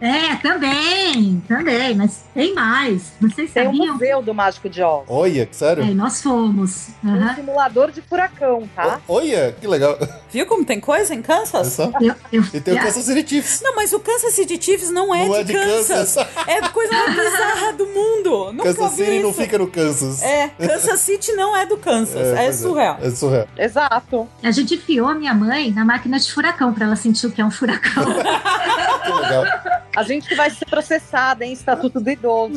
É, 0.00 0.36
também, 0.42 1.42
também, 1.48 1.94
mas 1.94 2.24
tem 2.34 2.54
mais. 2.54 3.12
Vocês 3.20 3.50
Tem 3.52 3.62
o 3.68 3.72
sabiam? 3.72 3.94
museu 3.94 4.22
do 4.22 4.34
Mágico 4.34 4.68
de 4.68 4.82
Oz. 4.82 5.04
Olha, 5.08 5.46
que 5.46 5.56
sério? 5.56 5.82
É, 5.82 5.86
nós 5.94 6.20
fomos. 6.22 6.88
Aham. 7.04 7.30
Um 7.30 7.34
simulador 7.34 7.90
de 7.90 8.02
furacão, 8.02 8.68
tá? 8.76 9.00
O- 9.08 9.14
Olha, 9.14 9.54
que 9.58 9.66
legal. 9.66 9.96
Viu 10.30 10.46
como 10.46 10.64
tem 10.64 10.78
coisa 10.80 11.14
em 11.14 11.22
Olha 11.22 11.59
Kansas? 11.62 11.72
só. 11.74 11.92
Eu, 12.00 12.14
eu, 12.32 12.44
E 12.52 12.60
tem 12.60 12.74
o 12.74 12.82
Kansas 12.82 13.04
City 13.04 13.28
Chiefs. 13.28 13.60
Não, 13.62 13.74
mas 13.76 13.92
o 13.92 14.00
Kansas 14.00 14.34
City 14.34 14.62
Chiefs 14.62 14.90
não 14.90 15.14
é, 15.14 15.24
Não 15.26 15.34
de, 15.34 15.40
é 15.40 15.44
de 15.44 15.52
Kansas. 15.52 16.14
Kansas. 16.14 16.26
É 16.46 16.58
a 16.58 16.68
coisa 16.68 16.92
mais 16.92 17.14
bizarra 17.16 17.72
do 17.72 17.86
mundo. 17.86 18.52
Nunca 18.52 18.74
Kansas 18.74 18.92
City 18.92 19.10
isso. 19.12 19.22
não 19.22 19.32
fica 19.34 19.58
no 19.58 19.66
Kansas. 19.66 20.22
É, 20.22 20.48
Kansas 20.48 21.00
City 21.00 21.32
não 21.32 21.56
é 21.56 21.66
do 21.66 21.76
Kansas. 21.76 22.20
É, 22.40 22.44
pois 22.44 22.56
surreal. 22.56 22.98
É, 23.02 23.10
surreal. 23.10 23.48
Exato. 23.56 24.28
A 24.42 24.50
gente 24.50 24.74
enfiou 24.74 25.08
a 25.08 25.14
minha 25.14 25.34
mãe 25.34 25.70
na 25.72 25.84
máquina 25.84 26.18
de 26.18 26.32
furacão 26.32 26.72
pra 26.72 26.86
ela 26.86 26.96
sentir 26.96 27.26
o 27.26 27.30
que 27.32 27.40
é 27.40 27.44
um 27.44 27.50
furacão. 27.50 28.04
Que 29.00 29.12
legal. 29.12 29.44
A 29.96 30.02
gente 30.02 30.28
que 30.28 30.34
vai 30.34 30.50
ser 30.50 30.66
processada, 30.66 31.44
hein? 31.44 31.52
Estatuto 31.52 31.98
do 32.00 32.10
Idoso. 32.10 32.52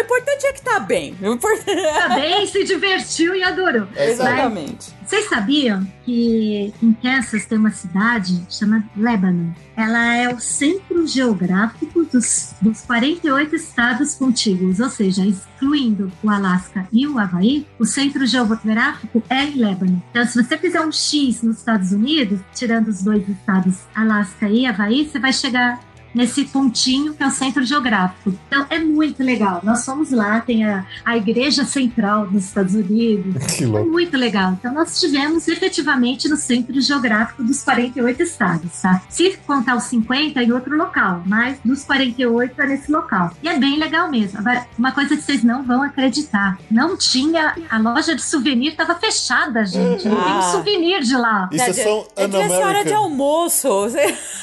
O 0.00 0.02
importante 0.02 0.46
é 0.46 0.52
que 0.54 0.62
tá 0.62 0.80
bem. 0.80 1.14
O 1.20 1.34
importante... 1.34 1.82
Também 1.98 2.46
se 2.46 2.64
divertiu 2.64 3.34
e 3.34 3.42
adorou. 3.42 3.86
É. 3.94 4.10
Exatamente. 4.10 4.94
Vocês 5.06 5.28
sabiam 5.28 5.86
que 6.04 6.72
em 6.80 6.92
Kansas 6.94 7.44
tem 7.44 7.58
uma 7.58 7.72
cidade 7.72 8.46
chamada 8.48 8.84
Lebanon? 8.96 9.50
Ela 9.76 10.16
é 10.16 10.32
o 10.32 10.40
centro 10.40 11.06
geográfico 11.06 12.04
dos, 12.04 12.54
dos 12.62 12.80
48 12.82 13.56
estados 13.56 14.14
contíguos, 14.14 14.78
ou 14.78 14.88
seja, 14.88 15.26
excluindo 15.26 16.10
o 16.22 16.30
Alasca 16.30 16.86
e 16.92 17.06
o 17.06 17.18
Havaí, 17.18 17.66
o 17.78 17.84
centro 17.84 18.24
geográfico 18.24 19.22
é 19.28 19.44
em 19.44 19.56
Lebanon. 19.56 19.98
Então, 20.10 20.24
se 20.24 20.42
você 20.42 20.56
fizer 20.56 20.80
um 20.80 20.92
X 20.92 21.42
nos 21.42 21.58
Estados 21.58 21.92
Unidos, 21.92 22.40
tirando 22.54 22.88
os 22.88 23.02
dois 23.02 23.28
estados 23.28 23.80
Alasca 23.94 24.48
e 24.48 24.64
Havaí, 24.64 25.06
você 25.06 25.18
vai 25.18 25.32
chegar 25.32 25.80
nesse 26.14 26.44
pontinho 26.44 27.14
que 27.14 27.22
é 27.22 27.26
o 27.26 27.30
centro 27.30 27.62
geográfico. 27.64 28.34
Então 28.46 28.66
é 28.70 28.78
muito 28.78 29.22
legal. 29.22 29.60
Nós 29.62 29.84
fomos 29.84 30.10
lá, 30.10 30.40
tem 30.40 30.64
a, 30.64 30.84
a 31.04 31.16
igreja 31.16 31.64
central 31.64 32.26
dos 32.26 32.44
Estados 32.44 32.74
Unidos. 32.74 33.40
Que 33.56 33.64
É 33.64 33.66
muito 33.84 34.16
legal. 34.16 34.52
Então 34.52 34.72
nós 34.72 34.92
estivemos 34.94 35.46
efetivamente 35.48 36.28
no 36.28 36.36
centro 36.36 36.80
geográfico 36.80 37.42
dos 37.42 37.62
48 37.62 38.22
estados, 38.22 38.80
tá? 38.80 39.02
Se 39.08 39.36
contar 39.46 39.76
os 39.76 39.84
50 39.84 40.42
em 40.42 40.52
outro 40.52 40.76
local, 40.76 41.22
mas 41.26 41.58
dos 41.64 41.84
48 41.84 42.60
é 42.60 42.66
nesse 42.66 42.90
local. 42.90 43.30
E 43.42 43.48
é 43.48 43.58
bem 43.58 43.78
legal 43.78 44.10
mesmo. 44.10 44.38
Agora, 44.38 44.66
uma 44.78 44.92
coisa 44.92 45.16
que 45.16 45.22
vocês 45.22 45.42
não 45.44 45.62
vão 45.62 45.82
acreditar, 45.82 46.58
não 46.70 46.96
tinha 46.96 47.54
a 47.68 47.78
loja 47.78 48.14
de 48.14 48.22
souvenir 48.22 48.72
estava 48.72 48.94
fechada, 48.94 49.64
gente. 49.64 50.08
Não 50.08 50.16
tem 50.16 50.32
um 50.32 50.38
Ah. 50.38 50.52
souvenir 50.52 51.00
de 51.02 51.16
lá. 51.16 51.48
Isso 51.52 51.64
é 51.64 51.72
só 51.72 52.06
É, 52.16 52.28
ser 52.28 52.64
hora 52.64 52.84
de 52.84 52.92
almoço. 52.92 53.68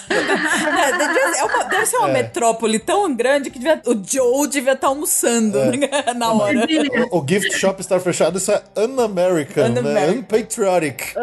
É, 0.09 1.39
é 1.39 1.43
uma- 1.43 1.56
deve 1.65 1.85
ser 1.85 1.97
uma 1.97 2.09
É. 2.09 2.13
metrópole 2.13 2.79
tão 2.79 3.13
grande 3.15 3.49
que 3.49 3.59
devia- 3.59 3.81
o 3.85 3.93
Joe 4.03 4.47
devia 4.47 4.73
estar 4.73 4.87
almoçando 4.87 5.57
É. 5.59 5.77
né, 5.77 5.89
na 6.15 6.31
hora. 6.33 6.65
O, 7.11 7.19
o 7.19 7.25
gift 7.27 7.51
shop 7.57 7.81
estar 7.81 7.99
fechado, 7.99 8.37
isso 8.37 8.51
é 8.51 8.61
un-American, 8.77 9.69
né? 9.69 9.79
Un-American. 9.81 10.19
Unpatriotic. 10.19 11.13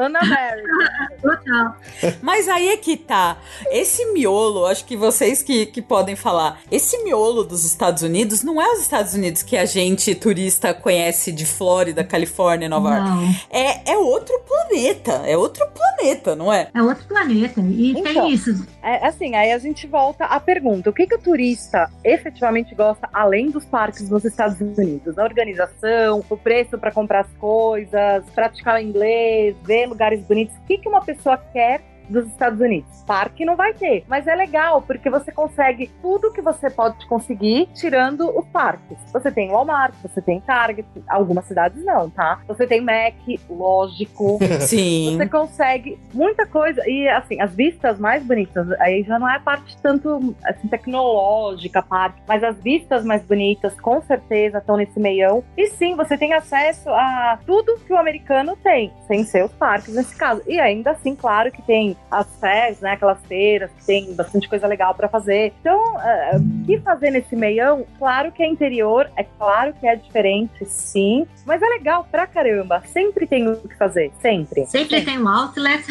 Total. 1.22 1.76
Mas 2.22 2.48
aí 2.48 2.68
é 2.68 2.76
que 2.76 2.96
tá. 2.96 3.38
Esse 3.70 4.04
miolo, 4.12 4.66
acho 4.66 4.84
que 4.84 4.96
vocês 4.96 5.42
que, 5.42 5.66
que 5.66 5.80
podem 5.82 6.16
falar. 6.16 6.60
Esse 6.70 6.98
miolo 7.02 7.44
dos 7.44 7.64
Estados 7.64 8.02
Unidos 8.02 8.42
não 8.42 8.60
é 8.60 8.72
os 8.72 8.80
Estados 8.80 9.14
Unidos 9.14 9.42
que 9.42 9.56
a 9.56 9.64
gente, 9.64 10.14
turista, 10.14 10.74
conhece 10.74 11.32
de 11.32 11.46
Flórida, 11.46 12.04
Califórnia, 12.04 12.68
Nova 12.68 12.90
York. 12.96 13.08
Não. 13.10 13.34
É, 13.50 13.92
é 13.92 13.96
outro 13.96 14.38
planeta. 14.46 15.22
É 15.26 15.36
outro 15.36 15.66
planeta, 15.68 16.34
não 16.36 16.52
é? 16.52 16.68
É 16.74 16.82
outro 16.82 17.04
planeta. 17.06 17.60
E 17.60 17.92
Então. 17.92 18.02
tem 18.12 18.30
isso. 18.32 18.66
É 18.82 19.06
assim, 19.06 19.34
aí 19.34 19.52
a 19.52 19.58
gente 19.58 19.86
volta 19.86 20.23
à 20.24 20.40
pergunta: 20.40 20.90
o 20.90 20.92
que, 20.92 21.06
que 21.06 21.14
o 21.14 21.18
turista 21.18 21.90
efetivamente 22.02 22.74
gosta 22.74 23.08
além 23.12 23.50
dos 23.50 23.64
parques 23.64 24.08
nos 24.08 24.24
Estados 24.24 24.60
Unidos? 24.60 25.18
A 25.18 25.24
organização, 25.24 26.24
o 26.28 26.36
preço 26.36 26.78
para 26.78 26.90
comprar 26.90 27.20
as 27.20 27.32
coisas, 27.38 28.24
praticar 28.34 28.76
o 28.76 28.82
inglês, 28.82 29.56
ver 29.62 29.86
lugares 29.86 30.20
bonitos. 30.20 30.56
O 30.56 30.62
que, 30.66 30.78
que 30.78 30.88
uma 30.88 31.04
pessoa 31.04 31.36
quer? 31.36 31.82
Dos 32.08 32.26
Estados 32.26 32.60
Unidos. 32.60 33.02
Parque 33.06 33.44
não 33.44 33.56
vai 33.56 33.72
ter. 33.74 34.04
Mas 34.08 34.26
é 34.26 34.34
legal, 34.34 34.82
porque 34.82 35.10
você 35.10 35.30
consegue 35.30 35.90
tudo 36.00 36.32
que 36.32 36.40
você 36.40 36.70
pode 36.70 37.06
conseguir 37.06 37.68
tirando 37.74 38.36
os 38.36 38.46
parques. 38.48 38.98
Você 39.12 39.30
tem 39.30 39.50
Walmart, 39.50 39.94
você 40.02 40.20
tem 40.20 40.40
Target, 40.40 40.88
algumas 41.08 41.44
cidades 41.46 41.84
não, 41.84 42.10
tá? 42.10 42.40
Você 42.46 42.66
tem 42.66 42.80
Mac, 42.80 43.14
lógico. 43.48 44.38
Sim. 44.60 45.16
Você 45.16 45.28
consegue 45.28 45.98
muita 46.12 46.46
coisa. 46.46 46.82
E, 46.88 47.08
assim, 47.08 47.40
as 47.40 47.54
vistas 47.54 47.98
mais 47.98 48.22
bonitas, 48.22 48.70
aí 48.80 49.02
já 49.02 49.18
não 49.18 49.28
é 49.28 49.36
a 49.36 49.40
parte 49.40 49.76
tanto, 49.82 50.34
assim, 50.44 50.68
tecnológica, 50.68 51.82
parte, 51.82 52.22
mas 52.26 52.42
as 52.42 52.56
vistas 52.58 53.04
mais 53.04 53.22
bonitas, 53.22 53.78
com 53.80 54.00
certeza, 54.02 54.58
estão 54.58 54.76
nesse 54.76 54.98
meião. 54.98 55.44
E 55.56 55.68
sim, 55.68 55.94
você 55.94 56.16
tem 56.16 56.32
acesso 56.32 56.88
a 56.90 57.38
tudo 57.46 57.78
que 57.86 57.92
o 57.92 57.98
americano 57.98 58.56
tem, 58.62 58.92
sem 59.06 59.24
ser 59.24 59.44
os 59.44 59.52
parques 59.52 59.94
nesse 59.94 60.16
caso. 60.16 60.42
E 60.46 60.58
ainda 60.60 60.92
assim, 60.92 61.14
claro 61.14 61.50
que 61.50 61.62
tem 61.62 61.93
tem 61.94 61.96
as 62.10 62.26
fés, 62.40 62.80
né? 62.80 62.92
Aquelas 62.92 63.18
feiras 63.26 63.70
que 63.78 63.84
tem 63.84 64.14
bastante 64.14 64.48
coisa 64.48 64.66
legal 64.66 64.94
pra 64.94 65.08
fazer. 65.08 65.52
Então, 65.60 66.00
eh, 66.00 66.36
o 66.36 66.66
que 66.66 66.78
fazer 66.80 67.10
nesse 67.10 67.36
meião? 67.36 67.86
Claro 67.98 68.32
que 68.32 68.42
é 68.42 68.46
interior, 68.46 69.10
é 69.16 69.24
claro 69.24 69.72
que 69.74 69.86
é 69.86 69.96
diferente, 69.96 70.64
sim. 70.66 71.26
Mas 71.46 71.62
é 71.62 71.66
legal 71.66 72.06
pra 72.10 72.26
caramba. 72.26 72.82
Sempre 72.92 73.26
tem 73.26 73.46
o 73.48 73.56
que 73.56 73.76
fazer, 73.76 74.12
sempre. 74.20 74.66
Sempre 74.66 75.02
tem 75.02 75.18
um 75.18 75.28
outlet. 75.28 75.84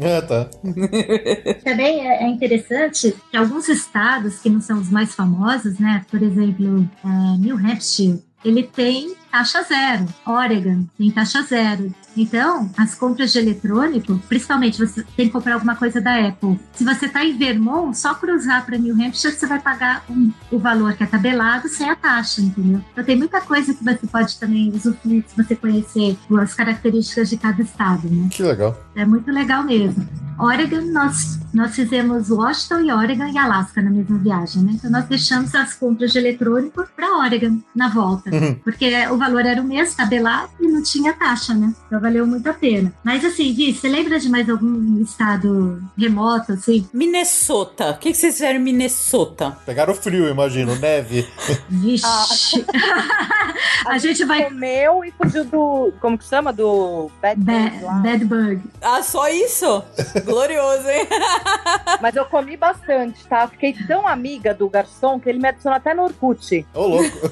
É, 0.00 0.20
tá. 0.20 0.48
Também 1.64 2.08
é 2.08 2.24
é 2.24 2.28
interessante 2.28 3.14
que 3.30 3.36
alguns 3.36 3.68
estados 3.68 4.38
que 4.40 4.48
não 4.48 4.60
são 4.60 4.78
os 4.78 4.90
mais 4.90 5.14
famosos, 5.14 5.78
né? 5.78 6.04
Por 6.10 6.22
exemplo, 6.22 6.88
é, 7.04 7.38
New 7.38 7.56
Hampshire, 7.56 8.22
ele 8.44 8.62
tem 8.62 9.14
taxa 9.34 9.62
zero. 9.64 10.06
Oregon 10.24 10.84
tem 10.96 11.10
taxa 11.10 11.42
zero. 11.42 11.92
Então, 12.16 12.70
as 12.76 12.94
compras 12.94 13.32
de 13.32 13.40
eletrônico, 13.40 14.16
principalmente 14.28 14.78
você 14.78 15.02
tem 15.16 15.26
que 15.26 15.32
comprar 15.32 15.54
alguma 15.54 15.74
coisa 15.74 16.00
da 16.00 16.28
Apple. 16.28 16.60
Se 16.72 16.84
você 16.84 17.06
está 17.06 17.24
em 17.24 17.36
Vermont, 17.36 17.98
só 17.98 18.14
cruzar 18.14 18.64
para 18.64 18.78
New 18.78 18.94
Hampshire, 18.94 19.34
você 19.34 19.44
vai 19.48 19.58
pagar 19.58 20.04
um- 20.08 20.30
o 20.52 20.58
valor 20.60 20.92
que 20.92 21.02
é 21.02 21.06
tabelado 21.06 21.68
sem 21.68 21.90
a 21.90 21.96
taxa, 21.96 22.40
entendeu? 22.40 22.80
Então, 22.92 23.02
tem 23.02 23.16
muita 23.16 23.40
coisa 23.40 23.74
que 23.74 23.82
você 23.82 24.06
pode 24.06 24.38
também 24.38 24.70
usufruir 24.72 25.24
se 25.26 25.36
você 25.36 25.56
conhecer 25.56 26.16
as 26.40 26.54
características 26.54 27.28
de 27.30 27.36
cada 27.36 27.60
estado, 27.60 28.08
né? 28.08 28.28
Que 28.30 28.44
legal. 28.44 28.78
É 28.94 29.04
muito 29.04 29.32
legal 29.32 29.64
mesmo. 29.64 30.06
Oregon, 30.38 30.82
nós, 30.92 31.40
nós 31.52 31.74
fizemos 31.74 32.28
Washington 32.30 32.80
e 32.80 32.92
Oregon 32.92 33.26
e 33.26 33.38
Alaska 33.38 33.80
na 33.82 33.90
mesma 33.90 34.18
viagem, 34.18 34.62
né? 34.62 34.72
Então 34.74 34.90
nós 34.90 35.04
deixamos 35.06 35.52
as 35.54 35.74
compras 35.74 36.12
de 36.12 36.18
eletrônico 36.18 36.84
para 36.94 37.18
Oregon 37.18 37.58
na 37.74 37.88
volta, 37.88 38.30
Uhum. 38.30 38.54
porque 38.64 38.88
o 39.08 39.16
valor 39.24 39.46
era 39.46 39.60
o 39.60 39.64
mesmo, 39.64 39.96
tabelado 39.96 40.50
e 40.60 40.66
não 40.66 40.82
tinha 40.82 41.12
taxa, 41.12 41.54
né? 41.54 41.72
Então 41.86 42.00
valeu 42.00 42.26
muito 42.26 42.48
a 42.48 42.52
pena. 42.52 42.92
Mas 43.02 43.24
assim, 43.24 43.54
Vi, 43.54 43.72
você 43.72 43.88
lembra 43.88 44.18
de 44.18 44.28
mais 44.28 44.48
algum 44.50 45.00
estado 45.00 45.80
remoto, 45.96 46.52
assim? 46.52 46.88
Minnesota. 46.92 47.90
O 47.90 47.98
que, 47.98 48.10
que 48.10 48.16
vocês 48.16 48.34
fizeram 48.34 48.58
em 48.58 48.62
Minnesota? 48.62 49.56
Pegaram 49.64 49.94
frio, 49.94 50.28
imagino, 50.28 50.74
neve. 50.76 51.26
Vixe! 51.68 52.04
a 53.86 53.96
gente 53.98 54.24
vai. 54.24 54.44
Comeu 54.44 55.04
e 55.04 55.12
fugiu 55.12 55.44
do. 55.44 55.92
Como 56.00 56.18
que 56.18 56.24
chama? 56.24 56.52
Do 56.52 57.10
Bad 57.22 57.40
Ba 57.40 57.52
Days 57.52 57.82
lá. 57.82 57.92
Bad 57.94 58.24
Bug. 58.24 58.60
Ah, 58.82 59.02
só 59.02 59.28
isso? 59.28 59.84
Glorioso, 60.24 60.88
hein? 60.88 61.06
Mas 62.02 62.16
eu 62.16 62.24
comi 62.24 62.56
bastante, 62.56 63.24
tá? 63.26 63.46
Fiquei 63.46 63.72
tão 63.86 64.06
amiga 64.06 64.52
do 64.52 64.68
garçom 64.68 65.20
que 65.20 65.28
ele 65.28 65.38
me 65.38 65.48
adicionou 65.48 65.76
até 65.76 65.94
no 65.94 66.02
Orkut. 66.02 66.66
Ô, 66.74 66.86
louco. 66.86 67.30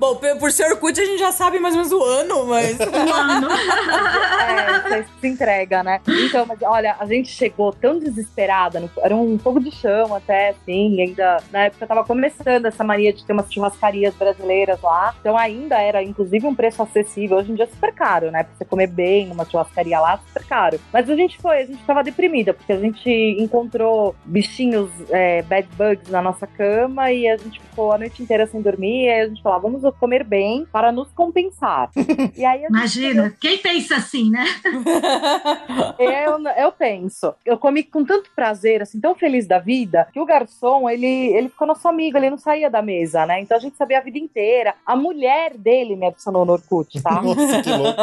Bom, 0.00 0.18
por 0.38 0.50
ser 0.50 0.64
Orkut 0.72 0.98
a 0.98 1.04
gente 1.04 1.11
já 1.18 1.32
sabe 1.32 1.58
mais 1.58 1.74
ou 1.74 1.80
menos 1.82 1.92
o 1.92 2.02
ano, 2.04 2.46
mas... 2.46 2.76
Mano. 3.12 3.48
É, 3.50 4.80
você 4.80 5.06
se 5.20 5.28
entrega, 5.28 5.82
né? 5.82 6.00
Então, 6.08 6.44
mas 6.46 6.58
olha, 6.62 6.96
a 6.98 7.06
gente 7.06 7.28
chegou 7.28 7.72
tão 7.72 7.98
desesperada, 7.98 8.80
no- 8.80 8.90
era 8.98 9.14
um 9.14 9.38
fogo 9.38 9.60
de 9.60 9.70
chão 9.70 10.14
até, 10.14 10.50
assim, 10.50 11.00
ainda 11.00 11.38
na 11.52 11.64
época 11.64 11.86
tava 11.86 12.04
começando 12.04 12.66
essa 12.66 12.84
mania 12.84 13.12
de 13.12 13.24
ter 13.24 13.32
umas 13.32 13.52
churrascarias 13.52 14.14
brasileiras 14.14 14.80
lá, 14.82 15.14
então 15.20 15.36
ainda 15.36 15.78
era, 15.80 16.02
inclusive, 16.02 16.46
um 16.46 16.54
preço 16.54 16.82
acessível. 16.82 17.38
Hoje 17.38 17.52
em 17.52 17.54
dia 17.54 17.64
é 17.64 17.68
super 17.68 17.92
caro, 17.92 18.30
né? 18.30 18.42
Pra 18.44 18.54
você 18.56 18.64
comer 18.64 18.86
bem 18.88 19.26
numa 19.26 19.44
churrascaria 19.44 19.98
lá, 20.00 20.18
super 20.26 20.44
caro. 20.46 20.80
Mas 20.92 21.08
a 21.08 21.16
gente 21.16 21.38
foi, 21.38 21.58
a 21.62 21.66
gente 21.66 21.82
tava 21.84 22.02
deprimida, 22.02 22.52
porque 22.54 22.72
a 22.72 22.78
gente 22.78 23.10
encontrou 23.38 24.14
bichinhos, 24.24 24.90
é, 25.10 25.42
bad 25.42 25.68
bugs 25.76 26.10
na 26.10 26.20
nossa 26.22 26.46
cama 26.46 27.10
e 27.12 27.28
a 27.28 27.36
gente 27.36 27.60
ficou 27.60 27.92
a 27.92 27.98
noite 27.98 28.22
inteira 28.22 28.46
sem 28.46 28.60
dormir, 28.60 29.04
e 29.06 29.08
aí 29.10 29.20
a 29.22 29.28
gente 29.28 29.42
falou, 29.42 29.58
"Ah, 29.58 29.60
vamos 29.60 29.82
comer 29.98 30.24
bem 30.24 30.66
para 30.70 30.92
nos 30.92 31.01
compensar. 31.10 31.90
e 32.36 32.44
aí 32.44 32.62
gente 32.62 32.70
Imagina, 32.70 33.34
quem 33.40 33.58
pensa 33.58 33.96
assim, 33.96 34.30
né? 34.30 34.44
eu, 35.98 36.38
eu 36.56 36.72
penso. 36.72 37.34
Eu 37.44 37.58
comi 37.58 37.82
com 37.82 38.04
tanto 38.04 38.30
prazer, 38.34 38.82
assim, 38.82 39.00
tão 39.00 39.14
feliz 39.14 39.46
da 39.46 39.58
vida, 39.58 40.08
que 40.12 40.20
o 40.20 40.26
garçom, 40.26 40.88
ele, 40.88 41.06
ele 41.06 41.48
ficou 41.48 41.66
nosso 41.66 41.86
amigo, 41.88 42.16
ele 42.16 42.30
não 42.30 42.38
saía 42.38 42.70
da 42.70 42.82
mesa, 42.82 43.26
né? 43.26 43.40
Então 43.40 43.56
a 43.56 43.60
gente 43.60 43.76
sabia 43.76 43.98
a 43.98 44.02
vida 44.02 44.18
inteira. 44.18 44.74
A 44.86 44.96
mulher 44.96 45.56
dele 45.56 45.96
me 45.96 46.06
adicionou 46.06 46.44
no 46.44 46.52
Orkut, 46.52 47.00
tá? 47.02 47.20
Nossa, 47.22 47.62
que 47.62 47.70
louco. 47.70 48.00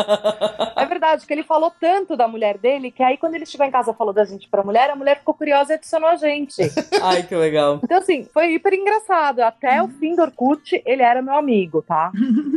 É 0.75 0.85
verdade, 0.85 1.25
que 1.25 1.33
ele 1.33 1.43
falou 1.43 1.71
tanto 1.79 2.15
da 2.15 2.27
mulher 2.27 2.57
dele, 2.57 2.91
que 2.91 3.03
aí 3.03 3.17
quando 3.17 3.35
ele 3.35 3.45
chegou 3.45 3.65
em 3.65 3.71
casa 3.71 3.91
e 3.91 3.95
falou 3.95 4.13
da 4.13 4.25
gente 4.25 4.47
pra 4.49 4.63
mulher, 4.63 4.89
a 4.89 4.95
mulher 4.95 5.19
ficou 5.19 5.33
curiosa 5.33 5.73
e 5.73 5.75
adicionou 5.75 6.09
a 6.09 6.15
gente. 6.15 6.61
Ai, 7.01 7.23
que 7.23 7.35
legal. 7.35 7.79
Então, 7.83 7.97
assim, 7.97 8.25
foi 8.33 8.53
hiper 8.53 8.73
engraçado. 8.73 9.41
Até 9.41 9.81
o 9.81 9.87
fim 9.87 10.15
do 10.15 10.21
Orkut, 10.21 10.81
ele 10.85 11.01
era 11.01 11.21
meu 11.21 11.35
amigo, 11.35 11.81
tá? 11.81 12.11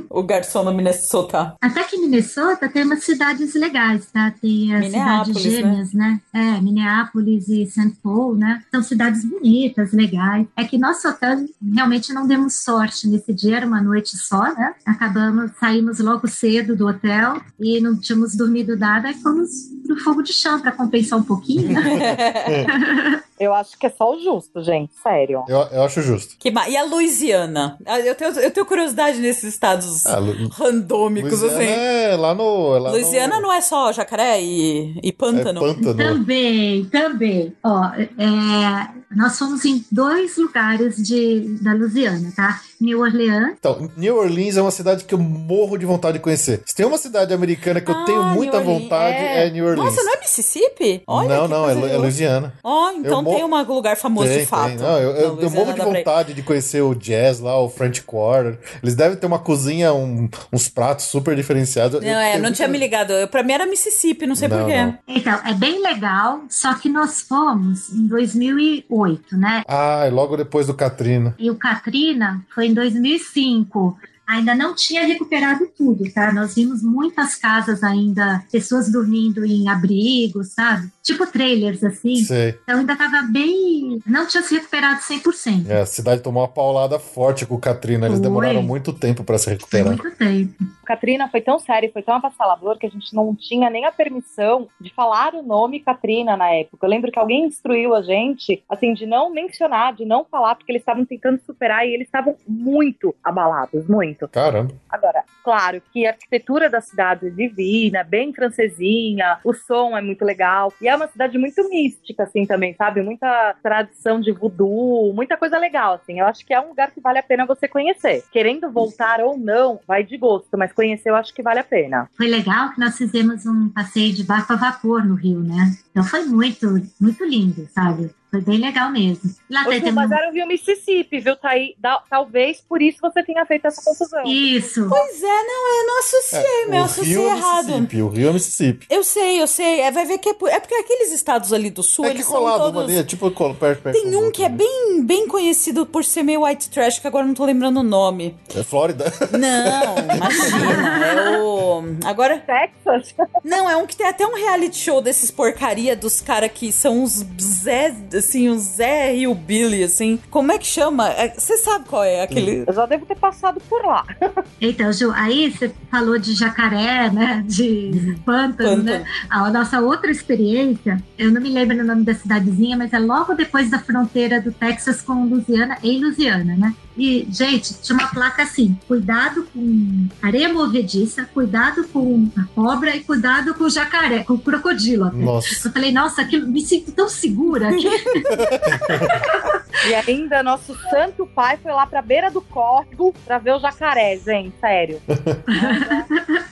O 0.09 0.23
garçom 0.33 0.65
no 0.65 0.73
Minnesota. 0.73 1.55
Até 1.61 1.85
que 1.85 1.99
Minnesota 1.99 2.69
tem 2.69 2.85
umas 2.85 3.05
cidades 3.05 3.55
legais, 3.55 4.07
tá? 4.07 4.33
Tem 4.41 4.75
as 4.75 4.81
Minneapolis, 4.81 5.27
cidades 5.27 5.43
gêmeas, 5.43 5.93
né? 5.93 6.21
É, 6.33 6.61
Minneapolis 6.61 7.49
e 7.49 7.67
St. 7.67 7.93
Paul, 8.03 8.35
né? 8.35 8.63
São 8.71 8.83
cidades 8.83 9.25
bonitas, 9.25 9.93
legais. 9.93 10.47
É 10.57 10.65
que 10.65 10.79
nosso 10.79 11.07
hotel 11.09 11.45
realmente 11.75 12.13
não 12.13 12.27
demos 12.27 12.63
sorte 12.63 13.09
nesse 13.09 13.33
dia, 13.33 13.59
era 13.59 13.67
uma 13.67 13.83
noite 13.83 14.17
só, 14.17 14.43
né? 14.43 14.75
Acabamos, 14.87 15.53
saímos 15.61 15.99
logo 15.99 16.27
cedo 16.27 16.75
do 16.75 16.87
hotel 16.87 17.41
e 17.61 17.81
não 17.81 17.99
tínhamos 17.99 18.35
dormido 18.35 18.77
nada 18.77 19.11
e 19.11 19.15
fomos 19.15 19.51
pro 19.87 19.97
fogo 19.99 20.23
de 20.23 20.33
chão 20.33 20.61
para 20.61 20.73
compensar 20.73 21.19
um 21.19 21.23
pouquinho. 21.23 21.73
né? 21.73 23.23
Eu 23.41 23.53
acho 23.55 23.77
que 23.79 23.87
é 23.87 23.91
só 23.91 24.15
o 24.15 24.21
justo, 24.21 24.63
gente. 24.63 24.93
Sério. 25.03 25.45
Eu, 25.49 25.59
eu 25.73 25.83
acho 25.83 26.01
justo. 26.03 26.37
Que 26.39 26.51
ma- 26.51 26.69
E 26.69 26.77
a 26.77 26.85
Louisiana? 26.85 27.77
Ah, 27.85 27.99
Eu 27.99 28.15
tenho, 28.15 28.31
eu 28.39 28.51
tenho 28.51 28.67
curiosidade 28.67 29.19
nesses 29.19 29.45
estados 29.45 30.07
Ah, 30.07 30.19
Lu- 30.19 30.49
randômicos, 30.49 31.41
Louisiana 31.41 31.63
assim. 31.65 31.73
é 32.13 32.17
lá 32.17 32.35
no. 32.35 32.77
É 32.77 32.79
lá 32.81 32.91
Louisiana 32.91 33.37
no... 33.37 33.43
não 33.43 33.53
é 33.53 33.61
só 33.61 33.93
jacaré 33.93 34.41
e, 34.41 34.99
e 35.03 35.09
É 35.09 35.13
pântano? 35.13 35.61
pântano. 35.61 35.95
Também, 35.97 36.85
também. 36.87 37.53
Ó, 37.65 37.85
é, 37.95 38.89
nós 39.15 39.39
fomos 39.39 39.65
em 39.65 39.85
dois 39.91 40.37
lugares 40.37 40.97
de, 40.97 41.59
da 41.63 41.73
Louisiana, 41.75 42.33
tá? 42.35 42.61
New 42.83 43.01
Orleans 43.01 43.55
Então, 43.59 43.91
New 43.97 44.17
Orleans 44.17 44.57
é 44.57 44.63
uma 44.63 44.71
cidade 44.71 45.05
que 45.05 45.15
eu 45.15 45.19
morro 45.19 45.77
de 45.79 45.87
vontade 45.87 46.15
de 46.19 46.23
conhecer. 46.23 46.63
Se 46.67 46.75
tem 46.75 46.85
uma 46.85 46.99
cidade 46.99 47.33
americana 47.33 47.81
que 47.81 47.91
eu 47.91 47.95
Ah, 47.95 48.05
tenho 48.05 48.23
muita 48.25 48.59
New 48.61 48.67
Orleans, 48.69 48.83
vontade, 48.83 49.17
é. 49.17 49.47
é. 49.47 49.51
New 49.51 49.65
Orleans. 49.67 49.85
Nossa, 49.95 50.03
não 50.05 50.15
é 50.15 50.21
Mississippi? 50.21 51.03
Olha 51.07 51.29
não, 51.29 51.49
não, 51.49 51.69
é, 51.71 51.73
é. 51.95 51.97
Louisiana. 51.97 52.53
Ó, 52.63 52.91
então 52.93 53.19
Eu 53.19 53.23
mo- 53.23 53.35
tem 53.35 53.45
um 53.45 53.75
lugar 53.75 53.97
famoso 53.97 54.29
Tem, 54.29 54.39
de 54.41 54.47
fato. 54.47 54.69
tem. 54.69 54.77
Não, 54.79 54.99
eu, 54.99 55.11
eu- 55.13 55.41
eu 55.41 55.51
morro 55.51 55.73
de 55.73 55.81
vontade 55.81 56.35
de 56.35 56.43
conhecer 56.43 56.81
o 56.83 56.95
jazz 56.95 57.39
lá, 57.41 57.59
o 57.61 57.69
French 57.69 58.03
Quarter. 58.03 58.59
Eles 58.83 58.95
devem 58.95 59.17
ter 59.17 59.27
uma 59.27 59.39
cozinha, 59.39 59.93
um- 59.95 60.29
uns 60.53 60.69
pratos 60.69 61.07
super 61.07 61.37
diferenciados. 61.37 62.01
Não, 62.01 62.09
é, 62.09 62.39
não 62.39 62.53
tinha 62.53 62.69
me 62.69 62.79
ligado. 62.79 63.13
Eu, 63.13 63.29
pra 63.29 63.43
mim 63.43 63.53
era 63.53 63.67
Mississippi, 63.67 64.27
não 64.27 64.35
sei 64.35 64.49
Não, 64.49 64.59
porquê. 64.59 64.83
não. 64.83 64.99
Então, 65.09 65.39
é 65.47 65.55
bem 65.55 65.81
legal, 65.83 66.41
só 66.49 66.75
que 66.75 66.89
nós 66.89 67.21
fomos 67.23 67.91
em 67.93 68.07
2008, 68.07 69.37
né? 69.37 69.63
Ah, 69.69 70.05
e 70.07 70.11
logo 70.11 70.37
depois 70.37 70.67
do 70.67 70.75
Katrina. 70.75 71.35
E 71.39 71.51
o 71.51 71.57
Katrina 71.57 72.43
foi 72.55 72.67
em 72.73 72.75
2005. 72.75 73.97
Ainda 74.33 74.55
não 74.55 74.75
tinha 74.75 75.05
recuperado 75.07 75.67
tudo, 75.77 76.11
tá? 76.11 76.33
Nós 76.33 76.55
vimos 76.55 76.83
muitas 76.83 77.37
casas 77.37 77.85
ainda, 77.85 78.43
pessoas 78.51 78.91
dormindo 78.91 79.45
em 79.45 79.69
abrigos, 79.69 80.55
sabe? 80.55 80.91
Tipo 81.03 81.27
trailers, 81.27 81.85
assim. 81.85 82.17
Sei. 82.25 82.59
Então 82.63 82.79
ainda 82.79 82.97
tava 82.97 83.23
bem. 83.31 84.01
Não 84.07 84.27
tinha 84.27 84.43
se 84.43 84.55
recuperado 84.55 85.01
100%. 85.01 85.69
É, 85.69 85.83
a 85.83 85.87
cidade 85.87 86.23
tomou 86.23 86.43
uma 86.43 86.49
paulada 86.49 86.99
forte 86.99 87.45
com 87.45 87.57
o 87.57 87.61
Katrina. 87.61 88.07
Eles 88.07 88.19
Foi. 88.19 88.23
demoraram 88.23 88.63
muito 88.63 88.93
tempo 88.93 89.23
pra 89.23 89.37
se 89.37 89.45
Foi 89.45 89.53
recuperar. 89.55 89.87
muito 89.89 90.11
tempo. 90.17 90.55
Katrina 90.85 91.29
foi 91.29 91.41
tão 91.41 91.59
sério, 91.59 91.91
foi 91.93 92.03
tão 92.03 92.15
avassalador 92.15 92.79
que 92.79 92.87
a 92.87 92.91
gente 92.91 93.15
não 93.15 93.35
tinha 93.35 93.71
nem 93.71 93.85
a 93.85 93.93
permissão 93.93 94.69
de 94.81 94.93
falar 94.95 95.35
o 95.35 95.43
nome 95.43 95.81
Katrina 95.81 96.37
na 96.37 96.51
época. 96.51 96.85
Eu 96.85 96.91
lembro 96.91 97.11
que 97.13 97.19
alguém 97.19 97.47
instruiu 97.47 97.95
a 97.95 98.03
gente, 98.03 98.63
assim, 98.69 98.93
de 98.93 99.07
não 99.07 99.31
mencionar, 99.31 99.95
de 99.95 100.05
não 100.05 100.25
falar, 100.25 100.55
porque 100.55 100.73
eles 100.73 100.83
estavam 100.83 101.05
tentando 101.05 101.41
superar 101.47 101.87
e 101.87 101.95
eles 101.95 102.09
estavam 102.09 102.37
muito 102.47 103.15
abalados, 103.23 103.87
muito. 103.87 104.22
Caramba. 104.29 104.75
Agora, 104.89 105.25
claro 105.43 105.83
que 105.93 106.07
a 106.07 106.11
arquitetura 106.11 106.69
da 106.69 106.81
cidade 106.81 107.27
é 107.27 107.31
divina, 107.31 108.05
bem 108.05 108.33
francesinha, 108.33 109.39
o 109.45 109.53
som 109.53 109.97
é 109.97 110.03
muito 110.03 110.25
legal. 110.25 110.73
E 110.81 110.89
é 110.89 110.95
uma 110.95 111.09
cidade 111.09 111.39
muito 111.39 111.69
mística, 111.69 112.25
assim, 112.25 112.47
também, 112.47 112.75
sabe? 112.75 113.03
Muita 113.03 113.55
tradição 113.63 114.21
de 114.21 114.33
voodoo, 114.33 115.13
muita 115.15 115.37
coisa 115.37 115.59
legal, 115.59 115.95
assim. 115.95 116.21
Eu 116.21 116.27
acho 116.27 116.45
que 116.45 116.55
é 116.55 116.61
um 116.61 116.69
lugar 116.69 116.91
que 116.91 117.01
vale 117.01 117.19
a 117.19 117.23
pena 117.23 117.47
você 117.47 117.69
conhecer. 117.69 118.25
Querendo 118.31 118.71
voltar 118.71 119.21
ou 119.21 119.37
não, 119.37 119.81
vai 119.87 120.05
de 120.05 120.17
gosto, 120.17 120.57
mas 120.57 120.73
conhecer 120.73 121.11
eu 121.11 121.17
acho 121.17 121.35
que 121.35 121.43
vale 121.43 121.61
a 121.61 121.65
pena. 121.65 122.09
Foi 122.17 122.27
legal 122.27 122.73
que 122.73 122.81
nós 122.81 122.97
fizemos 122.97 123.47
um 123.47 123.69
passeio 123.69 124.13
de 124.13 124.25
barco 124.25 124.53
a 124.53 124.57
vapor 124.57 125.05
no 125.05 125.15
Rio, 125.15 125.41
né? 125.41 125.73
Então 125.91 126.05
foi 126.05 126.25
muito, 126.25 126.67
muito 127.01 127.25
lindo, 127.25 127.67
sabe? 127.73 128.11
Foi 128.33 128.41
bem 128.41 128.57
legal 128.59 128.91
mesmo. 128.91 129.31
Lá 129.51 129.61
Ô, 129.67 129.69
tem 129.69 129.93
mas 129.93 130.11
era 130.11 130.31
o 130.31 130.33
Rio 130.33 130.47
Mississippi, 130.47 131.21
viu, 131.21 131.37
Thaí? 131.37 131.75
Da- 131.79 132.03
talvez 132.09 132.63
por 132.67 132.81
isso 132.81 132.97
você 133.03 133.23
tenha 133.23 133.45
feito 133.45 133.67
essa 133.67 133.83
confusão. 133.85 134.25
Isso. 134.25 134.87
Pois 134.89 135.23
é, 135.23 135.27
não, 135.27 135.79
eu 135.79 135.87
não 135.87 135.99
associei, 135.99 136.67
meu, 136.67 136.79
eu 136.79 136.85
associei 136.85 137.13
Rio 137.19 137.29
é 137.29 137.37
errado. 137.37 137.67
Mississippi, 137.67 138.03
o 138.03 138.09
Rio 138.09 138.29
é 138.31 138.33
Mississippi. 138.33 138.87
Eu 138.89 139.05
sei, 139.05 139.39
eu 139.43 139.47
sei. 139.47 139.81
É, 139.83 139.91
vai 139.91 140.07
ver 140.07 140.17
que 140.17 140.31
é, 140.31 140.35
por- 140.35 140.49
é 140.49 140.59
porque 140.59 140.75
aqueles 140.75 141.13
estados 141.13 141.53
ali 141.53 141.69
do 141.69 141.83
sul, 141.83 142.07
É 142.07 142.09
que 142.09 142.17
eles 142.17 142.27
colado 142.27 142.63
são 142.63 142.73
todos... 142.73 142.89
ali, 142.91 142.99
é 143.01 143.05
tipo 143.05 143.31
colo- 143.33 143.55
perto, 143.55 143.83
perto 143.83 144.01
Tem 144.03 144.17
um 144.17 144.31
que 144.31 144.43
é 144.43 144.49
bem, 144.49 145.03
bem 145.05 145.29
conhecido 145.29 145.85
por 145.85 146.03
ser 146.03 146.23
meio 146.23 146.45
white 146.47 146.71
trash, 146.71 146.99
que 146.99 147.07
agora 147.07 147.25
eu 147.25 147.29
não 147.29 147.35
tô 147.35 147.45
lembrando 147.45 147.81
o 147.81 147.83
nome. 147.83 148.35
É 148.57 148.63
Flórida. 148.63 149.13
Não, 149.31 149.99
imagina. 150.17 151.07
É 151.07 151.39
o. 151.39 151.83
Agora. 152.07 152.39
Texas? 152.39 153.15
Não, 153.45 153.69
é 153.69 153.77
um 153.77 153.87
que 153.87 153.95
tem 153.95 154.07
até 154.07 154.27
um 154.27 154.35
reality 154.35 154.79
show 154.79 155.03
desses 155.03 155.31
porcaria 155.31 155.95
dos 155.95 156.23
caras 156.23 156.51
que 156.53 156.73
são 156.73 157.03
uns 157.03 157.25
Zé, 157.41 157.91
assim, 158.25 158.49
uns 158.49 158.63
Zé 158.63 159.17
e 159.17 159.27
o 159.27 159.35
Billy, 159.35 159.83
assim. 159.83 160.19
Como 160.31 160.53
é 160.53 160.59
que 160.59 160.67
chama? 160.67 161.11
Você 161.37 161.57
sabe 161.59 161.87
qual 161.89 162.05
é 162.05 162.23
aquele. 162.23 162.65
Eu 162.67 162.73
já 162.73 162.87
devo 162.87 163.05
ter 163.07 163.17
passado 163.17 163.61
por 163.69 163.85
lá. 163.85 164.05
Então, 164.65 164.93
Ju, 164.93 165.11
aí 165.13 165.51
você 165.51 165.75
falou 165.91 166.17
de 166.19 166.35
jacaré, 166.35 167.11
né? 167.11 167.43
De 167.45 168.17
pântano, 168.25 168.81
né? 168.81 169.05
A 169.29 169.51
nossa 169.51 169.81
outra 169.81 170.09
experiência, 170.09 171.03
eu 171.19 171.33
não 171.33 171.41
me 171.41 171.49
lembro 171.49 171.77
o 171.81 171.85
nome 171.85 172.05
da 172.05 172.15
cidadezinha, 172.15 172.77
mas 172.77 172.93
é 172.93 172.99
logo 173.01 173.35
depois 173.35 173.69
da 173.69 173.81
fronteira 173.81 174.41
do 174.41 174.53
Texas 174.53 175.03
com 175.03 175.25
Louisiana, 175.25 175.79
em 175.83 176.01
Louisiana, 176.01 176.55
né? 176.57 176.73
E, 176.97 177.27
gente, 177.31 177.75
tinha 177.81 177.99
uma 177.99 178.09
placa 178.09 178.43
assim: 178.43 178.79
cuidado 178.87 179.47
com 179.53 180.09
areia 180.23 180.53
movediça, 180.53 181.25
cuidado 181.33 181.85
com 181.89 182.29
a 182.39 182.45
cobra 182.55 182.95
e 182.95 183.01
cuidado 183.01 183.55
com 183.55 183.65
o 183.65 183.71
jacaré, 183.71 184.25
com 184.25 184.35
o 184.35 184.39
crocodilo. 184.39 185.05
até. 185.05 185.17
Nossa. 185.17 185.69
Eu 185.69 185.73
falei, 185.73 185.93
nossa, 185.93 186.23
aquilo, 186.23 186.47
me 186.47 186.61
sinto 186.61 186.93
tão 186.93 187.09
segura 187.09 187.69
aqui. 187.69 187.89
E 189.89 189.95
ainda 189.95 190.43
nosso 190.43 190.79
santo 190.91 191.27
pai 191.27 191.59
foi 191.61 191.73
lá 191.73 191.87
pra 191.87 192.03
beira 192.03 192.31
do 192.31 192.41
córrego 192.41 193.13
pra 193.25 193.39
ver 193.39 193.55
o 193.55 193.59
jacaré, 193.59 194.17
gente. 194.19 194.55
Sério. 194.61 195.01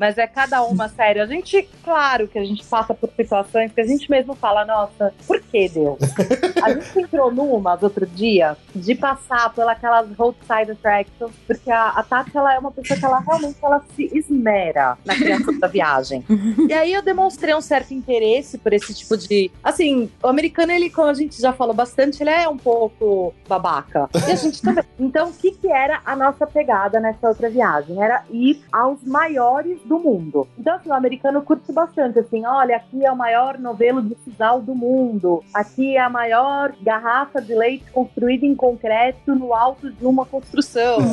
Mas 0.00 0.16
é 0.16 0.26
cada 0.26 0.62
uma, 0.62 0.88
sério. 0.88 1.22
A 1.22 1.26
gente, 1.26 1.68
claro 1.84 2.26
que 2.26 2.38
a 2.38 2.44
gente 2.44 2.64
passa 2.64 2.94
por 2.94 3.10
situações 3.14 3.70
que 3.70 3.82
a 3.82 3.86
gente 3.86 4.10
mesmo 4.10 4.34
fala, 4.34 4.64
nossa, 4.64 5.12
por 5.26 5.38
que 5.42 5.68
Deus? 5.68 5.98
A 6.64 6.72
gente 6.72 7.00
entrou 7.00 7.30
numa 7.30 7.78
outro 7.82 8.06
dia 8.06 8.56
de 8.74 8.94
passar 8.94 9.52
pelas 9.52 10.08
roadside 10.16 10.72
attractions, 10.72 11.32
porque 11.46 11.70
a, 11.70 11.90
a 11.90 12.02
Tati 12.02 12.34
ela 12.34 12.54
é 12.54 12.58
uma 12.58 12.70
pessoa 12.70 12.98
que 12.98 13.04
ela 13.04 13.18
realmente 13.20 13.58
ela 13.62 13.84
se 13.94 14.10
esmera 14.16 14.96
na 15.04 15.14
criação 15.14 15.58
da 15.58 15.68
viagem. 15.68 16.24
E 16.66 16.72
aí 16.72 16.94
eu 16.94 17.02
demonstrei 17.02 17.54
um 17.54 17.60
certo 17.60 17.92
interesse 17.92 18.56
por 18.56 18.72
esse 18.72 18.94
tipo 18.94 19.18
de. 19.18 19.50
Assim, 19.62 20.10
o 20.22 20.28
americano, 20.28 20.72
ele, 20.72 20.88
como 20.88 21.08
a 21.08 21.14
gente 21.14 21.38
já 21.38 21.52
falou 21.52 21.74
bastante, 21.74 22.22
ele 22.22 22.30
é 22.30 22.48
um 22.48 22.56
pouco 22.56 23.34
babaca. 23.46 24.08
E 24.26 24.32
a 24.32 24.34
gente 24.34 24.62
também. 24.62 24.84
Então, 24.98 25.28
o 25.28 25.32
que, 25.32 25.50
que 25.50 25.68
era 25.68 26.00
a 26.06 26.16
nossa 26.16 26.46
pegada 26.46 27.00
nessa 27.00 27.28
outra 27.28 27.50
viagem? 27.50 28.02
Era 28.02 28.24
ir 28.30 28.62
aos 28.72 29.02
maiores 29.04 29.78
do 29.90 29.98
mundo. 29.98 30.46
Então, 30.56 30.76
assim, 30.76 30.88
o 30.88 30.94
americano 30.94 31.42
curte 31.42 31.72
bastante, 31.72 32.20
assim, 32.20 32.46
olha, 32.46 32.76
aqui 32.76 33.04
é 33.04 33.10
o 33.10 33.16
maior 33.16 33.58
novelo 33.58 34.00
de 34.00 34.14
sisal 34.24 34.62
do 34.62 34.72
mundo. 34.72 35.42
Aqui 35.52 35.96
é 35.96 36.00
a 36.00 36.08
maior 36.08 36.72
garrafa 36.80 37.42
de 37.42 37.52
leite 37.52 37.90
construída 37.90 38.46
em 38.46 38.54
concreto 38.54 39.34
no 39.34 39.52
alto 39.52 39.90
de 39.90 40.06
uma 40.06 40.24
construção. 40.24 40.98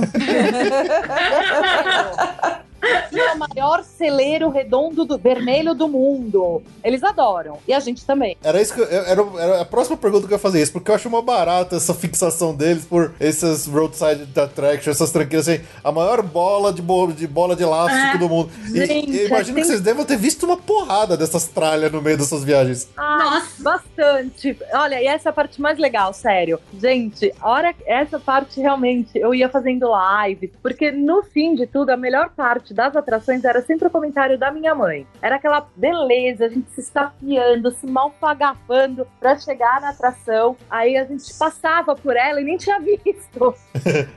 Aqui 2.96 3.20
é 3.20 3.34
o 3.34 3.38
maior 3.38 3.84
celeiro 3.84 4.50
redondo 4.50 5.06
do 5.06 5.18
vermelho 5.18 5.74
do 5.74 5.88
mundo. 5.88 6.62
Eles 6.84 7.04
adoram. 7.04 7.58
E 7.68 7.74
a 7.74 7.80
gente 7.80 8.06
também. 8.06 8.38
Era 8.44 8.62
isso 8.62 8.74
que 8.74 8.82
eu- 8.82 8.88
era, 8.88 9.22
era 9.40 9.62
a 9.62 9.66
próxima 9.66 9.98
pergunta 9.98 10.28
que 10.28 10.34
eu 10.34 10.38
ia 10.38 10.42
fazer 10.42 10.62
isso, 10.62 10.72
porque 10.72 10.92
eu 10.92 10.96
acho 10.96 11.08
uma 11.08 11.22
barata 11.22 11.76
essa 11.76 11.94
fixação 11.94 12.56
deles 12.56 12.86
por 12.86 13.14
essas 13.20 13.66
roadside 13.68 14.28
attractions, 14.40 14.88
essas 14.96 15.12
tranquilas 15.12 15.48
assim, 15.48 15.62
a 15.84 15.92
maior 15.92 16.22
bola 16.22 16.72
de, 16.74 16.82
bo- 16.82 17.12
de 17.12 17.28
bola 17.28 17.56
de 17.56 17.64
elástico 17.64 18.16
É. 18.16 18.18
do 18.18 18.30
mundo. 18.30 18.50
E- 18.74 18.86
Gente, 18.86 19.18
eu 19.18 19.28
imagino 19.28 19.56
tem- 19.56 19.64
que 19.64 19.68
vocês 19.70 19.82
devem 19.82 20.06
ter 20.06 20.18
visto 20.18 20.44
uma 20.46 20.58
porrada 20.58 21.16
dessas 21.18 21.46
tralhas 21.46 21.92
no 21.92 22.02
meio 22.02 22.18
dessas 22.18 22.44
viagens. 22.44 22.90
Ai, 22.98 23.18
Nossa. 23.40 23.64
Bastante. 23.64 24.58
Olha, 24.74 25.02
e 25.02 25.08
essa 25.08 25.30
é 25.30 25.32
a 25.32 25.34
parte 25.34 25.62
mais 25.62 25.78
legal, 25.78 26.14
sério. 26.14 26.60
Gente, 26.80 27.34
hora 27.42 27.74
essa 27.86 28.20
parte 28.20 28.60
realmente 28.60 29.10
eu 29.18 29.34
ia 29.34 29.50
fazendo 29.50 29.90
live, 29.90 30.52
porque 30.62 30.92
no 30.92 31.24
fim 31.24 31.56
de 31.56 31.66
tudo, 31.68 31.90
a 31.90 31.98
melhor 31.98 32.30
parte 32.36 32.74
das 32.78 32.96
atrações 32.96 33.44
era 33.44 33.60
sempre 33.64 33.88
o 33.88 33.92
comentário 33.92 34.38
da 34.38 34.52
minha 34.52 34.76
mãe. 34.76 35.08
Era 35.20 35.38
aquela 35.38 35.68
beleza, 35.76 36.46
a 36.46 36.50
gente 36.50 36.70
se 36.72 36.82
estapeando, 36.82 37.72
se 37.72 37.88
malfagafando 37.88 39.08
pra 39.20 39.36
chegar 39.38 39.82
na 39.82 39.90
atração. 39.90 40.56
Aí 40.70 40.96
a 40.96 41.04
gente 41.04 41.34
passava 41.34 41.96
por 41.96 42.16
ela 42.16 42.40
e 42.40 42.44
nem 42.44 42.56
tinha 42.56 42.78
visto. 42.80 43.56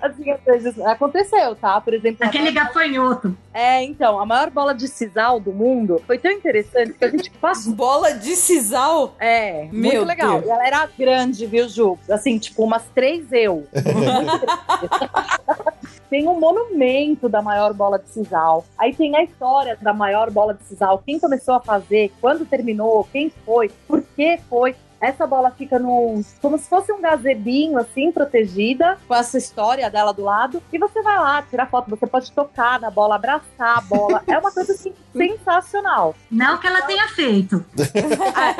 assim, 0.03 0.31
às 0.31 0.41
vezes 0.45 0.78
aconteceu, 0.81 1.57
tá? 1.57 1.81
Por 1.81 1.95
exemplo, 1.95 2.27
Aquele 2.27 2.53
gafanhoto. 2.53 3.35
é, 3.55 3.82
então, 3.82 4.20
a 4.20 4.27
maior 4.27 4.51
bola 4.51 4.74
de 4.74 4.87
sisal 4.89 5.41
do 5.41 5.53
mundo 5.53 6.03
foi 6.07 6.19
tão 6.19 6.31
interessante 6.31 6.93
que 6.93 7.05
a 7.05 7.09
gente 7.09 7.31
passou 7.41 7.73
Bola 7.73 8.12
de 8.12 8.37
sisal. 8.37 9.15
é, 9.19 9.69
Meu 9.73 9.93
muito 9.95 10.05
legal. 10.05 10.32
Deus. 10.41 10.47
E 10.47 10.51
ela 10.51 10.66
era 10.66 10.89
grande, 10.99 11.47
viu, 11.47 11.66
Ju? 11.66 11.99
Assim, 12.11 12.39
tipo, 12.39 12.62
umas 12.62 12.85
três 12.95 13.24
eu. 13.32 13.66
Tem 16.11 16.27
um 16.28 16.41
monumento 16.41 17.28
da 17.28 17.41
maior 17.41 17.73
bola 17.73 17.97
de 17.97 18.09
sisal. 18.09 18.65
Aí 18.77 18.93
tem 18.93 19.16
a 19.16 19.23
história 19.23 19.78
da 19.81 19.95
maior 19.95 20.28
bola 20.28 20.53
de 20.53 20.65
sisal. 20.65 21.01
Quem 21.07 21.20
começou 21.20 21.55
a 21.55 21.61
fazer, 21.61 22.12
quando 22.20 22.45
terminou, 22.45 23.07
quem 23.12 23.31
foi, 23.31 23.70
por 23.87 24.03
que 24.03 24.37
foi. 24.49 24.74
Essa 25.01 25.27
bola 25.27 25.51
fica 25.51 25.79
num. 25.79 26.23
como 26.43 26.59
se 26.59 26.69
fosse 26.69 26.93
um 26.93 27.01
gazebinho, 27.01 27.79
assim, 27.79 28.13
protegida, 28.13 28.99
com 29.09 29.15
essa 29.15 29.39
história 29.39 29.89
dela 29.91 30.13
do 30.13 30.23
lado. 30.23 30.63
E 30.73 30.79
você 30.79 31.01
vai 31.03 31.19
lá 31.19 31.43
tirar 31.43 31.67
foto. 31.67 31.89
Você 31.91 32.07
pode 32.07 32.31
tocar 32.33 32.79
na 32.79 32.91
bola, 32.91 33.15
abraçar 33.15 33.79
a 33.79 33.81
bola. 33.81 34.23
É 34.27 34.39
uma 34.39 34.53
coisa, 34.53 34.73
assim, 34.73 34.93
sensacional. 35.17 36.15
Não 36.31 36.59
que 36.59 36.67
ela 36.67 36.83
tenha 36.83 37.09
feito. 37.09 37.65
Ah, 38.33 38.55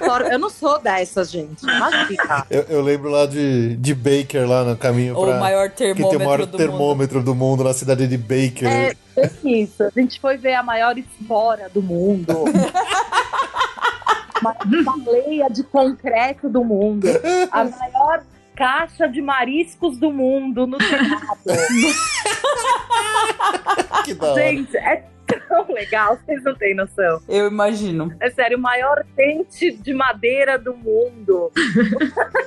não, 0.00 0.18
eu 0.28 0.38
não 0.38 0.48
sou 0.48 0.78
dessas, 0.78 1.30
gente. 1.30 1.62
Imagina. 1.62 2.46
Eu, 2.50 2.62
eu 2.62 2.82
lembro 2.82 3.10
lá 3.10 3.26
de, 3.26 3.76
de 3.76 3.94
Baker, 3.94 4.48
lá 4.48 4.64
no 4.64 4.76
caminho 4.76 5.16
Ou 5.16 5.26
pra. 5.26 5.36
o 5.36 5.40
maior 5.40 5.70
que 5.70 5.76
tem 5.76 5.92
o 5.92 5.94
termômetro 5.94 6.24
maior 6.24 6.46
do 6.46 6.56
termômetro 6.56 7.22
do 7.22 7.34
mundo 7.34 7.64
na 7.64 7.72
cidade 7.72 8.06
de 8.06 8.16
Baker. 8.16 8.66
É, 8.66 8.94
bem 9.16 9.62
isso. 9.62 9.82
A 9.82 9.90
gente 9.90 10.20
foi 10.20 10.36
ver 10.36 10.54
a 10.54 10.62
maior 10.62 10.96
espora 10.96 11.68
do 11.68 11.82
mundo. 11.82 12.44
Uma 14.42 14.98
baleia 14.98 15.48
de 15.48 15.62
concreto 15.62 16.48
do 16.48 16.64
mundo. 16.64 17.06
A 17.50 17.64
maior 17.64 18.24
caixa 18.56 19.08
de 19.08 19.22
mariscos 19.22 19.98
do 19.98 20.12
mundo 20.12 20.66
no 20.66 20.78
telhado. 20.78 21.38
que 24.04 24.14
da 24.14 24.32
hora. 24.32 24.42
Gente, 24.42 24.76
é 24.76 25.04
tão 25.48 25.72
legal, 25.72 26.16
vocês 26.16 26.42
não 26.42 26.54
têm 26.54 26.74
noção. 26.74 27.20
Eu 27.28 27.48
imagino. 27.48 28.14
É 28.20 28.30
sério, 28.30 28.58
o 28.58 28.60
maior 28.60 29.04
dente 29.16 29.72
de 29.72 29.94
madeira 29.94 30.58
do 30.58 30.76
mundo. 30.76 31.50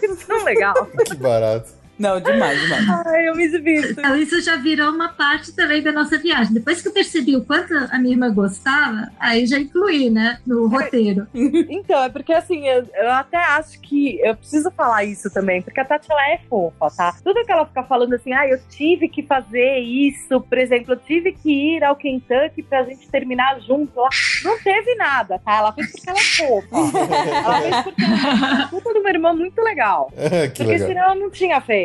É 0.04 0.08
tão 0.28 0.44
legal. 0.44 0.76
Que 1.06 1.16
barato. 1.16 1.72
Não, 1.98 2.20
demais, 2.20 2.62
demais. 2.62 2.90
Ai, 3.08 3.30
eu 3.30 3.36
me 3.36 3.48
divirto. 3.50 3.92
Então, 3.92 4.16
isso 4.18 4.42
já 4.42 4.56
virou 4.58 4.92
uma 4.92 5.10
parte 5.10 5.56
também 5.56 5.82
da 5.82 5.92
nossa 5.92 6.18
viagem. 6.18 6.54
Depois 6.54 6.82
que 6.82 6.88
eu 6.88 6.94
percebi 6.94 7.36
o 7.36 7.46
quanto 7.46 7.74
a 7.74 7.98
minha 8.00 8.14
irmã 8.14 8.34
gostava, 8.34 9.10
aí 9.20 9.46
já 9.46 9.58
incluí, 9.58 10.10
né, 10.10 10.40
no 10.46 10.68
roteiro. 10.68 11.28
Então, 11.70 12.04
é 12.04 12.10
porque 12.10 12.34
assim, 12.34 12.68
eu, 12.68 12.86
eu 12.94 13.12
até 13.12 13.38
acho 13.38 13.80
que 13.82 14.20
eu 14.22 14.36
preciso 14.36 14.72
falar 14.72 15.04
isso 15.04 15.30
também, 15.30 15.62
porque 15.62 15.80
a 15.80 15.86
Tati 15.86 16.08
ela 16.12 16.30
é 16.30 16.40
fofa, 16.50 16.88
tá? 16.96 17.16
Tudo 17.24 17.46
que 17.46 17.52
ela 17.52 17.66
fica 17.66 17.84
falando 17.84 18.14
assim, 18.14 18.34
ah, 18.34 18.48
eu 18.48 18.60
tive 18.70 19.08
que 19.08 19.24
fazer 19.24 19.80
isso, 19.80 20.42
por 20.42 20.58
exemplo, 20.58 20.94
eu 20.94 20.98
tive 20.98 21.32
que 21.32 21.76
ir 21.76 21.84
ao 21.84 21.96
Kentucky 21.96 22.64
pra 22.64 22.84
gente 22.84 23.08
terminar 23.10 23.60
junto. 23.62 23.92
Ela 23.98 24.10
não 24.44 24.60
teve 24.60 24.96
nada, 24.96 25.40
tá? 25.40 25.58
Ela 25.58 25.74
fez 25.74 25.92
porque 25.92 26.10
ela 26.10 26.20
é 26.20 26.24
fofa. 26.24 26.68
ela 27.46 27.62
fez 27.62 27.84
porque 27.84 28.04
ela 28.04 28.64
é 28.64 28.68
puta 28.68 28.94
de 28.94 29.00
uma 29.00 29.10
irmã 29.10 29.34
muito 29.34 29.62
legal. 29.62 30.12
que 30.54 30.64
Porque 30.64 30.64
legal. 30.64 30.88
senão 30.88 31.04
ela 31.04 31.16
não 31.16 31.30
tinha 31.30 31.62
feito. 31.62 31.85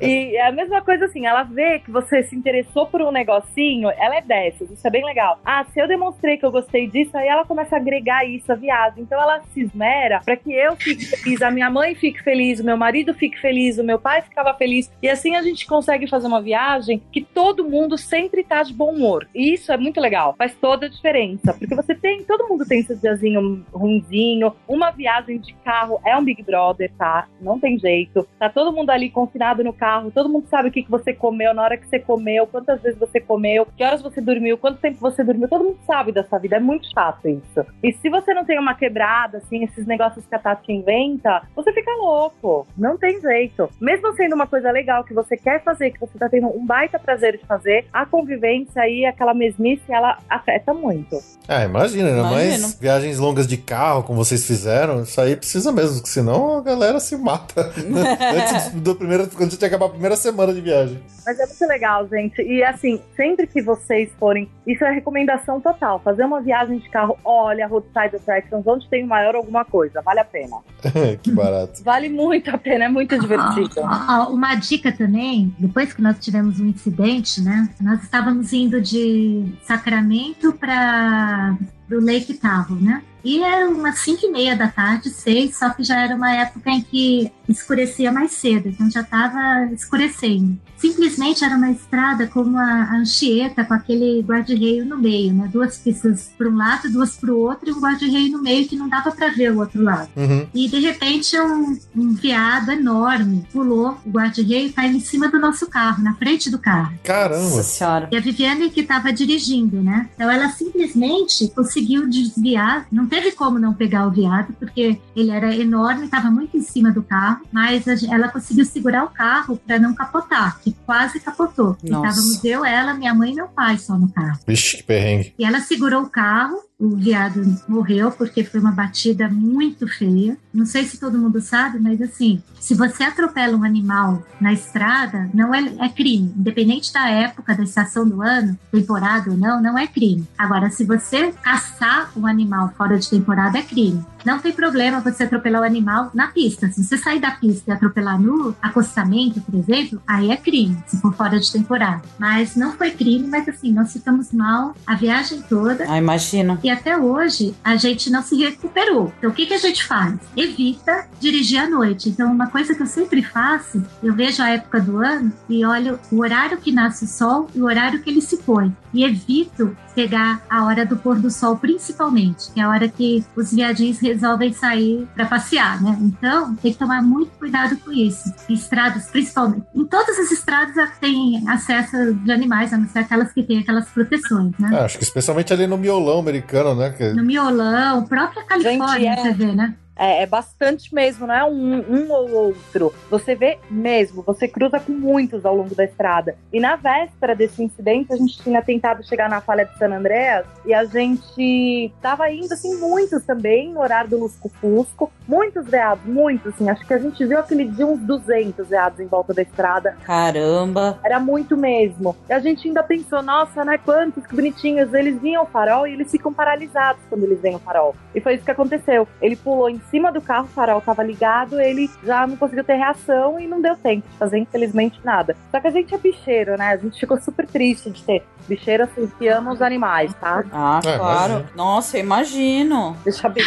E 0.00 0.36
é 0.36 0.46
a 0.46 0.52
mesma 0.52 0.80
coisa 0.82 1.06
assim, 1.06 1.26
ela 1.26 1.42
vê 1.42 1.78
que 1.78 1.90
você 1.90 2.22
se 2.22 2.34
interessou 2.34 2.86
por 2.86 3.02
um 3.02 3.10
negocinho, 3.10 3.90
ela 3.90 4.16
é 4.16 4.20
dessas, 4.20 4.70
isso 4.70 4.86
é 4.86 4.90
bem 4.90 5.04
legal. 5.04 5.38
Ah, 5.44 5.64
se 5.64 5.80
eu 5.80 5.88
demonstrei 5.88 6.36
que 6.36 6.44
eu 6.44 6.50
gostei 6.50 6.86
disso, 6.86 7.16
aí 7.16 7.28
ela 7.28 7.44
começa 7.44 7.76
a 7.76 7.78
agregar 7.78 8.24
isso 8.24 8.50
à 8.50 8.54
viagem. 8.54 9.02
Então 9.02 9.20
ela 9.20 9.40
se 9.52 9.60
esmera 9.62 10.20
pra 10.24 10.36
que 10.36 10.52
eu 10.52 10.76
fique 10.76 11.04
feliz, 11.04 11.42
a 11.42 11.50
minha 11.50 11.70
mãe 11.70 11.94
fique 11.94 12.22
feliz, 12.22 12.60
o 12.60 12.64
meu 12.64 12.76
marido 12.76 13.14
fique 13.14 13.40
feliz, 13.40 13.78
o 13.78 13.84
meu 13.84 13.98
pai 13.98 14.22
ficava 14.22 14.54
feliz. 14.54 14.90
E 15.02 15.08
assim 15.08 15.36
a 15.36 15.42
gente 15.42 15.66
consegue 15.66 16.06
fazer 16.06 16.26
uma 16.26 16.40
viagem 16.40 17.02
que 17.12 17.22
todo 17.22 17.68
mundo 17.68 17.96
sempre 17.98 18.42
tá 18.42 18.62
de 18.62 18.72
bom 18.72 18.92
humor. 18.92 19.28
E 19.34 19.54
isso 19.54 19.72
é 19.72 19.76
muito 19.76 20.00
legal, 20.00 20.34
faz 20.36 20.54
toda 20.54 20.86
a 20.86 20.88
diferença. 20.88 21.54
Porque 21.54 21.74
você 21.74 21.94
tem, 21.94 22.22
todo 22.24 22.48
mundo 22.48 22.66
tem 22.66 22.82
seu 22.82 22.96
diazinho 22.96 23.64
ruinzinho. 23.72 24.54
Uma 24.66 24.90
viagem 24.90 25.38
de 25.38 25.52
carro 25.64 26.00
é 26.04 26.16
um 26.16 26.24
Big 26.24 26.42
Brother, 26.42 26.90
tá? 26.98 27.28
Não 27.40 27.58
tem 27.58 27.78
jeito. 27.78 28.26
Tá 28.38 28.48
todo 28.48 28.72
mundo 28.72 28.90
ali 28.90 29.09
confinado 29.10 29.62
no 29.64 29.72
carro, 29.72 30.10
todo 30.10 30.28
mundo 30.28 30.46
sabe 30.48 30.68
o 30.68 30.72
que, 30.72 30.82
que 30.82 30.90
você 30.90 31.12
comeu, 31.12 31.52
na 31.52 31.62
hora 31.62 31.76
que 31.76 31.86
você 31.86 31.98
comeu, 31.98 32.46
quantas 32.46 32.80
vezes 32.80 32.98
você 32.98 33.20
comeu, 33.20 33.66
que 33.76 33.84
horas 33.84 34.02
você 34.02 34.20
dormiu, 34.20 34.56
quanto 34.56 34.80
tempo 34.80 34.98
você 35.00 35.22
dormiu, 35.22 35.48
todo 35.48 35.64
mundo 35.64 35.78
sabe 35.86 36.12
dessa 36.12 36.38
vida. 36.38 36.56
É 36.56 36.60
muito 36.60 36.90
chato 36.92 37.28
isso. 37.28 37.66
E 37.82 37.92
se 37.92 38.08
você 38.08 38.32
não 38.34 38.44
tem 38.44 38.58
uma 38.58 38.74
quebrada, 38.74 39.38
assim, 39.38 39.64
esses 39.64 39.86
negócios 39.86 40.24
que 40.26 40.34
a 40.34 40.38
Tati 40.38 40.72
inventa, 40.72 41.42
você 41.54 41.72
fica 41.72 41.90
louco. 41.92 42.66
Não 42.76 42.96
tem 42.96 43.20
jeito. 43.20 43.68
Mesmo 43.80 44.12
sendo 44.14 44.34
uma 44.34 44.46
coisa 44.46 44.70
legal 44.70 45.04
que 45.04 45.14
você 45.14 45.36
quer 45.36 45.62
fazer, 45.62 45.90
que 45.90 46.00
você 46.00 46.18
tá 46.18 46.28
tendo 46.28 46.48
um 46.48 46.64
baita 46.64 46.98
prazer 46.98 47.36
de 47.36 47.46
fazer, 47.46 47.86
a 47.92 48.06
convivência 48.06 48.82
aí, 48.82 49.04
aquela 49.04 49.34
mesmice, 49.34 49.82
ela 49.88 50.18
afeta 50.28 50.72
muito. 50.72 51.18
Ah, 51.48 51.64
imagina, 51.64 52.10
né? 52.10 52.22
Mas 52.22 52.74
viagens 52.74 53.18
longas 53.18 53.46
de 53.46 53.56
carro, 53.56 54.02
como 54.02 54.24
vocês 54.24 54.46
fizeram, 54.46 55.02
isso 55.02 55.20
aí 55.20 55.34
precisa 55.34 55.72
mesmo, 55.72 55.96
porque 55.96 56.08
senão 56.08 56.58
a 56.58 56.62
galera 56.62 57.00
se 57.00 57.16
mata. 57.16 57.72
Antes 57.74 58.70
do 58.72 58.94
primeiro, 59.00 59.26
quando 59.30 59.50
você 59.50 59.64
acabar 59.64 59.86
a 59.86 59.88
primeira 59.88 60.14
semana 60.14 60.52
de 60.52 60.60
viagem. 60.60 61.02
Mas 61.24 61.40
é 61.40 61.46
muito 61.46 61.66
legal, 61.66 62.06
gente. 62.06 62.42
E 62.42 62.62
assim, 62.62 63.00
sempre 63.16 63.46
que 63.46 63.62
vocês 63.62 64.10
forem, 64.18 64.48
isso 64.66 64.84
é 64.84 64.92
recomendação 64.92 65.58
total. 65.58 65.98
Fazer 66.00 66.22
uma 66.24 66.42
viagem 66.42 66.78
de 66.78 66.88
carro, 66.90 67.18
olha, 67.24 67.66
Roadside 67.66 68.16
Attractions, 68.16 68.66
onde 68.66 68.88
tem 68.90 69.02
o 69.02 69.06
maior 69.06 69.34
alguma 69.34 69.64
coisa, 69.64 70.02
vale 70.02 70.20
a 70.20 70.24
pena. 70.24 70.58
que 71.22 71.32
barato. 71.32 71.82
Vale 71.82 72.10
muito 72.10 72.50
a 72.50 72.58
pena, 72.58 72.84
é 72.84 72.88
muito 72.88 73.18
divertido. 73.18 73.80
Ah, 73.82 74.26
ó, 74.28 74.32
uma 74.32 74.54
dica 74.54 74.92
também, 74.92 75.54
depois 75.58 75.94
que 75.94 76.02
nós 76.02 76.18
tivemos 76.18 76.60
um 76.60 76.66
incidente, 76.66 77.40
né? 77.40 77.70
Nós 77.80 78.02
estávamos 78.02 78.52
indo 78.52 78.82
de 78.82 79.54
Sacramento 79.62 80.52
para 80.52 81.56
o 81.90 82.04
Lake 82.04 82.34
Tahoe, 82.34 82.82
né? 82.82 83.02
E 83.24 83.42
era 83.42 83.68
umas 83.68 83.98
5 83.98 84.26
e 84.26 84.30
meia 84.30 84.56
da 84.56 84.68
tarde, 84.68 85.10
seis, 85.10 85.56
só 85.56 85.70
que 85.70 85.82
já 85.82 86.00
era 86.00 86.14
uma 86.14 86.32
época 86.32 86.70
em 86.70 86.80
que 86.80 87.30
escurecia 87.48 88.12
mais 88.12 88.32
cedo, 88.32 88.68
então 88.68 88.90
já 88.90 89.00
estava 89.00 89.66
escurecendo. 89.72 90.58
Simplesmente 90.76 91.44
era 91.44 91.56
uma 91.56 91.70
estrada 91.70 92.26
como 92.26 92.56
a 92.56 92.80
a 92.90 92.96
Anchieta, 92.96 93.64
com 93.64 93.74
aquele 93.74 94.22
guarda-reio 94.22 94.84
no 94.84 94.96
meio, 94.98 95.32
né? 95.32 95.48
Duas 95.52 95.78
pistas 95.78 96.30
para 96.36 96.48
um 96.48 96.56
lado, 96.56 96.90
duas 96.90 97.16
para 97.16 97.32
o 97.32 97.38
outro, 97.38 97.68
e 97.68 97.72
um 97.72 97.80
guarda-reio 97.80 98.32
no 98.32 98.42
meio 98.42 98.66
que 98.66 98.76
não 98.76 98.88
dava 98.88 99.10
para 99.12 99.28
ver 99.28 99.52
o 99.52 99.58
outro 99.58 99.82
lado. 99.82 100.08
Uhum. 100.16 100.46
E 100.54 100.68
de 100.68 100.80
repente 100.80 101.38
um, 101.38 101.78
um 101.94 102.14
veado 102.14 102.72
enorme 102.72 103.46
pulou 103.52 103.98
o 104.04 104.10
guarda-reio 104.10 104.68
e 104.68 104.72
caiu 104.72 104.92
em 104.92 105.00
cima 105.00 105.28
do 105.28 105.38
nosso 105.38 105.66
carro, 105.66 106.02
na 106.02 106.14
frente 106.14 106.50
do 106.50 106.58
carro. 106.58 106.94
Caramba. 107.02 107.40
Nossa 107.42 107.62
senhora. 107.62 108.08
E 108.10 108.16
a 108.16 108.20
Viviane 108.20 108.70
que 108.70 108.80
estava 108.80 109.12
dirigindo, 109.12 109.82
né? 109.82 110.08
Então 110.14 110.30
ela 110.30 110.48
simplesmente 110.50 111.48
conseguiu 111.48 112.08
desviar, 112.08 112.86
não 112.90 113.06
teve 113.10 113.32
como 113.32 113.58
não 113.58 113.74
pegar 113.74 114.06
o 114.06 114.10
veado, 114.10 114.54
porque 114.54 114.98
ele 115.16 115.30
era 115.30 115.54
enorme, 115.54 116.04
estava 116.04 116.30
muito 116.30 116.56
em 116.56 116.62
cima 116.62 116.92
do 116.92 117.02
carro, 117.02 117.40
mas 117.52 117.84
ela 118.04 118.28
conseguiu 118.28 118.64
segurar 118.64 119.04
o 119.04 119.10
carro 119.10 119.56
para 119.56 119.78
não 119.78 119.92
capotar, 119.94 120.60
que 120.60 120.72
quase 120.86 121.18
capotou. 121.18 121.76
Estávamos 121.82 122.42
eu, 122.44 122.64
ela, 122.64 122.94
minha 122.94 123.12
mãe 123.12 123.32
e 123.32 123.34
meu 123.34 123.48
pai 123.48 123.76
só 123.76 123.98
no 123.98 124.10
carro. 124.10 124.38
Vixe, 124.46 124.78
que 124.78 124.82
perrengue. 124.84 125.34
E 125.38 125.44
ela 125.44 125.60
segurou 125.60 126.04
o 126.04 126.08
carro, 126.08 126.56
o 126.80 126.96
viado 126.96 127.42
morreu 127.68 128.10
porque 128.10 128.42
foi 128.42 128.58
uma 128.58 128.72
batida 128.72 129.28
muito 129.28 129.86
feia. 129.86 130.36
Não 130.52 130.64
sei 130.64 130.84
se 130.84 130.98
todo 130.98 131.18
mundo 131.18 131.40
sabe, 131.40 131.78
mas 131.78 132.00
assim, 132.00 132.42
se 132.58 132.74
você 132.74 133.04
atropela 133.04 133.56
um 133.56 133.64
animal 133.64 134.26
na 134.40 134.52
estrada, 134.52 135.28
não 135.34 135.54
é, 135.54 135.60
é 135.78 135.88
crime. 135.90 136.32
Independente 136.36 136.90
da 136.90 137.08
época, 137.08 137.54
da 137.54 137.62
estação 137.62 138.08
do 138.08 138.22
ano, 138.22 138.58
temporada 138.72 139.30
ou 139.30 139.36
não, 139.36 139.62
não 139.62 139.78
é 139.78 139.86
crime. 139.86 140.26
Agora, 140.38 140.70
se 140.70 140.84
você 140.84 141.32
caçar 141.42 142.10
um 142.16 142.26
animal 142.26 142.72
fora 142.76 142.98
de 142.98 143.10
temporada, 143.10 143.58
é 143.58 143.62
crime. 143.62 144.02
Não 144.24 144.38
tem 144.38 144.52
problema 144.52 145.00
você 145.00 145.24
atropelar 145.24 145.62
o 145.62 145.64
animal 145.64 146.10
na 146.14 146.28
pista. 146.28 146.70
Se 146.70 146.84
você 146.84 146.96
sair 146.96 147.20
da 147.20 147.30
pista 147.30 147.70
e 147.70 147.74
atropelar 147.74 148.20
no 148.20 148.54
acostamento, 148.60 149.40
por 149.40 149.54
exemplo, 149.54 150.00
aí 150.06 150.30
é 150.30 150.36
crime, 150.36 150.82
se 150.86 151.00
for 151.00 151.14
fora 151.14 151.38
de 151.38 151.50
temporada. 151.50 152.02
Mas 152.18 152.56
não 152.56 152.72
foi 152.72 152.90
crime, 152.90 153.26
mas 153.26 153.48
assim, 153.48 153.72
nós 153.72 153.92
ficamos 153.92 154.32
mal 154.32 154.74
a 154.86 154.94
viagem 154.94 155.42
toda. 155.42 155.84
Ah, 155.88 155.98
imagino. 155.98 156.58
E 156.62 156.70
até 156.70 156.96
hoje 156.96 157.54
a 157.64 157.76
gente 157.76 158.10
não 158.10 158.22
se 158.22 158.36
recuperou. 158.36 159.12
Então 159.18 159.30
o 159.30 159.32
que, 159.32 159.46
que 159.46 159.54
a 159.54 159.58
gente 159.58 159.84
faz? 159.84 160.18
Evita 160.36 161.06
dirigir 161.18 161.60
à 161.60 161.68
noite. 161.68 162.08
Então, 162.08 162.32
uma 162.32 162.48
coisa 162.48 162.74
que 162.74 162.82
eu 162.82 162.86
sempre 162.86 163.22
faço, 163.22 163.82
eu 164.02 164.14
vejo 164.14 164.42
a 164.42 164.50
época 164.50 164.80
do 164.80 164.98
ano 164.98 165.32
e 165.48 165.64
olho 165.64 165.98
o 166.10 166.20
horário 166.20 166.58
que 166.58 166.72
nasce 166.72 167.04
o 167.04 167.08
sol 167.08 167.48
e 167.54 167.60
o 167.60 167.64
horário 167.64 168.00
que 168.00 168.10
ele 168.10 168.20
se 168.20 168.38
põe. 168.38 168.74
E 168.92 169.04
evito 169.04 169.76
pegar 170.00 170.42
a 170.48 170.64
hora 170.64 170.86
do 170.86 170.96
pôr 170.96 171.18
do 171.18 171.30
sol, 171.30 171.56
principalmente, 171.56 172.50
que 172.52 172.60
é 172.60 172.62
a 172.62 172.70
hora 172.70 172.88
que 172.88 173.22
os 173.36 173.52
viadinhos 173.52 173.98
resolvem 173.98 174.50
sair 174.50 175.06
para 175.14 175.26
passear, 175.26 175.82
né? 175.82 175.98
Então, 176.00 176.54
tem 176.56 176.72
que 176.72 176.78
tomar 176.78 177.02
muito 177.02 177.30
cuidado 177.38 177.76
com 177.76 177.92
isso. 177.92 178.32
Estradas, 178.48 179.10
principalmente. 179.10 179.66
Em 179.74 179.84
todas 179.84 180.18
as 180.18 180.30
estradas 180.30 180.90
tem 180.98 181.46
acesso 181.46 182.14
de 182.14 182.32
animais, 182.32 182.72
a 182.72 182.78
não 182.78 182.88
ser 182.88 183.00
aquelas 183.00 183.30
que 183.32 183.42
têm 183.42 183.58
aquelas 183.58 183.90
proteções, 183.90 184.52
né? 184.58 184.70
Ah, 184.72 184.84
acho 184.84 184.96
que 184.96 185.04
especialmente 185.04 185.52
ali 185.52 185.66
no 185.66 185.76
miolão 185.76 186.20
americano, 186.20 186.74
né? 186.74 186.90
Que... 186.90 187.12
no 187.12 187.22
miolão, 187.22 188.04
própria 188.04 188.42
Califórnia, 188.44 189.16
Gente, 189.16 189.20
é. 189.20 189.22
você 189.22 189.32
vê, 189.34 189.52
né? 189.52 189.74
É, 190.00 190.22
é 190.22 190.26
bastante 190.26 190.94
mesmo, 190.94 191.26
não 191.26 191.34
é 191.34 191.44
um, 191.44 191.84
um 191.88 192.10
ou 192.10 192.30
outro. 192.30 192.92
Você 193.10 193.34
vê 193.34 193.58
mesmo, 193.70 194.22
você 194.22 194.48
cruza 194.48 194.80
com 194.80 194.92
muitos 194.92 195.44
ao 195.44 195.54
longo 195.54 195.74
da 195.74 195.84
estrada. 195.84 196.36
E 196.52 196.58
na 196.58 196.74
véspera 196.74 197.36
desse 197.36 197.62
incidente, 197.62 198.12
a 198.12 198.16
gente 198.16 198.42
tinha 198.42 198.62
tentado 198.62 199.06
chegar 199.06 199.28
na 199.28 199.40
falha 199.40 199.66
de 199.66 199.76
San 199.76 199.94
Andreas 199.94 200.46
e 200.64 200.72
a 200.72 200.84
gente 200.84 201.92
tava 202.00 202.30
indo, 202.30 202.52
assim, 202.52 202.76
muitos 202.76 203.24
também, 203.24 203.72
no 203.72 203.80
horário 203.80 204.10
do 204.10 204.18
Lusco-Fusco. 204.18 205.12
Muitos 205.28 205.66
veados, 205.66 206.04
muitos, 206.04 206.54
assim. 206.54 206.68
Acho 206.68 206.86
que 206.86 206.94
a 206.94 206.98
gente 206.98 207.24
viu 207.24 207.38
aquele 207.38 207.64
dia 207.66 207.86
uns 207.86 208.00
200 208.00 208.68
veados 208.68 208.98
em 208.98 209.06
volta 209.06 209.34
da 209.34 209.42
estrada. 209.42 209.96
Caramba. 210.04 210.98
Era 211.04 211.20
muito 211.20 211.56
mesmo. 211.56 212.16
E 212.28 212.32
a 212.32 212.38
gente 212.40 212.66
ainda 212.66 212.82
pensou, 212.82 213.22
nossa, 213.22 213.64
né? 213.64 213.78
Quantos 213.78 214.26
que 214.26 214.34
bonitinhos. 214.34 214.92
Eles 214.94 215.20
vinham 215.20 215.42
ao 215.42 215.46
farol 215.46 215.86
e 215.86 215.92
eles 215.92 216.10
ficam 216.10 216.32
paralisados 216.32 217.02
quando 217.08 217.24
eles 217.24 217.40
veem 217.40 217.56
o 217.56 217.58
farol. 217.58 217.94
E 218.14 218.20
foi 218.20 218.34
isso 218.34 218.44
que 218.44 218.50
aconteceu. 218.50 219.06
Ele 219.20 219.36
pulou 219.36 219.68
em 219.68 219.80
cima 219.90 220.10
do 220.12 220.20
carro, 220.20 220.44
o 220.44 220.48
farol 220.48 220.80
tava 220.80 221.02
ligado, 221.02 221.60
ele 221.60 221.90
já 222.04 222.26
não 222.26 222.36
conseguiu 222.36 222.64
ter 222.64 222.74
reação 222.74 223.38
e 223.38 223.46
não 223.46 223.60
deu 223.60 223.76
tempo 223.76 224.08
de 224.08 224.16
fazer, 224.16 224.38
infelizmente, 224.38 225.00
nada. 225.04 225.36
Só 225.50 225.60
que 225.60 225.66
a 225.66 225.70
gente 225.70 225.94
é 225.94 225.98
bicheiro, 225.98 226.56
né? 226.56 226.68
A 226.68 226.76
gente 226.76 226.98
ficou 226.98 227.20
super 227.20 227.46
triste 227.46 227.90
de 227.90 228.02
ter 228.02 228.22
bicheiro 228.48 228.84
assim 228.84 229.10
que 229.18 229.28
ama 229.28 229.52
os 229.52 229.60
animais, 229.62 230.12
tá? 230.14 230.44
Ah, 230.52 230.80
É, 230.84 230.96
claro. 230.98 231.32
imagino. 231.32 231.50
Nossa, 231.56 231.96
eu 231.98 232.04
imagino. 232.04 232.96
Deixa 233.04 233.28
bem 233.30 233.44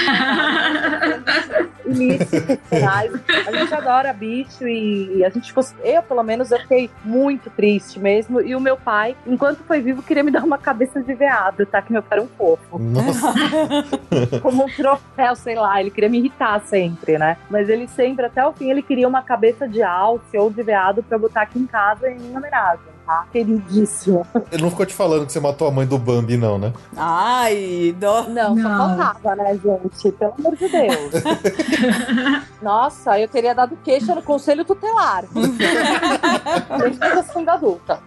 penais. 2.69 3.11
A 3.47 3.51
gente 3.51 3.73
adora 3.73 4.13
bicho 4.13 4.67
e, 4.67 5.17
e 5.17 5.25
a 5.25 5.29
gente 5.29 5.47
ficou. 5.47 5.63
Eu, 5.83 6.01
pelo 6.03 6.23
menos, 6.23 6.51
eu 6.51 6.59
fiquei 6.59 6.89
muito 7.03 7.49
triste 7.49 7.99
mesmo. 7.99 8.41
E 8.41 8.55
o 8.55 8.59
meu 8.59 8.77
pai, 8.77 9.15
enquanto 9.25 9.59
foi 9.63 9.81
vivo, 9.81 10.01
queria 10.01 10.23
me 10.23 10.31
dar 10.31 10.43
uma 10.43 10.57
cabeça 10.57 11.01
de 11.01 11.13
veado, 11.13 11.65
tá? 11.65 11.81
Que 11.81 11.91
meu 11.91 12.01
pai 12.01 12.19
era 12.19 12.21
um 12.21 12.29
fofo. 12.37 12.79
Nossa. 12.79 13.33
Como 14.41 14.63
um 14.65 14.69
troféu, 14.69 15.35
sei 15.35 15.55
lá. 15.55 15.79
Ele 15.79 15.91
queria 15.91 16.09
me 16.09 16.19
irritar 16.23 16.59
sempre, 16.61 17.17
né? 17.17 17.37
Mas 17.49 17.69
ele 17.69 17.87
sempre, 17.87 18.25
até 18.25 18.45
o 18.45 18.53
fim, 18.53 18.69
ele 18.69 18.81
queria 18.81 19.07
uma 19.07 19.21
cabeça 19.21 19.67
de 19.67 19.83
alce 19.83 20.37
ou 20.37 20.49
de 20.49 20.63
veado 20.63 21.03
pra 21.03 21.17
botar 21.17 21.41
aqui 21.41 21.59
em 21.59 21.67
casa 21.67 22.09
em 22.09 22.35
homenagem, 22.35 22.92
tá? 23.05 23.25
Queridíssimo. 23.31 24.25
Ele 24.51 24.61
não 24.61 24.69
ficou 24.69 24.85
te 24.85 24.93
falando 24.93 25.25
que 25.25 25.31
você 25.31 25.39
matou 25.39 25.67
a 25.67 25.71
mãe 25.71 25.85
do 25.85 25.97
Bambi, 25.97 26.37
não, 26.37 26.57
né? 26.57 26.73
Ai, 26.95 27.95
dó. 27.99 28.23
Não, 28.23 28.55
Não. 28.55 28.63
só 28.63 28.77
faltava, 28.77 29.35
né, 29.35 29.59
gente? 29.63 30.11
Pelo 30.11 30.33
amor 30.37 30.55
de 30.55 30.67
Deus. 30.69 31.23
Nossa, 32.61 33.19
eu 33.19 33.27
teria 33.27 33.53
dado 33.53 33.77
queixa 33.83 34.15
no 34.15 34.21
conselho 34.21 34.63
tutelar. 34.63 35.25
Desde 35.33 36.99
que 36.99 37.05
eu 37.05 37.23
sendo 37.23 37.49
adulta. 37.49 37.99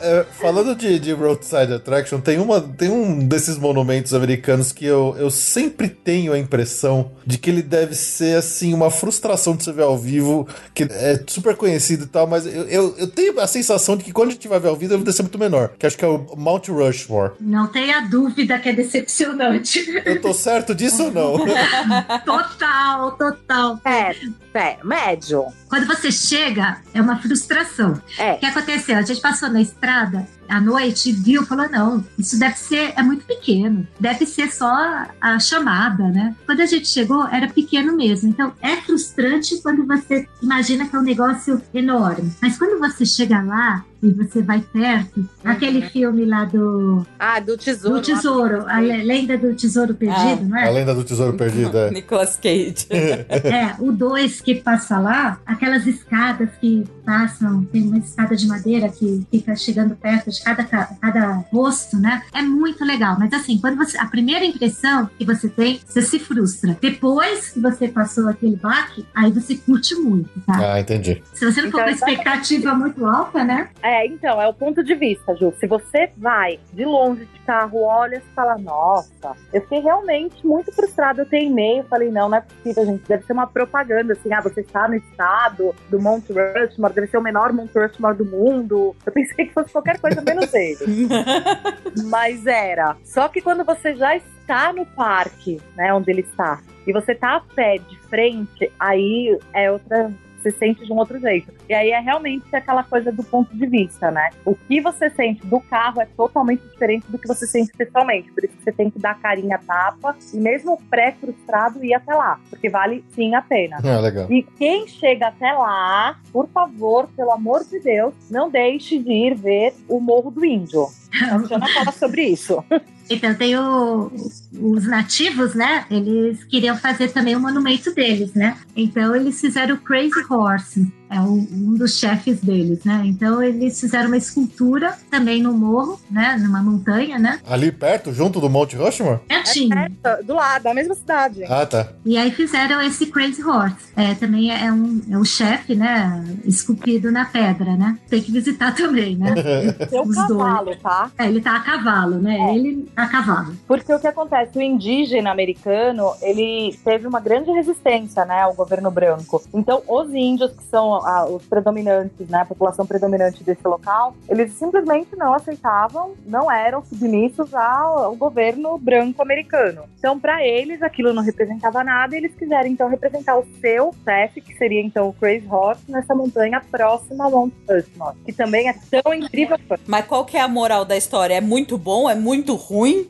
É, 0.00 0.24
falando 0.32 0.74
de, 0.74 0.98
de 0.98 1.12
Roadside 1.12 1.74
Attraction, 1.74 2.20
tem, 2.20 2.38
uma, 2.38 2.60
tem 2.60 2.90
um 2.90 3.18
desses 3.18 3.58
monumentos 3.58 4.14
americanos 4.14 4.72
que 4.72 4.84
eu, 4.84 5.14
eu 5.18 5.30
sempre 5.30 5.88
tenho 5.88 6.32
a 6.32 6.38
impressão 6.38 7.12
de 7.24 7.38
que 7.38 7.50
ele 7.50 7.62
deve 7.62 7.94
ser, 7.94 8.36
assim, 8.36 8.72
uma 8.72 8.90
frustração 8.90 9.56
de 9.56 9.64
você 9.64 9.72
ver 9.72 9.82
ao 9.82 9.96
vivo, 9.98 10.46
que 10.74 10.84
é 10.84 11.22
super 11.26 11.56
conhecido 11.56 12.04
e 12.04 12.06
tal, 12.06 12.26
mas 12.26 12.46
eu, 12.46 12.62
eu, 12.64 12.94
eu 12.98 13.06
tenho 13.08 13.38
a 13.40 13.46
sensação 13.46 13.96
de 13.96 14.04
que 14.06 14.12
quando 14.12 14.28
a 14.28 14.32
gente 14.32 14.46
vai 14.46 14.60
ver 14.60 14.68
ao 14.68 14.76
vivo, 14.76 14.94
ele 14.94 15.02
deve 15.02 15.16
ser 15.16 15.22
muito 15.22 15.38
menor, 15.38 15.70
que 15.76 15.84
acho 15.84 15.98
que 15.98 16.04
é 16.04 16.08
o 16.08 16.24
Mount 16.36 16.68
Rushmore. 16.68 17.32
Não 17.40 17.66
tenha 17.66 18.00
dúvida 18.02 18.56
que 18.56 18.68
é 18.68 18.72
decepcionante. 18.72 19.84
Eu 20.04 20.20
tô 20.20 20.32
certo 20.32 20.76
disso 20.76 21.06
ou 21.06 21.10
não? 21.10 21.38
total, 22.24 23.12
total. 23.12 23.80
É, 23.84 24.14
é, 24.54 24.78
médio. 24.84 25.46
Quando 25.68 25.86
você 25.88 26.12
chega, 26.12 26.80
é 26.94 27.02
uma 27.02 27.20
frustração. 27.20 28.00
É. 28.16 28.34
O 28.34 28.38
que 28.38 28.46
aconteceu? 28.46 28.96
A 28.96 29.02
gente 29.02 29.20
passou 29.20 29.48
na 29.48 29.60
estrada 29.60 30.24
à 30.48 30.60
noite 30.60 31.10
e 31.10 31.12
viu, 31.12 31.44
falou: 31.44 31.68
não, 31.70 32.04
isso 32.18 32.38
deve 32.38 32.56
ser, 32.58 32.92
é 32.96 33.02
muito 33.02 33.24
pequeno, 33.24 33.86
deve 33.98 34.26
ser 34.26 34.50
só 34.52 35.06
a 35.20 35.38
chamada, 35.38 36.08
né? 36.08 36.34
Quando 36.46 36.60
a 36.60 36.66
gente 36.66 36.88
chegou, 36.88 37.26
era 37.28 37.48
pequeno 37.48 37.96
mesmo. 37.96 38.28
Então 38.28 38.52
é 38.60 38.76
frustrante 38.76 39.60
quando 39.62 39.86
você 39.86 40.26
imagina 40.42 40.86
que 40.86 40.94
é 40.94 40.98
um 40.98 41.02
negócio 41.02 41.60
enorme. 41.74 42.30
Mas 42.40 42.56
quando 42.58 42.78
você 42.78 43.04
chega 43.04 43.40
lá 43.42 43.84
e 44.02 44.10
você 44.10 44.42
vai 44.42 44.60
perto, 44.60 45.26
aquele 45.42 45.82
filme 45.88 46.24
lá 46.26 46.44
do, 46.44 47.04
Ah, 47.18 47.40
do 47.40 47.56
tesouro. 47.56 47.96
do 47.96 48.02
tesouro, 48.02 48.64
a 48.68 48.78
le- 48.80 49.02
lenda 49.02 49.38
do 49.38 49.54
tesouro 49.54 49.94
perdido, 49.94 50.44
não 50.44 50.56
A 50.58 50.62
é? 50.66 50.70
lenda 50.70 50.94
do 50.94 51.02
tesouro 51.02 51.32
perdido, 51.36 51.76
é. 51.76 51.90
Nicolas 51.90 52.36
Cage. 52.36 52.86
É, 52.90 53.74
o 53.80 53.90
2 53.92 54.40
que 54.42 54.56
passa 54.56 54.98
lá, 54.98 55.38
aquelas 55.46 55.86
escadas 55.86 56.50
que 56.60 56.84
passam, 57.04 57.64
tem 57.64 57.82
uma 57.82 57.98
escada 57.98 58.36
de 58.36 58.46
madeira 58.46 58.88
que 58.88 59.26
fica 59.30 59.56
chegando 59.56 59.96
perto 59.96 60.28
de 60.38 60.44
cada, 60.44 60.64
ca- 60.64 60.90
cada 61.00 61.32
rosto, 61.52 61.96
né? 61.98 62.22
É 62.32 62.42
muito 62.42 62.84
legal. 62.84 63.16
Mas 63.18 63.32
assim, 63.32 63.58
quando 63.60 63.76
você. 63.76 63.96
A 63.98 64.06
primeira 64.06 64.44
impressão 64.44 65.08
que 65.18 65.24
você 65.24 65.48
tem, 65.48 65.80
você 65.86 66.02
se 66.02 66.18
frustra. 66.18 66.76
Depois 66.80 67.50
que 67.50 67.60
você 67.60 67.88
passou 67.88 68.28
aquele 68.28 68.56
baque, 68.56 69.06
aí 69.14 69.30
você 69.32 69.56
curte 69.56 69.94
muito, 69.94 70.28
tá? 70.46 70.74
Ah, 70.74 70.80
entendi. 70.80 71.22
Se 71.34 71.44
você 71.50 71.62
não 71.62 71.70
for 71.70 71.80
com 71.82 71.86
a 71.88 71.92
Então, 71.92 72.08
expectativa 72.08 72.74
muito 72.74 73.04
alta, 73.06 73.44
né? 73.44 73.68
É, 73.82 74.06
então, 74.06 74.40
é 74.40 74.46
o 74.48 74.54
ponto 74.54 74.82
de 74.82 74.94
vista, 74.94 75.34
Ju. 75.36 75.52
Se 75.58 75.66
você 75.66 76.10
vai 76.16 76.58
de 76.72 76.84
longe 76.84 77.24
de 77.26 77.40
carro, 77.40 77.82
olha 77.82 78.16
e 78.16 78.34
fala, 78.34 78.58
nossa, 78.58 79.32
eu 79.52 79.60
fiquei 79.62 79.80
realmente 79.80 80.46
muito 80.46 80.72
frustrada. 80.72 81.22
Eu 81.22 81.26
tenho 81.26 81.50
e-mail, 81.50 81.84
falei, 81.88 82.10
não, 82.10 82.28
não 82.28 82.38
é 82.38 82.40
possível, 82.40 82.84
gente. 82.86 83.02
Deve 83.06 83.24
ser 83.24 83.32
uma 83.32 83.46
propaganda, 83.46 84.12
assim, 84.12 84.32
ah, 84.32 84.40
você 84.40 84.60
está 84.60 84.88
no 84.88 84.94
estado 84.96 85.74
do 85.88 86.00
Mount 86.00 86.24
Rushmore, 86.28 86.92
deve 86.94 87.06
ser 87.06 87.18
o 87.18 87.22
menor 87.22 87.52
Mount 87.52 87.70
Rushmore 87.74 88.16
do 88.16 88.24
mundo. 88.24 88.94
Eu 89.04 89.12
pensei 89.12 89.46
que 89.46 89.52
fosse 89.54 89.70
qualquer 89.72 89.98
coisa 90.00 90.20
menos 90.26 90.52
ele. 90.52 91.08
Mas 92.06 92.46
era. 92.46 92.96
Só 93.04 93.28
que 93.28 93.40
quando 93.40 93.64
você 93.64 93.94
já 93.94 94.16
está 94.16 94.72
no 94.72 94.84
parque, 94.84 95.60
né, 95.76 95.92
onde 95.94 96.10
ele 96.10 96.22
está, 96.22 96.60
e 96.86 96.92
você 96.92 97.14
tá 97.14 97.36
a 97.36 97.40
pé 97.40 97.78
de 97.78 97.98
frente, 98.08 98.70
aí 98.78 99.38
é 99.52 99.70
outra. 99.70 100.12
Você 100.46 100.52
sente 100.52 100.84
de 100.84 100.92
um 100.92 100.96
outro 100.96 101.18
jeito. 101.18 101.52
E 101.68 101.74
aí 101.74 101.90
é 101.90 101.98
realmente 101.98 102.54
aquela 102.54 102.84
coisa 102.84 103.10
do 103.10 103.24
ponto 103.24 103.52
de 103.56 103.66
vista, 103.66 104.12
né? 104.12 104.30
O 104.44 104.54
que 104.54 104.80
você 104.80 105.10
sente 105.10 105.44
do 105.44 105.58
carro 105.58 106.00
é 106.00 106.06
totalmente 106.16 106.62
diferente 106.68 107.10
do 107.10 107.18
que 107.18 107.26
você 107.26 107.46
sente 107.46 107.72
pessoalmente. 107.76 108.30
Por 108.30 108.44
isso 108.44 108.56
que 108.56 108.62
você 108.62 108.72
tem 108.72 108.88
que 108.88 108.98
dar 108.98 109.18
carinha 109.18 109.58
tapa 109.58 110.14
e 110.32 110.36
mesmo 110.36 110.80
pré-frustrado 110.88 111.84
ir 111.84 111.94
até 111.94 112.14
lá. 112.14 112.38
Porque 112.48 112.68
vale 112.68 113.04
sim 113.12 113.34
a 113.34 113.42
pena. 113.42 113.78
Ah, 113.82 114.00
legal. 114.00 114.30
E 114.30 114.42
quem 114.42 114.86
chega 114.86 115.28
até 115.28 115.52
lá, 115.52 116.20
por 116.32 116.48
favor, 116.48 117.08
pelo 117.16 117.32
amor 117.32 117.64
de 117.64 117.80
Deus, 117.80 118.14
não 118.30 118.48
deixe 118.48 118.98
de 118.98 119.10
ir 119.10 119.34
ver 119.34 119.74
o 119.88 119.98
Morro 119.98 120.30
do 120.30 120.44
Índio. 120.44 120.86
A 121.12 121.38
Jana 121.38 121.66
fala 121.74 121.90
sobre 121.90 122.22
isso. 122.22 122.64
Então 123.08 123.34
tem 123.34 123.56
o- 123.56 124.10
os 124.52 124.84
nativos, 124.86 125.54
né? 125.54 125.84
Eles 125.90 126.42
queriam 126.44 126.76
fazer 126.76 127.08
também 127.12 127.36
o 127.36 127.40
monumento 127.40 127.94
deles, 127.94 128.34
né? 128.34 128.56
Então 128.74 129.14
eles 129.14 129.40
fizeram 129.40 129.76
o 129.76 129.78
Crazy 129.78 130.24
Horse, 130.28 130.92
é 131.10 131.20
um, 131.20 131.46
um 131.52 131.74
dos 131.74 131.98
chefes 131.98 132.40
deles, 132.40 132.84
né? 132.84 133.02
Então 133.04 133.42
eles 133.42 133.78
fizeram 133.80 134.08
uma 134.08 134.16
escultura 134.16 134.96
também 135.10 135.42
no 135.42 135.52
morro, 135.52 136.00
né? 136.10 136.36
Numa 136.40 136.62
montanha, 136.62 137.18
né? 137.18 137.40
Ali 137.48 137.70
perto, 137.70 138.12
junto 138.12 138.40
do 138.40 138.50
Monte 138.50 138.76
Rushmore? 138.76 139.20
Pertinho. 139.28 139.76
É, 139.76 140.22
do 140.22 140.34
lado, 140.34 140.62
da 140.62 140.74
mesma 140.74 140.94
cidade. 140.94 141.44
Ah, 141.44 141.66
tá. 141.66 141.88
E 142.04 142.16
aí 142.16 142.30
fizeram 142.30 142.80
esse 142.80 143.06
Crazy 143.06 143.42
Horse. 143.42 143.76
É, 143.96 144.14
também 144.14 144.50
é 144.50 144.72
um, 144.72 145.00
é 145.10 145.16
um 145.16 145.24
chefe, 145.24 145.74
né? 145.74 146.24
Esculpido 146.44 147.10
na 147.10 147.24
pedra, 147.24 147.76
né? 147.76 147.98
Tem 148.08 148.20
que 148.20 148.32
visitar 148.32 148.74
também, 148.74 149.16
né? 149.16 149.34
Seu 149.88 150.02
Os 150.02 150.14
cavalo, 150.14 150.76
tá? 150.76 151.10
É, 151.18 151.26
ele 151.26 151.40
tá 151.40 151.56
a 151.56 151.60
cavalo, 151.60 152.16
né? 152.16 152.36
É. 152.36 152.54
Ele 152.54 152.88
a 152.96 153.06
cavalo. 153.06 153.56
Porque 153.66 153.92
o 153.92 153.98
que 153.98 154.06
acontece, 154.06 154.58
o 154.58 154.62
indígena 154.62 155.30
americano, 155.30 156.12
ele 156.20 156.76
teve 156.84 157.06
uma 157.06 157.20
grande 157.20 157.50
resistência, 157.50 158.24
né, 158.24 158.42
ao 158.42 158.54
governo 158.54 158.90
branco. 158.90 159.42
Então, 159.52 159.82
os 159.86 160.12
índios, 160.12 160.52
que 160.52 160.64
são 160.64 160.95
ah, 161.04 161.26
os 161.26 161.44
predominantes, 161.46 162.28
né, 162.28 162.40
a 162.40 162.44
população 162.44 162.86
predominante 162.86 163.42
desse 163.42 163.66
local, 163.66 164.14
eles 164.28 164.52
simplesmente 164.52 165.16
não 165.16 165.34
aceitavam, 165.34 166.14
não 166.26 166.50
eram 166.50 166.84
submissos 166.84 167.54
ao, 167.54 168.04
ao 168.04 168.16
governo 168.16 168.78
branco 168.78 169.22
americano. 169.22 169.82
Então, 169.98 170.18
para 170.18 170.44
eles, 170.46 170.82
aquilo 170.82 171.12
não 171.12 171.22
representava 171.22 171.82
nada 171.82 172.14
e 172.14 172.18
eles 172.18 172.34
quiseram, 172.34 172.68
então, 172.68 172.88
representar 172.88 173.38
o 173.38 173.44
seu 173.60 173.94
chefe, 174.04 174.40
que 174.40 174.56
seria, 174.56 174.80
então, 174.80 175.08
o 175.08 175.12
Crazy 175.12 175.46
Horse, 175.48 175.82
nessa 175.88 176.14
montanha 176.14 176.62
próxima 176.70 177.26
a 177.26 177.30
Mount 177.30 177.52
Rushmore, 177.68 178.16
que 178.24 178.32
também 178.32 178.68
é 178.68 178.74
tão 178.90 179.12
incrível. 179.12 179.58
Mas 179.86 180.06
qual 180.06 180.24
que 180.24 180.36
é 180.36 180.40
a 180.40 180.48
moral 180.48 180.84
da 180.84 180.96
história? 180.96 181.34
É 181.34 181.40
muito 181.40 181.76
bom? 181.76 182.08
É 182.08 182.14
muito 182.14 182.54
ruim? 182.54 183.08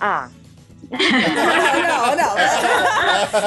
Ah, 0.00 0.28
Não, 0.90 2.16
não, 2.16 2.16
não. 2.16 2.36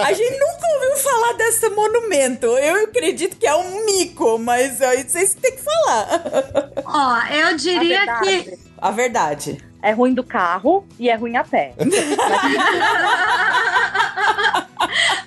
A 0.03 0.13
gente 0.13 0.31
nunca 0.37 0.67
ouviu 0.75 0.95
falar 0.97 1.33
desse 1.33 1.69
monumento. 1.69 2.45
Eu 2.45 2.83
acredito 2.85 3.35
que 3.37 3.47
é 3.47 3.55
um 3.55 3.85
mico, 3.85 4.37
mas 4.37 4.81
aí 4.81 5.03
vocês 5.07 5.33
têm 5.33 5.51
que 5.55 5.63
falar. 5.63 6.07
Ó, 6.85 7.33
eu 7.33 7.47
a 7.47 7.53
diria 7.53 7.99
que 8.19 8.25
verdade 8.41 8.59
A 8.77 8.91
verdade. 8.91 9.57
é 9.81 9.91
ruim 9.91 10.13
do 10.13 10.23
carro 10.23 10.85
e 10.99 11.09
é 11.09 11.15
ruim 11.15 11.35
a 11.35 11.43
pé. 11.43 11.73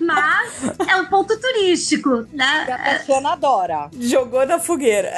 Mas 0.00 0.52
é 0.88 0.96
um 0.96 1.06
ponto 1.06 1.38
turístico, 1.38 2.26
E 2.32 2.40
a 2.40 2.46
né? 2.46 2.98
Tatiana 2.98 3.32
adora. 3.32 3.90
Jogou 3.98 4.46
na 4.46 4.58
fogueira. 4.58 5.12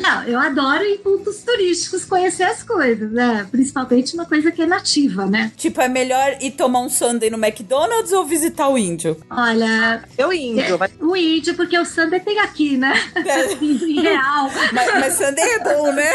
Não, 0.00 0.24
eu 0.24 0.38
adoro 0.38 0.84
em 0.84 0.98
pontos 0.98 1.42
turísticos 1.42 2.04
conhecer 2.04 2.44
as 2.44 2.62
coisas, 2.62 3.10
né? 3.12 3.46
Principalmente 3.50 4.14
uma 4.14 4.26
coisa 4.26 4.50
que 4.50 4.62
é 4.62 4.66
nativa, 4.66 5.26
né? 5.26 5.52
Tipo, 5.56 5.80
é 5.80 5.88
melhor 5.88 6.36
ir 6.40 6.52
tomar 6.52 6.80
um 6.80 6.88
sundae 6.88 7.30
no 7.30 7.38
McDonald's 7.38 8.12
ou 8.12 8.24
visitar 8.24 8.68
o 8.68 8.78
índio? 8.78 9.16
Olha, 9.30 10.02
Eu 10.16 10.32
índio, 10.32 10.78
vai 10.78 10.90
o 11.00 11.16
índio, 11.16 11.54
porque 11.54 11.78
o 11.78 11.84
Sander 11.84 12.22
tem 12.22 12.38
aqui, 12.40 12.76
né? 12.76 12.92
em 13.60 14.00
real. 14.00 14.50
Mas, 14.72 14.94
mas 14.94 15.14
sundae 15.14 15.44
é 15.44 15.58
bom, 15.58 15.92
né? 15.92 16.10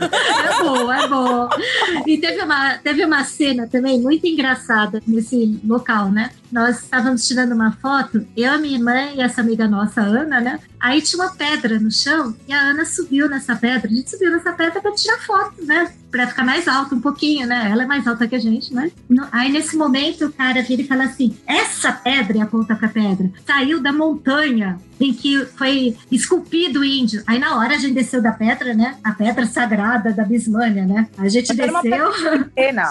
É 0.00 0.62
bom, 0.62 0.92
é 0.92 1.08
bom. 1.08 1.48
E 2.06 2.18
teve 2.18 2.42
uma, 2.42 2.78
teve 2.78 3.04
uma 3.04 3.24
cena 3.24 3.66
também 3.66 4.00
muito 4.00 4.26
engraçada 4.26 5.02
nesse 5.06 5.60
local, 5.64 6.10
né? 6.10 6.30
Nós 6.50 6.82
estávamos 6.82 7.26
tirando 7.26 7.52
uma 7.52 7.72
foto, 7.72 8.26
eu, 8.36 8.52
a 8.52 8.58
minha 8.58 8.76
irmã 8.76 9.10
e 9.14 9.20
essa 9.20 9.40
amiga 9.40 9.66
nossa, 9.68 10.00
Ana, 10.00 10.40
né? 10.40 10.60
Aí 10.80 11.02
tinha 11.02 11.22
uma 11.22 11.34
pedra 11.34 11.78
no 11.80 11.90
chão 11.90 12.36
e 12.46 12.52
a 12.52 12.60
Ana 12.60 12.84
subiu 12.84 13.28
nessa 13.28 13.56
pedra. 13.56 13.90
A 13.90 13.94
gente 13.94 14.10
subiu 14.10 14.30
nessa 14.30 14.52
pedra 14.52 14.80
para 14.80 14.92
tirar 14.92 15.18
foto, 15.18 15.64
né? 15.64 15.92
Pra 16.10 16.26
ficar 16.26 16.44
mais 16.44 16.68
alta 16.68 16.94
um 16.94 17.00
pouquinho, 17.00 17.46
né? 17.46 17.68
Ela 17.70 17.82
é 17.82 17.86
mais 17.86 18.06
alta 18.06 18.28
que 18.28 18.34
a 18.34 18.38
gente, 18.38 18.72
né? 18.72 18.90
Aí 19.32 19.50
nesse 19.50 19.76
momento 19.76 20.26
o 20.26 20.32
cara 20.32 20.62
vira 20.62 20.82
e 20.82 20.86
fala 20.86 21.04
assim: 21.04 21.36
essa 21.46 21.92
pedra, 21.92 22.38
e 22.38 22.40
aponta 22.40 22.76
pra 22.76 22.88
pedra, 22.88 23.30
saiu 23.46 23.80
da 23.80 23.92
montanha 23.92 24.78
em 25.00 25.12
que 25.12 25.44
foi 25.56 25.96
esculpido 26.10 26.80
o 26.80 26.84
índio. 26.84 27.22
Aí 27.26 27.38
na 27.38 27.56
hora 27.56 27.74
a 27.74 27.78
gente 27.78 27.94
desceu 27.94 28.22
da 28.22 28.32
pedra, 28.32 28.72
né? 28.74 28.96
A 29.02 29.12
pedra 29.12 29.46
sagrada 29.46 30.12
da 30.12 30.24
Bismânia, 30.24 30.86
né? 30.86 31.08
A 31.18 31.28
gente 31.28 31.48
Mas 31.48 31.58
era 31.58 31.72
uma 31.72 31.82
desceu, 31.82 32.44
pena. 32.54 32.84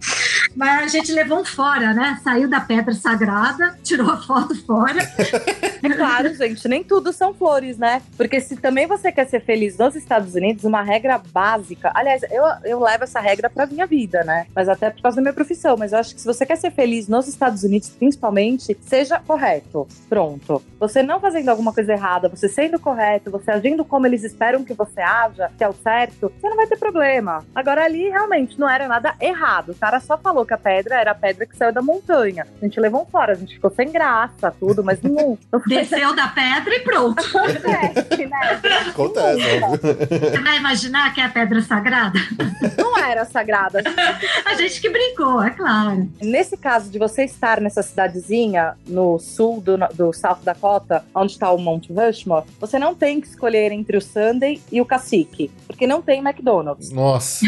mas 0.54 0.84
a 0.84 0.88
gente 0.88 1.12
levou 1.12 1.40
um 1.40 1.44
fora, 1.44 1.92
né? 1.92 2.20
Saiu 2.22 2.48
da 2.48 2.60
pedra 2.60 2.92
sagrada, 2.94 3.78
tirou 3.82 4.10
a 4.10 4.16
foto 4.16 4.54
fora. 4.64 5.00
É 5.82 5.88
claro, 5.88 6.34
gente, 6.34 6.68
nem 6.68 6.84
tudo 6.84 7.10
são 7.10 7.32
flores, 7.32 7.78
né? 7.78 8.02
Porque 8.14 8.38
se 8.38 8.54
também 8.54 8.86
você 8.86 9.10
quer 9.10 9.26
ser 9.26 9.40
feliz 9.40 9.78
nos 9.78 9.96
Estados 9.96 10.34
Unidos, 10.34 10.64
uma 10.64 10.82
regra 10.82 11.18
básica. 11.32 11.90
Aliás, 11.94 12.22
eu, 12.30 12.44
eu 12.64 12.80
levo 12.80 13.04
essa 13.04 13.18
regra 13.18 13.48
pra 13.48 13.66
minha 13.66 13.86
vida, 13.86 14.22
né? 14.22 14.46
Mas 14.54 14.68
até 14.68 14.90
por 14.90 15.00
causa 15.00 15.16
da 15.16 15.22
minha 15.22 15.32
profissão. 15.32 15.76
Mas 15.78 15.92
eu 15.92 15.98
acho 15.98 16.14
que 16.14 16.20
se 16.20 16.26
você 16.26 16.44
quer 16.44 16.56
ser 16.56 16.70
feliz 16.70 17.08
nos 17.08 17.26
Estados 17.28 17.62
Unidos, 17.62 17.88
principalmente, 17.88 18.76
seja 18.82 19.20
correto. 19.20 19.88
Pronto. 20.06 20.62
Você 20.78 21.02
não 21.02 21.18
fazendo 21.18 21.48
alguma 21.48 21.72
coisa 21.72 21.92
errada, 21.92 22.28
você 22.28 22.48
sendo 22.48 22.78
correto, 22.78 23.30
você 23.30 23.50
agindo 23.50 23.84
como 23.84 24.06
eles 24.06 24.22
esperam 24.22 24.64
que 24.64 24.74
você 24.74 25.00
haja, 25.00 25.50
que 25.56 25.64
é 25.64 25.68
o 25.68 25.72
certo, 25.72 26.30
você 26.38 26.48
não 26.48 26.56
vai 26.56 26.66
ter 26.66 26.78
problema. 26.78 27.44
Agora 27.54 27.84
ali 27.84 28.10
realmente 28.10 28.58
não 28.58 28.68
era 28.68 28.86
nada 28.86 29.14
errado. 29.20 29.72
O 29.72 29.74
cara 29.74 29.98
só 29.98 30.18
falou 30.18 30.39
que 30.46 30.54
a 30.54 30.58
pedra 30.58 31.00
era 31.00 31.10
a 31.12 31.14
pedra 31.14 31.46
que 31.46 31.56
saiu 31.56 31.72
da 31.72 31.82
montanha. 31.82 32.46
A 32.60 32.64
gente 32.64 32.78
levou 32.80 33.02
um 33.02 33.06
fora, 33.06 33.32
a 33.32 33.36
gente 33.36 33.54
ficou 33.54 33.70
sem 33.70 33.90
graça, 33.90 34.54
tudo, 34.58 34.82
mas 34.82 35.00
não, 35.02 35.38
Desceu 35.66 36.14
da 36.14 36.28
pedra 36.28 36.74
e 36.74 36.80
pronto. 36.80 37.20
acontece, 37.20 38.26
né? 38.26 38.58
Acontece. 38.88 39.60
Você 40.20 40.40
vai 40.40 40.56
imaginar 40.56 41.14
que 41.14 41.20
é 41.20 41.24
a 41.24 41.28
pedra 41.28 41.60
sagrada? 41.62 42.18
Não 42.76 42.98
era 42.98 43.24
sagrada. 43.24 43.82
A 44.44 44.54
gente 44.54 44.80
que 44.80 44.88
brincou, 44.88 45.42
é 45.42 45.50
claro. 45.50 46.08
Nesse 46.20 46.56
caso 46.56 46.90
de 46.90 46.98
você 46.98 47.24
estar 47.24 47.60
nessa 47.60 47.82
cidadezinha 47.82 48.74
no 48.86 49.18
sul 49.18 49.60
do, 49.60 49.76
do 49.94 50.12
South 50.12 50.38
Dakota, 50.42 51.04
onde 51.14 51.32
está 51.32 51.50
o 51.50 51.58
Monte 51.58 51.92
Rushmore, 51.92 52.44
você 52.58 52.78
não 52.78 52.94
tem 52.94 53.20
que 53.20 53.28
escolher 53.28 53.72
entre 53.72 53.96
o 53.96 54.00
Sunday 54.00 54.60
e 54.70 54.80
o 54.80 54.86
Cacique, 54.86 55.50
porque 55.66 55.86
não 55.86 56.02
tem 56.02 56.20
McDonald's. 56.20 56.90
Nossa. 56.90 57.44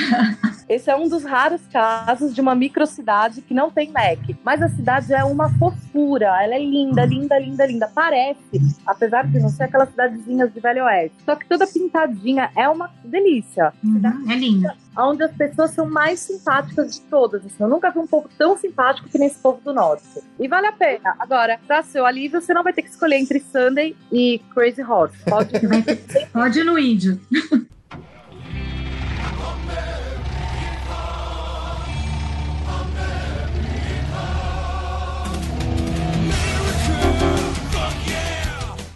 Esse 0.68 0.90
é 0.90 0.96
um 0.96 1.08
dos 1.08 1.24
raros 1.24 1.60
casos 1.72 2.34
de 2.34 2.40
uma 2.40 2.54
microcidade 2.82 3.42
que 3.42 3.54
não 3.54 3.70
tem 3.70 3.90
Mac. 3.90 4.18
Mas 4.44 4.60
a 4.60 4.68
cidade 4.68 5.12
é 5.14 5.24
uma 5.24 5.48
fofura. 5.58 6.26
Ela 6.42 6.54
é 6.54 6.58
linda, 6.58 7.04
linda, 7.04 7.38
linda, 7.38 7.66
linda. 7.66 7.90
Parece, 7.94 8.60
apesar 8.86 9.26
de 9.26 9.38
não 9.38 9.48
ser 9.48 9.64
aquelas 9.64 9.88
cidadezinhas 9.90 10.52
de 10.52 10.60
Velho 10.60 10.84
Oeste. 10.84 11.16
Só 11.24 11.36
que 11.36 11.46
toda 11.46 11.66
pintadinha 11.66 12.50
é 12.56 12.68
uma 12.68 12.90
delícia. 13.04 13.72
Uhum, 13.84 14.30
é 14.30 14.34
linda. 14.34 14.74
Onde 14.96 15.22
as 15.22 15.32
pessoas 15.32 15.70
são 15.70 15.88
mais 15.88 16.20
simpáticas 16.20 16.96
de 16.96 17.00
todas. 17.02 17.44
Assim, 17.46 17.62
eu 17.62 17.68
nunca 17.68 17.90
vi 17.90 17.98
um 17.98 18.06
povo 18.06 18.28
tão 18.36 18.58
simpático 18.58 19.08
que 19.08 19.18
nesse 19.18 19.38
povo 19.38 19.60
do 19.64 19.72
norte. 19.72 20.20
E 20.38 20.46
vale 20.46 20.66
a 20.66 20.72
pena. 20.72 21.14
Agora, 21.18 21.58
pra 21.66 21.82
seu 21.82 22.04
alívio, 22.04 22.40
você 22.40 22.52
não 22.52 22.62
vai 22.62 22.72
ter 22.72 22.82
que 22.82 22.90
escolher 22.90 23.16
entre 23.16 23.40
Sunday 23.40 23.96
e 24.10 24.40
Crazy 24.52 24.82
Horse. 24.82 25.16
Pode 25.24 25.56
ir 26.58 26.64
no 26.64 26.78
índio. 26.78 27.18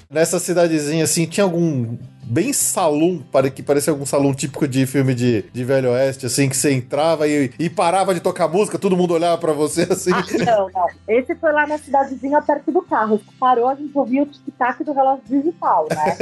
Nessa 0.09 0.39
cidadezinha, 0.39 1.05
assim, 1.05 1.27
tinha 1.27 1.45
algum 1.45 1.97
bem 2.29 2.53
salão, 2.53 3.23
para 3.31 3.49
que 3.49 3.63
parecia 3.63 3.93
algum 3.93 4.05
salão 4.05 4.35
típico 4.35 4.67
de 4.67 4.85
filme 4.85 5.15
de, 5.15 5.43
de 5.53 5.65
Velho 5.65 5.91
Oeste, 5.93 6.27
assim, 6.27 6.49
que 6.49 6.57
você 6.57 6.73
entrava 6.73 7.29
e, 7.29 7.53
e 7.57 7.71
parava 7.71 8.13
de 8.13 8.19
tocar 8.21 8.49
música, 8.49 8.79
todo 8.81 8.97
mundo 8.97 9.15
olhava 9.15 9.39
pra 9.39 9.53
você, 9.53 9.83
assim. 9.89 10.11
Ah, 10.13 10.25
não, 10.45 10.69
não. 10.71 10.89
Esse 11.09 11.37
foi 11.37 11.53
lá 11.53 11.67
na 11.69 11.79
cidadezinha 11.79 12.43
perto 12.43 12.73
do 12.73 12.83
carro. 12.83 13.21
Parou, 13.39 13.69
a 13.69 13.77
gente 13.77 13.97
ouvia 13.97 14.25
o 14.25 14.27
tic-tac 14.27 14.83
do 14.83 14.93
relógio 14.93 15.23
digital, 15.29 15.87
né? 15.89 16.17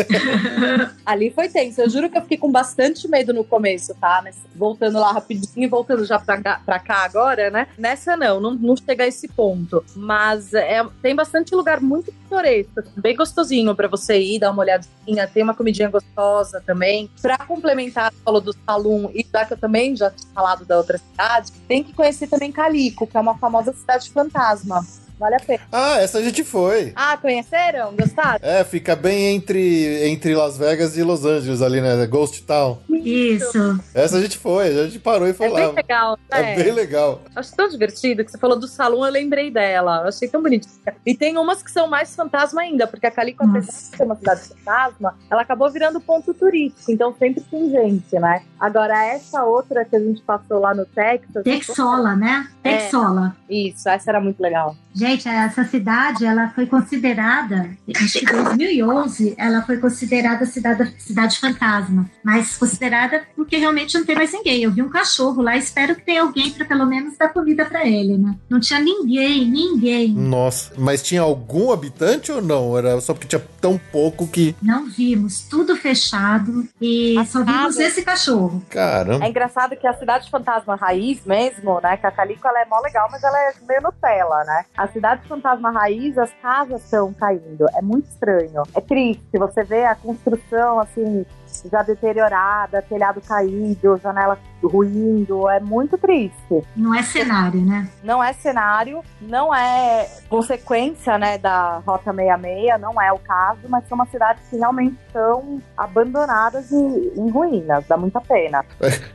Ali 1.07 1.31
foi 1.31 1.49
tenso. 1.49 1.81
Eu 1.81 1.89
juro 1.89 2.11
que 2.11 2.19
eu 2.19 2.23
fiquei 2.23 2.37
com 2.37 2.53
bastante 2.53 3.09
medo 3.09 3.33
no 3.33 3.43
começo, 3.45 3.95
tá? 3.95 4.21
Mas 4.23 4.37
voltando 4.55 4.99
lá 4.99 5.11
rapidinho 5.11 5.65
e 5.65 5.69
voltando 5.69 6.05
já 6.05 6.19
pra, 6.19 6.41
cá- 6.41 6.61
pra 6.67 6.79
cá 6.79 7.05
agora, 7.05 7.51
né? 7.51 7.67
Nessa 7.79 8.15
não, 8.15 8.41
não, 8.41 8.55
não 8.55 8.77
chega 8.77 9.05
a 9.05 9.07
esse 9.09 9.27
ponto. 9.29 9.83
Mas 9.97 10.53
é, 10.53 10.85
tem 11.01 11.15
bastante 11.15 11.55
lugar 11.55 11.81
muito 11.81 12.13
assim, 12.39 13.01
bem 13.01 13.17
gostosinho 13.17 13.75
pra 13.75 13.89
você 13.89 14.19
ir, 14.19 14.39
dar 14.39 14.51
uma 14.51 14.63
olhadinha. 14.63 15.27
Tem 15.27 15.43
uma 15.43 15.55
comidinha 15.55 15.89
gostosa 15.89 16.63
também. 16.65 17.11
Pra 17.21 17.39
complementar, 17.39 18.13
falou 18.25 18.41
do 18.41 18.55
Salum, 18.65 19.11
e 19.15 19.27
já 19.33 19.45
que 19.45 19.53
eu 19.55 19.59
também 19.59 19.97
já 19.97 20.11
tinha 20.11 20.33
falado 20.35 20.65
da 20.65 20.77
outra 20.77 20.99
cidade, 20.99 21.53
tem 21.69 21.83
que 21.83 21.93
conhecer 21.93 22.27
também 22.27 22.53
Calico, 22.53 23.07
que 23.07 23.17
é 23.17 23.21
uma 23.21 23.37
famosa 23.39 23.73
cidade 23.73 24.11
fantasma. 24.11 24.85
Vale 25.19 25.37
a 25.37 25.41
pena. 25.41 25.61
Ah, 25.71 25.99
essa 26.01 26.19
a 26.19 26.23
gente 26.23 26.43
foi. 26.43 26.93
Ah, 26.97 27.17
conheceram? 27.17 27.95
Gostaram? 27.97 28.39
É, 28.43 28.65
fica 28.65 28.97
bem 28.97 29.35
entre, 29.37 30.09
entre 30.09 30.35
Las 30.35 30.59
Vegas 30.59 30.97
e 30.97 31.03
Los 31.03 31.25
Angeles 31.25 31.63
ali, 31.63 31.81
né? 31.81 32.05
Ghost 32.07 32.43
Town. 32.43 32.79
Isso. 32.91 33.81
Essa 33.95 34.17
a 34.19 34.21
gente 34.21 34.37
foi, 34.39 34.69
a 34.79 34.85
gente 34.85 34.99
parou 34.99 35.29
e 35.29 35.33
foi 35.33 35.47
É 35.47 35.51
lá. 35.51 35.59
bem 35.67 35.73
legal, 35.75 36.19
né? 36.31 36.53
É 36.53 36.57
bem 36.63 36.73
legal. 36.73 37.21
Acho 37.37 37.55
tão 37.55 37.69
divertido 37.69 38.25
que 38.25 38.31
você 38.31 38.39
falou 38.39 38.59
do 38.59 38.67
salão, 38.67 39.05
eu 39.05 39.13
lembrei 39.13 39.51
dela. 39.51 40.01
Eu 40.03 40.09
achei 40.09 40.27
tão 40.29 40.43
bonitinha. 40.43 40.75
E 41.07 41.15
tem 41.15 41.37
umas 41.39 41.63
que 41.63 41.71
são 41.71 41.87
mais 41.87 42.15
fantasma 42.17 42.63
ainda, 42.63 42.87
porque 42.87 43.07
a 43.07 43.11
Calico, 43.11 43.45
apesar 43.45 43.67
Nossa. 43.67 43.91
de 43.91 43.97
ser 43.97 44.03
uma 44.05 44.17
cidade 44.17 44.41
fantasma, 44.49 45.15
ela 45.31 45.43
acabou 45.43 45.71
virando 45.71 46.01
ponto 46.01 46.33
turístico, 46.35 46.91
então 46.91 47.15
sempre 47.19 47.43
tem 47.43 47.71
gente, 47.71 48.19
né? 48.19 48.43
Agora, 48.59 49.05
essa 49.07 49.45
outra 49.45 49.85
que 49.85 49.95
a 49.95 50.01
gente 50.01 50.23
passou 50.23 50.59
lá 50.59 50.75
no 50.75 50.85
Texas. 50.87 51.45
Texola, 51.45 52.17
né? 52.17 52.49
É. 52.63 52.79
Texola. 52.79 53.37
Isso, 53.49 53.89
essa 53.89 54.11
era 54.11 54.21
muito 54.21 54.41
legal. 54.43 54.75
Gente, 54.95 55.04
essa 55.07 55.65
cidade, 55.65 56.25
ela 56.25 56.51
foi 56.55 56.67
considerada, 56.67 57.71
acho 57.97 58.19
que 58.21 58.25
em 58.25 58.43
2011, 58.45 59.35
ela 59.39 59.63
foi 59.63 59.79
considerada 59.79 60.47
cidade, 60.47 60.95
cidade 60.99 61.39
fantasma. 61.39 62.09
Mas 62.23 62.57
considerada 62.57 63.23
porque 63.37 63.57
realmente 63.57 63.97
não 63.99 64.05
tem 64.05 64.17
mais 64.17 64.33
ninguém. 64.33 64.63
Eu 64.63 64.73
vi 64.73 64.83
um 64.83 64.89
cachorro 64.89 65.43
lá, 65.43 65.57
espero 65.57 65.95
que 65.95 66.03
tenha 66.03 66.23
alguém 66.23 66.51
para 66.51 66.65
pelo 66.65 66.87
menos 66.87 67.17
dar 67.17 67.29
comida 67.29 67.65
para 67.65 67.87
ele, 67.87 68.17
né? 68.17 68.35
Não 68.49 68.59
tinha 68.61 68.81
ninguém, 68.81 69.45
ninguém. 69.49 70.13
Nossa, 70.13 70.73
mas 70.79 71.03
tinha 71.03 71.21
algum 71.23 71.71
habitante 71.73 72.33
ou 72.33 72.41
não? 72.43 72.77
Era 72.77 73.01
só 73.01 73.13
porque 73.13 73.29
tinha 73.29 73.43
tão 73.61 73.79
pouco 73.93 74.27
que. 74.27 74.55
Não 74.63 74.87
vimos, 74.87 75.41
tudo 75.49 75.77
fechado 75.77 76.67
e 76.81 77.17
As 77.19 77.29
só 77.29 77.41
vimos 77.45 77.77
casas- 77.77 77.79
esse 77.79 78.03
cachorro. 78.03 78.63
Caramba. 78.71 79.25
É 79.25 79.29
engraçado 79.29 79.77
que 79.77 79.87
a 79.87 79.93
cidade 79.95 80.31
fantasma 80.31 80.77
raiz 80.77 81.25
mesmo, 81.25 81.81
né? 81.83 81.97
Que 81.97 82.07
a 82.07 82.11
Calico 82.11 82.47
ela 82.47 82.61
é 82.61 82.65
mó 82.67 82.81
legal, 82.81 83.09
mas 83.11 83.23
ela 83.23 83.39
é 83.39 83.53
meio 83.69 83.83
Nutella, 83.83 84.45
né? 84.45 84.65
A 84.77 84.87
cidade 84.95 85.27
fantasma 85.27 85.73
raiz, 85.73 86.17
as 86.17 86.33
casas 86.41 86.83
estão 86.85 87.13
caindo. 87.13 87.67
É 87.77 87.83
muito 87.83 88.09
estranho. 88.09 88.63
É 88.75 88.81
triste. 88.81 89.37
Você 89.37 89.65
vê 89.65 89.85
a 89.85 89.95
construção, 89.97 90.79
assim, 90.79 91.27
já 91.71 91.83
deteriorada, 91.83 92.81
telhado 92.81 93.21
caído, 93.21 93.99
janela 93.99 94.39
ruindo. 94.67 95.49
É 95.49 95.61
muito 95.61 95.97
triste. 95.99 96.63
Não 96.77 96.95
é 96.95 97.03
cenário, 97.03 97.61
né? 97.61 97.89
Não 98.03 98.23
é 98.23 98.33
cenário, 98.33 99.03
não 99.21 99.55
é 99.55 100.09
consequência, 100.29 101.19
né, 101.19 101.39
da 101.39 101.79
Rota 101.87 102.13
66, 102.13 102.81
não 102.81 103.01
é 103.01 103.13
o 103.13 103.19
caso, 103.19 103.61
mas 103.69 103.87
são 103.89 103.97
umas 103.97 104.11
cidades 104.11 104.43
que 104.49 104.57
realmente 104.57 104.97
estão 105.07 105.61
abandonadas 105.77 106.71
e 106.71 107.13
em 107.17 107.31
ruínas. 107.31 107.85
Dá 107.89 107.97
muita 107.97 108.21
pena. 108.21 108.65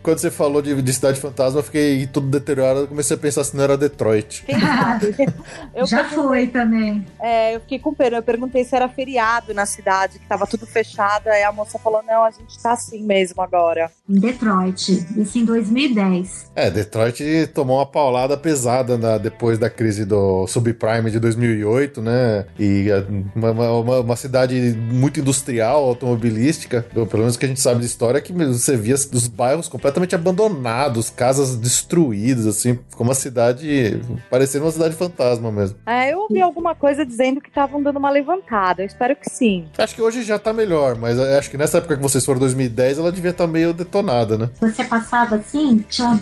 Quando 0.01 0.19
você 0.19 0.31
falou 0.31 0.61
de, 0.61 0.81
de 0.81 0.93
Cidade 0.93 1.19
Fantasma, 1.19 1.59
eu 1.59 1.63
fiquei 1.63 2.07
tudo 2.07 2.27
deteriorado. 2.27 2.87
Comecei 2.87 3.15
a 3.15 3.19
pensar 3.19 3.43
se 3.43 3.55
não 3.55 3.63
era 3.63 3.77
Detroit. 3.77 4.43
Quem 4.45 4.59
sabe? 4.59 5.15
Eu 5.73 5.85
Já 5.85 6.03
foi 6.05 6.47
também. 6.47 7.05
É, 7.19 7.55
eu 7.55 7.59
fiquei 7.61 7.79
com 7.79 7.93
pena. 7.93 8.17
Eu 8.17 8.23
perguntei 8.23 8.63
se 8.63 8.75
era 8.75 8.87
feriado 8.87 9.53
na 9.53 9.65
cidade, 9.65 10.19
que 10.19 10.25
tava 10.25 10.45
tudo 10.45 10.65
fechado. 10.65 11.27
Aí 11.27 11.43
a 11.43 11.51
moça 11.51 11.79
falou: 11.79 12.03
não, 12.03 12.23
a 12.23 12.31
gente 12.31 12.57
tá 12.61 12.73
assim 12.73 13.03
mesmo 13.03 13.41
agora. 13.41 13.91
Em 14.07 14.19
Detroit, 14.19 15.05
isso 15.17 15.37
em 15.39 15.45
2010. 15.45 16.51
É, 16.55 16.69
Detroit 16.69 17.23
tomou 17.53 17.77
uma 17.77 17.85
paulada 17.85 18.35
pesada 18.37 18.97
na- 18.97 19.17
depois 19.17 19.57
da 19.57 19.69
crise 19.69 20.05
do 20.05 20.45
subprime 20.47 21.09
de 21.11 21.19
2008, 21.19 22.01
né? 22.01 22.45
E 22.59 22.89
é, 22.89 23.03
uma, 23.35 23.51
uma- 23.51 23.99
uma 24.01 24.15
cidade 24.15 24.55
muito 24.91 25.19
industrial, 25.19 25.83
automobilística, 25.85 26.85
pelo 26.93 27.07
menos 27.19 27.37
que 27.37 27.45
a 27.45 27.47
gente 27.47 27.59
sabe 27.61 27.79
de 27.79 27.85
história, 27.85 28.19
que 28.21 28.33
você 28.33 28.75
via 28.75 28.95
os 28.95 29.27
bairros 29.27 29.67
completamente 29.67 30.15
abandonados, 30.15 31.09
casas 31.09 31.55
destruídas, 31.55 32.45
assim, 32.45 32.77
ficou 32.89 33.05
uma 33.07 33.15
cidade 33.15 34.01
parecendo 34.29 34.65
uma 34.65 34.71
cidade 34.71 34.95
fantasma 34.95 35.51
mesmo. 35.51 35.77
É, 35.85 36.13
eu 36.13 36.19
ouvi 36.19 36.41
alguma 36.41 36.75
coisa 36.75 37.05
dizendo 37.05 37.39
que 37.41 37.49
estavam 37.49 37.81
dando 37.81 37.97
uma 37.97 38.09
levantada. 38.09 38.81
Eu 38.81 38.85
espero 38.87 39.15
que 39.15 39.29
sim. 39.29 39.67
Acho 39.77 39.95
que 39.95 40.01
hoje 40.01 40.23
já 40.23 40.37
tá 40.37 40.51
melhor, 40.53 40.95
mas 40.97 41.17
eu 41.17 41.37
acho 41.37 41.49
que 41.49 41.57
nessa 41.57 41.77
época 41.77 41.95
que 41.95 42.01
vocês 42.03 42.25
foram, 42.25 42.39
2010, 42.39 42.99
ela 42.99 43.11
devia 43.11 43.31
estar 43.31 43.47
meio 43.47 43.73
detonada, 43.73 44.37
né? 44.37 44.49
Você 44.59 44.83
passava 45.29 45.35
assim, 45.35 45.85
tinha 45.87 46.19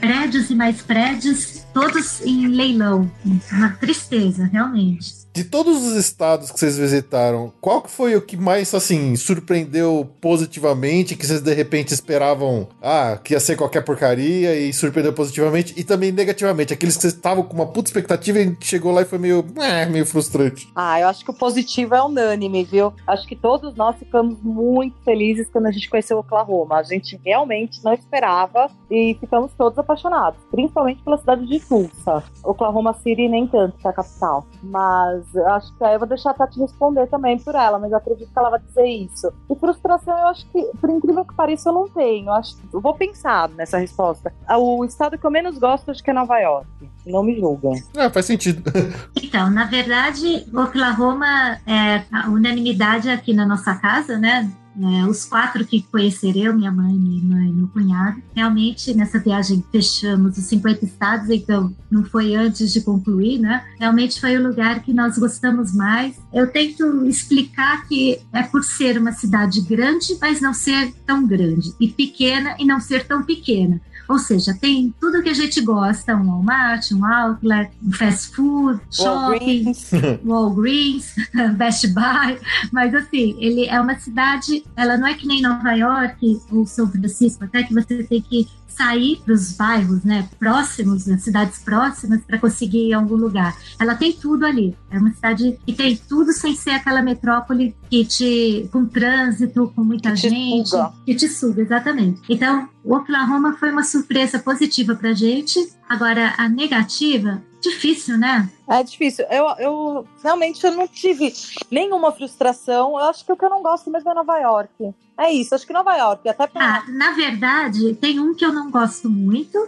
prédios 0.00 0.50
e 0.50 0.54
mais 0.54 0.82
prédios, 0.82 1.64
todos 1.72 2.20
em 2.22 2.48
leilão. 2.48 3.10
Uma 3.52 3.70
tristeza, 3.70 4.44
realmente. 4.44 5.21
De 5.34 5.44
todos 5.44 5.82
os 5.82 5.96
estados 5.96 6.50
que 6.50 6.58
vocês 6.58 6.76
visitaram, 6.76 7.50
qual 7.58 7.80
que 7.80 7.90
foi 7.90 8.14
o 8.14 8.20
que 8.20 8.36
mais, 8.36 8.74
assim, 8.74 9.16
surpreendeu 9.16 10.06
positivamente, 10.20 11.16
que 11.16 11.26
vocês 11.26 11.40
de 11.40 11.54
repente 11.54 11.94
esperavam, 11.94 12.68
ah, 12.82 13.18
que 13.22 13.32
ia 13.32 13.40
ser 13.40 13.56
qualquer 13.56 13.82
porcaria 13.82 14.54
e 14.54 14.74
surpreendeu 14.74 15.14
positivamente, 15.14 15.72
e 15.74 15.84
também 15.84 16.12
negativamente, 16.12 16.74
aqueles 16.74 16.96
que 16.96 17.00
vocês 17.00 17.14
estavam 17.14 17.44
com 17.44 17.54
uma 17.54 17.66
puta 17.66 17.88
expectativa 17.88 18.40
e 18.40 18.54
chegou 18.60 18.92
lá 18.92 19.00
e 19.00 19.06
foi 19.06 19.18
meio, 19.18 19.42
é, 19.56 19.86
meio 19.86 20.04
frustrante. 20.04 20.68
Ah, 20.76 21.00
eu 21.00 21.08
acho 21.08 21.24
que 21.24 21.30
o 21.30 21.34
positivo 21.34 21.94
é 21.94 22.02
unânime, 22.02 22.62
viu? 22.64 22.92
Acho 23.06 23.26
que 23.26 23.34
todos 23.34 23.74
nós 23.74 23.96
ficamos 23.96 24.38
muito 24.42 25.02
felizes 25.02 25.48
quando 25.50 25.64
a 25.64 25.70
gente 25.70 25.88
conheceu 25.88 26.18
Oklahoma. 26.18 26.76
A 26.76 26.82
gente 26.82 27.18
realmente 27.24 27.82
não 27.82 27.94
esperava 27.94 28.70
e 28.90 29.16
ficamos 29.18 29.50
todos 29.56 29.78
apaixonados, 29.78 30.38
principalmente 30.50 31.02
pela 31.02 31.16
cidade 31.16 31.46
de 31.46 31.58
Tulsa. 31.58 32.22
Oklahoma 32.44 32.92
City 32.92 33.28
nem 33.28 33.46
tanto, 33.46 33.78
que 33.78 33.86
é 33.86 33.90
a 33.90 33.94
capital. 33.94 34.46
Mas 34.62 35.21
eu 35.34 35.48
acho 35.48 35.76
que 35.76 35.84
aí 35.84 35.94
eu 35.94 35.98
vou 35.98 36.08
deixar 36.08 36.30
a 36.30 36.34
Tati 36.34 36.58
responder 36.60 37.06
também 37.08 37.38
por 37.38 37.54
ela, 37.54 37.78
mas 37.78 37.90
eu 37.90 37.98
acredito 37.98 38.32
que 38.32 38.38
ela 38.38 38.50
vai 38.50 38.60
dizer 38.60 38.86
isso. 38.86 39.32
E 39.50 39.54
frustração, 39.56 40.16
eu 40.18 40.26
acho 40.28 40.46
que, 40.50 40.62
por 40.80 40.90
incrível 40.90 41.24
que 41.24 41.34
pareça, 41.34 41.68
eu 41.68 41.74
não 41.74 41.88
tenho. 41.88 42.26
Eu, 42.26 42.32
acho, 42.32 42.56
eu 42.72 42.80
vou 42.80 42.94
pensar 42.94 43.48
nessa 43.50 43.78
resposta. 43.78 44.32
O 44.58 44.84
estado 44.84 45.18
que 45.18 45.26
eu 45.26 45.30
menos 45.30 45.58
gosto 45.58 45.90
acho 45.90 46.02
que 46.02 46.10
é 46.10 46.14
Nova 46.14 46.38
York. 46.38 46.66
Não 47.06 47.22
me 47.22 47.38
julguem. 47.38 47.82
Ah, 47.96 48.10
faz 48.10 48.26
sentido. 48.26 48.62
Então, 49.22 49.50
na 49.50 49.64
verdade, 49.64 50.46
Oklahoma, 50.52 51.58
é, 51.66 52.02
a 52.12 52.28
unanimidade 52.28 53.08
aqui 53.08 53.32
na 53.32 53.46
nossa 53.46 53.74
casa, 53.76 54.18
né? 54.18 54.50
É, 54.80 55.06
os 55.06 55.24
quatro 55.24 55.64
que 55.66 55.82
conheceram, 55.82 56.40
eu, 56.40 56.54
minha 56.54 56.72
mãe, 56.72 56.94
minha 56.94 57.18
irmã 57.18 57.44
e 57.44 57.52
meu 57.52 57.68
cunhado. 57.68 58.22
Realmente, 58.34 58.94
nessa 58.94 59.18
viagem, 59.18 59.62
fechamos 59.70 60.38
os 60.38 60.44
50 60.44 60.84
estados, 60.84 61.28
então 61.30 61.74
não 61.90 62.04
foi 62.04 62.34
antes 62.34 62.72
de 62.72 62.80
concluir, 62.80 63.38
né? 63.38 63.64
Realmente 63.78 64.20
foi 64.20 64.36
o 64.36 64.42
lugar 64.42 64.82
que 64.82 64.92
nós 64.92 65.18
gostamos 65.18 65.74
mais. 65.74 66.18
Eu 66.32 66.50
tento 66.50 67.04
explicar 67.06 67.86
que 67.86 68.18
é 68.32 68.42
por 68.42 68.64
ser 68.64 68.98
uma 68.98 69.12
cidade 69.12 69.60
grande, 69.60 70.16
mas 70.20 70.40
não 70.40 70.54
ser 70.54 70.92
tão 71.06 71.26
grande, 71.26 71.72
e 71.78 71.88
pequena 71.88 72.56
e 72.58 72.64
não 72.64 72.80
ser 72.80 73.06
tão 73.06 73.22
pequena. 73.22 73.80
Ou 74.12 74.18
seja, 74.18 74.52
tem 74.52 74.94
tudo 75.00 75.22
que 75.22 75.30
a 75.30 75.34
gente 75.34 75.58
gosta: 75.62 76.14
um 76.14 76.26
Walmart, 76.26 76.92
um 76.92 77.02
outlet, 77.02 77.72
um 77.82 77.90
fast 77.92 78.36
food, 78.36 78.78
shopping, 78.90 79.64
Walgreens. 79.64 79.90
Walgreens, 80.22 81.14
Best 81.56 81.88
Buy, 81.94 82.38
mas 82.70 82.94
assim, 82.94 83.34
ele 83.38 83.66
é 83.66 83.80
uma 83.80 83.98
cidade, 83.98 84.66
ela 84.76 84.98
não 84.98 85.06
é 85.06 85.14
que 85.14 85.26
nem 85.26 85.40
Nova 85.40 85.72
York 85.72 86.42
ou 86.50 86.66
São 86.66 86.86
Francisco, 86.90 87.42
até 87.44 87.62
que 87.62 87.72
você 87.72 88.04
tem 88.04 88.20
que 88.20 88.46
sair 88.76 89.20
dos 89.26 89.52
bairros, 89.52 90.02
né, 90.04 90.28
próximos, 90.38 91.04
das 91.04 91.22
cidades 91.22 91.58
próximas 91.58 92.20
para 92.22 92.38
conseguir 92.38 92.88
ir 92.88 92.94
a 92.94 92.98
algum 92.98 93.16
lugar. 93.16 93.56
Ela 93.78 93.94
tem 93.94 94.12
tudo 94.12 94.44
ali. 94.46 94.76
É 94.90 94.98
uma 94.98 95.12
cidade 95.12 95.58
que 95.66 95.72
tem 95.72 95.96
tudo 95.96 96.32
sem 96.32 96.54
ser 96.54 96.70
aquela 96.70 97.02
metrópole 97.02 97.74
que 97.90 98.04
te 98.04 98.68
com 98.72 98.84
trânsito, 98.86 99.72
com 99.74 99.82
muita 99.84 100.10
Que 100.12 100.20
te 100.20 100.28
gente, 100.30 100.68
suga. 100.68 100.92
que 101.04 101.14
te 101.14 101.28
suga, 101.28 101.62
exatamente. 101.62 102.20
Então, 102.28 102.68
o 102.84 102.94
Oklahoma 102.96 103.54
foi 103.58 103.70
uma 103.70 103.84
surpresa 103.84 104.38
positiva 104.38 104.94
pra 104.94 105.12
gente. 105.12 105.58
Agora, 105.88 106.34
a 106.38 106.48
negativa, 106.48 107.42
difícil, 107.62 108.18
né? 108.18 108.50
É 108.68 108.82
difícil. 108.82 109.24
Eu, 109.30 109.46
eu 109.58 110.08
realmente 110.22 110.64
eu 110.64 110.72
não 110.72 110.86
tive 110.86 111.32
nenhuma 111.70 112.12
frustração. 112.12 112.90
Eu 112.90 113.04
acho 113.08 113.24
que 113.24 113.32
o 113.32 113.36
que 113.36 113.44
eu 113.44 113.50
não 113.50 113.62
gosto 113.62 113.90
mesmo 113.90 114.10
é 114.10 114.14
Nova 114.14 114.38
York. 114.38 114.94
É 115.18 115.30
isso, 115.30 115.54
acho 115.54 115.66
que 115.66 115.72
Nova 115.72 115.96
York, 115.96 116.28
até 116.28 116.46
pra. 116.46 116.76
Ah, 116.76 116.84
na 116.90 117.12
verdade, 117.12 117.94
tem 117.94 118.18
um 118.18 118.34
que 118.34 118.44
eu 118.44 118.52
não 118.52 118.70
gosto 118.70 119.08
muito, 119.08 119.58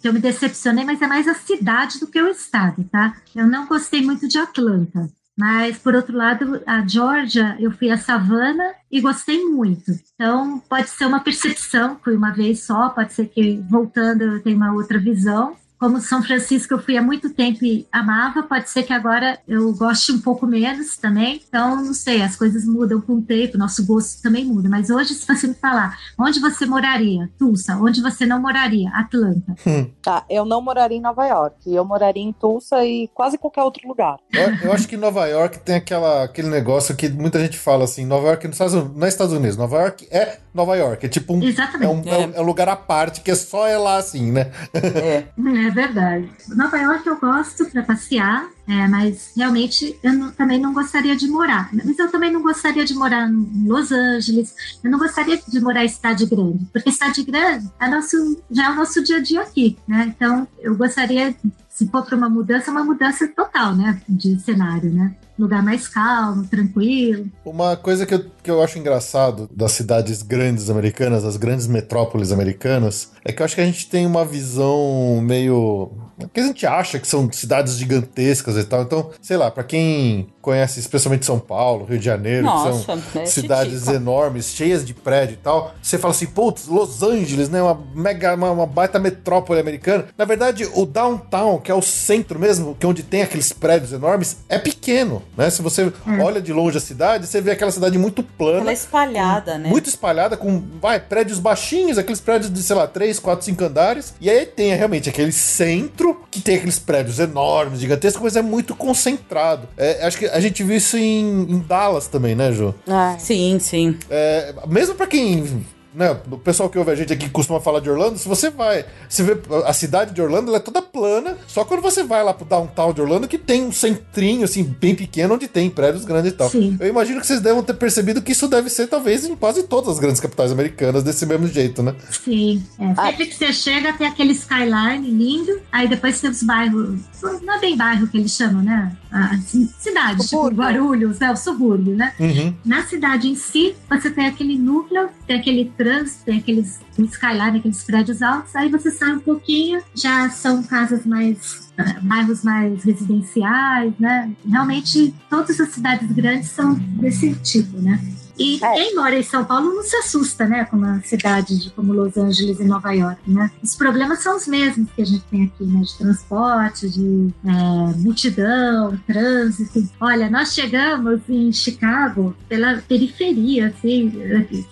que 0.00 0.08
eu 0.08 0.12
me 0.12 0.20
decepcionei, 0.20 0.84
mas 0.84 1.00
é 1.00 1.06
mais 1.06 1.26
a 1.26 1.34
cidade 1.34 1.98
do 1.98 2.06
que 2.06 2.20
o 2.20 2.28
estado, 2.28 2.84
tá? 2.90 3.16
Eu 3.34 3.46
não 3.46 3.66
gostei 3.66 4.02
muito 4.02 4.28
de 4.28 4.38
Atlanta. 4.38 5.08
Mas, 5.38 5.78
por 5.78 5.94
outro 5.94 6.16
lado, 6.16 6.62
a 6.66 6.86
Georgia, 6.86 7.56
eu 7.58 7.70
fui 7.70 7.90
a 7.90 7.96
Savannah 7.96 8.74
e 8.90 9.00
gostei 9.00 9.42
muito. 9.44 9.90
Então, 10.14 10.62
pode 10.68 10.90
ser 10.90 11.06
uma 11.06 11.20
percepção, 11.20 11.98
fui 12.04 12.14
uma 12.14 12.32
vez 12.32 12.64
só, 12.64 12.90
pode 12.90 13.14
ser 13.14 13.28
que 13.28 13.56
voltando 13.68 14.22
eu 14.22 14.42
tenha 14.42 14.56
uma 14.56 14.74
outra 14.74 14.98
visão. 14.98 15.56
Como 15.82 16.00
São 16.00 16.22
Francisco 16.22 16.74
eu 16.74 16.78
fui 16.78 16.96
há 16.96 17.02
muito 17.02 17.28
tempo 17.30 17.64
e 17.64 17.84
amava, 17.90 18.44
pode 18.44 18.70
ser 18.70 18.84
que 18.84 18.92
agora 18.92 19.40
eu 19.48 19.72
goste 19.74 20.12
um 20.12 20.20
pouco 20.20 20.46
menos 20.46 20.96
também. 20.96 21.42
Então, 21.48 21.74
não 21.74 21.92
sei, 21.92 22.22
as 22.22 22.36
coisas 22.36 22.64
mudam 22.64 23.00
com 23.00 23.14
o 23.14 23.20
tempo, 23.22 23.58
nosso 23.58 23.84
gosto 23.84 24.22
também 24.22 24.44
muda. 24.44 24.68
Mas 24.68 24.90
hoje, 24.90 25.12
se 25.12 25.26
você 25.26 25.48
me 25.48 25.54
falar 25.54 25.98
onde 26.16 26.38
você 26.38 26.64
moraria, 26.66 27.28
Tulsa, 27.36 27.76
onde 27.78 28.00
você 28.00 28.24
não 28.24 28.40
moraria, 28.40 28.90
Atlanta. 28.90 29.56
Tá, 30.00 30.24
eu 30.30 30.44
não 30.44 30.62
moraria 30.62 30.98
em 30.98 31.00
Nova 31.00 31.26
York. 31.26 31.56
Eu 31.74 31.84
moraria 31.84 32.22
em 32.22 32.32
Tulsa 32.32 32.84
e 32.84 33.08
quase 33.12 33.36
qualquer 33.36 33.64
outro 33.64 33.88
lugar. 33.88 34.18
Eu, 34.32 34.54
eu 34.68 34.72
acho 34.72 34.86
que 34.86 34.96
Nova 34.96 35.26
York 35.26 35.58
tem 35.64 35.74
aquela, 35.74 36.22
aquele 36.22 36.48
negócio 36.48 36.94
que 36.94 37.08
muita 37.08 37.40
gente 37.40 37.58
fala 37.58 37.82
assim: 37.82 38.06
Nova 38.06 38.28
York 38.28 38.46
nos 38.46 38.54
Estados 38.54 38.74
Unidos, 38.74 38.96
não 38.96 39.04
é 39.04 39.08
Estados 39.08 39.32
Unidos, 39.34 39.56
Nova 39.56 39.76
York 39.78 40.06
é 40.12 40.38
Nova 40.54 40.76
York. 40.76 41.04
É 41.06 41.08
tipo 41.08 41.34
um. 41.34 41.42
É 41.42 41.46
Exatamente. 41.46 42.08
um, 42.08 42.12
é 42.12 42.18
um- 42.18 42.32
é 42.34 42.40
um 42.40 42.44
lugar 42.44 42.68
à 42.68 42.76
parte 42.76 43.20
que 43.20 43.32
é 43.32 43.34
só 43.34 43.66
é 43.66 43.76
lá 43.76 43.96
assim, 43.96 44.30
né? 44.30 44.52
É. 44.74 45.24
Verdade. 45.74 46.28
Nova 46.48 46.76
York 46.76 47.06
eu 47.06 47.18
gosto 47.18 47.64
para 47.66 47.82
passear, 47.82 48.46
é, 48.66 48.86
mas 48.88 49.32
realmente 49.36 49.98
eu 50.02 50.12
não- 50.12 50.30
também 50.30 50.60
não 50.60 50.72
gostaria 50.72 51.16
de 51.16 51.26
morar. 51.28 51.68
Mas 51.72 51.98
eu 51.98 52.10
também 52.10 52.30
não 52.32 52.42
gostaria 52.42 52.84
de 52.84 52.94
morar 52.94 53.28
em 53.28 53.66
Los 53.68 53.90
Angeles. 53.92 54.54
Eu 54.82 54.90
não 54.90 54.98
gostaria 54.98 55.40
de 55.46 55.60
morar 55.60 55.84
em 55.84 55.88
cidade 55.88 56.26
grande, 56.26 56.64
porque 56.72 56.90
cidade 56.92 57.22
grande 57.24 57.68
é 57.80 57.88
nosso, 57.88 58.42
já 58.50 58.66
é 58.66 58.70
o 58.70 58.74
nosso 58.76 59.02
dia 59.02 59.16
a 59.16 59.20
dia 59.20 59.40
aqui, 59.42 59.76
né? 59.88 60.12
Então 60.14 60.46
eu 60.60 60.76
gostaria, 60.76 61.34
se 61.68 61.88
for 61.88 62.04
para 62.04 62.16
uma 62.16 62.28
mudança, 62.28 62.70
uma 62.70 62.84
mudança 62.84 63.26
total, 63.28 63.74
né, 63.74 64.00
de 64.08 64.38
cenário, 64.40 64.92
né? 64.92 65.14
Lugar 65.38 65.62
mais 65.62 65.88
calmo, 65.88 66.44
tranquilo. 66.44 67.26
Uma 67.44 67.76
coisa 67.76 68.04
que 68.04 68.14
eu, 68.14 68.24
que 68.42 68.50
eu 68.50 68.62
acho 68.62 68.78
engraçado 68.78 69.48
das 69.54 69.72
cidades 69.72 70.22
grandes 70.22 70.68
americanas, 70.68 71.22
das 71.22 71.36
grandes 71.36 71.66
metrópoles 71.66 72.30
americanas, 72.32 73.12
é 73.24 73.32
que 73.32 73.40
eu 73.40 73.44
acho 73.44 73.54
que 73.54 73.60
a 73.60 73.66
gente 73.66 73.88
tem 73.88 74.06
uma 74.06 74.24
visão 74.24 75.20
meio. 75.22 75.90
Que 76.32 76.40
a 76.40 76.46
gente 76.46 76.66
acha 76.66 76.98
que 76.98 77.06
são 77.06 77.30
cidades 77.32 77.76
gigantescas 77.76 78.56
e 78.56 78.64
tal. 78.64 78.82
Então, 78.82 79.10
sei 79.20 79.36
lá, 79.36 79.50
pra 79.50 79.64
quem 79.64 80.28
conhece 80.40 80.80
especialmente 80.80 81.24
São 81.24 81.38
Paulo, 81.38 81.84
Rio 81.84 81.98
de 81.98 82.04
Janeiro, 82.04 82.46
que 82.46 82.52
Nossa, 82.52 82.84
são 82.84 83.22
é 83.22 83.26
cidades 83.26 83.80
titica. 83.80 83.94
enormes, 83.94 84.46
cheias 84.46 84.84
de 84.84 84.92
prédio 84.92 85.34
e 85.34 85.36
tal, 85.36 85.74
você 85.80 85.96
fala 85.98 86.12
assim, 86.12 86.26
putz, 86.26 86.66
Los 86.66 87.02
Angeles, 87.02 87.48
né? 87.48 87.62
Uma 87.62 87.80
mega, 87.94 88.34
uma, 88.34 88.50
uma 88.50 88.66
baita 88.66 88.98
metrópole 88.98 89.60
americana. 89.60 90.06
Na 90.18 90.24
verdade, 90.24 90.68
o 90.74 90.84
downtown, 90.84 91.58
que 91.58 91.70
é 91.70 91.74
o 91.74 91.82
centro 91.82 92.38
mesmo, 92.38 92.74
que 92.74 92.84
é 92.84 92.88
onde 92.88 93.02
tem 93.02 93.22
aqueles 93.22 93.52
prédios 93.52 93.92
enormes, 93.92 94.38
é 94.48 94.58
pequeno, 94.58 95.22
né? 95.36 95.48
Se 95.48 95.62
você 95.62 95.92
olha 96.20 96.40
de 96.40 96.52
longe 96.52 96.76
a 96.76 96.80
cidade, 96.80 97.26
você 97.26 97.40
vê 97.40 97.52
aquela 97.52 97.70
cidade 97.70 97.96
muito 97.96 98.22
plana. 98.22 98.60
Ela 98.60 98.70
é 98.70 98.74
espalhada, 98.74 99.58
né? 99.58 99.68
Muito 99.68 99.88
espalhada, 99.88 100.36
com 100.36 100.62
vai, 100.80 100.98
prédios 100.98 101.38
baixinhos, 101.38 101.98
aqueles 101.98 102.20
prédios 102.20 102.52
de, 102.52 102.62
sei 102.62 102.76
lá, 102.76 102.86
3, 102.86 103.18
4, 103.18 103.44
5 103.44 103.64
andares. 103.64 104.14
E 104.20 104.28
aí 104.28 104.44
tem 104.44 104.74
realmente 104.74 105.08
aquele 105.08 105.32
centro 105.32 106.11
que 106.30 106.40
tem 106.40 106.56
aqueles 106.56 106.78
prédios 106.78 107.18
enormes, 107.18 107.80
gigantescos, 107.80 108.22
mas 108.22 108.36
é 108.36 108.42
muito 108.42 108.74
concentrado. 108.74 109.68
É, 109.76 110.06
acho 110.06 110.18
que 110.18 110.26
a 110.26 110.40
gente 110.40 110.62
viu 110.62 110.76
isso 110.76 110.96
em, 110.96 111.42
em 111.50 111.58
Dallas 111.58 112.06
também, 112.06 112.34
né, 112.34 112.52
Ju? 112.52 112.74
É. 112.86 113.18
Sim, 113.18 113.58
sim. 113.58 113.98
É, 114.10 114.54
mesmo 114.66 114.94
pra 114.94 115.06
quem. 115.06 115.64
Né, 115.94 116.16
o 116.30 116.38
pessoal 116.38 116.70
que 116.70 116.78
ouve 116.78 116.90
a 116.90 116.94
gente 116.94 117.12
aqui 117.12 117.28
costuma 117.28 117.60
falar 117.60 117.80
de 117.80 117.90
Orlando, 117.90 118.18
se 118.18 118.26
você 118.26 118.48
vai. 118.48 118.86
Você 119.08 119.22
vê 119.22 119.36
a 119.66 119.72
cidade 119.74 120.14
de 120.14 120.22
Orlando, 120.22 120.48
ela 120.48 120.56
é 120.56 120.60
toda 120.60 120.80
plana. 120.80 121.36
Só 121.46 121.64
quando 121.64 121.82
você 121.82 122.02
vai 122.02 122.24
lá 122.24 122.32
pro 122.32 122.46
downtown 122.46 122.94
de 122.94 123.02
Orlando, 123.02 123.28
que 123.28 123.36
tem 123.36 123.62
um 123.62 123.72
centrinho, 123.72 124.44
assim, 124.44 124.62
bem 124.62 124.94
pequeno, 124.94 125.34
onde 125.34 125.48
tem 125.48 125.68
prédios 125.68 126.04
grandes 126.04 126.32
e 126.32 126.34
tal. 126.34 126.48
Sim. 126.48 126.78
Eu 126.80 126.88
imagino 126.88 127.20
que 127.20 127.26
vocês 127.26 127.40
devem 127.40 127.62
ter 127.62 127.74
percebido 127.74 128.22
que 128.22 128.32
isso 128.32 128.48
deve 128.48 128.70
ser, 128.70 128.86
talvez, 128.86 129.24
em 129.24 129.36
quase 129.36 129.64
todas 129.64 129.90
as 129.90 129.98
grandes 129.98 130.20
capitais 130.20 130.50
americanas, 130.50 131.02
desse 131.02 131.26
mesmo 131.26 131.46
jeito, 131.46 131.82
né? 131.82 131.94
Sim, 132.10 132.64
é. 132.78 132.94
Ah. 132.96 133.06
sempre 133.06 133.26
que 133.26 133.34
você 133.34 133.52
chega 133.52 133.92
tem 133.92 134.06
aquele 134.06 134.32
skyline 134.32 135.10
lindo, 135.10 135.60
aí 135.70 135.88
depois 135.88 136.20
tem 136.20 136.30
os 136.30 136.42
bairros, 136.42 137.00
não 137.42 137.54
é 137.54 137.60
bem 137.60 137.76
bairro 137.76 138.06
que 138.08 138.16
eles 138.16 138.32
chamam, 138.32 138.62
né? 138.62 138.96
Ah, 139.14 139.36
ci- 139.38 139.68
cidades, 139.78 140.28
tipo. 140.30 140.48
Guarulhos, 140.48 141.20
é 141.20 141.30
o 141.30 141.36
subúrbio, 141.36 141.94
né? 141.94 142.14
Uhum. 142.18 142.54
Na 142.64 142.82
cidade 142.84 143.28
em 143.28 143.34
si, 143.34 143.74
você 143.90 144.10
tem 144.10 144.26
aquele 144.26 144.56
núcleo, 144.58 145.08
tem 145.26 145.38
aquele 145.38 145.66
trânsito, 145.76 146.24
tem 146.24 146.38
aqueles 146.38 146.80
skyline, 146.98 147.58
aqueles 147.58 147.84
prédios 147.84 148.22
altos, 148.22 148.56
aí 148.56 148.70
você 148.70 148.90
sai 148.90 149.12
um 149.12 149.20
pouquinho, 149.20 149.82
já 149.94 150.30
são 150.30 150.62
casas 150.62 151.04
mais 151.04 151.70
ah, 151.76 151.96
bairros 152.02 152.42
mais 152.42 152.82
residenciais, 152.84 153.92
né? 153.98 154.30
Realmente 154.48 155.14
todas 155.28 155.60
as 155.60 155.68
cidades 155.70 156.10
grandes 156.12 156.48
são 156.50 156.74
desse 156.74 157.34
tipo, 157.34 157.78
né? 157.78 158.00
E 158.38 158.58
É. 158.62 158.72
quem 158.74 158.94
mora 158.96 159.18
em 159.18 159.22
São 159.22 159.44
Paulo 159.44 159.74
não 159.74 159.82
se 159.82 159.96
assusta, 159.96 160.46
né, 160.46 160.64
com 160.64 160.76
uma 160.76 161.00
cidade 161.02 161.58
de, 161.58 161.70
como 161.70 161.92
Los 161.92 162.16
Angeles 162.16 162.58
e 162.60 162.64
Nova 162.64 162.92
York, 162.92 163.20
né? 163.26 163.50
Os 163.62 163.74
problemas 163.76 164.20
são 164.22 164.36
os 164.36 164.46
mesmos 164.46 164.88
que 164.94 165.02
a 165.02 165.06
gente 165.06 165.22
tem 165.30 165.44
aqui, 165.44 165.64
né, 165.64 165.80
de 165.80 165.98
transporte, 165.98 166.88
de 166.88 167.28
é, 167.46 167.96
multidão, 167.98 168.98
trânsito. 169.06 169.88
Olha, 170.00 170.30
nós 170.30 170.54
chegamos 170.54 171.20
em 171.28 171.52
Chicago 171.52 172.34
pela 172.48 172.82
periferia, 172.88 173.68
assim, 173.68 174.10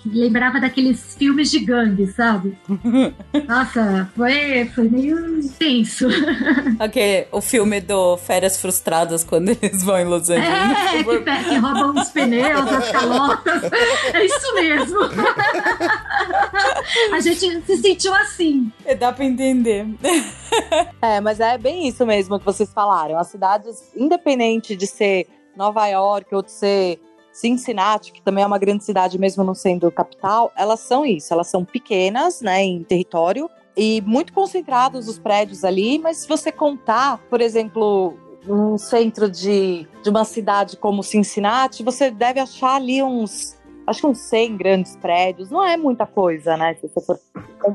que 0.03 0.09
lembrava 0.09 0.61
daqueles 0.61 1.15
filmes 1.17 1.51
de 1.51 1.61
gangue, 1.61 2.07
sabe? 2.13 2.57
Nossa, 3.49 4.11
foi, 4.17 4.71
foi 4.75 4.89
meio 4.89 5.41
tenso. 5.59 6.07
Aquele, 6.79 7.27
o 7.33 7.41
filme 7.41 7.81
do 7.81 8.17
Férias 8.17 8.61
Frustradas, 8.61 9.25
quando 9.25 9.51
eles 9.51 9.83
vão 9.83 9.99
em 9.99 10.05
Los 10.05 10.31
Angeles. 10.31 10.49
É, 10.51 11.05
que, 11.05 11.45
que 11.51 11.57
roubam 11.59 11.95
os 12.01 12.09
pneus, 12.09 12.73
as 12.73 12.91
calotas. 12.91 13.50
É 14.15 14.25
isso 14.25 14.55
mesmo. 14.55 14.99
A 17.13 17.21
gente 17.21 17.63
se 17.63 17.77
sentiu 17.77 18.15
assim. 18.15 18.73
É, 18.85 18.95
Dá 18.95 19.13
pra 19.13 19.25
entender. 19.25 19.87
É, 21.01 21.21
mas 21.21 21.41
é 21.41 21.57
bem 21.57 21.87
isso 21.87 22.05
mesmo 22.05 22.39
que 22.39 22.45
vocês 22.45 22.73
falaram. 22.73 23.19
As 23.19 23.29
cidades, 23.29 23.93
independente 23.97 24.75
de 24.77 24.87
ser 24.87 25.27
Nova 25.57 25.87
York 25.87 26.35
ou 26.35 26.43
de 26.43 26.51
ser 26.51 27.01
Cincinnati, 27.33 28.13
que 28.13 28.23
também 28.23 28.43
é 28.43 28.47
uma 28.47 28.59
grande 28.59 28.85
cidade 28.85 29.19
mesmo 29.19 29.45
não 29.45 29.55
sendo 29.55 29.91
capital, 29.91 30.53
elas 30.57 30.81
são 30.81 31.07
isso. 31.07 31.33
Elas 31.33 31.47
são 31.47 31.65
pequenas, 31.65 32.41
né, 32.41 32.63
em 32.63 32.83
território 32.83 33.49
e 33.77 34.03
muito 34.05 34.33
concentrados 34.33 35.09
os 35.09 35.19
prédios 35.19 35.65
ali. 35.65 35.99
Mas 35.99 36.19
se 36.19 36.29
você 36.29 36.51
contar, 36.51 37.19
por 37.31 37.41
exemplo, 37.41 38.19
um 38.51 38.77
centro 38.77 39.31
de, 39.31 39.87
de 40.03 40.11
uma 40.11 40.25
cidade 40.25 40.77
como 40.77 41.03
Cincinnati, 41.03 41.83
você 41.83 42.11
deve 42.11 42.41
achar 42.41 42.77
ali 42.77 43.03
uns 43.03 43.60
acho 43.91 44.01
que 44.01 44.07
uns 44.07 44.19
100 44.19 44.57
grandes 44.57 44.97
prédios. 44.97 45.51
Não 45.51 45.63
é 45.63 45.77
muita 45.77 46.07
coisa, 46.07 46.57
né? 46.57 46.75
Se 46.75 46.89
você 46.89 47.01
for 47.01 47.19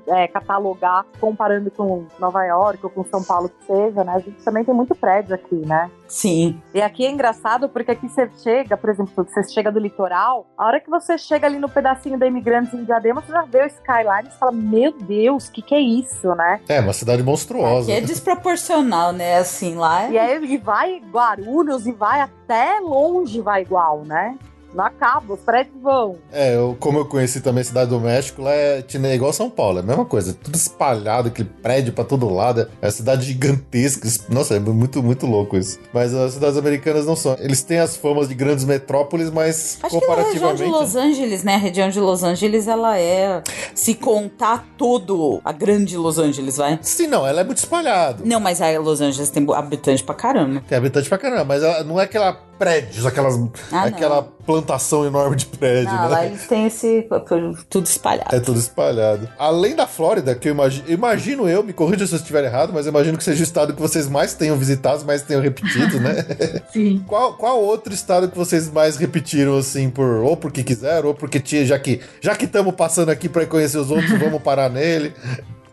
é, 0.07 0.27
catalogar 0.27 1.05
comparando 1.19 1.69
com 1.69 2.05
Nova 2.19 2.43
York 2.45 2.79
ou 2.83 2.89
com 2.89 3.03
São 3.05 3.23
Paulo 3.23 3.49
que 3.49 3.65
seja, 3.65 4.03
né? 4.03 4.13
A 4.15 4.19
gente 4.19 4.43
também 4.43 4.63
tem 4.63 4.73
muito 4.73 4.95
prédio 4.95 5.35
aqui, 5.35 5.55
né? 5.55 5.89
Sim. 6.07 6.59
E 6.73 6.81
aqui 6.81 7.05
é 7.05 7.11
engraçado 7.11 7.67
porque 7.69 7.91
aqui 7.91 8.07
você 8.07 8.29
chega, 8.41 8.77
por 8.77 8.89
exemplo, 8.89 9.11
você 9.15 9.43
chega 9.43 9.71
do 9.71 9.79
litoral, 9.79 10.47
a 10.57 10.65
hora 10.65 10.79
que 10.79 10.89
você 10.89 11.17
chega 11.17 11.47
ali 11.47 11.59
no 11.59 11.69
pedacinho 11.69 12.17
da 12.17 12.27
Imigrantes 12.27 12.73
em 12.73 12.83
Diadema, 12.83 13.21
você 13.21 13.31
já 13.31 13.41
vê 13.43 13.63
o 13.63 13.67
skyline 13.67 14.27
e 14.27 14.39
fala, 14.39 14.51
meu 14.51 14.91
Deus, 14.91 15.47
o 15.47 15.51
que, 15.51 15.61
que 15.61 15.75
é 15.75 15.79
isso, 15.79 16.33
né? 16.35 16.61
É, 16.67 16.79
uma 16.79 16.93
cidade 16.93 17.23
monstruosa. 17.23 17.91
Aqui 17.91 17.91
é 17.91 18.01
desproporcional, 18.01 19.11
né? 19.11 19.37
Assim, 19.37 19.75
lá 19.75 20.09
E 20.09 20.17
é. 20.17 20.21
aí 20.21 20.45
e 20.45 20.57
vai 20.57 21.01
Guarulhos 21.11 21.85
e 21.87 21.91
vai 21.91 22.21
até 22.21 22.79
longe, 22.79 23.41
vai 23.41 23.61
igual, 23.61 24.03
né? 24.05 24.37
Não 24.75 24.85
acaba, 24.85 25.33
os 25.33 25.39
prédios 25.39 25.75
vão. 25.81 26.17
É, 26.31 26.55
eu, 26.55 26.75
como 26.79 26.99
eu 26.99 27.05
conheci 27.05 27.39
também 27.41 27.61
a 27.61 27.63
Cidade 27.65 27.89
do 27.89 27.99
México, 27.99 28.41
lá 28.41 28.51
é, 28.51 28.81
tinha- 28.81 29.07
é 29.07 29.15
igual 29.15 29.31
São 29.31 29.49
Paulo, 29.49 29.77
é 29.79 29.81
a 29.81 29.85
mesma 29.85 30.03
coisa, 30.05 30.33
tudo 30.33 30.55
espalhado, 30.55 31.29
aquele 31.29 31.49
prédio 31.61 31.93
pra 31.93 32.03
todo 32.03 32.29
lado, 32.29 32.69
é 32.81 32.85
uma 32.85 32.91
cidade 32.91 33.25
gigantesca. 33.25 34.05
es- 34.07 34.27
Nossa, 34.29 34.55
é 34.55 34.59
muito, 34.59 35.01
muito 35.01 35.25
louco 35.25 35.55
isso. 35.57 35.79
Mas 35.93 36.13
as 36.13 36.33
cidades 36.33 36.57
americanas 36.57 37.05
não 37.05 37.15
são. 37.15 37.35
Eles 37.39 37.63
têm 37.63 37.79
as 37.79 37.95
famas 37.95 38.27
de 38.27 38.35
grandes 38.35 38.65
metrópoles, 38.65 39.29
mas 39.29 39.77
Acho 39.81 39.97
que 39.99 40.05
a 40.05 40.15
região 40.15 40.25
de 40.53 40.63
comparativamente. 40.63 40.71
Los 40.71 40.95
Angeles, 40.95 41.43
né? 41.43 41.55
A 41.55 41.59
região 41.59 41.89
de 41.89 41.99
Los 41.99 42.23
Angeles, 42.23 42.67
ela 42.67 42.97
é. 42.99 43.41
Se 43.73 43.93
contar 43.95 44.65
tudo, 44.77 45.39
a 45.45 45.51
grande 45.51 45.95
Los 45.97 46.17
Angeles, 46.19 46.57
vai. 46.57 46.77
Sim, 46.81 47.07
não, 47.07 47.25
ela 47.25 47.41
é 47.41 47.43
muito 47.43 47.59
espalhada. 47.59 48.23
Não, 48.25 48.39
mas 48.39 48.61
a 48.61 48.77
Los 48.79 48.99
Angeles 49.01 49.29
tem 49.29 49.45
habitante 49.53 50.03
pra 50.03 50.15
caramba. 50.15 50.61
Tem 50.67 50.77
habitante 50.77 51.07
pra 51.07 51.17
caramba, 51.17 51.45
mas 51.45 51.63
ela 51.63 51.83
não 51.83 51.99
é 51.99 52.03
aquela 52.03 52.33
prédios, 52.57 53.05
aquelas, 53.05 53.35
Ah, 53.71 53.83
aquela 53.83 54.21
plantação 54.23 55.05
enorme 55.05 55.35
de 55.35 55.45
prédio, 55.45 55.91
Não, 55.91 56.03
né? 56.03 56.07
lá 56.07 56.25
eles 56.25 56.47
têm 56.47 56.67
esse. 56.67 57.07
tudo 57.69 57.85
espalhado. 57.85 58.35
É 58.35 58.39
tudo 58.39 58.59
espalhado. 58.59 59.27
Além 59.37 59.75
da 59.75 59.87
Flórida, 59.87 60.35
que 60.35 60.47
eu 60.47 60.53
imagino, 60.53 60.89
imagino 60.89 61.49
eu, 61.49 61.63
me 61.63 61.73
corrija 61.73 62.05
se 62.05 62.13
eu 62.13 62.19
estiver 62.19 62.43
errado, 62.43 62.71
mas 62.73 62.85
eu 62.85 62.91
imagino 62.91 63.17
que 63.17 63.23
seja 63.23 63.41
o 63.41 63.43
estado 63.43 63.73
que 63.73 63.81
vocês 63.81 64.07
mais 64.07 64.33
tenham 64.33 64.55
visitado, 64.57 65.03
mais 65.05 65.21
tenham 65.21 65.41
repetido, 65.41 65.99
né? 65.99 66.25
Sim. 66.71 67.03
qual, 67.07 67.33
qual 67.33 67.61
outro 67.61 67.93
estado 67.93 68.29
que 68.29 68.37
vocês 68.37 68.69
mais 68.71 68.97
repetiram, 68.97 69.57
assim, 69.57 69.89
por 69.89 70.05
ou 70.23 70.37
porque 70.37 70.63
quiseram, 70.63 71.09
ou 71.09 71.15
porque 71.15 71.39
tinha, 71.39 71.65
já 71.65 71.79
que 71.79 71.99
já 72.21 72.35
que 72.35 72.45
estamos 72.45 72.73
passando 72.75 73.09
aqui 73.09 73.27
para 73.27 73.45
conhecer 73.45 73.77
os 73.77 73.89
outros, 73.91 74.17
vamos 74.19 74.41
parar 74.41 74.69
nele. 74.69 75.13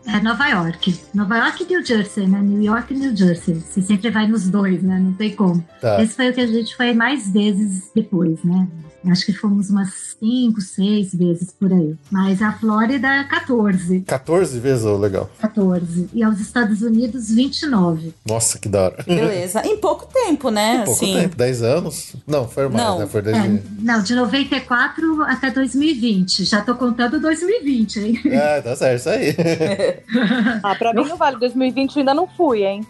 É 0.05 0.19
Nova 0.19 0.47
York. 0.47 0.99
Nova 1.13 1.37
York 1.37 1.63
e 1.63 1.67
New 1.67 1.85
Jersey, 1.85 2.27
né? 2.27 2.41
New 2.41 2.61
York 2.61 2.93
e 2.93 2.97
New 2.97 3.15
Jersey. 3.15 3.55
Você 3.55 3.81
sempre 3.81 4.09
vai 4.09 4.27
nos 4.27 4.49
dois, 4.49 4.83
né? 4.83 4.99
Não 4.99 5.13
tem 5.13 5.35
como. 5.35 5.65
Tá. 5.79 6.01
Esse 6.01 6.15
foi 6.15 6.29
o 6.29 6.33
que 6.33 6.41
a 6.41 6.47
gente 6.47 6.75
foi 6.75 6.93
mais 6.93 7.31
vezes 7.31 7.89
depois, 7.95 8.43
né? 8.43 8.67
Acho 9.09 9.25
que 9.25 9.33
fomos 9.33 9.69
umas 9.69 10.15
cinco, 10.19 10.61
seis 10.61 11.13
vezes 11.13 11.51
por 11.51 11.71
aí. 11.71 11.95
Mas 12.11 12.41
a 12.41 12.53
Flórida, 12.53 13.25
14. 13.29 14.01
14 14.01 14.59
vezes, 14.59 14.85
ô, 14.85 14.97
legal. 14.97 15.29
14. 15.39 16.09
E 16.13 16.23
aos 16.23 16.39
Estados 16.39 16.81
Unidos, 16.81 17.29
29. 17.29 18.13
Nossa, 18.25 18.57
que 18.57 18.69
da 18.69 18.83
hora. 18.83 19.03
Beleza. 19.05 19.61
Em 19.65 19.77
pouco 19.77 20.05
tempo, 20.11 20.49
né? 20.49 20.83
Pouco 20.85 21.03
assim. 21.03 21.13
tempo, 21.13 21.35
10 21.35 21.61
anos? 21.63 22.15
Não, 22.25 22.47
foi 22.47 22.67
mais, 22.69 22.85
Não. 22.85 22.99
né? 22.99 23.07
Foi 23.07 23.21
10 23.21 23.37
É, 23.37 23.61
não, 23.79 24.01
de 24.01 24.15
94 24.15 25.23
até 25.23 25.51
2020. 25.51 26.45
Já 26.45 26.61
tô 26.61 26.75
contando 26.75 27.19
2020, 27.19 27.99
hein? 27.99 28.21
É, 28.25 28.61
tá 28.61 28.75
certo, 28.75 28.99
isso 28.99 29.09
aí. 29.09 29.35
Ah, 30.63 30.75
pra 30.75 30.93
mim 30.93 31.05
não 31.07 31.17
vale. 31.17 31.37
2020 31.39 31.95
eu 31.95 31.99
ainda 32.01 32.13
não 32.13 32.27
fui, 32.27 32.63
hein? 32.63 32.85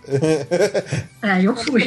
É, 1.21 1.41
eu 1.41 1.55
fui. 1.55 1.83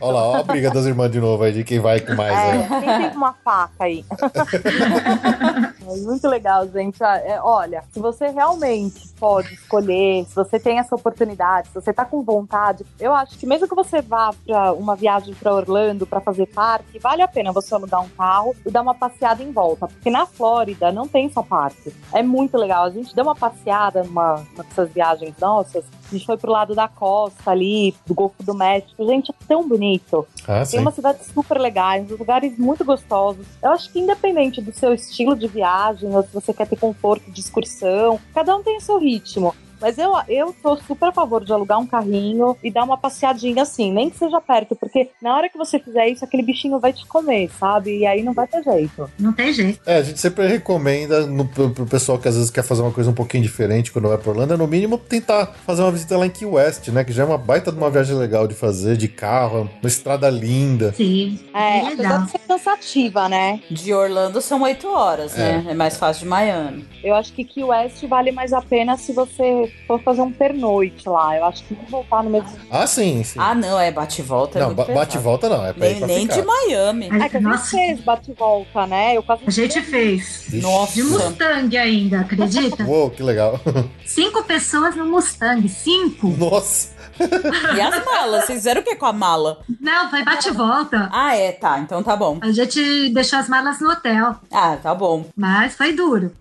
Olha 0.00 0.14
lá, 0.14 0.22
ó 0.28 0.36
a 0.36 0.42
briga 0.42 0.70
das 0.70 0.86
irmãs 0.86 1.10
de 1.10 1.20
novo 1.20 1.42
aí, 1.42 1.52
de 1.52 1.64
quem 1.64 1.80
vai 1.80 2.00
com 2.00 2.14
mais 2.14 2.32
aí. 2.36 2.58
É, 2.60 2.68
quem 2.68 3.08
tem 3.10 3.16
uma 3.16 3.32
faca 3.68 3.84
aí? 3.84 4.04
é 4.10 5.75
muito 5.96 6.26
legal, 6.28 6.66
gente. 6.68 7.02
Ah, 7.02 7.16
é, 7.18 7.40
olha, 7.40 7.84
se 7.92 8.00
você 8.00 8.28
realmente 8.28 9.08
pode 9.18 9.54
escolher, 9.54 10.24
se 10.24 10.34
você 10.34 10.58
tem 10.58 10.78
essa 10.78 10.94
oportunidade, 10.94 11.68
se 11.68 11.74
você 11.74 11.92
tá 11.92 12.04
com 12.04 12.22
vontade, 12.22 12.84
eu 12.98 13.14
acho 13.14 13.38
que 13.38 13.46
mesmo 13.46 13.68
que 13.68 13.74
você 13.74 14.02
vá 14.02 14.30
pra 14.46 14.72
uma 14.72 14.96
viagem 14.96 15.34
pra 15.34 15.54
Orlando 15.54 16.06
pra 16.06 16.20
fazer 16.20 16.46
parque, 16.46 16.98
vale 16.98 17.22
a 17.22 17.28
pena 17.28 17.52
você 17.52 17.74
alugar 17.74 18.02
um 18.02 18.08
carro 18.08 18.54
e 18.64 18.70
dar 18.70 18.82
uma 18.82 18.94
passeada 18.94 19.42
em 19.42 19.52
volta. 19.52 19.86
Porque 19.86 20.10
na 20.10 20.26
Flórida 20.26 20.90
não 20.92 21.06
tem 21.06 21.28
só 21.30 21.42
parque. 21.42 21.94
É 22.12 22.22
muito 22.22 22.56
legal. 22.56 22.84
A 22.84 22.90
gente 22.90 23.14
deu 23.14 23.24
uma 23.24 23.34
passeada 23.34 24.02
numa, 24.02 24.44
numa 24.52 24.64
dessas 24.64 24.90
viagens 24.90 25.34
nossas. 25.40 25.84
A 26.08 26.14
gente 26.14 26.24
foi 26.26 26.36
pro 26.36 26.52
lado 26.52 26.74
da 26.74 26.86
costa 26.86 27.50
ali, 27.50 27.94
do 28.06 28.14
Golfo 28.14 28.42
do 28.42 28.54
México. 28.54 29.04
Gente, 29.06 29.30
é 29.30 29.34
tão 29.48 29.66
bonito. 29.68 30.26
Ah, 30.46 30.58
Tem 30.58 30.64
sim. 30.66 30.78
uma 30.78 30.92
cidade 30.92 31.24
super 31.24 31.58
legais, 31.58 32.08
lugares 32.10 32.56
muito 32.58 32.84
gostosos. 32.84 33.44
Eu 33.60 33.70
acho 33.72 33.90
que 33.90 33.98
independente 33.98 34.60
do 34.60 34.72
seu 34.72 34.94
estilo 34.94 35.34
de 35.34 35.48
viagem, 35.48 35.75
ou 36.02 36.22
você 36.32 36.52
quer 36.52 36.66
ter 36.66 36.78
conforto 36.78 37.30
de 37.30 37.40
excursão, 37.40 38.18
cada 38.34 38.56
um 38.56 38.62
tem 38.62 38.76
o 38.76 38.80
seu 38.80 38.98
ritmo. 38.98 39.54
Mas 39.80 39.98
eu, 39.98 40.12
eu 40.28 40.54
tô 40.62 40.76
super 40.76 41.08
a 41.08 41.12
favor 41.12 41.44
de 41.44 41.52
alugar 41.52 41.78
um 41.78 41.86
carrinho 41.86 42.56
e 42.62 42.70
dar 42.70 42.84
uma 42.84 42.96
passeadinha 42.96 43.62
assim, 43.62 43.92
nem 43.92 44.10
que 44.10 44.18
seja 44.18 44.40
perto, 44.40 44.74
porque 44.74 45.10
na 45.20 45.36
hora 45.36 45.48
que 45.48 45.58
você 45.58 45.78
fizer 45.78 46.08
isso, 46.08 46.24
aquele 46.24 46.42
bichinho 46.42 46.78
vai 46.78 46.92
te 46.92 47.06
comer, 47.06 47.50
sabe? 47.58 47.98
E 47.98 48.06
aí 48.06 48.22
não 48.22 48.32
vai 48.32 48.46
ter 48.46 48.62
jeito. 48.62 49.10
Não 49.18 49.32
tem 49.32 49.52
jeito. 49.52 49.80
É, 49.86 49.98
a 49.98 50.02
gente 50.02 50.18
sempre 50.18 50.46
recomenda 50.46 51.26
no, 51.26 51.46
pro, 51.46 51.70
pro 51.70 51.86
pessoal 51.86 52.18
que 52.18 52.28
às 52.28 52.34
vezes 52.34 52.50
quer 52.50 52.62
fazer 52.62 52.82
uma 52.82 52.92
coisa 52.92 53.10
um 53.10 53.14
pouquinho 53.14 53.42
diferente 53.42 53.92
quando 53.92 54.08
vai 54.08 54.18
pra 54.18 54.30
Orlando, 54.30 54.54
é 54.54 54.56
no 54.56 54.66
mínimo 54.66 54.98
tentar 54.98 55.46
fazer 55.66 55.82
uma 55.82 55.92
visita 55.92 56.16
lá 56.16 56.26
em 56.26 56.30
Key 56.30 56.46
West, 56.46 56.88
né? 56.88 57.04
Que 57.04 57.12
já 57.12 57.22
é 57.22 57.26
uma 57.26 57.38
baita 57.38 57.70
de 57.70 57.78
uma 57.78 57.90
viagem 57.90 58.16
legal 58.16 58.46
de 58.46 58.54
fazer, 58.54 58.96
de 58.96 59.08
carro, 59.08 59.68
uma 59.80 59.88
estrada 59.88 60.28
linda. 60.28 60.92
Sim. 60.92 61.38
É, 61.54 61.80
bem 61.80 61.92
apesar 61.92 62.24
de 62.24 62.30
ser 62.30 62.38
cansativa, 62.40 63.28
né? 63.28 63.60
De 63.70 63.92
Orlando 63.92 64.40
são 64.40 64.62
oito 64.62 64.88
horas, 64.88 65.34
né? 65.34 65.64
É 65.68 65.74
mais 65.74 65.96
fácil 65.96 66.24
de 66.24 66.28
Miami. 66.28 66.86
Eu 67.02 67.14
acho 67.14 67.32
que 67.32 67.44
Key 67.44 67.64
West 67.64 68.04
vale 68.06 68.32
mais 68.32 68.52
a 68.52 68.60
pena 68.60 68.96
se 68.96 69.12
você 69.12 69.65
for 69.86 70.00
fazer 70.02 70.20
um 70.22 70.32
pernoite 70.32 71.08
lá. 71.08 71.36
Eu 71.36 71.44
acho 71.46 71.64
que 71.64 71.74
não 71.74 71.84
voltar 71.86 72.22
no 72.22 72.30
mesmo. 72.30 72.50
Ah, 72.70 72.86
sim, 72.86 73.22
sim. 73.22 73.38
Ah, 73.40 73.54
não, 73.54 73.78
é 73.78 73.90
bate 73.90 74.20
e 74.20 74.24
volta. 74.24 74.58
é 74.58 74.60
não, 74.60 74.68
muito 74.68 74.78
ba- 74.78 74.84
pesado. 74.84 75.04
bate 75.06 75.16
e 75.16 75.20
volta 75.20 75.48
não, 75.48 75.66
é 75.66 75.72
pra 75.72 75.86
ir 75.86 75.90
Nem, 75.90 75.98
pra 75.98 76.06
nem 76.08 76.20
ficar. 76.22 76.34
de 76.36 76.42
Miami. 76.46 77.06
É 77.06 77.28
que 77.28 77.36
a 77.36 77.40
gente 77.40 77.58
fez 77.70 78.00
bate 78.00 78.30
e 78.30 78.34
volta, 78.34 78.86
né? 78.86 79.16
Eu 79.16 79.22
quase 79.22 79.42
a 79.46 79.50
gente 79.50 79.80
fez. 79.82 80.46
Nossa. 80.54 80.94
De 80.94 81.02
Mustang 81.02 81.76
ainda, 81.78 82.20
acredita? 82.20 82.84
Uou, 82.88 83.10
que 83.10 83.22
legal. 83.22 83.60
Cinco 84.04 84.42
pessoas 84.44 84.94
no 84.96 85.06
Mustang. 85.06 85.68
Cinco? 85.68 86.28
Nossa. 86.38 86.94
E 87.18 87.80
as 87.80 88.04
malas? 88.04 88.44
Vocês 88.44 88.58
fizeram 88.58 88.82
o 88.82 88.84
que 88.84 88.94
com 88.94 89.06
a 89.06 89.12
mala? 89.12 89.60
Não, 89.80 90.10
foi 90.10 90.22
bate 90.22 90.48
e 90.48 90.52
volta. 90.52 91.08
Ah, 91.12 91.34
é, 91.34 91.50
tá. 91.52 91.78
Então 91.78 92.02
tá 92.02 92.14
bom. 92.14 92.38
A 92.42 92.50
gente 92.52 93.08
deixou 93.10 93.38
as 93.38 93.48
malas 93.48 93.80
no 93.80 93.90
hotel, 93.90 94.34
Ah, 94.52 94.76
tá 94.82 94.94
bom. 94.94 95.24
mas 95.34 95.74
foi 95.74 95.92
duro. 95.94 96.32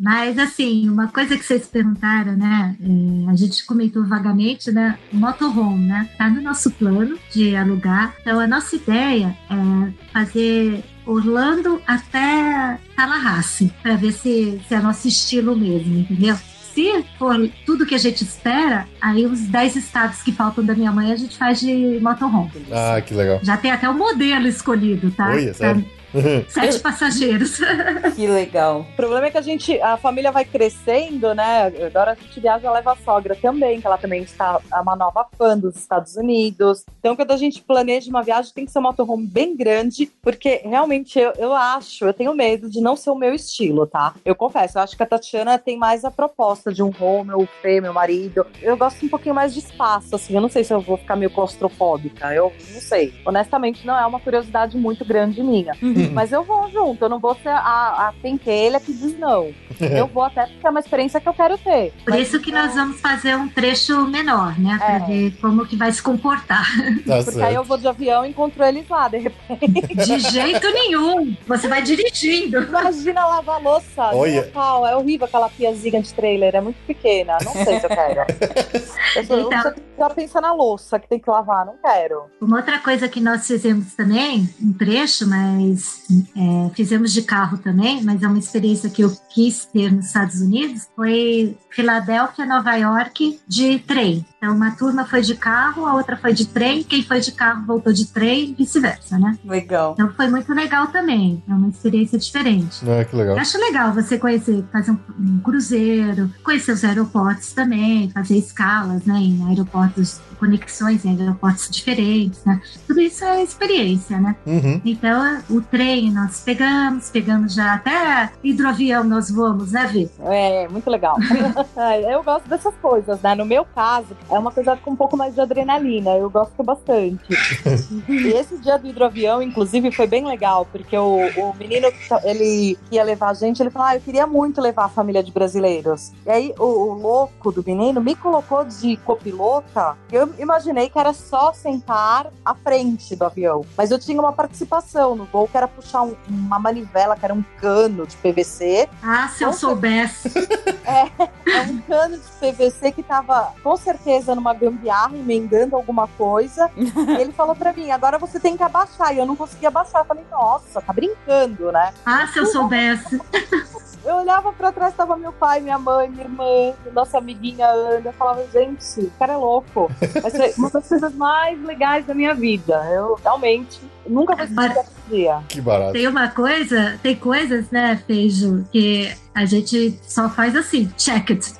Mas, 0.00 0.38
assim, 0.38 0.88
uma 0.88 1.08
coisa 1.08 1.36
que 1.36 1.44
vocês 1.44 1.66
perguntaram, 1.66 2.34
né? 2.34 2.74
é, 2.80 3.30
a 3.30 3.36
gente 3.36 3.66
comentou 3.66 4.02
vagamente, 4.04 4.72
né? 4.72 4.98
O 5.12 5.16
motorhome, 5.16 5.86
né? 5.86 6.08
Tá 6.16 6.30
no 6.30 6.40
nosso 6.40 6.70
plano 6.70 7.18
de 7.30 7.54
alugar. 7.54 8.14
Então, 8.22 8.40
a 8.40 8.46
nossa 8.46 8.76
ideia 8.76 9.36
é 9.50 9.92
fazer 10.10 10.82
Orlando 11.04 11.82
até 11.86 12.78
Tallahassee, 12.96 13.72
para 13.82 13.96
ver 13.96 14.12
se, 14.12 14.58
se 14.66 14.74
é 14.74 14.80
nosso 14.80 15.06
estilo 15.06 15.54
mesmo, 15.54 15.98
entendeu? 15.98 16.36
Se 16.72 17.04
for 17.18 17.36
tudo 17.66 17.84
que 17.84 17.94
a 17.94 17.98
gente 17.98 18.22
espera, 18.22 18.86
aí 19.00 19.26
os 19.26 19.40
10 19.40 19.76
estados 19.76 20.22
que 20.22 20.32
faltam 20.32 20.64
da 20.64 20.74
minha 20.74 20.92
mãe 20.92 21.12
a 21.12 21.16
gente 21.16 21.36
faz 21.36 21.60
de 21.60 21.98
motorhome. 22.00 22.52
Ah, 22.70 23.00
que 23.02 23.12
legal. 23.12 23.40
Já 23.42 23.56
tem 23.56 23.70
até 23.70 23.88
o 23.88 23.94
modelo 23.94 24.46
escolhido, 24.46 25.10
tá? 25.10 25.30
Olha, 25.30 25.52
sério? 25.52 25.84
Sete 26.48 26.78
passageiros. 26.80 27.58
Que 28.14 28.26
legal. 28.26 28.80
O 28.80 28.96
problema 28.96 29.26
é 29.26 29.30
que 29.30 29.38
a 29.38 29.42
gente, 29.42 29.80
a 29.80 29.96
família 29.96 30.32
vai 30.32 30.44
crescendo, 30.44 31.34
né? 31.34 31.66
Agora 31.86 32.12
a 32.12 32.14
gente 32.14 32.40
viaja, 32.40 32.70
leva 32.70 32.92
a 32.92 32.96
sogra 32.96 33.34
também, 33.34 33.80
que 33.80 33.86
ela 33.86 33.96
também 33.96 34.22
está 34.22 34.60
é 34.72 34.80
uma 34.80 34.96
nova 34.96 35.26
fã 35.36 35.56
dos 35.56 35.76
Estados 35.76 36.16
Unidos. 36.16 36.84
Então, 36.98 37.14
quando 37.16 37.30
a 37.30 37.36
gente 37.36 37.62
planeja 37.62 38.10
uma 38.10 38.22
viagem, 38.22 38.52
tem 38.52 38.66
que 38.66 38.72
ser 38.72 38.78
um 38.78 38.82
motorhome 38.82 39.26
bem 39.26 39.56
grande, 39.56 40.10
porque 40.22 40.60
realmente 40.64 41.18
eu, 41.18 41.32
eu 41.38 41.52
acho, 41.54 42.04
eu 42.04 42.12
tenho 42.12 42.34
medo 42.34 42.68
de 42.68 42.80
não 42.80 42.96
ser 42.96 43.10
o 43.10 43.14
meu 43.14 43.34
estilo, 43.34 43.86
tá? 43.86 44.14
Eu 44.24 44.34
confesso, 44.34 44.78
eu 44.78 44.82
acho 44.82 44.96
que 44.96 45.02
a 45.02 45.06
Tatiana 45.06 45.58
tem 45.58 45.78
mais 45.78 46.04
a 46.04 46.10
proposta 46.10 46.72
de 46.72 46.82
um 46.82 46.92
home, 46.98 47.32
o 47.32 47.46
Fê, 47.62 47.80
meu 47.80 47.92
marido. 47.92 48.46
Eu 48.60 48.76
gosto 48.76 49.04
um 49.04 49.08
pouquinho 49.08 49.34
mais 49.34 49.54
de 49.54 49.60
espaço, 49.60 50.14
assim. 50.14 50.34
Eu 50.34 50.40
não 50.40 50.48
sei 50.48 50.64
se 50.64 50.72
eu 50.72 50.80
vou 50.80 50.96
ficar 50.96 51.16
meio 51.16 51.30
claustrofóbica. 51.30 52.34
Eu 52.34 52.52
não 52.72 52.80
sei. 52.80 53.14
Honestamente, 53.24 53.86
não 53.86 53.98
é 53.98 54.06
uma 54.06 54.20
curiosidade 54.20 54.76
muito 54.76 55.04
grande 55.04 55.42
minha. 55.42 55.74
Mas 56.12 56.32
eu 56.32 56.42
vou 56.44 56.68
junto, 56.70 57.04
eu 57.04 57.08
não 57.08 57.18
vou 57.18 57.34
ser 57.36 57.48
a, 57.48 58.08
a 58.08 58.14
pentelha 58.22 58.80
que 58.80 58.92
diz 58.92 59.18
não. 59.18 59.52
Eu 59.80 60.06
vou 60.06 60.22
até 60.24 60.46
porque 60.46 60.66
é 60.66 60.70
uma 60.70 60.80
experiência 60.80 61.20
que 61.20 61.28
eu 61.28 61.32
quero 61.34 61.56
ter. 61.58 61.92
Por 62.04 62.10
Mas, 62.10 62.28
isso 62.28 62.40
que 62.40 62.52
nós 62.52 62.74
vamos 62.74 63.00
fazer 63.00 63.34
um 63.36 63.48
trecho 63.48 64.06
menor, 64.06 64.58
né? 64.58 64.76
Pra 64.78 64.94
É. 64.96 64.98
ver 65.00 65.36
como 65.40 65.66
que 65.66 65.74
vai 65.76 65.90
se 65.90 66.02
comportar. 66.02 66.64
Tá 67.06 67.22
Porque 67.24 67.40
aí 67.42 67.54
eu 67.54 67.64
certo. 67.64 67.64
vou 67.64 67.78
de 67.78 67.88
avião 67.88 68.24
e 68.26 68.30
encontro 68.30 68.62
eles 68.62 68.86
lá, 68.88 69.08
de 69.08 69.18
repente. 69.18 69.94
De 69.94 70.18
jeito 70.18 70.70
nenhum. 70.72 71.34
Você 71.46 71.66
vai 71.68 71.80
dirigindo. 71.82 72.58
Imagina 72.62 73.26
lavar 73.26 73.62
louça. 73.62 74.10
Olha. 74.12 74.40
no 74.42 74.46
local. 74.48 74.86
É 74.86 74.96
horrível 74.96 75.26
aquela 75.26 75.48
piazinha 75.48 76.02
de 76.02 76.12
trailer, 76.12 76.54
é 76.54 76.60
muito 76.60 76.76
pequena. 76.86 77.38
Não 77.42 77.52
sei 77.52 77.80
se 77.80 77.86
eu 77.86 77.90
quero. 77.90 78.20
Eu 79.16 79.24
sou, 79.24 79.40
Então. 79.40 79.74
já 79.98 80.10
pensa 80.10 80.40
na 80.40 80.52
louça 80.52 80.98
que 81.00 81.08
tem 81.08 81.18
que 81.18 81.28
lavar, 81.28 81.66
não 81.66 81.74
quero. 81.84 82.26
Uma 82.40 82.58
outra 82.58 82.78
coisa 82.78 83.08
que 83.08 83.20
nós 83.20 83.44
fizemos 83.46 83.92
também, 83.94 84.48
um 84.62 84.72
trecho, 84.72 85.26
mas 85.28 85.89
é, 86.36 86.70
fizemos 86.74 87.12
de 87.12 87.22
carro 87.22 87.58
também, 87.58 88.02
mas 88.02 88.22
é 88.22 88.26
uma 88.26 88.38
experiência 88.38 88.90
que 88.90 89.02
eu 89.02 89.16
quis 89.32 89.64
ter 89.64 89.92
nos 89.92 90.06
Estados 90.06 90.40
Unidos, 90.40 90.88
foi 90.96 91.56
Filadélfia, 91.70 92.44
Nova 92.44 92.74
York, 92.74 93.40
de 93.46 93.78
trem. 93.80 94.24
Então, 94.36 94.54
uma 94.54 94.70
turma 94.72 95.04
foi 95.04 95.22
de 95.22 95.34
carro, 95.34 95.86
a 95.86 95.94
outra 95.94 96.16
foi 96.16 96.32
de 96.32 96.46
trem, 96.46 96.82
quem 96.82 97.02
foi 97.02 97.20
de 97.20 97.32
carro 97.32 97.64
voltou 97.66 97.92
de 97.92 98.06
trem 98.06 98.50
e 98.50 98.54
vice-versa, 98.54 99.18
né? 99.18 99.38
Legal. 99.44 99.92
Então, 99.92 100.12
foi 100.14 100.28
muito 100.28 100.52
legal 100.52 100.88
também, 100.88 101.42
é 101.48 101.52
uma 101.52 101.68
experiência 101.68 102.18
diferente. 102.18 102.80
Ah, 102.88 103.04
que 103.04 103.14
legal. 103.14 103.36
Eu 103.36 103.40
acho 103.40 103.58
legal 103.58 103.92
você 103.92 104.18
conhecer, 104.18 104.64
fazer 104.72 104.90
um, 104.92 104.98
um 105.18 105.38
cruzeiro, 105.40 106.30
conhecer 106.42 106.72
os 106.72 106.84
aeroportos 106.84 107.52
também, 107.52 108.10
fazer 108.10 108.36
escalas, 108.38 109.04
né, 109.04 109.18
em 109.18 109.46
aeroportos, 109.48 110.20
conexões 110.38 111.04
em 111.04 111.18
aeroportos 111.20 111.68
diferentes, 111.70 112.42
né? 112.44 112.60
Tudo 112.86 113.00
isso 113.00 113.24
é 113.24 113.42
experiência, 113.42 114.18
né? 114.18 114.34
Uhum. 114.46 114.80
Então, 114.84 115.42
o 115.50 115.60
trem 115.60 115.79
nós 116.12 116.40
pegamos, 116.40 117.08
pegamos 117.08 117.54
já 117.54 117.74
até 117.74 118.30
hidroavião 118.44 119.02
nós 119.02 119.30
vamos, 119.30 119.72
né, 119.72 119.86
Vi? 119.86 120.10
É, 120.20 120.68
muito 120.68 120.90
legal. 120.90 121.16
Eu 122.10 122.22
gosto 122.22 122.46
dessas 122.48 122.74
coisas, 122.76 123.20
né? 123.22 123.34
No 123.34 123.46
meu 123.46 123.64
caso, 123.64 124.08
é 124.30 124.38
uma 124.38 124.50
coisa 124.52 124.76
com 124.76 124.90
um 124.90 124.96
pouco 124.96 125.16
mais 125.16 125.34
de 125.34 125.40
adrenalina. 125.40 126.10
Eu 126.10 126.28
gosto 126.28 126.62
bastante. 126.62 127.24
e 128.08 128.28
esse 128.28 128.58
dia 128.58 128.78
do 128.78 128.88
hidroavião, 128.88 129.42
inclusive, 129.42 129.90
foi 129.90 130.06
bem 130.06 130.26
legal, 130.26 130.66
porque 130.70 130.96
o, 130.96 131.16
o 131.38 131.56
menino 131.56 131.90
que 131.90 132.08
tá- 132.08 132.20
ele 132.24 132.78
que 132.88 132.96
ia 132.96 133.02
levar 133.02 133.30
a 133.30 133.34
gente, 133.34 133.62
ele 133.62 133.70
falou: 133.70 133.88
Ah, 133.88 133.96
eu 133.96 134.00
queria 134.00 134.26
muito 134.26 134.60
levar 134.60 134.84
a 134.84 134.88
família 134.88 135.22
de 135.22 135.32
brasileiros. 135.32 136.12
E 136.26 136.30
aí 136.30 136.54
o, 136.58 136.64
o 136.64 136.94
louco 136.94 137.50
do 137.50 137.64
menino 137.66 138.00
me 138.02 138.14
colocou 138.14 138.64
de 138.64 138.96
copilota. 138.98 139.96
e 140.12 140.14
Eu 140.16 140.30
imaginei 140.38 140.90
que 140.90 140.98
era 140.98 141.14
só 141.14 141.52
sentar 141.54 142.26
à 142.44 142.54
frente 142.54 143.16
do 143.16 143.24
avião. 143.24 143.64
Mas 143.76 143.90
eu 143.90 143.98
tinha 143.98 144.20
uma 144.20 144.32
participação 144.32 145.14
no 145.16 145.24
voo 145.24 145.48
que 145.48 145.56
era 145.56 145.69
puxar 145.70 146.02
um- 146.02 146.16
uma 146.28 146.58
manivela, 146.58 147.16
que 147.16 147.24
era 147.24 147.32
um 147.34 147.42
cano 147.60 148.06
de 148.06 148.16
PVC. 148.16 148.88
Ah, 149.02 149.28
se 149.28 149.42
eu 149.44 149.52
soubesse. 149.52 150.30
É 150.90 151.60
um 151.62 151.78
cano 151.82 152.16
de 152.18 152.24
PVC 152.40 152.90
que 152.92 153.02
tava 153.02 153.52
com 153.62 153.76
certeza 153.76 154.34
numa 154.34 154.52
gambiarra, 154.52 155.16
emendando 155.16 155.76
alguma 155.76 156.06
coisa. 156.08 156.68
e 156.76 156.82
ele 157.20 157.32
falou 157.32 157.54
pra 157.54 157.72
mim: 157.72 157.90
agora 157.90 158.18
você 158.18 158.40
tem 158.40 158.56
que 158.56 158.62
abaixar. 158.62 159.14
E 159.14 159.18
eu 159.18 159.26
não 159.26 159.36
conseguia 159.36 159.68
abaixar. 159.68 160.00
Eu 160.02 160.04
falei: 160.06 160.24
nossa, 160.30 160.80
tá 160.80 160.92
brincando, 160.92 161.70
né? 161.70 161.92
Ah, 162.04 162.26
se 162.26 162.38
eu 162.38 162.46
soubesse. 162.46 163.20
Eu 164.04 164.16
olhava 164.16 164.52
pra 164.52 164.72
trás, 164.72 164.94
tava 164.94 165.16
meu 165.16 165.32
pai, 165.32 165.60
minha 165.60 165.78
mãe, 165.78 166.08
minha 166.08 166.24
irmã, 166.24 166.72
nossa 166.92 167.18
amiguinha 167.18 167.66
Ana. 167.66 168.08
Eu 168.08 168.12
falava: 168.12 168.46
gente, 168.52 169.00
o 169.00 169.10
cara 169.18 169.34
é 169.34 169.36
louco. 169.36 169.90
Mas 170.22 170.36
foi 170.36 170.54
uma 170.56 170.70
das 170.70 170.88
coisas 170.88 171.14
mais 171.14 171.62
legais 171.62 172.06
da 172.06 172.14
minha 172.14 172.34
vida. 172.34 172.74
Eu 172.92 173.18
realmente 173.22 173.80
nunca 174.06 174.34
vou 174.34 174.44
esquecer 174.44 174.80
esse 174.80 175.10
dia. 175.10 175.42
Que 175.48 175.60
barato. 175.60 175.92
Tem 175.92 176.06
uma 176.06 176.28
coisa, 176.28 176.98
tem 177.02 177.14
coisas, 177.14 177.70
né, 177.70 178.02
Feijo, 178.06 178.64
que 178.72 179.12
a 179.34 179.44
gente 179.44 179.98
só 180.06 180.28
faz 180.28 180.56
assim, 180.56 180.90
check 180.96 181.30
it. 181.30 181.52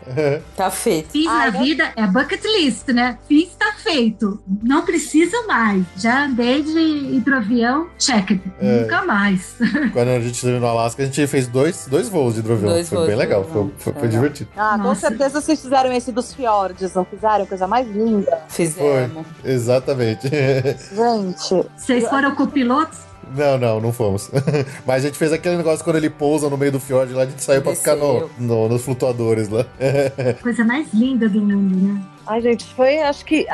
Tá 0.57 0.71
feito. 0.71 1.11
Fiz 1.11 1.27
Ah, 1.27 1.39
na 1.39 1.47
eu- 1.59 1.63
vida, 1.65 1.93
é 1.97 2.07
bucket 2.07 2.43
list, 2.45 2.89
né? 2.89 3.19
Fiz, 3.29 3.51
tá 3.59 3.73
feito. 3.79 4.41
Não 4.63 4.85
precisa 4.85 5.43
mais. 5.47 5.85
Já 5.97 6.25
andei 6.27 6.63
de 6.63 6.79
hidroavião, 7.17 7.89
check 7.99 8.33
it. 8.33 8.43
É. 8.61 8.83
Nunca 8.83 9.05
mais. 9.05 9.55
Quando 9.93 10.09
a 10.09 10.21
gente 10.21 10.35
esteve 10.35 10.59
no 10.59 10.67
Alasca, 10.67 11.03
a 11.03 11.07
gente 11.07 11.27
fez 11.27 11.47
dois, 11.47 11.87
dois 11.89 12.09
voos 12.09 12.35
de 12.35 12.41
hidroavião. 12.41 12.73
Dois 12.73 12.89
foi 12.89 12.99
voos 12.99 13.07
bem 13.09 13.17
legal, 13.17 13.45
foi, 13.45 13.71
foi- 13.79 13.93
foi 13.93 14.09
divertido. 14.09 14.51
Ah, 14.57 14.73
com 14.77 14.85
Nossa. 14.85 15.09
certeza 15.09 15.41
vocês 15.41 15.61
fizeram 15.63 15.93
esse 15.93 16.11
dos 16.13 16.35
fiordes, 16.35 16.95
não 16.95 17.05
fizeram? 17.05 17.47
Coisa 17.47 17.67
mais 17.67 17.87
linda. 17.89 18.39
Fizemos. 18.49 19.27
Exatamente. 19.45 20.29
Gente, 20.95 21.67
Vocês 21.77 22.09
foram 22.09 22.35
copilotos? 22.35 22.99
Não, 23.37 23.59
não, 23.59 23.81
não 23.81 23.93
fomos. 23.93 24.31
Mas 24.87 25.05
a 25.05 25.07
gente 25.09 25.19
fez 25.19 25.33
aquele 25.33 25.57
negócio 25.57 25.85
quando 25.85 25.97
ele 25.97 26.11
pousa 26.11 26.49
no 26.51 26.57
meio 26.57 26.73
do 26.73 26.81
fiord 26.81 27.13
lá, 27.13 27.23
a 27.23 27.27
gente 27.27 27.43
saiu 27.43 27.63
pra 27.63 27.75
ficar 27.75 27.97
no, 27.97 28.29
no- 28.39 28.69
nos 28.69 28.83
flutuadores 28.83 29.49
lá. 29.49 29.65
Coisa 30.43 30.65
mais 30.65 30.93
linda 30.93 31.29
do 31.29 31.41
mundo, 31.41 31.77
né? 31.77 32.03
Ai, 32.31 32.41
gente, 32.41 32.65
foi, 32.75 32.99
acho 33.01 33.25
que, 33.25 33.45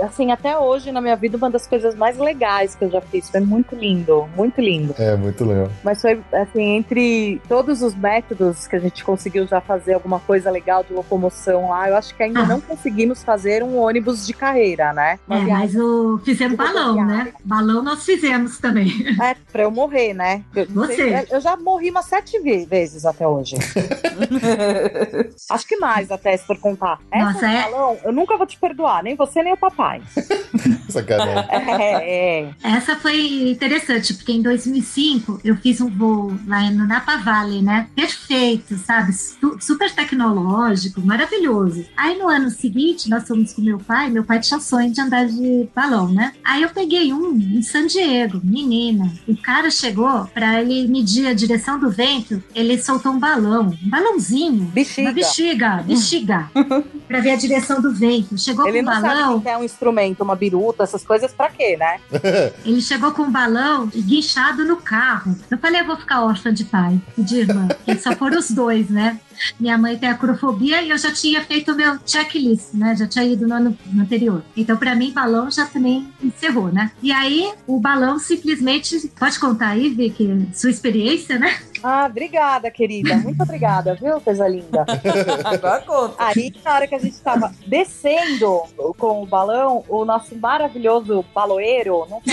assim, 0.00 0.30
até 0.30 0.56
hoje 0.56 0.92
na 0.92 1.00
minha 1.00 1.16
vida, 1.16 1.36
uma 1.36 1.50
das 1.50 1.66
coisas 1.66 1.96
mais 1.96 2.16
legais 2.16 2.76
que 2.76 2.84
eu 2.84 2.90
já 2.90 3.00
fiz. 3.00 3.28
Foi 3.28 3.40
muito 3.40 3.74
lindo, 3.74 4.28
muito 4.36 4.60
lindo. 4.60 4.94
É, 4.96 5.16
muito 5.16 5.44
legal. 5.44 5.68
Mas 5.82 6.00
foi, 6.00 6.20
assim, 6.32 6.76
entre 6.76 7.42
todos 7.48 7.82
os 7.82 7.92
métodos 7.92 8.68
que 8.68 8.76
a 8.76 8.78
gente 8.78 9.02
conseguiu 9.02 9.48
já 9.48 9.60
fazer 9.60 9.94
alguma 9.94 10.20
coisa 10.20 10.48
legal 10.48 10.84
de 10.84 10.92
locomoção 10.92 11.70
lá, 11.70 11.88
eu 11.88 11.96
acho 11.96 12.14
que 12.14 12.22
ainda 12.22 12.42
Ah. 12.42 12.46
não 12.46 12.60
conseguimos 12.60 13.24
fazer 13.24 13.64
um 13.64 13.76
ônibus 13.78 14.24
de 14.24 14.32
carreira, 14.32 14.92
né? 14.92 15.18
Uma 15.26 15.38
É, 15.38 15.44
viagem 15.44 15.60
mas 15.60 15.76
o 15.76 16.18
fizemos 16.24 16.56
balão, 16.56 16.94
rodoviária. 16.94 17.24
né? 17.24 17.32
Balão 17.44 17.82
nós 17.82 18.04
fizemos 18.04 18.58
também. 18.58 18.92
É, 19.20 19.34
pra 19.50 19.64
eu 19.64 19.72
morrer, 19.72 20.14
né? 20.14 20.44
Eu, 20.54 20.66
não 20.70 20.86
Você. 20.86 20.94
sei, 20.94 21.26
eu 21.32 21.40
já 21.40 21.56
morri 21.56 21.90
umas 21.90 22.04
sete 22.06 22.38
ve- 22.38 22.64
vezes 22.64 23.04
até 23.04 23.26
hoje. 23.26 23.56
Acho 25.50 25.66
que 25.66 25.76
mais 25.78 26.10
até, 26.12 26.36
se 26.36 26.46
for 26.46 26.58
contar. 26.58 27.00
Essa 27.10 27.32
Nossa, 27.32 27.46
é- 27.48 27.62
balão, 27.62 27.96
eu 28.04 28.12
nunca 28.20 28.36
vou 28.36 28.46
te 28.46 28.58
perdoar, 28.58 29.02
nem 29.02 29.16
você 29.16 29.42
nem 29.42 29.52
o 29.52 29.56
papai. 29.56 30.02
Sacanagem. 30.88 31.46
É, 31.50 32.40
é. 32.40 32.50
Essa 32.62 32.96
foi 32.96 33.50
interessante, 33.50 34.14
porque 34.14 34.32
em 34.32 34.42
2005 34.42 35.40
eu 35.44 35.56
fiz 35.56 35.80
um 35.80 35.88
voo 35.88 36.32
lá 36.46 36.70
no 36.70 36.86
Napa 36.86 37.16
Valley, 37.16 37.62
né? 37.62 37.88
Perfeito, 37.94 38.76
sabe? 38.76 39.12
Su- 39.12 39.56
super 39.60 39.90
tecnológico, 39.94 41.00
maravilhoso. 41.00 41.84
Aí 41.96 42.18
no 42.18 42.28
ano 42.28 42.50
seguinte, 42.50 43.08
nós 43.08 43.26
fomos 43.26 43.52
com 43.52 43.62
meu 43.62 43.78
pai, 43.78 44.10
meu 44.10 44.24
pai 44.24 44.40
tinha 44.40 44.60
sonho 44.60 44.92
de 44.92 45.00
andar 45.00 45.26
de 45.26 45.68
balão, 45.74 46.08
né? 46.12 46.32
Aí 46.44 46.62
eu 46.62 46.68
peguei 46.70 47.12
um 47.12 47.34
em 47.36 47.62
San 47.62 47.86
Diego, 47.86 48.40
menina. 48.42 49.10
O 49.26 49.36
cara 49.36 49.70
chegou 49.70 50.26
para 50.34 50.60
ele 50.60 50.86
medir 50.88 51.26
a 51.26 51.32
direção 51.34 51.78
do 51.78 51.90
vento, 51.90 52.42
ele 52.54 52.80
soltou 52.82 53.12
um 53.12 53.18
balão, 53.18 53.76
um 53.82 53.88
balãozinho. 53.88 54.64
Bexiga. 54.74 55.08
Uma 55.08 55.14
bexiga, 55.14 55.84
bexiga, 55.86 56.50
pra 57.08 57.20
ver 57.20 57.30
a 57.32 57.36
direção 57.36 57.80
do 57.80 57.92
vento. 57.94 58.09
Chegou 58.36 58.66
Ele 58.66 58.82
com 58.82 58.90
não 58.90 59.02
balão, 59.02 59.42
é 59.44 59.56
um 59.56 59.64
instrumento, 59.64 60.22
uma 60.22 60.34
biruta, 60.34 60.82
essas 60.82 61.04
coisas, 61.04 61.32
pra 61.32 61.48
quê, 61.50 61.76
né? 61.76 62.00
Ele 62.64 62.80
chegou 62.80 63.12
com 63.12 63.22
um 63.22 63.30
balão 63.30 63.86
guinchado 63.86 64.64
no 64.64 64.76
carro. 64.76 65.36
Eu 65.50 65.58
falei, 65.58 65.80
eu 65.80 65.86
vou 65.86 65.96
ficar 65.96 66.24
órfã 66.24 66.52
de 66.52 66.64
pai 66.64 67.00
e 67.16 67.22
de 67.22 67.40
irmã. 67.40 67.68
Só 68.02 68.14
foram 68.16 68.38
os 68.38 68.50
dois, 68.50 68.88
né? 68.90 69.18
Minha 69.58 69.78
mãe 69.78 69.96
tem 69.96 70.08
acrofobia 70.08 70.82
e 70.82 70.90
eu 70.90 70.98
já 70.98 71.12
tinha 71.12 71.42
feito 71.42 71.72
o 71.72 71.76
meu 71.76 71.98
checklist, 72.06 72.74
né? 72.74 72.94
Já 72.96 73.06
tinha 73.06 73.24
ido 73.24 73.46
no 73.46 73.54
ano 73.54 73.78
anterior. 73.98 74.42
Então, 74.56 74.76
pra 74.76 74.94
mim, 74.94 75.12
balão 75.12 75.50
já 75.50 75.66
também 75.66 76.08
encerrou, 76.22 76.72
né? 76.72 76.90
E 77.02 77.12
aí, 77.12 77.52
o 77.66 77.78
balão 77.78 78.18
simplesmente. 78.18 79.10
Pode 79.18 79.38
contar 79.38 79.68
aí, 79.68 79.88
Vicky, 79.88 80.48
sua 80.52 80.70
experiência, 80.70 81.38
né? 81.38 81.58
Ah, 81.82 82.06
obrigada, 82.06 82.70
querida. 82.70 83.16
Muito 83.16 83.42
obrigada, 83.42 83.94
viu, 83.94 84.20
coisa 84.20 84.46
linda? 84.46 84.84
Agora 85.44 85.80
conta. 85.80 86.14
Aí, 86.18 86.52
na 86.64 86.74
hora 86.74 86.86
que 86.86 86.94
a 86.94 86.98
gente 86.98 87.18
tava 87.20 87.52
descendo 87.66 88.62
com 88.98 89.22
o 89.22 89.26
balão, 89.26 89.84
o 89.88 90.04
nosso 90.04 90.36
maravilhoso 90.36 91.24
baloeiro, 91.34 92.06
não 92.10 92.20
que 92.20 92.30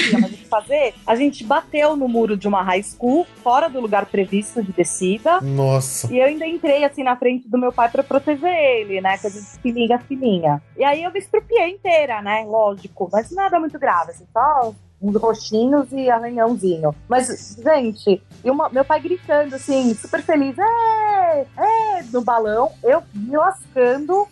fazer, 0.47 0.93
a 1.05 1.15
gente 1.15 1.43
bateu 1.43 1.95
no 1.95 2.07
muro 2.07 2.35
de 2.37 2.47
uma 2.47 2.61
high 2.63 2.83
school, 2.83 3.25
fora 3.43 3.69
do 3.69 3.79
lugar 3.79 4.05
previsto 4.05 4.63
de 4.63 4.71
descida. 4.71 5.39
Nossa. 5.41 6.11
E 6.13 6.17
eu 6.19 6.25
ainda 6.25 6.45
entrei 6.47 6.83
assim 6.83 7.03
na 7.03 7.15
frente 7.15 7.47
do 7.47 7.57
meu 7.57 7.71
pai 7.71 7.89
pra 7.89 8.03
proteger 8.03 8.49
ele, 8.53 9.01
né? 9.01 9.17
Que 9.17 9.27
a 9.27 9.29
gente 9.29 9.45
filhinha, 9.61 9.99
filhinha. 9.99 10.61
E 10.77 10.83
aí 10.83 11.03
eu 11.03 11.11
me 11.11 11.19
estrupiei 11.19 11.69
inteira, 11.71 12.21
né? 12.21 12.43
Lógico. 12.47 13.09
Mas 13.11 13.31
nada 13.31 13.59
muito 13.59 13.77
grave, 13.77 14.11
assim, 14.11 14.25
só 14.33 14.73
uns 14.99 15.15
roxinhos 15.15 15.91
e 15.91 16.09
arranhãozinho. 16.09 16.95
Mas, 17.07 17.55
gente, 17.63 18.19
e 18.43 18.49
uma- 18.49 18.67
meu 18.69 18.83
pai 18.83 18.99
gritando 18.99 19.55
assim, 19.55 19.93
super 19.93 20.23
feliz, 20.23 20.55
é, 20.57 21.41
é, 21.55 22.03
no 22.11 22.21
balão, 22.21 22.71
eu 22.83 23.03
me 23.13 23.37
lascando. 23.37 24.27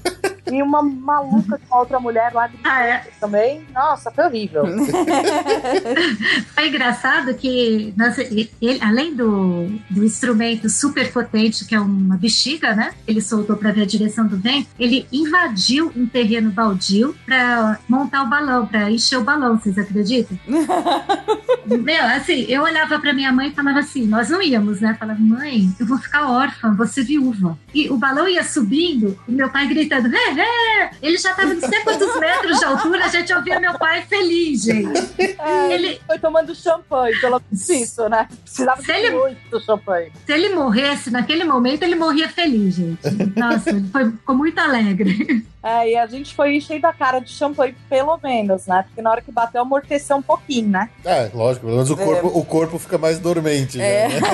E 0.52 0.62
uma 0.62 0.82
maluca 0.84 1.60
com 1.68 1.78
outra 1.78 2.00
mulher 2.00 2.32
lá 2.34 2.48
gritando 2.48 2.70
Ah, 2.74 2.82
é. 2.84 3.04
também. 3.20 3.62
Nossa, 3.74 4.12
foi 4.12 4.26
horrível. 4.26 4.64
Foi 6.54 6.68
engraçado 6.70 7.34
que, 7.34 7.94
nós- 7.98 8.18
ele, 8.18 8.50
além 8.82 9.16
do, 9.16 9.68
do 9.90 10.04
instrumento 10.04 10.70
super 10.70 11.12
potente, 11.12 11.66
que 11.66 11.76
é 11.76 11.80
uma 11.80 12.16
bexiga, 12.18 12.76
né? 12.76 12.94
Ele 13.08 13.22
soltou 13.22 13.56
para 13.58 13.72
ver 13.72 13.82
a 13.84 13.86
direção 13.86 14.28
do 14.28 14.38
vento, 14.38 14.68
ele 14.80 15.08
invadiu 15.12 15.92
um 15.96 16.06
terreno 16.06 16.52
baldio 16.52 17.16
para 17.26 17.80
montar 17.88 18.24
o 18.24 18.28
balão, 18.30 18.66
para 18.68 18.90
encher 18.92 19.18
o 19.18 19.24
balão, 19.24 19.58
vocês 19.60 19.78
acreditam? 19.78 20.38
Meu, 21.66 22.04
assim, 22.06 22.46
eu 22.48 22.62
olhava 22.64 23.00
pra 23.00 23.14
minha 23.14 23.32
mãe 23.32 23.50
e 23.50 23.54
falava 23.54 23.80
assim, 23.80 24.06
nós 24.06 24.30
não 24.30 24.42
íamos, 24.42 24.82
né? 24.82 24.96
Falava, 25.00 25.20
mãe, 25.20 25.74
eu 25.80 25.86
vou 25.86 25.98
ficar 25.98 26.30
órfã, 26.30 26.74
vou 26.74 26.86
ser 26.88 27.04
viúva. 27.04 27.58
E 27.74 27.90
o 27.90 27.98
balão 27.98 28.28
ia 28.28 28.44
subindo, 28.44 29.18
e 29.28 29.32
meu 29.32 29.50
pai 29.50 29.68
gritando, 29.68 30.14
é, 30.16 30.35
é! 30.42 30.92
Ele 31.02 31.18
já 31.18 31.34
tava 31.34 31.56
de 31.56 31.66
sei 31.66 31.80
quantos 31.82 32.20
metros 32.20 32.60
de 32.60 32.66
altura, 32.66 33.06
a 33.06 33.08
gente 33.08 33.34
ouvia 33.34 33.60
meu 33.60 33.78
pai 33.78 34.04
feliz, 34.04 34.64
gente. 34.64 35.14
É, 35.40 35.74
Ele, 35.74 36.00
Foi 36.08 36.18
tomando 36.20 36.54
champanhe, 36.56 37.16
pelo 37.20 37.42
menos 37.50 37.70
isso, 37.70 38.08
né? 38.10 38.28
Precisava 38.44 38.82
Se 38.82 38.92
ele- 38.92 39.12
muito 39.12 39.60
champanhe. 39.66 40.12
se 40.26 40.32
ele 40.34 40.50
morresse, 40.56 41.12
naquele 41.12 41.44
momento, 41.44 41.84
ele 41.84 41.96
morria 41.96 42.30
feliz, 42.30 42.76
gente. 42.76 43.00
Nossa, 43.36 43.70
ele 43.70 43.88
foi, 43.92 44.12
ficou 44.12 44.36
muito 44.36 44.58
alegre. 44.60 45.46
É, 45.66 45.90
e 45.90 45.98
a 45.98 46.06
gente 46.06 46.36
foi 46.36 46.56
enchendo 46.58 46.86
a 46.86 46.94
cara 46.94 47.20
de 47.20 47.32
champanhe, 47.32 47.76
pelo 47.90 48.20
menos, 48.24 48.68
né? 48.68 48.84
Porque 48.88 49.02
na 49.02 49.10
hora 49.10 49.20
que 49.20 49.32
bateu, 49.32 49.64
amorteceu 49.64 50.16
um 50.18 50.22
pouquinho, 50.22 50.70
né? 50.70 50.92
É, 51.04 51.32
lógico, 51.34 51.66
pelo 51.66 51.78
menos 51.78 51.90
o 51.90 52.00
É. 52.00 52.06
corpo, 52.06 52.28
o 52.28 52.46
corpo 52.46 52.78
fica 52.78 53.00
mais 53.00 53.18
dormente. 53.18 53.82
É. 53.82 54.08
já, 54.12 54.20
né? 54.20 54.28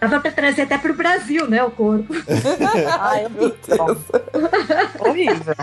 Dava 0.00 0.18
pra 0.20 0.32
trazer 0.32 0.62
até 0.62 0.76
pro 0.78 0.94
Brasil, 0.94 1.48
né, 1.48 1.62
o 1.62 1.70
corpo. 1.70 2.12
Ai, 2.98 3.28
meu 3.28 3.50
Deus. 3.50 3.98
Horrível. 4.98 5.54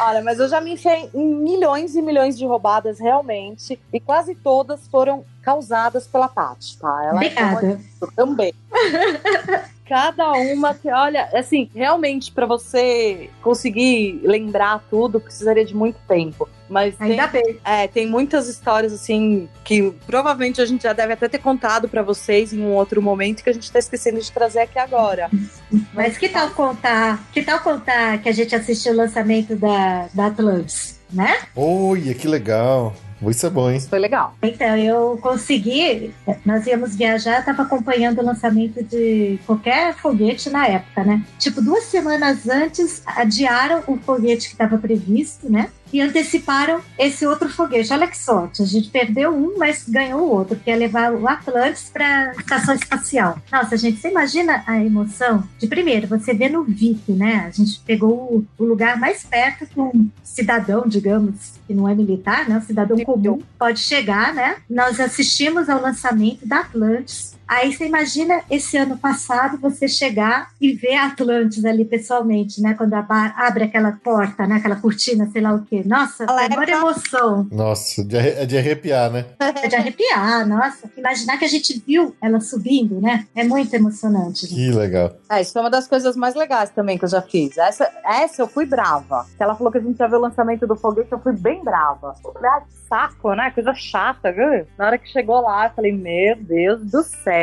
Olha, 0.00 0.20
mas 0.22 0.40
eu 0.40 0.48
já 0.48 0.60
me 0.60 0.72
enfiei 0.72 1.08
em 1.14 1.24
milhões 1.34 1.94
e 1.94 2.02
milhões 2.02 2.36
de 2.36 2.44
roubadas, 2.44 2.98
realmente. 2.98 3.78
E 3.92 4.00
quase 4.00 4.34
todas 4.34 4.88
foram 4.88 5.24
causadas 5.42 6.08
pela 6.08 6.26
Paty, 6.28 6.76
tá? 6.78 6.88
Ela 7.04 7.12
é 7.12 7.14
Obrigada. 7.14 7.80
Também. 8.16 8.52
Cada 9.88 10.32
uma 10.32 10.74
que, 10.74 10.90
olha, 10.90 11.28
assim, 11.32 11.70
realmente 11.74 12.32
para 12.32 12.44
você 12.44 13.30
conseguir 13.40 14.20
lembrar 14.24 14.84
tudo, 14.90 15.20
precisaria 15.20 15.64
de 15.64 15.74
muito 15.74 15.98
tempo. 16.08 16.48
Mas 16.68 16.96
tem, 16.96 17.12
Ainda 17.12 17.28
bem. 17.28 17.60
é, 17.64 17.86
tem 17.86 18.06
muitas 18.06 18.48
histórias 18.48 18.92
assim 18.92 19.48
que 19.64 19.92
provavelmente 20.04 20.60
a 20.60 20.66
gente 20.66 20.82
já 20.82 20.92
deve 20.92 21.12
até 21.12 21.28
ter 21.28 21.38
contado 21.38 21.88
para 21.88 22.02
vocês 22.02 22.52
em 22.52 22.60
um 22.60 22.72
outro 22.72 23.00
momento 23.00 23.44
que 23.44 23.50
a 23.50 23.52
gente 23.52 23.70
tá 23.70 23.78
esquecendo 23.78 24.20
de 24.20 24.32
trazer 24.32 24.60
aqui 24.60 24.78
agora. 24.78 25.30
Mas 25.94 26.18
que 26.18 26.28
tal 26.28 26.50
contar? 26.50 27.22
Que 27.32 27.42
tal 27.42 27.60
contar 27.60 28.18
que 28.18 28.28
a 28.28 28.32
gente 28.32 28.54
assistiu 28.54 28.92
o 28.92 28.96
lançamento 28.96 29.54
da, 29.54 30.08
da 30.12 30.26
Atlantis, 30.26 31.00
né? 31.12 31.38
Olha, 31.54 32.12
que 32.12 32.26
legal. 32.26 32.92
Isso 33.22 33.46
é 33.46 33.50
bom, 33.50 33.70
hein? 33.70 33.80
Foi 33.80 33.98
legal. 33.98 34.34
Então, 34.42 34.76
eu 34.76 35.18
consegui. 35.20 36.14
Nós 36.44 36.66
íamos 36.66 36.94
viajar, 36.94 37.40
estava 37.40 37.62
acompanhando 37.62 38.20
o 38.20 38.24
lançamento 38.24 38.82
de 38.82 39.38
qualquer 39.46 39.94
foguete 39.94 40.50
na 40.50 40.66
época, 40.66 41.04
né? 41.04 41.24
Tipo, 41.38 41.62
duas 41.62 41.84
semanas 41.84 42.48
antes, 42.48 43.02
adiaram 43.06 43.82
o 43.86 43.96
foguete 43.96 44.48
que 44.48 44.54
estava 44.54 44.76
previsto, 44.78 45.50
né? 45.50 45.70
E 45.96 46.00
anteciparam 46.02 46.82
esse 46.98 47.26
outro 47.26 47.48
foguete. 47.48 47.90
Olha 47.90 48.06
que 48.06 48.18
sorte, 48.18 48.60
a 48.60 48.66
gente 48.66 48.90
perdeu 48.90 49.34
um, 49.34 49.56
mas 49.56 49.88
ganhou 49.88 50.20
o 50.20 50.30
outro, 50.30 50.54
que 50.54 50.68
ia 50.68 50.76
levar 50.76 51.10
o 51.10 51.26
Atlantis 51.26 51.88
para 51.90 52.32
a 52.32 52.32
estação 52.32 52.74
espacial. 52.74 53.38
Nossa, 53.50 53.78
gente, 53.78 53.98
você 53.98 54.10
imagina 54.10 54.62
a 54.66 54.78
emoção 54.78 55.42
de 55.58 55.66
primeiro, 55.66 56.06
você 56.06 56.34
vê 56.34 56.50
no 56.50 56.64
VIP, 56.64 57.12
né? 57.12 57.46
A 57.46 57.50
gente 57.50 57.80
pegou 57.80 58.12
o, 58.12 58.46
o 58.58 58.64
lugar 58.66 59.00
mais 59.00 59.24
perto 59.24 59.64
que 59.64 59.80
um 59.80 60.10
cidadão, 60.22 60.84
digamos, 60.86 61.54
que 61.66 61.72
não 61.72 61.88
é 61.88 61.94
militar, 61.94 62.46
né? 62.46 62.58
Um 62.58 62.66
cidadão 62.66 62.98
comum 62.98 63.40
pode 63.58 63.80
chegar, 63.80 64.34
né? 64.34 64.56
Nós 64.68 65.00
assistimos 65.00 65.70
ao 65.70 65.80
lançamento 65.80 66.46
da 66.46 66.58
Atlantis. 66.58 67.34
Aí 67.46 67.72
você 67.72 67.86
imagina 67.86 68.42
esse 68.50 68.76
ano 68.76 68.96
passado 68.98 69.56
você 69.58 69.86
chegar 69.86 70.50
e 70.60 70.72
ver 70.72 70.94
a 70.96 71.06
Atlantis 71.06 71.64
ali 71.64 71.84
pessoalmente, 71.84 72.60
né? 72.60 72.74
Quando 72.74 72.94
abre 72.94 73.64
aquela 73.64 73.92
porta, 73.92 74.46
né? 74.46 74.56
Aquela 74.56 74.76
cortina, 74.76 75.28
sei 75.30 75.42
lá 75.42 75.54
o 75.54 75.62
quê. 75.62 75.82
Nossa, 75.86 76.24
agora 76.24 76.70
emoção. 76.72 77.46
Nossa, 77.52 78.04
de, 78.04 78.16
é 78.16 78.44
de 78.44 78.58
arrepiar, 78.58 79.10
né? 79.10 79.26
É 79.38 79.68
de 79.68 79.76
arrepiar, 79.76 80.46
nossa. 80.46 80.90
Imaginar 80.96 81.38
que 81.38 81.44
a 81.44 81.48
gente 81.48 81.82
viu 81.86 82.16
ela 82.20 82.40
subindo, 82.40 83.00
né? 83.00 83.26
É 83.34 83.44
muito 83.44 83.72
emocionante. 83.74 84.44
né? 84.50 84.54
Que 84.56 84.70
legal. 84.72 85.12
É, 85.30 85.40
isso 85.40 85.52
foi 85.52 85.62
uma 85.62 85.70
das 85.70 85.86
coisas 85.86 86.16
mais 86.16 86.34
legais 86.34 86.70
também 86.70 86.98
que 86.98 87.04
eu 87.04 87.08
já 87.08 87.22
fiz. 87.22 87.56
Essa, 87.56 87.88
essa 88.04 88.42
eu 88.42 88.48
fui 88.48 88.66
brava. 88.66 89.24
Ela 89.38 89.54
falou 89.54 89.70
que 89.70 89.78
a 89.78 89.80
gente 89.80 89.98
ia 90.00 90.08
ver 90.08 90.16
o 90.16 90.20
lançamento 90.20 90.66
do 90.66 90.74
foguete, 90.74 91.12
eu 91.12 91.20
fui 91.20 91.32
bem 91.32 91.62
brava. 91.62 92.14
Ah, 92.44 92.62
saco, 92.88 93.34
né? 93.34 93.50
Coisa 93.52 93.72
chata, 93.74 94.32
viu? 94.32 94.66
Na 94.76 94.86
hora 94.86 94.98
que 94.98 95.08
chegou 95.08 95.40
lá, 95.40 95.66
eu 95.66 95.70
falei, 95.70 95.92
meu 95.92 96.36
Deus 96.36 96.82
do 96.90 97.02
céu. 97.02 97.35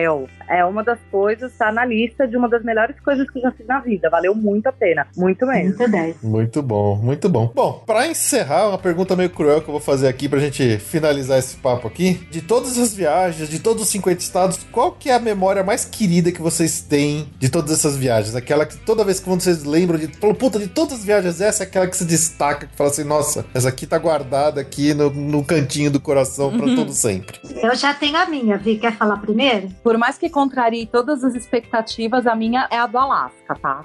É 0.47 0.65
uma 0.65 0.83
das 0.83 0.99
coisas, 1.11 1.51
tá 1.57 1.71
na 1.71 1.85
lista 1.85 2.27
de 2.27 2.35
uma 2.35 2.49
das 2.49 2.63
melhores 2.63 2.99
coisas 2.99 3.29
que 3.29 3.39
eu 3.39 3.43
já 3.43 3.51
fiz 3.51 3.65
na 3.65 3.79
vida. 3.79 4.09
Valeu 4.09 4.35
muito 4.35 4.67
a 4.67 4.71
pena. 4.71 5.07
Muito 5.15 5.45
mesmo. 5.45 5.77
Muito 5.77 5.91
10. 5.91 6.21
Muito 6.21 6.61
bom, 6.61 6.95
muito 6.95 7.29
bom. 7.29 7.51
Bom, 7.53 7.83
pra 7.85 8.07
encerrar, 8.07 8.69
uma 8.69 8.77
pergunta 8.77 9.15
meio 9.15 9.29
cruel 9.29 9.61
que 9.61 9.69
eu 9.69 9.71
vou 9.71 9.81
fazer 9.81 10.07
aqui 10.07 10.27
pra 10.27 10.39
gente 10.39 10.77
finalizar 10.79 11.39
esse 11.39 11.57
papo 11.57 11.87
aqui. 11.87 12.13
De 12.29 12.41
todas 12.41 12.77
as 12.77 12.93
viagens, 12.93 13.49
de 13.49 13.59
todos 13.59 13.83
os 13.83 13.89
50 13.89 14.19
estados, 14.19 14.59
qual 14.71 14.91
que 14.91 15.09
é 15.09 15.15
a 15.15 15.19
memória 15.19 15.63
mais 15.63 15.85
querida 15.85 16.31
que 16.31 16.41
vocês 16.41 16.81
têm 16.81 17.27
de 17.39 17.49
todas 17.49 17.71
essas 17.71 17.97
viagens? 17.97 18.35
Aquela 18.35 18.65
que 18.65 18.77
toda 18.77 19.03
vez 19.03 19.19
que 19.19 19.29
vocês 19.29 19.63
lembram 19.63 19.97
de. 19.97 20.07
Falou, 20.17 20.35
puta, 20.35 20.59
de 20.59 20.67
todas 20.67 20.99
as 20.99 21.05
viagens, 21.05 21.41
essa 21.41 21.63
é 21.63 21.65
aquela 21.67 21.87
que 21.87 21.97
se 21.97 22.05
destaca, 22.05 22.67
que 22.67 22.75
fala 22.75 22.89
assim, 22.89 23.03
nossa, 23.03 23.45
essa 23.53 23.69
aqui 23.69 23.85
tá 23.85 23.97
guardada 23.97 24.61
aqui 24.61 24.93
no, 24.93 25.09
no 25.09 25.43
cantinho 25.43 25.89
do 25.89 25.99
coração 25.99 26.57
pra 26.57 26.67
todo 26.75 26.91
sempre. 26.91 27.39
Eu 27.61 27.75
já 27.75 27.93
tenho 27.93 28.17
a 28.17 28.25
minha, 28.25 28.57
Vi. 28.57 28.77
Quer 28.77 28.93
falar 28.93 29.17
primeiro? 29.17 29.69
Por 29.83 29.97
mais 29.97 30.17
que 30.17 30.29
contrarie 30.29 30.87
todas 30.87 31.23
as 31.23 31.35
expectativas, 31.35 32.25
a 32.25 32.35
minha 32.35 32.67
é 32.71 32.77
a 32.77 32.87
do 32.87 32.97
Alasca, 32.97 33.53
tá? 33.55 33.81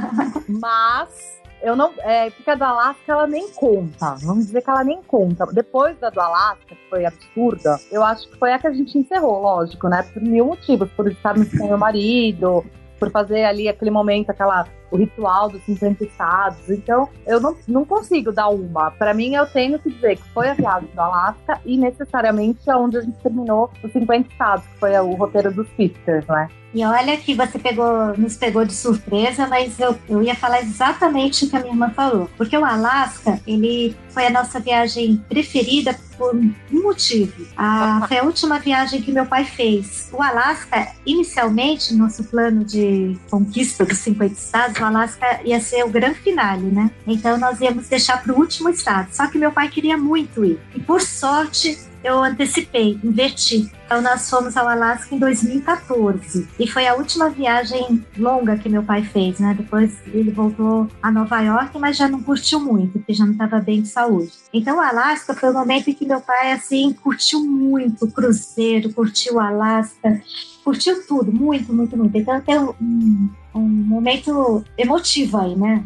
Mas 0.48 1.42
eu 1.62 1.76
não. 1.76 1.92
É, 1.98 2.30
porque 2.30 2.50
a 2.50 2.54
do 2.54 2.64
Alasca 2.64 3.12
ela 3.12 3.26
nem 3.26 3.50
conta. 3.50 4.16
Vamos 4.22 4.46
dizer 4.46 4.62
que 4.62 4.70
ela 4.70 4.82
nem 4.82 5.02
conta. 5.02 5.46
Depois 5.52 5.98
da 5.98 6.10
do 6.10 6.20
Alasca, 6.20 6.74
que 6.74 6.88
foi 6.88 7.04
absurda, 7.04 7.78
eu 7.90 8.02
acho 8.02 8.28
que 8.28 8.38
foi 8.38 8.52
a 8.52 8.58
que 8.58 8.66
a 8.66 8.72
gente 8.72 8.96
encerrou, 8.98 9.40
lógico, 9.40 9.88
né? 9.88 10.02
Por 10.02 10.22
mil 10.22 10.46
motivos. 10.46 10.90
Por 10.92 11.10
estarmos 11.10 11.48
com 11.56 11.68
meu 11.68 11.78
marido, 11.78 12.64
por 12.98 13.10
fazer 13.10 13.44
ali 13.44 13.68
aquele 13.68 13.90
momento, 13.90 14.30
aquela. 14.30 14.66
O 14.92 14.96
ritual 14.96 15.48
dos 15.48 15.64
50 15.64 16.04
estados. 16.04 16.70
Então, 16.70 17.08
eu 17.26 17.40
não, 17.40 17.56
não 17.66 17.84
consigo 17.84 18.30
dar 18.30 18.48
uma. 18.48 18.90
Pra 18.90 19.14
mim, 19.14 19.34
eu 19.34 19.46
tenho 19.46 19.78
que 19.78 19.90
dizer 19.90 20.16
que 20.16 20.28
foi 20.30 20.50
a 20.50 20.54
viagem 20.54 20.88
do 20.94 21.00
Alasca 21.00 21.60
e 21.64 21.76
necessariamente 21.76 22.70
aonde 22.70 22.98
a 22.98 23.00
gente 23.00 23.18
terminou 23.18 23.70
os 23.82 23.92
50 23.92 24.28
estados, 24.30 24.66
que 24.66 24.78
foi 24.78 24.98
o 24.98 25.14
roteiro 25.14 25.52
dos 25.52 25.68
Pisters, 25.70 26.26
né? 26.26 26.48
E 26.74 26.82
olha 26.84 27.16
que 27.18 27.34
você 27.34 27.58
pegou, 27.58 28.16
nos 28.16 28.36
pegou 28.36 28.64
de 28.64 28.72
surpresa, 28.72 29.46
mas 29.46 29.78
eu, 29.78 29.98
eu 30.08 30.22
ia 30.22 30.34
falar 30.34 30.62
exatamente 30.62 31.44
o 31.44 31.50
que 31.50 31.56
a 31.56 31.60
minha 31.60 31.72
irmã 31.72 31.90
falou. 31.90 32.30
Porque 32.36 32.56
o 32.56 32.64
Alasca, 32.64 33.38
ele 33.46 33.94
foi 34.08 34.26
a 34.26 34.30
nossa 34.30 34.58
viagem 34.58 35.22
preferida 35.28 35.94
por 36.16 36.34
um 36.34 36.82
motivo. 36.82 37.46
A, 37.56 38.06
foi 38.08 38.18
a 38.18 38.22
última 38.24 38.58
viagem 38.58 39.02
que 39.02 39.12
meu 39.12 39.26
pai 39.26 39.44
fez. 39.44 40.08
O 40.12 40.22
Alasca, 40.22 40.88
inicialmente, 41.04 41.94
nosso 41.94 42.24
plano 42.24 42.64
de 42.64 43.18
conquista 43.30 43.84
dos 43.84 43.98
50 43.98 44.32
estados, 44.32 44.76
o 44.82 44.86
Alasca 44.86 45.40
ia 45.44 45.60
ser 45.60 45.84
o 45.84 45.88
grande 45.88 46.18
finale, 46.20 46.66
né? 46.66 46.90
Então 47.06 47.38
nós 47.38 47.60
íamos 47.60 47.88
deixar 47.88 48.22
para 48.22 48.32
o 48.32 48.38
último 48.38 48.68
estado. 48.68 49.08
Só 49.12 49.26
que 49.26 49.38
meu 49.38 49.52
pai 49.52 49.68
queria 49.68 49.96
muito 49.96 50.44
ir. 50.44 50.60
E 50.74 50.80
por 50.80 51.00
sorte, 51.00 51.78
eu 52.04 52.22
antecipei, 52.22 52.98
inverti. 53.02 53.70
Então 53.84 54.00
nós 54.00 54.28
fomos 54.28 54.56
ao 54.56 54.66
Alasca 54.66 55.14
em 55.14 55.18
2014 55.18 56.48
e 56.58 56.66
foi 56.66 56.86
a 56.86 56.94
última 56.94 57.28
viagem 57.28 58.04
longa 58.16 58.56
que 58.56 58.68
meu 58.68 58.82
pai 58.82 59.02
fez, 59.02 59.38
né? 59.38 59.54
Depois 59.54 59.98
ele 60.06 60.30
voltou 60.30 60.88
a 61.02 61.10
Nova 61.10 61.40
York, 61.40 61.78
mas 61.78 61.96
já 61.96 62.08
não 62.08 62.22
curtiu 62.22 62.58
muito, 62.58 62.98
porque 62.98 63.12
já 63.12 63.24
não 63.24 63.32
estava 63.32 63.60
bem 63.60 63.82
de 63.82 63.88
saúde. 63.88 64.32
Então 64.52 64.78
o 64.78 64.80
Alasca 64.80 65.34
foi 65.34 65.50
o 65.50 65.52
momento 65.52 65.90
em 65.90 65.94
que 65.94 66.06
meu 66.06 66.20
pai 66.20 66.52
assim 66.52 66.92
curtiu 66.92 67.44
muito 67.44 68.06
o 68.06 68.10
cruzeiro, 68.10 68.92
curtiu 68.92 69.34
o 69.34 69.40
Alasca, 69.40 70.20
curtiu 70.64 71.06
tudo, 71.06 71.30
muito, 71.32 71.72
muito, 71.72 71.96
muito. 71.96 72.16
Então 72.16 72.40
tem 72.40 72.58
um, 72.58 73.28
um 73.54 73.60
momento 73.60 74.64
emotivo 74.76 75.38
aí, 75.38 75.56
né? 75.56 75.84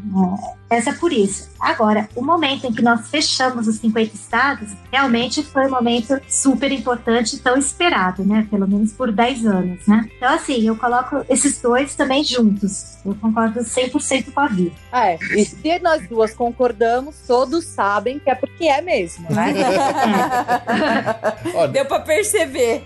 Essa 0.69 0.91
é 0.91 0.93
por 0.93 1.13
isso. 1.13 1.49
Agora, 1.61 2.09
o 2.15 2.23
momento 2.23 2.67
em 2.67 2.73
que 2.73 2.83
nós 2.83 3.09
fechamos 3.09 3.67
os 3.67 3.77
50 3.77 4.15
estados 4.15 4.71
realmente 4.93 5.43
foi 5.43 5.67
um 5.67 5.71
momento 5.71 6.21
super 6.29 6.71
importante, 6.73 7.39
tão 7.39 7.57
esperado, 7.57 8.25
né? 8.25 8.47
Pelo 8.51 8.69
menos 8.69 8.93
por 8.93 9.13
10 9.13 9.47
anos, 9.47 9.87
né? 9.87 10.09
Então, 10.17 10.35
assim, 10.35 10.67
eu 10.67 10.77
coloco 10.77 11.25
esses 11.29 11.61
dois 11.61 11.95
também 11.95 12.25
juntos. 12.25 12.97
Eu 13.05 13.15
concordo 13.15 13.61
100% 13.61 14.33
com 14.33 14.41
a 14.41 14.49
Vivi. 14.49 14.73
É, 14.93 15.17
e 15.35 15.45
se 15.45 15.79
nós 15.79 16.07
duas 16.09 16.35
concordamos, 16.35 17.17
todos 17.27 17.65
sabem 17.65 18.19
que 18.19 18.31
é 18.31 18.35
porque 18.35 18.65
é 18.65 18.81
mesmo, 18.81 19.27
né? 19.31 19.55
Olha, 21.55 21.69
Deu 21.69 21.87
pra 21.87 22.01
perceber. 22.01 22.85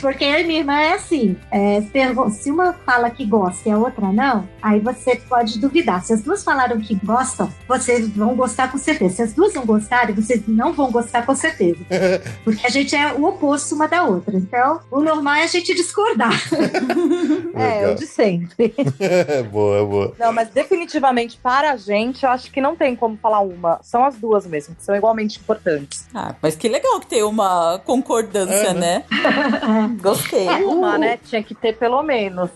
Porque 0.00 0.24
eu 0.24 0.40
e 0.40 0.44
minha 0.44 0.60
irmã 0.60 0.74
é 0.74 0.94
assim: 0.94 1.36
é, 1.50 1.82
se 2.30 2.50
uma 2.50 2.72
fala 2.72 3.10
que 3.10 3.24
gosta 3.24 3.68
e 3.68 3.72
a 3.72 3.78
outra 3.78 4.12
não, 4.12 4.48
aí 4.60 4.80
você 4.80 5.16
pode 5.16 5.58
duvidar. 5.58 6.04
Se 6.04 6.12
as 6.12 6.22
duas 6.22 6.33
duas 6.34 6.42
falaram 6.44 6.80
que 6.80 6.94
gostam, 7.04 7.48
vocês 7.68 8.08
vão 8.08 8.34
gostar 8.34 8.70
com 8.72 8.76
certeza. 8.78 9.14
Se 9.16 9.22
as 9.22 9.32
duas 9.34 9.54
não 9.54 9.64
gostarem, 9.64 10.14
vocês 10.14 10.42
não 10.48 10.72
vão 10.72 10.90
gostar 10.90 11.24
com 11.24 11.34
certeza. 11.34 11.78
Porque 12.42 12.66
a 12.66 12.70
gente 12.70 12.94
é 12.96 13.12
o 13.12 13.24
oposto 13.24 13.74
uma 13.76 13.86
da 13.86 14.02
outra. 14.02 14.36
Então, 14.36 14.80
o 14.90 15.00
normal 15.00 15.34
é 15.36 15.44
a 15.44 15.46
gente 15.46 15.72
discordar. 15.74 16.32
É, 17.54 17.88
o 17.90 17.94
de 17.94 18.06
sempre. 18.06 18.74
boa, 19.52 19.84
boa. 19.86 20.14
Não, 20.18 20.32
mas 20.32 20.48
definitivamente 20.48 21.38
para 21.40 21.70
a 21.72 21.76
gente, 21.76 22.24
eu 22.24 22.30
acho 22.30 22.50
que 22.50 22.60
não 22.60 22.74
tem 22.74 22.96
como 22.96 23.16
falar 23.16 23.40
uma. 23.40 23.78
São 23.82 24.04
as 24.04 24.16
duas 24.16 24.44
mesmo, 24.46 24.74
que 24.74 24.82
são 24.82 24.94
igualmente 24.96 25.38
importantes. 25.38 26.06
Ah, 26.12 26.34
mas 26.42 26.56
que 26.56 26.68
legal 26.68 26.98
que 27.00 27.06
tem 27.06 27.22
uma 27.22 27.78
concordância, 27.84 28.54
É, 28.70 28.74
né? 28.74 29.04
Gostei. 30.02 30.48
É, 30.48 30.56
Uma, 30.64 30.98
né? 30.98 31.16
Tinha 31.24 31.42
que 31.42 31.54
ter 31.54 31.76
pelo 31.76 32.02
menos. 32.02 32.50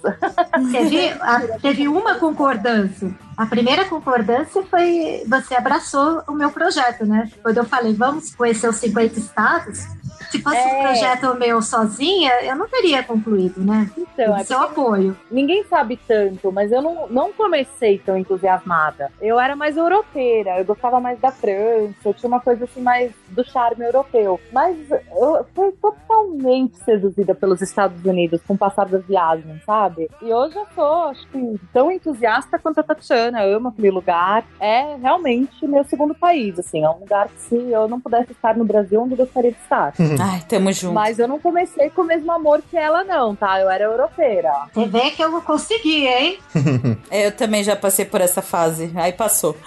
Teve, 0.72 1.08
a- 1.20 1.58
teve 1.62 1.86
uma 1.88 2.16
concordância. 2.16 3.14
A 3.36 3.46
primeira 3.46 3.67
concordância 3.84 4.62
foi 4.64 5.22
você 5.26 5.54
abraçou 5.54 6.22
o 6.26 6.32
meu 6.32 6.50
projeto, 6.50 7.04
né? 7.04 7.30
Quando 7.42 7.58
eu 7.58 7.64
falei, 7.64 7.92
vamos 7.92 8.34
conhecer 8.34 8.68
os 8.68 8.76
50 8.76 9.18
estados. 9.18 9.86
Se 10.30 10.42
fosse 10.42 10.56
um 10.56 10.60
É. 10.60 10.82
projeto 10.82 11.34
meu 11.38 11.62
sozinha, 11.62 12.32
eu 12.42 12.56
não 12.56 12.68
teria 12.68 13.02
concluído, 13.02 13.60
né? 13.64 13.90
Então, 13.96 14.36
é 14.36 14.44
Seu 14.44 14.58
porque 14.60 14.80
apoio. 14.80 15.16
ninguém 15.30 15.64
sabe 15.64 15.98
tanto, 16.06 16.50
mas 16.52 16.70
eu 16.72 16.82
não, 16.82 17.06
não 17.08 17.32
comecei 17.32 17.98
tão 17.98 18.16
entusiasmada. 18.18 19.10
Eu 19.20 19.38
era 19.38 19.54
mais 19.56 19.76
europeira, 19.76 20.58
eu 20.58 20.64
gostava 20.64 21.00
mais 21.00 21.18
da 21.20 21.30
França, 21.30 21.94
eu 22.04 22.14
tinha 22.14 22.28
uma 22.28 22.40
coisa 22.40 22.64
assim 22.64 22.80
mais 22.80 23.12
do 23.28 23.44
charme 23.44 23.84
europeu. 23.84 24.40
Mas 24.52 24.76
eu 24.90 25.46
fui 25.54 25.72
totalmente 25.80 26.76
seduzida 26.78 27.34
pelos 27.34 27.60
Estados 27.62 28.04
Unidos 28.04 28.40
com 28.46 28.54
o 28.54 28.58
passar 28.58 28.86
das 28.86 29.04
viagens, 29.04 29.62
sabe? 29.64 30.08
E 30.22 30.32
hoje 30.32 30.56
eu 30.56 30.66
sou, 30.74 31.08
acho 31.08 31.26
que, 31.28 31.60
tão 31.72 31.90
entusiasta 31.90 32.58
quanto 32.58 32.80
a 32.80 32.82
Tatiana. 32.82 33.44
Eu 33.44 33.56
amo 33.58 33.68
aquele 33.68 33.90
lugar. 33.90 34.44
É 34.60 34.96
realmente 34.96 35.66
meu 35.66 35.84
segundo 35.84 36.14
país, 36.14 36.58
assim. 36.58 36.84
É 36.84 36.90
um 36.90 36.98
lugar 37.00 37.28
que 37.28 37.40
se 37.40 37.54
eu 37.56 37.88
não 37.88 38.00
pudesse 38.00 38.32
estar 38.32 38.56
no 38.56 38.64
Brasil, 38.64 39.00
onde 39.02 39.12
eu 39.14 39.18
gostaria 39.18 39.52
de 39.52 39.58
estar. 39.58 39.92
Ai, 40.20 40.42
tamo 40.48 40.72
junto. 40.72 40.94
Mas 40.94 41.18
eu 41.18 41.26
não 41.28 41.38
comecei 41.38 41.90
com 41.90 42.02
o 42.02 42.04
mesmo 42.04 42.30
amor 42.32 42.62
que 42.70 42.76
ela, 42.76 43.02
não, 43.04 43.34
tá? 43.34 43.60
Eu 43.60 43.68
era 43.70 43.84
europeira. 43.84 44.52
Você 44.72 44.86
vê 44.86 45.10
que 45.10 45.22
eu 45.22 45.40
consegui, 45.42 46.06
hein? 46.06 46.38
É, 47.10 47.26
eu 47.26 47.32
também 47.32 47.62
já 47.64 47.74
passei 47.76 48.04
por 48.04 48.20
essa 48.20 48.40
fase. 48.42 48.92
Aí 48.94 49.12
passou. 49.12 49.56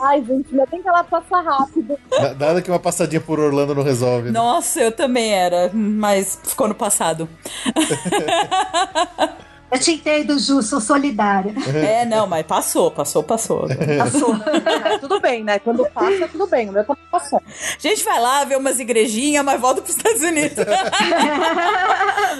Ai, 0.00 0.22
gente, 0.24 0.48
ainda 0.52 0.66
tem 0.66 0.82
que 0.82 0.88
ela 0.88 1.02
passar 1.02 1.40
rápido. 1.42 1.98
Na- 2.10 2.34
Nada 2.34 2.60
que 2.62 2.70
uma 2.70 2.78
passadinha 2.78 3.20
por 3.20 3.40
Orlando 3.40 3.74
não 3.74 3.82
resolve. 3.82 4.26
né? 4.30 4.32
Nossa, 4.38 4.80
eu 4.80 4.92
também 4.92 5.32
era, 5.32 5.70
mas 5.72 6.38
ficou 6.44 6.68
no 6.68 6.74
passado. 6.74 7.28
Eu 9.74 9.80
te 9.80 9.92
entendo, 9.92 10.38
Ju, 10.38 10.62
sou 10.62 10.80
solidária. 10.80 11.52
É, 11.74 12.04
não, 12.04 12.26
mas 12.26 12.46
passou, 12.46 12.90
passou, 12.90 13.22
passou. 13.22 13.66
Passou. 13.98 14.34
É, 14.84 14.98
tudo 14.98 15.20
bem, 15.20 15.42
né? 15.42 15.58
Quando 15.58 15.84
passa, 15.90 16.28
tudo 16.28 16.46
bem. 16.46 16.68
O 16.68 16.72
meu 16.72 16.84
tá 16.84 16.96
passando. 17.10 17.42
A 17.46 17.80
gente 17.80 18.04
vai 18.04 18.20
lá 18.20 18.44
ver 18.44 18.56
umas 18.56 18.78
igrejinhas, 18.78 19.44
mas 19.44 19.60
volta 19.60 19.82
pros 19.82 19.96
Estados 19.96 20.22
Unidos. 20.22 20.58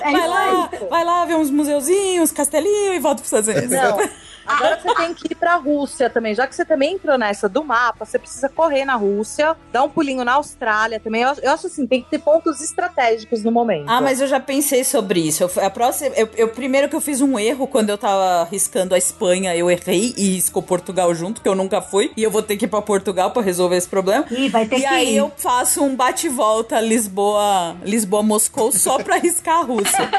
É 0.05 0.11
Vai 0.11 0.29
lá, 0.29 0.71
vai 0.91 1.05
lá 1.05 1.25
ver 1.25 1.37
uns 1.37 1.51
museuzinhos, 1.51 2.31
castelinho 2.33 2.95
e 2.95 2.99
volta 2.99 3.23
pros 3.23 3.33
Estados 3.33 3.49
Unidos. 3.49 3.71
Não. 3.71 3.99
Agora 4.47 4.79
você 4.81 4.95
tem 4.95 5.15
que 5.15 5.33
ir 5.33 5.35
pra 5.37 5.57
Rússia 5.57 6.09
também. 6.11 6.35
Já 6.35 6.47
que 6.47 6.55
você 6.55 6.65
também 6.65 6.95
entrou 6.95 7.17
nessa 7.19 7.49
do 7.49 7.65
mapa, 7.65 8.05
você 8.05 8.19
precisa 8.19 8.49
correr 8.49 8.85
na 8.85 8.95
Rússia, 8.97 9.57
dar 9.73 9.83
um 9.83 9.89
pulinho 9.89 10.25
na 10.25 10.35
Austrália 10.35 11.01
também. 11.01 11.23
Eu, 11.23 11.33
eu 11.43 11.53
acho 11.53 11.67
assim, 11.67 11.87
tem 11.87 12.03
que 12.03 12.11
ter 12.11 12.19
pontos 12.19 12.61
estratégicos 12.61 13.43
no 13.43 13.51
momento. 13.51 13.87
Ah, 13.89 14.01
mas 14.01 14.21
eu 14.21 14.27
já 14.27 14.39
pensei 14.41 14.85
sobre 14.85 15.21
isso. 15.21 15.43
Eu, 15.45 15.51
a 15.65 15.71
próxima, 15.71 16.15
eu, 16.17 16.29
eu- 16.37 16.49
primeiro 16.49 16.89
que 16.89 16.97
eu 16.97 17.01
fiz 17.01 17.21
um 17.21 17.39
erro 17.39 17.67
quando 17.67 17.91
eu 17.91 17.99
tava 17.99 18.45
riscando 18.51 18.95
a 18.95 18.99
Espanha, 18.99 19.57
eu 19.57 19.71
errei 19.71 20.15
e 20.17 20.35
riscou 20.35 20.63
Portugal 20.63 21.15
junto, 21.15 21.41
que 21.41 21.49
eu 21.49 21.55
nunca 21.55 21.81
fui. 21.81 22.13
E 22.17 22.23
eu 22.23 22.31
vou 22.31 22.43
ter 22.43 22.57
que 22.57 22.65
ir 22.65 22.69
pra 22.69 22.83
Portugal 22.83 23.31
pra 23.31 23.43
resolver 23.43 23.77
esse 23.77 23.89
problema. 23.89 24.25
Ih, 24.31 24.49
vai 24.49 24.67
ter 24.67 24.77
E 24.77 24.81
que 24.81 24.87
aí 24.87 25.15
ir. 25.15 25.17
eu 25.17 25.33
faço 25.37 25.83
um 25.83 25.95
bate-volta 25.97 26.81
Lisboa, 26.81 27.77
Lisboa 27.85 28.23
Moscou 28.23 28.71
só 28.73 28.99
pra 29.03 29.17
riscar 29.19 29.61
a 29.61 29.63
Rússia. 29.63 30.11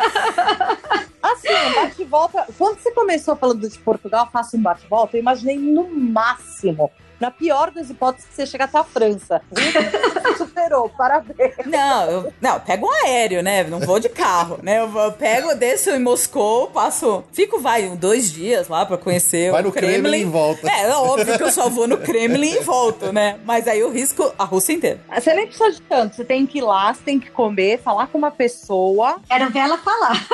Assim, 1.32 1.50
um 1.50 1.74
bate-volta. 1.74 2.48
Quando 2.56 2.80
você 2.80 2.92
começou 2.92 3.36
falando 3.36 3.68
de 3.68 3.80
Portugal, 3.80 4.30
faça 4.32 4.56
um 4.56 4.62
bate-volta, 4.62 5.18
eu 5.18 5.22
imaginei 5.22 5.58
no 5.58 5.90
máximo. 5.90 6.92
Na 7.20 7.32
pior 7.32 7.72
das 7.72 7.90
hipóteses, 7.90 8.28
você 8.32 8.46
chega 8.46 8.66
até 8.66 8.78
a 8.78 8.84
França. 8.84 9.42
Você 9.52 10.38
superou, 10.38 10.90
parabéns. 10.90 11.56
Não, 11.66 12.10
eu, 12.10 12.34
não, 12.42 12.54
eu 12.56 12.60
pego 12.60 12.88
um 12.88 12.92
aéreo, 13.06 13.42
né? 13.42 13.64
Não 13.64 13.80
vou 13.80 14.00
de 14.00 14.10
carro, 14.10 14.60
né? 14.62 14.80
Eu, 14.80 14.92
eu 14.98 15.12
pego, 15.14 15.56
desço 15.56 15.90
em 15.92 16.00
Moscou, 16.00 16.68
passo. 16.68 17.24
Fico, 17.32 17.60
vai, 17.60 17.86
um, 17.88 17.96
dois 17.96 18.32
dias 18.32 18.68
lá 18.68 18.86
pra 18.86 18.98
conhecer 18.98 19.52
Vai 19.52 19.62
o 19.62 19.66
no 19.66 19.72
Kremlin 19.72 20.22
e 20.22 20.26
volta. 20.26 20.70
É, 20.70 20.84
é 20.84 20.96
óbvio 20.96 21.38
que 21.38 21.44
eu 21.44 21.52
só 21.52 21.70
vou 21.70 21.88
no 21.88 21.98
Kremlin 21.98 22.56
e 22.56 22.60
volto, 22.60 23.12
né? 23.12 23.40
Mas 23.46 23.68
aí 23.68 23.80
eu 23.80 23.92
risco 23.92 24.34
a 24.38 24.44
Rússia 24.44 24.74
inteira. 24.74 25.00
Você 25.14 25.34
nem 25.34 25.48
precisa 25.48 25.72
de 25.72 25.82
tanto. 25.82 26.16
Você 26.16 26.26
tem 26.26 26.46
que 26.46 26.60
ir 26.60 26.62
lá, 26.62 26.94
você 26.94 27.02
tem 27.04 27.20
que 27.20 27.32
comer, 27.32 27.80
falar 27.82 28.08
com 28.08 28.18
uma 28.18 28.32
pessoa. 28.32 29.18
Quero 29.28 29.50
ver 29.52 29.60
ela 29.60 29.78
falar. 29.78 30.26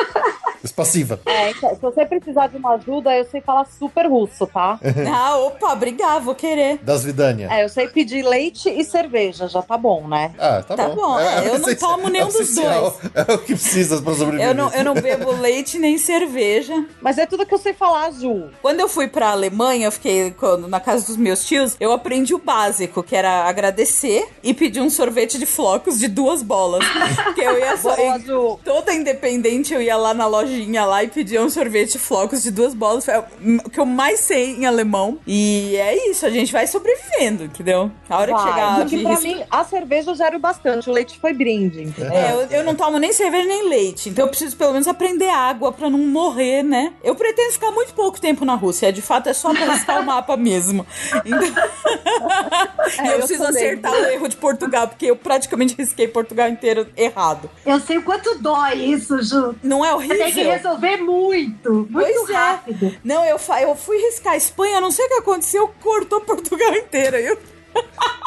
Expassiva. 0.64 1.20
É, 1.26 1.52
então, 1.52 1.74
se 1.76 1.82
você 1.82 2.06
precisar 2.06 2.48
de 2.48 2.58
uma 2.58 2.76
ajuda, 2.76 3.16
eu 3.16 3.26
sei 3.26 3.42
falar 3.42 3.66
super 3.66 4.08
russo, 4.08 4.46
tá? 4.48 4.80
Ah, 5.12 5.38
opa, 5.38 5.74
obrigado, 5.74 6.24
vou 6.24 6.36
querer. 6.36 6.71
Das 6.82 7.04
Vidânia. 7.04 7.48
É, 7.52 7.64
eu 7.64 7.70
sei 7.70 7.88
pedir 7.88 8.24
leite 8.24 8.70
e 8.70 8.84
cerveja, 8.84 9.48
já 9.48 9.62
tá 9.62 9.78
bom, 9.78 10.08
né? 10.08 10.34
Ah, 10.40 10.64
tá, 10.64 10.76
Tá 10.76 10.90
bom. 10.90 10.96
bom, 10.96 11.20
é, 11.20 11.48
eu 11.50 11.60
não 11.60 11.76
tomo 11.76 12.10
nenhum 12.10 12.26
é 12.26 12.32
dos 12.32 12.40
essencial. 12.40 12.98
É 13.14 13.34
o 13.34 13.38
que 13.40 13.54
precisa 13.54 14.02
pra 14.02 14.14
sobreviver. 14.14 14.48
Eu 14.48 14.54
não, 14.56 14.72
eu 14.74 14.84
não 14.84 14.94
bebo 14.94 15.32
leite 15.32 15.78
nem 15.78 15.98
cerveja. 15.98 16.74
Mas 17.02 17.18
é 17.18 17.26
tudo 17.26 17.46
que 17.46 17.54
eu 17.54 17.58
sei 17.58 17.74
falar, 17.74 18.12
Ju. 18.12 18.50
Quando 18.62 18.80
eu 18.80 18.88
fui 18.88 19.08
pra 19.08 19.32
Alemanha, 19.32 19.88
eu 19.88 19.92
fiquei 19.92 20.32
quando, 20.32 20.68
na 20.68 20.80
casa 20.80 21.06
dos 21.06 21.18
meus 21.18 21.46
tios, 21.46 21.76
eu 21.80 21.92
aprendi 21.92 22.34
o 22.34 22.38
básico, 22.40 23.04
que 23.04 23.16
era 23.16 23.44
agradecer 23.44 24.28
e 24.44 24.54
pedir 24.54 24.82
um 24.82 24.90
sorvete 24.90 25.38
de 25.38 25.46
flocos 25.46 26.00
de 26.00 26.08
duas 26.08 26.42
bolas. 26.42 26.84
que 27.36 27.42
eu 27.42 27.60
ia 27.60 27.78
só. 27.78 27.96
Boa, 27.96 28.20
Ju. 28.20 28.60
Toda 28.64 28.94
independente, 28.94 29.74
eu 29.74 29.82
ia 29.82 29.98
lá 29.98 30.14
na 30.14 30.26
lojinha 30.28 30.86
lá 30.86 31.04
e 31.04 31.08
pedia 31.08 31.42
um 31.42 31.50
sorvete 31.50 31.94
de 31.94 32.00
flocos 32.00 32.42
de 32.44 32.52
duas 32.52 32.74
bolas. 32.74 33.06
Foi 33.06 33.18
o 33.18 33.70
que 33.70 33.80
eu 33.80 33.86
mais 33.86 34.20
sei 34.20 34.56
em 34.56 34.66
alemão. 34.66 35.20
E 35.28 35.76
é 35.76 36.10
isso, 36.10 36.26
a 36.26 36.30
gente 36.30 36.52
vai 36.52 36.61
sobrevivendo, 36.68 37.44
entendeu? 37.46 37.92
A 38.10 38.18
hora 38.18 38.34
que 38.34 38.42
Vai, 38.42 38.52
chegar 38.54 38.76
porque 38.80 38.98
de 38.98 39.04
pra 39.04 39.12
risco- 39.12 39.28
mim, 39.28 39.44
a 39.50 39.64
cerveja 39.64 40.12
eu 40.12 40.16
gero 40.16 40.40
bastante, 40.40 40.90
o 40.90 40.94
leite 40.94 41.20
foi 41.20 41.34
brinde, 41.34 41.84
entendeu? 41.84 42.12
É, 42.14 42.34
eu, 42.34 42.42
eu 42.60 42.64
não 42.64 42.76
tomo 42.76 42.98
nem 42.98 43.12
cerveja 43.14 43.48
nem 43.48 43.68
leite, 43.70 44.10
então 44.10 44.26
eu 44.26 44.30
preciso 44.30 44.56
pelo 44.58 44.72
menos 44.74 44.88
aprender 44.88 45.30
água 45.30 45.72
pra 45.72 45.90
não 45.90 46.00
morrer, 46.00 46.64
né? 46.64 46.94
Eu 47.04 47.16
pretendo 47.16 47.52
ficar 47.54 47.72
muito 47.72 47.94
pouco 47.94 48.20
tempo 48.20 48.44
na 48.46 48.56
Rússia, 48.56 48.92
de 48.92 49.02
fato 49.02 49.28
é 49.30 49.34
só 49.34 49.54
pra 49.54 49.74
riscar 49.74 50.00
o 50.02 50.06
mapa 50.06 50.36
mesmo. 50.38 50.86
Então... 51.26 51.40
e 51.42 51.52
eu, 53.08 53.12
eu 53.14 53.18
preciso 53.20 53.44
também. 53.44 53.64
acertar 53.66 53.92
o 53.94 54.06
erro 54.06 54.28
de 54.28 54.36
Portugal, 54.36 54.88
porque 54.88 55.06
eu 55.06 55.16
praticamente 55.16 55.76
risquei 55.78 56.08
Portugal 56.08 56.48
inteiro 56.50 56.88
errado. 56.98 57.50
Eu 57.66 57.80
sei 57.80 57.98
o 57.98 58.04
quanto 58.04 58.36
dói 58.40 58.76
isso, 58.76 59.22
Ju. 59.22 59.56
Não 59.64 59.84
é 59.86 59.92
Você 59.94 60.08
tem 60.08 60.18
que 60.18 60.24
horrível? 60.24 60.52
resolver 60.52 60.98
muito, 60.98 61.88
muito 61.90 61.92
Pois 61.94 62.30
é. 62.30 62.34
rápido. 62.34 62.96
Não, 63.04 63.24
eu, 63.26 63.38
eu 63.62 63.76
fui 63.76 63.98
riscar 63.98 64.34
a 64.34 64.38
Espanha, 64.38 64.82
não 64.82 64.92
sei 64.92 65.06
o 65.06 65.10
que 65.10 65.14
aconteceu, 65.16 65.72
cortou 65.82 66.22
Portugal 66.22 66.51
inteira. 66.78 67.20
Eu... 67.20 67.38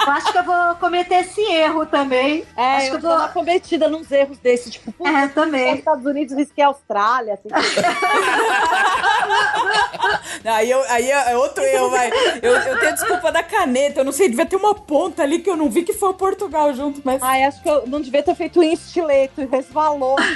Eu 0.06 0.12
acho 0.12 0.30
que 0.32 0.36
eu 0.38 0.44
vou 0.44 0.74
cometer 0.76 1.14
esse 1.20 1.40
erro 1.40 1.86
também. 1.86 2.44
É, 2.56 2.76
acho 2.76 2.86
eu 2.88 2.90
que 3.00 3.06
eu 3.06 3.10
tô 3.10 3.18
vou. 3.18 3.28
cometida 3.28 3.88
nos 3.88 4.10
erros 4.12 4.36
desses, 4.36 4.74
tipo, 4.74 4.92
putz, 4.92 5.10
É, 5.10 5.24
os 5.26 5.32
também. 5.32 5.78
Estados 5.78 6.04
Unidos 6.04 6.36
risquei 6.36 6.62
a 6.62 6.66
Austrália. 6.66 7.32
Assim, 7.34 7.48
Aí, 10.44 10.70
eu, 10.70 10.84
aí 10.90 11.10
é 11.10 11.32
é 11.32 11.36
outro 11.38 11.64
erro, 11.64 11.88
vai. 11.88 12.10
Eu, 12.42 12.52
eu 12.54 12.78
tenho 12.80 12.92
desculpa 12.92 13.32
da 13.32 13.42
caneta, 13.42 14.00
eu 14.00 14.04
não 14.04 14.12
sei, 14.12 14.28
devia 14.28 14.44
ter 14.44 14.56
uma 14.56 14.74
ponta 14.74 15.22
ali 15.22 15.38
que 15.38 15.48
eu 15.48 15.56
não 15.56 15.70
vi 15.70 15.82
que 15.82 15.94
foi 15.94 16.10
o 16.10 16.14
Portugal 16.14 16.74
junto, 16.74 17.00
mas. 17.02 17.22
Ai, 17.22 17.44
acho 17.44 17.62
que 17.62 17.68
eu 17.68 17.86
não 17.86 18.02
devia 18.02 18.22
ter 18.22 18.34
feito 18.34 18.62
em 18.62 18.74
estileto 18.74 19.40
e 19.40 19.46
resvalou. 19.46 20.16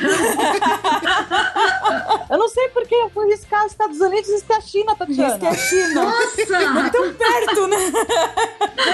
eu 2.31 2.39
não 2.39 2.49
sei 2.49 2.69
porque 2.71 2.95
eu 2.95 3.11
fui 3.11 3.27
riscar 3.27 3.67
os 3.67 3.73
Estados 3.73 4.01
Unidos 4.01 4.31
e 4.31 4.35
risquei 4.35 4.57
a 4.57 4.61
China, 4.63 4.97
Tatiana. 4.97 5.29
Risquei 5.35 5.49
a 5.49 5.55
China. 5.55 6.05
Nossa! 6.05 6.91
Tão 6.91 7.13
perto, 7.15 7.67
né? 7.67 7.77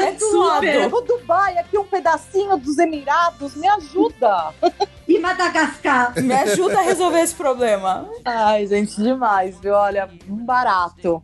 É 0.08 0.12
do 0.12 0.24
Super. 0.24 0.80
lado. 0.80 0.96
O 0.96 1.00
Dubai, 1.00 1.58
aqui 1.58 1.78
um 1.78 1.84
pedacinho 1.84 2.56
dos 2.56 2.78
Emirados, 2.78 3.54
me 3.56 3.68
ajuda. 3.68 4.52
E 5.06 5.18
Madagascar? 5.18 6.14
Me 6.18 6.32
ajuda 6.32 6.78
a 6.78 6.82
resolver 6.82 7.20
esse 7.20 7.34
problema. 7.34 8.08
Ai, 8.24 8.66
gente, 8.66 8.96
demais, 8.96 9.54
viu? 9.60 9.74
Olha, 9.74 10.08
um 10.26 10.46
barato. 10.46 11.22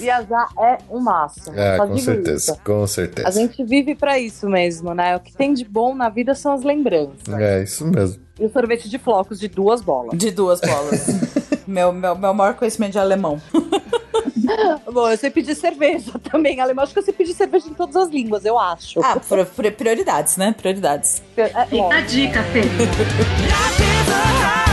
Viajar 0.00 0.48
é 0.58 0.78
um 0.90 0.98
máximo. 0.98 1.56
É, 1.56 1.78
com 1.78 1.96
certeza. 1.96 2.52
isso. 2.52 2.60
Com 2.64 2.82
A 2.82 2.88
certeza. 2.88 3.30
gente 3.30 3.62
vive 3.64 3.94
pra 3.94 4.18
isso 4.18 4.48
mesmo, 4.48 4.92
né? 4.94 5.14
O 5.14 5.20
que 5.20 5.32
tem 5.32 5.54
de 5.54 5.64
bom 5.64 5.94
na 5.94 6.08
vida 6.08 6.34
são 6.34 6.52
as 6.52 6.64
lembranças. 6.64 7.32
É, 7.38 7.62
isso 7.62 7.86
mesmo. 7.86 8.20
E 8.38 8.44
o 8.46 8.50
sorvete 8.52 8.88
de 8.88 8.98
flocos 8.98 9.38
de 9.38 9.46
duas 9.46 9.80
bolas. 9.80 10.18
De 10.18 10.32
duas 10.32 10.60
bolas. 10.60 11.06
meu, 11.68 11.92
meu, 11.92 12.16
meu 12.16 12.34
maior 12.34 12.54
conhecimento 12.54 12.92
de 12.92 12.98
alemão. 12.98 13.40
Bom, 14.92 15.10
eu 15.10 15.16
sei 15.16 15.30
pedir 15.30 15.54
cerveja 15.54 16.12
também. 16.30 16.60
Alemão, 16.60 16.84
acho 16.84 16.92
que 16.92 16.98
eu 16.98 17.02
sei 17.04 17.14
pedir 17.14 17.34
cerveja 17.34 17.68
em 17.68 17.74
todas 17.74 17.96
as 17.96 18.08
línguas, 18.10 18.44
eu 18.44 18.58
acho. 18.58 19.00
Ah, 19.04 19.18
pri- 19.18 19.44
pri- 19.44 19.70
prioridades, 19.70 20.36
né? 20.36 20.54
Prioridades. 20.56 21.22
É, 21.36 21.46
Fica 21.66 21.82
ó, 21.82 21.92
a 21.92 22.00
dica, 22.00 22.42
Fê. 22.44 22.60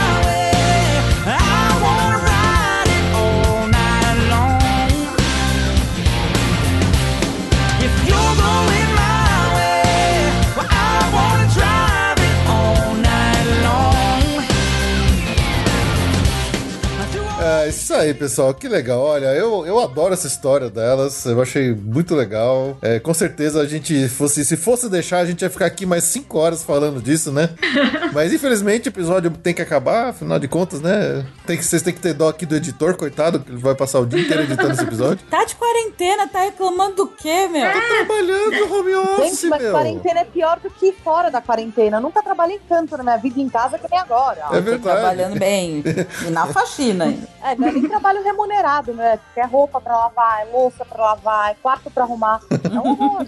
aí, 17.98 18.14
pessoal, 18.14 18.54
que 18.54 18.68
legal. 18.68 19.00
Olha, 19.00 19.26
eu, 19.34 19.66
eu 19.66 19.78
adoro 19.80 20.14
essa 20.14 20.26
história 20.26 20.70
delas, 20.70 21.24
eu 21.24 21.40
achei 21.40 21.74
muito 21.74 22.14
legal. 22.14 22.76
É, 22.80 22.98
com 22.98 23.12
certeza 23.12 23.60
a 23.60 23.66
gente 23.66 24.08
fosse, 24.08 24.44
se 24.44 24.56
fosse 24.56 24.88
deixar, 24.88 25.18
a 25.18 25.26
gente 25.26 25.42
ia 25.42 25.50
ficar 25.50 25.66
aqui 25.66 25.84
mais 25.84 26.04
5 26.04 26.38
horas 26.38 26.62
falando 26.62 27.02
disso, 27.02 27.32
né? 27.32 27.50
Mas 28.12 28.32
infelizmente 28.32 28.88
o 28.88 28.90
episódio 28.90 29.30
tem 29.30 29.52
que 29.52 29.62
acabar, 29.62 30.08
afinal 30.08 30.38
de 30.38 30.48
contas, 30.48 30.80
né? 30.80 31.24
Tem 31.46 31.56
que, 31.56 31.64
vocês 31.64 31.82
têm 31.82 31.92
que 31.92 32.00
ter 32.00 32.14
dó 32.14 32.28
aqui 32.28 32.46
do 32.46 32.56
editor, 32.56 32.96
coitado, 32.96 33.40
que 33.40 33.50
ele 33.50 33.58
vai 33.58 33.74
passar 33.74 34.00
o 34.00 34.06
dia 34.06 34.20
inteiro 34.20 34.42
editando 34.42 34.72
esse 34.72 34.82
episódio. 34.82 35.24
Tá 35.28 35.44
de 35.44 35.54
quarentena, 35.56 36.26
tá 36.28 36.42
reclamando 36.42 36.96
do 36.96 37.06
quê, 37.08 37.48
meu? 37.48 37.70
Trabalhando 37.70 38.74
home 38.74 38.94
office, 38.94 39.40
Gente, 39.40 39.46
mas 39.48 39.62
meu. 39.62 39.72
quarentena 39.72 40.20
é 40.20 40.24
pior 40.24 40.58
do 40.60 40.70
que 40.70 40.92
fora 40.92 41.30
da 41.30 41.40
quarentena. 41.40 41.98
Eu 41.98 42.00
nunca 42.00 42.22
trabalhei 42.22 42.60
tanto 42.68 42.96
na 42.96 43.02
minha 43.02 43.16
vida 43.16 43.40
em 43.40 43.48
casa 43.48 43.78
que 43.78 43.86
nem 43.90 43.98
agora. 44.00 44.44
É 44.50 44.60
verdade. 44.60 44.82
Trabalhando 45.00 45.38
bem. 45.38 45.82
E 46.26 46.30
na 46.30 46.46
faxina. 46.46 47.14
É, 47.42 47.54
nem 47.56 47.87
trabalho 47.88 48.22
remunerado, 48.22 48.92
né? 48.94 49.18
Porque 49.24 49.40
é 49.40 49.44
roupa 49.46 49.80
pra 49.80 49.96
lavar, 49.96 50.42
é 50.42 50.44
louça 50.52 50.84
pra 50.84 51.02
lavar, 51.02 51.50
é 51.50 51.54
quarto 51.54 51.90
pra 51.90 52.04
arrumar. 52.04 52.40
É 52.50 52.78
um 52.78 52.90
horror. 52.90 53.24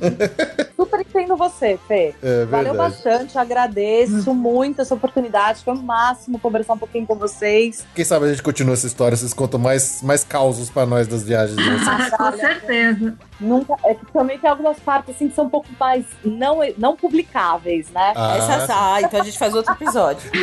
Super 0.76 1.00
entendo 1.00 1.36
você, 1.36 1.78
Fê. 1.86 2.14
É 2.22 2.44
Valeu 2.46 2.72
verdade. 2.72 2.76
bastante, 2.92 3.38
agradeço 3.38 4.34
muito 4.34 4.80
essa 4.82 4.94
oportunidade. 4.94 5.62
Foi 5.64 5.74
o 5.74 5.82
máximo 5.82 6.38
conversar 6.38 6.74
um 6.74 6.78
pouquinho 6.78 7.06
com 7.06 7.14
vocês. 7.14 7.84
Quem 7.94 8.04
sabe 8.04 8.26
a 8.26 8.28
gente 8.28 8.42
continua 8.42 8.74
essa 8.74 8.86
história, 8.86 9.16
vocês 9.16 9.34
contam 9.34 9.58
mais, 9.60 10.02
mais 10.02 10.24
causos 10.24 10.70
pra 10.70 10.86
nós 10.86 11.06
das 11.06 11.22
viagens 11.22 11.56
de 11.56 11.62
vocês. 11.62 12.12
Ah, 12.12 12.16
com 12.16 12.38
certeza. 12.38 13.14
Nunca, 13.40 13.74
é 13.84 13.94
que 13.94 14.04
também 14.12 14.38
tem 14.38 14.50
algumas 14.50 14.78
partes 14.78 15.14
assim 15.14 15.28
que 15.28 15.34
são 15.34 15.46
um 15.46 15.50
pouco 15.50 15.68
mais 15.78 16.04
não, 16.22 16.58
não 16.76 16.94
publicáveis, 16.94 17.88
né? 17.90 18.12
Ah, 18.14 18.36
Essa, 18.36 18.94
ah, 18.94 19.00
então 19.02 19.20
a 19.20 19.24
gente 19.24 19.38
faz 19.38 19.54
outro 19.54 19.72
episódio. 19.72 20.30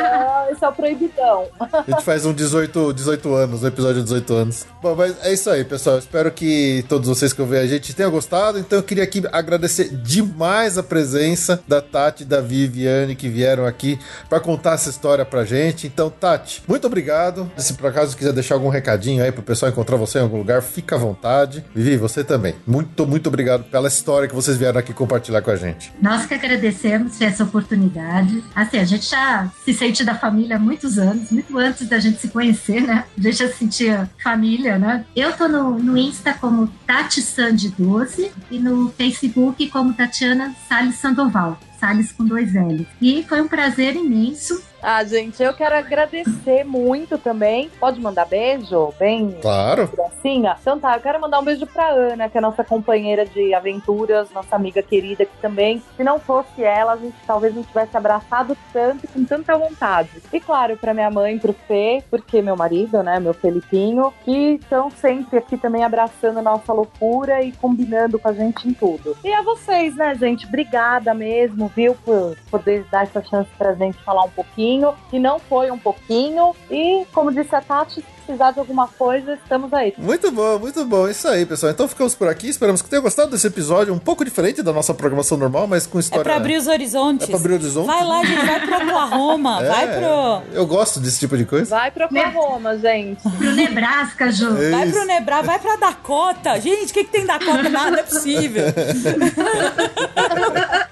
Não, 0.00 0.50
esse 0.50 0.64
é 0.64 0.68
o 0.68 0.72
proibidão. 0.72 1.46
A 1.58 1.90
gente 1.90 2.04
faz 2.04 2.24
um 2.26 2.32
18, 2.32 2.92
18 2.92 3.34
anos, 3.34 3.59
um 3.62 3.66
episódio 3.66 3.96
de 3.96 4.04
18 4.04 4.34
anos. 4.34 4.66
Bom, 4.82 4.94
mas 4.94 5.16
é 5.24 5.32
isso 5.32 5.50
aí, 5.50 5.64
pessoal. 5.64 5.98
Espero 5.98 6.30
que 6.30 6.84
todos 6.88 7.08
vocês 7.08 7.32
que 7.32 7.40
ouvem 7.40 7.60
a 7.60 7.66
gente 7.66 7.94
tenham 7.94 8.10
gostado. 8.10 8.58
Então 8.58 8.78
eu 8.78 8.82
queria 8.82 9.04
aqui 9.04 9.22
agradecer 9.32 9.88
demais 9.88 10.78
a 10.78 10.82
presença 10.82 11.62
da 11.66 11.80
Tati 11.80 12.24
da 12.24 12.40
Viviane 12.40 13.14
que 13.14 13.28
vieram 13.28 13.66
aqui 13.66 13.98
pra 14.28 14.40
contar 14.40 14.74
essa 14.74 14.90
história 14.90 15.24
pra 15.24 15.44
gente. 15.44 15.86
Então, 15.86 16.10
Tati, 16.10 16.62
muito 16.66 16.86
obrigado. 16.86 17.50
Se 17.56 17.74
por 17.74 17.88
acaso 17.88 18.16
quiser 18.16 18.32
deixar 18.32 18.54
algum 18.54 18.68
recadinho 18.68 19.22
aí 19.22 19.32
pro 19.32 19.42
pessoal 19.42 19.70
encontrar 19.70 19.96
você 19.96 20.18
em 20.18 20.22
algum 20.22 20.38
lugar, 20.38 20.62
fica 20.62 20.96
à 20.96 20.98
vontade. 20.98 21.64
Vivi, 21.74 21.96
você 21.96 22.24
também. 22.24 22.54
Muito, 22.66 23.06
muito 23.06 23.28
obrigado 23.28 23.64
pela 23.64 23.88
história 23.88 24.28
que 24.28 24.34
vocês 24.34 24.56
vieram 24.56 24.78
aqui 24.78 24.92
compartilhar 24.92 25.42
com 25.42 25.50
a 25.50 25.56
gente. 25.56 25.92
Nós 26.00 26.26
que 26.26 26.34
agradecemos 26.34 27.20
essa 27.20 27.44
oportunidade. 27.44 28.42
Assim, 28.54 28.78
a 28.78 28.84
gente 28.84 29.08
já 29.08 29.50
se 29.64 29.72
sente 29.74 30.04
da 30.04 30.14
família 30.14 30.56
há 30.56 30.58
muitos 30.58 30.98
anos, 30.98 31.30
muito 31.30 31.56
antes 31.58 31.88
da 31.88 31.98
gente 31.98 32.20
se 32.20 32.28
conhecer, 32.28 32.80
né? 32.80 33.04
A 33.16 33.20
gente 33.20 33.38
já 33.38 33.48
se 33.50 33.58
sentia 33.58 34.10
família, 34.22 34.78
né? 34.78 35.04
Eu 35.14 35.32
tô 35.36 35.48
no, 35.48 35.78
no 35.78 35.96
Insta 35.96 36.32
como 36.32 36.68
Tati 36.86 37.20
Sandy 37.20 37.68
12 37.76 38.32
e 38.50 38.58
no 38.58 38.90
Facebook 38.90 39.68
como 39.68 39.94
Tatiana 39.94 40.54
Salles 40.68 40.96
Sandoval. 40.96 41.58
Salles 41.78 42.12
com 42.12 42.24
dois 42.24 42.54
L. 42.54 42.86
E 43.00 43.24
foi 43.28 43.40
um 43.40 43.48
prazer 43.48 43.96
imenso. 43.96 44.62
Ah, 44.82 45.04
gente, 45.04 45.42
eu 45.42 45.52
quero 45.52 45.74
agradecer 45.76 46.64
muito 46.64 47.18
também. 47.18 47.68
Pode 47.78 48.00
mandar 48.00 48.24
beijo? 48.26 48.92
Bem 48.98 49.36
Claro. 49.42 49.86
gracinha? 49.88 50.56
Então 50.60 50.78
tá, 50.80 50.96
eu 50.96 51.00
quero 51.00 51.20
mandar 51.20 51.38
um 51.38 51.44
beijo 51.44 51.66
pra 51.66 51.90
Ana, 51.90 52.28
que 52.30 52.38
é 52.38 52.40
nossa 52.40 52.64
companheira 52.64 53.26
de 53.26 53.52
aventuras, 53.52 54.30
nossa 54.30 54.56
amiga 54.56 54.82
querida 54.82 55.24
que 55.26 55.36
também, 55.40 55.82
se 55.96 56.02
não 56.02 56.18
fosse 56.18 56.64
ela, 56.64 56.92
a 56.94 56.96
gente 56.96 57.14
talvez 57.26 57.54
não 57.54 57.62
tivesse 57.62 57.94
abraçado 57.96 58.56
tanto 58.72 59.06
com 59.08 59.22
tanta 59.24 59.56
vontade. 59.58 60.10
E 60.32 60.40
claro, 60.40 60.76
pra 60.78 60.94
minha 60.94 61.10
mãe, 61.10 61.38
pro 61.38 61.52
Fê, 61.68 62.02
porque 62.10 62.40
meu 62.40 62.56
marido, 62.56 63.02
né, 63.02 63.20
meu 63.20 63.34
Felipinho, 63.34 64.12
que 64.24 64.54
estão 64.60 64.90
sempre 64.90 65.38
aqui 65.38 65.58
também 65.58 65.84
abraçando 65.84 66.38
a 66.38 66.42
nossa 66.42 66.72
loucura 66.72 67.42
e 67.42 67.52
combinando 67.52 68.18
com 68.18 68.28
a 68.28 68.32
gente 68.32 68.66
em 68.66 68.72
tudo. 68.72 69.14
E 69.22 69.30
a 69.32 69.42
vocês, 69.42 69.94
né, 69.94 70.14
gente? 70.14 70.46
Obrigada 70.46 71.12
mesmo, 71.12 71.70
viu, 71.74 71.94
por 72.02 72.34
poder 72.50 72.84
dar 72.90 73.02
essa 73.02 73.22
chance 73.22 73.50
pra 73.58 73.74
gente 73.74 73.98
falar 74.02 74.24
um 74.24 74.30
pouquinho. 74.30 74.69
E 75.12 75.18
não 75.18 75.38
foi 75.38 75.70
um 75.70 75.78
pouquinho. 75.78 76.54
E, 76.70 77.04
como 77.12 77.32
disse 77.32 77.54
a 77.54 77.60
Tati, 77.60 78.04
precisar 78.30 78.52
de 78.52 78.60
alguma 78.60 78.86
coisa, 78.86 79.34
estamos 79.34 79.72
aí. 79.72 79.92
Muito 79.98 80.30
bom, 80.30 80.58
muito 80.58 80.84
bom. 80.84 81.08
Isso 81.08 81.26
aí, 81.26 81.44
pessoal. 81.44 81.72
Então 81.72 81.88
ficamos 81.88 82.14
por 82.14 82.28
aqui. 82.28 82.48
Esperamos 82.48 82.80
que 82.80 82.88
tenham 82.88 83.02
gostado 83.02 83.30
desse 83.30 83.46
episódio, 83.46 83.92
um 83.92 83.98
pouco 83.98 84.24
diferente 84.24 84.62
da 84.62 84.72
nossa 84.72 84.94
programação 84.94 85.36
normal, 85.36 85.66
mas 85.66 85.86
com 85.86 85.98
É 85.98 86.00
história. 86.00 86.24
pra 86.24 86.36
abrir 86.36 86.56
os 86.56 86.66
horizontes. 86.68 87.26
É 87.26 87.30
pra 87.30 87.38
abrir 87.40 87.54
horizontes? 87.54 87.86
Vai 87.92 88.04
lá, 88.04 88.24
gente, 88.24 88.46
vai 88.46 88.60
pro 88.60 88.76
Oklahoma, 88.76 89.62
É, 89.62 89.68
vai 89.68 89.98
pro. 89.98 90.42
Eu 90.52 90.66
gosto 90.66 91.00
desse 91.00 91.18
tipo 91.18 91.36
de 91.36 91.44
coisa. 91.44 91.74
Vai 91.76 91.90
pro 91.90 92.04
Oklahoma, 92.06 92.78
gente. 92.78 93.22
Pro 93.22 93.50
Nebraska, 93.52 94.30
Ju. 94.30 94.54
Vai 94.70 94.84
Isso. 94.86 94.96
pro 94.96 95.06
Nebra, 95.06 95.42
vai 95.42 95.58
pra 95.58 95.76
Dakota. 95.76 96.60
Gente, 96.60 96.90
o 96.90 96.94
que, 96.94 97.04
que 97.04 97.10
tem 97.10 97.26
Dakota? 97.26 97.66
Nada 97.68 98.00
é 98.00 98.02
possível. 98.02 98.64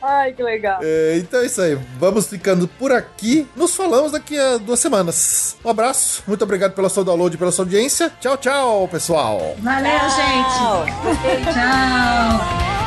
Ai, 0.02 0.32
que 0.32 0.42
legal. 0.42 0.80
É, 0.82 1.16
então 1.18 1.40
é 1.40 1.46
isso 1.46 1.60
aí. 1.60 1.78
Vamos 1.98 2.26
ficando 2.26 2.66
por 2.66 2.92
aqui. 2.92 3.46
Nos 3.54 3.74
falamos 3.76 4.12
daqui 4.12 4.38
a 4.38 4.56
duas 4.58 4.80
semanas. 4.80 5.56
Um 5.64 5.70
abraço. 5.70 6.22
Muito 6.26 6.42
obrigado 6.42 6.72
pelo 6.72 6.88
seu 6.88 7.04
download 7.04 7.27
pela 7.36 7.52
sua 7.52 7.64
audiência. 7.64 8.10
Tchau, 8.20 8.36
tchau, 8.36 8.88
pessoal. 8.88 9.54
Valeu, 9.58 10.00
gente. 10.10 10.58
Tchau. 10.58 10.86
Tchau. 11.52 12.77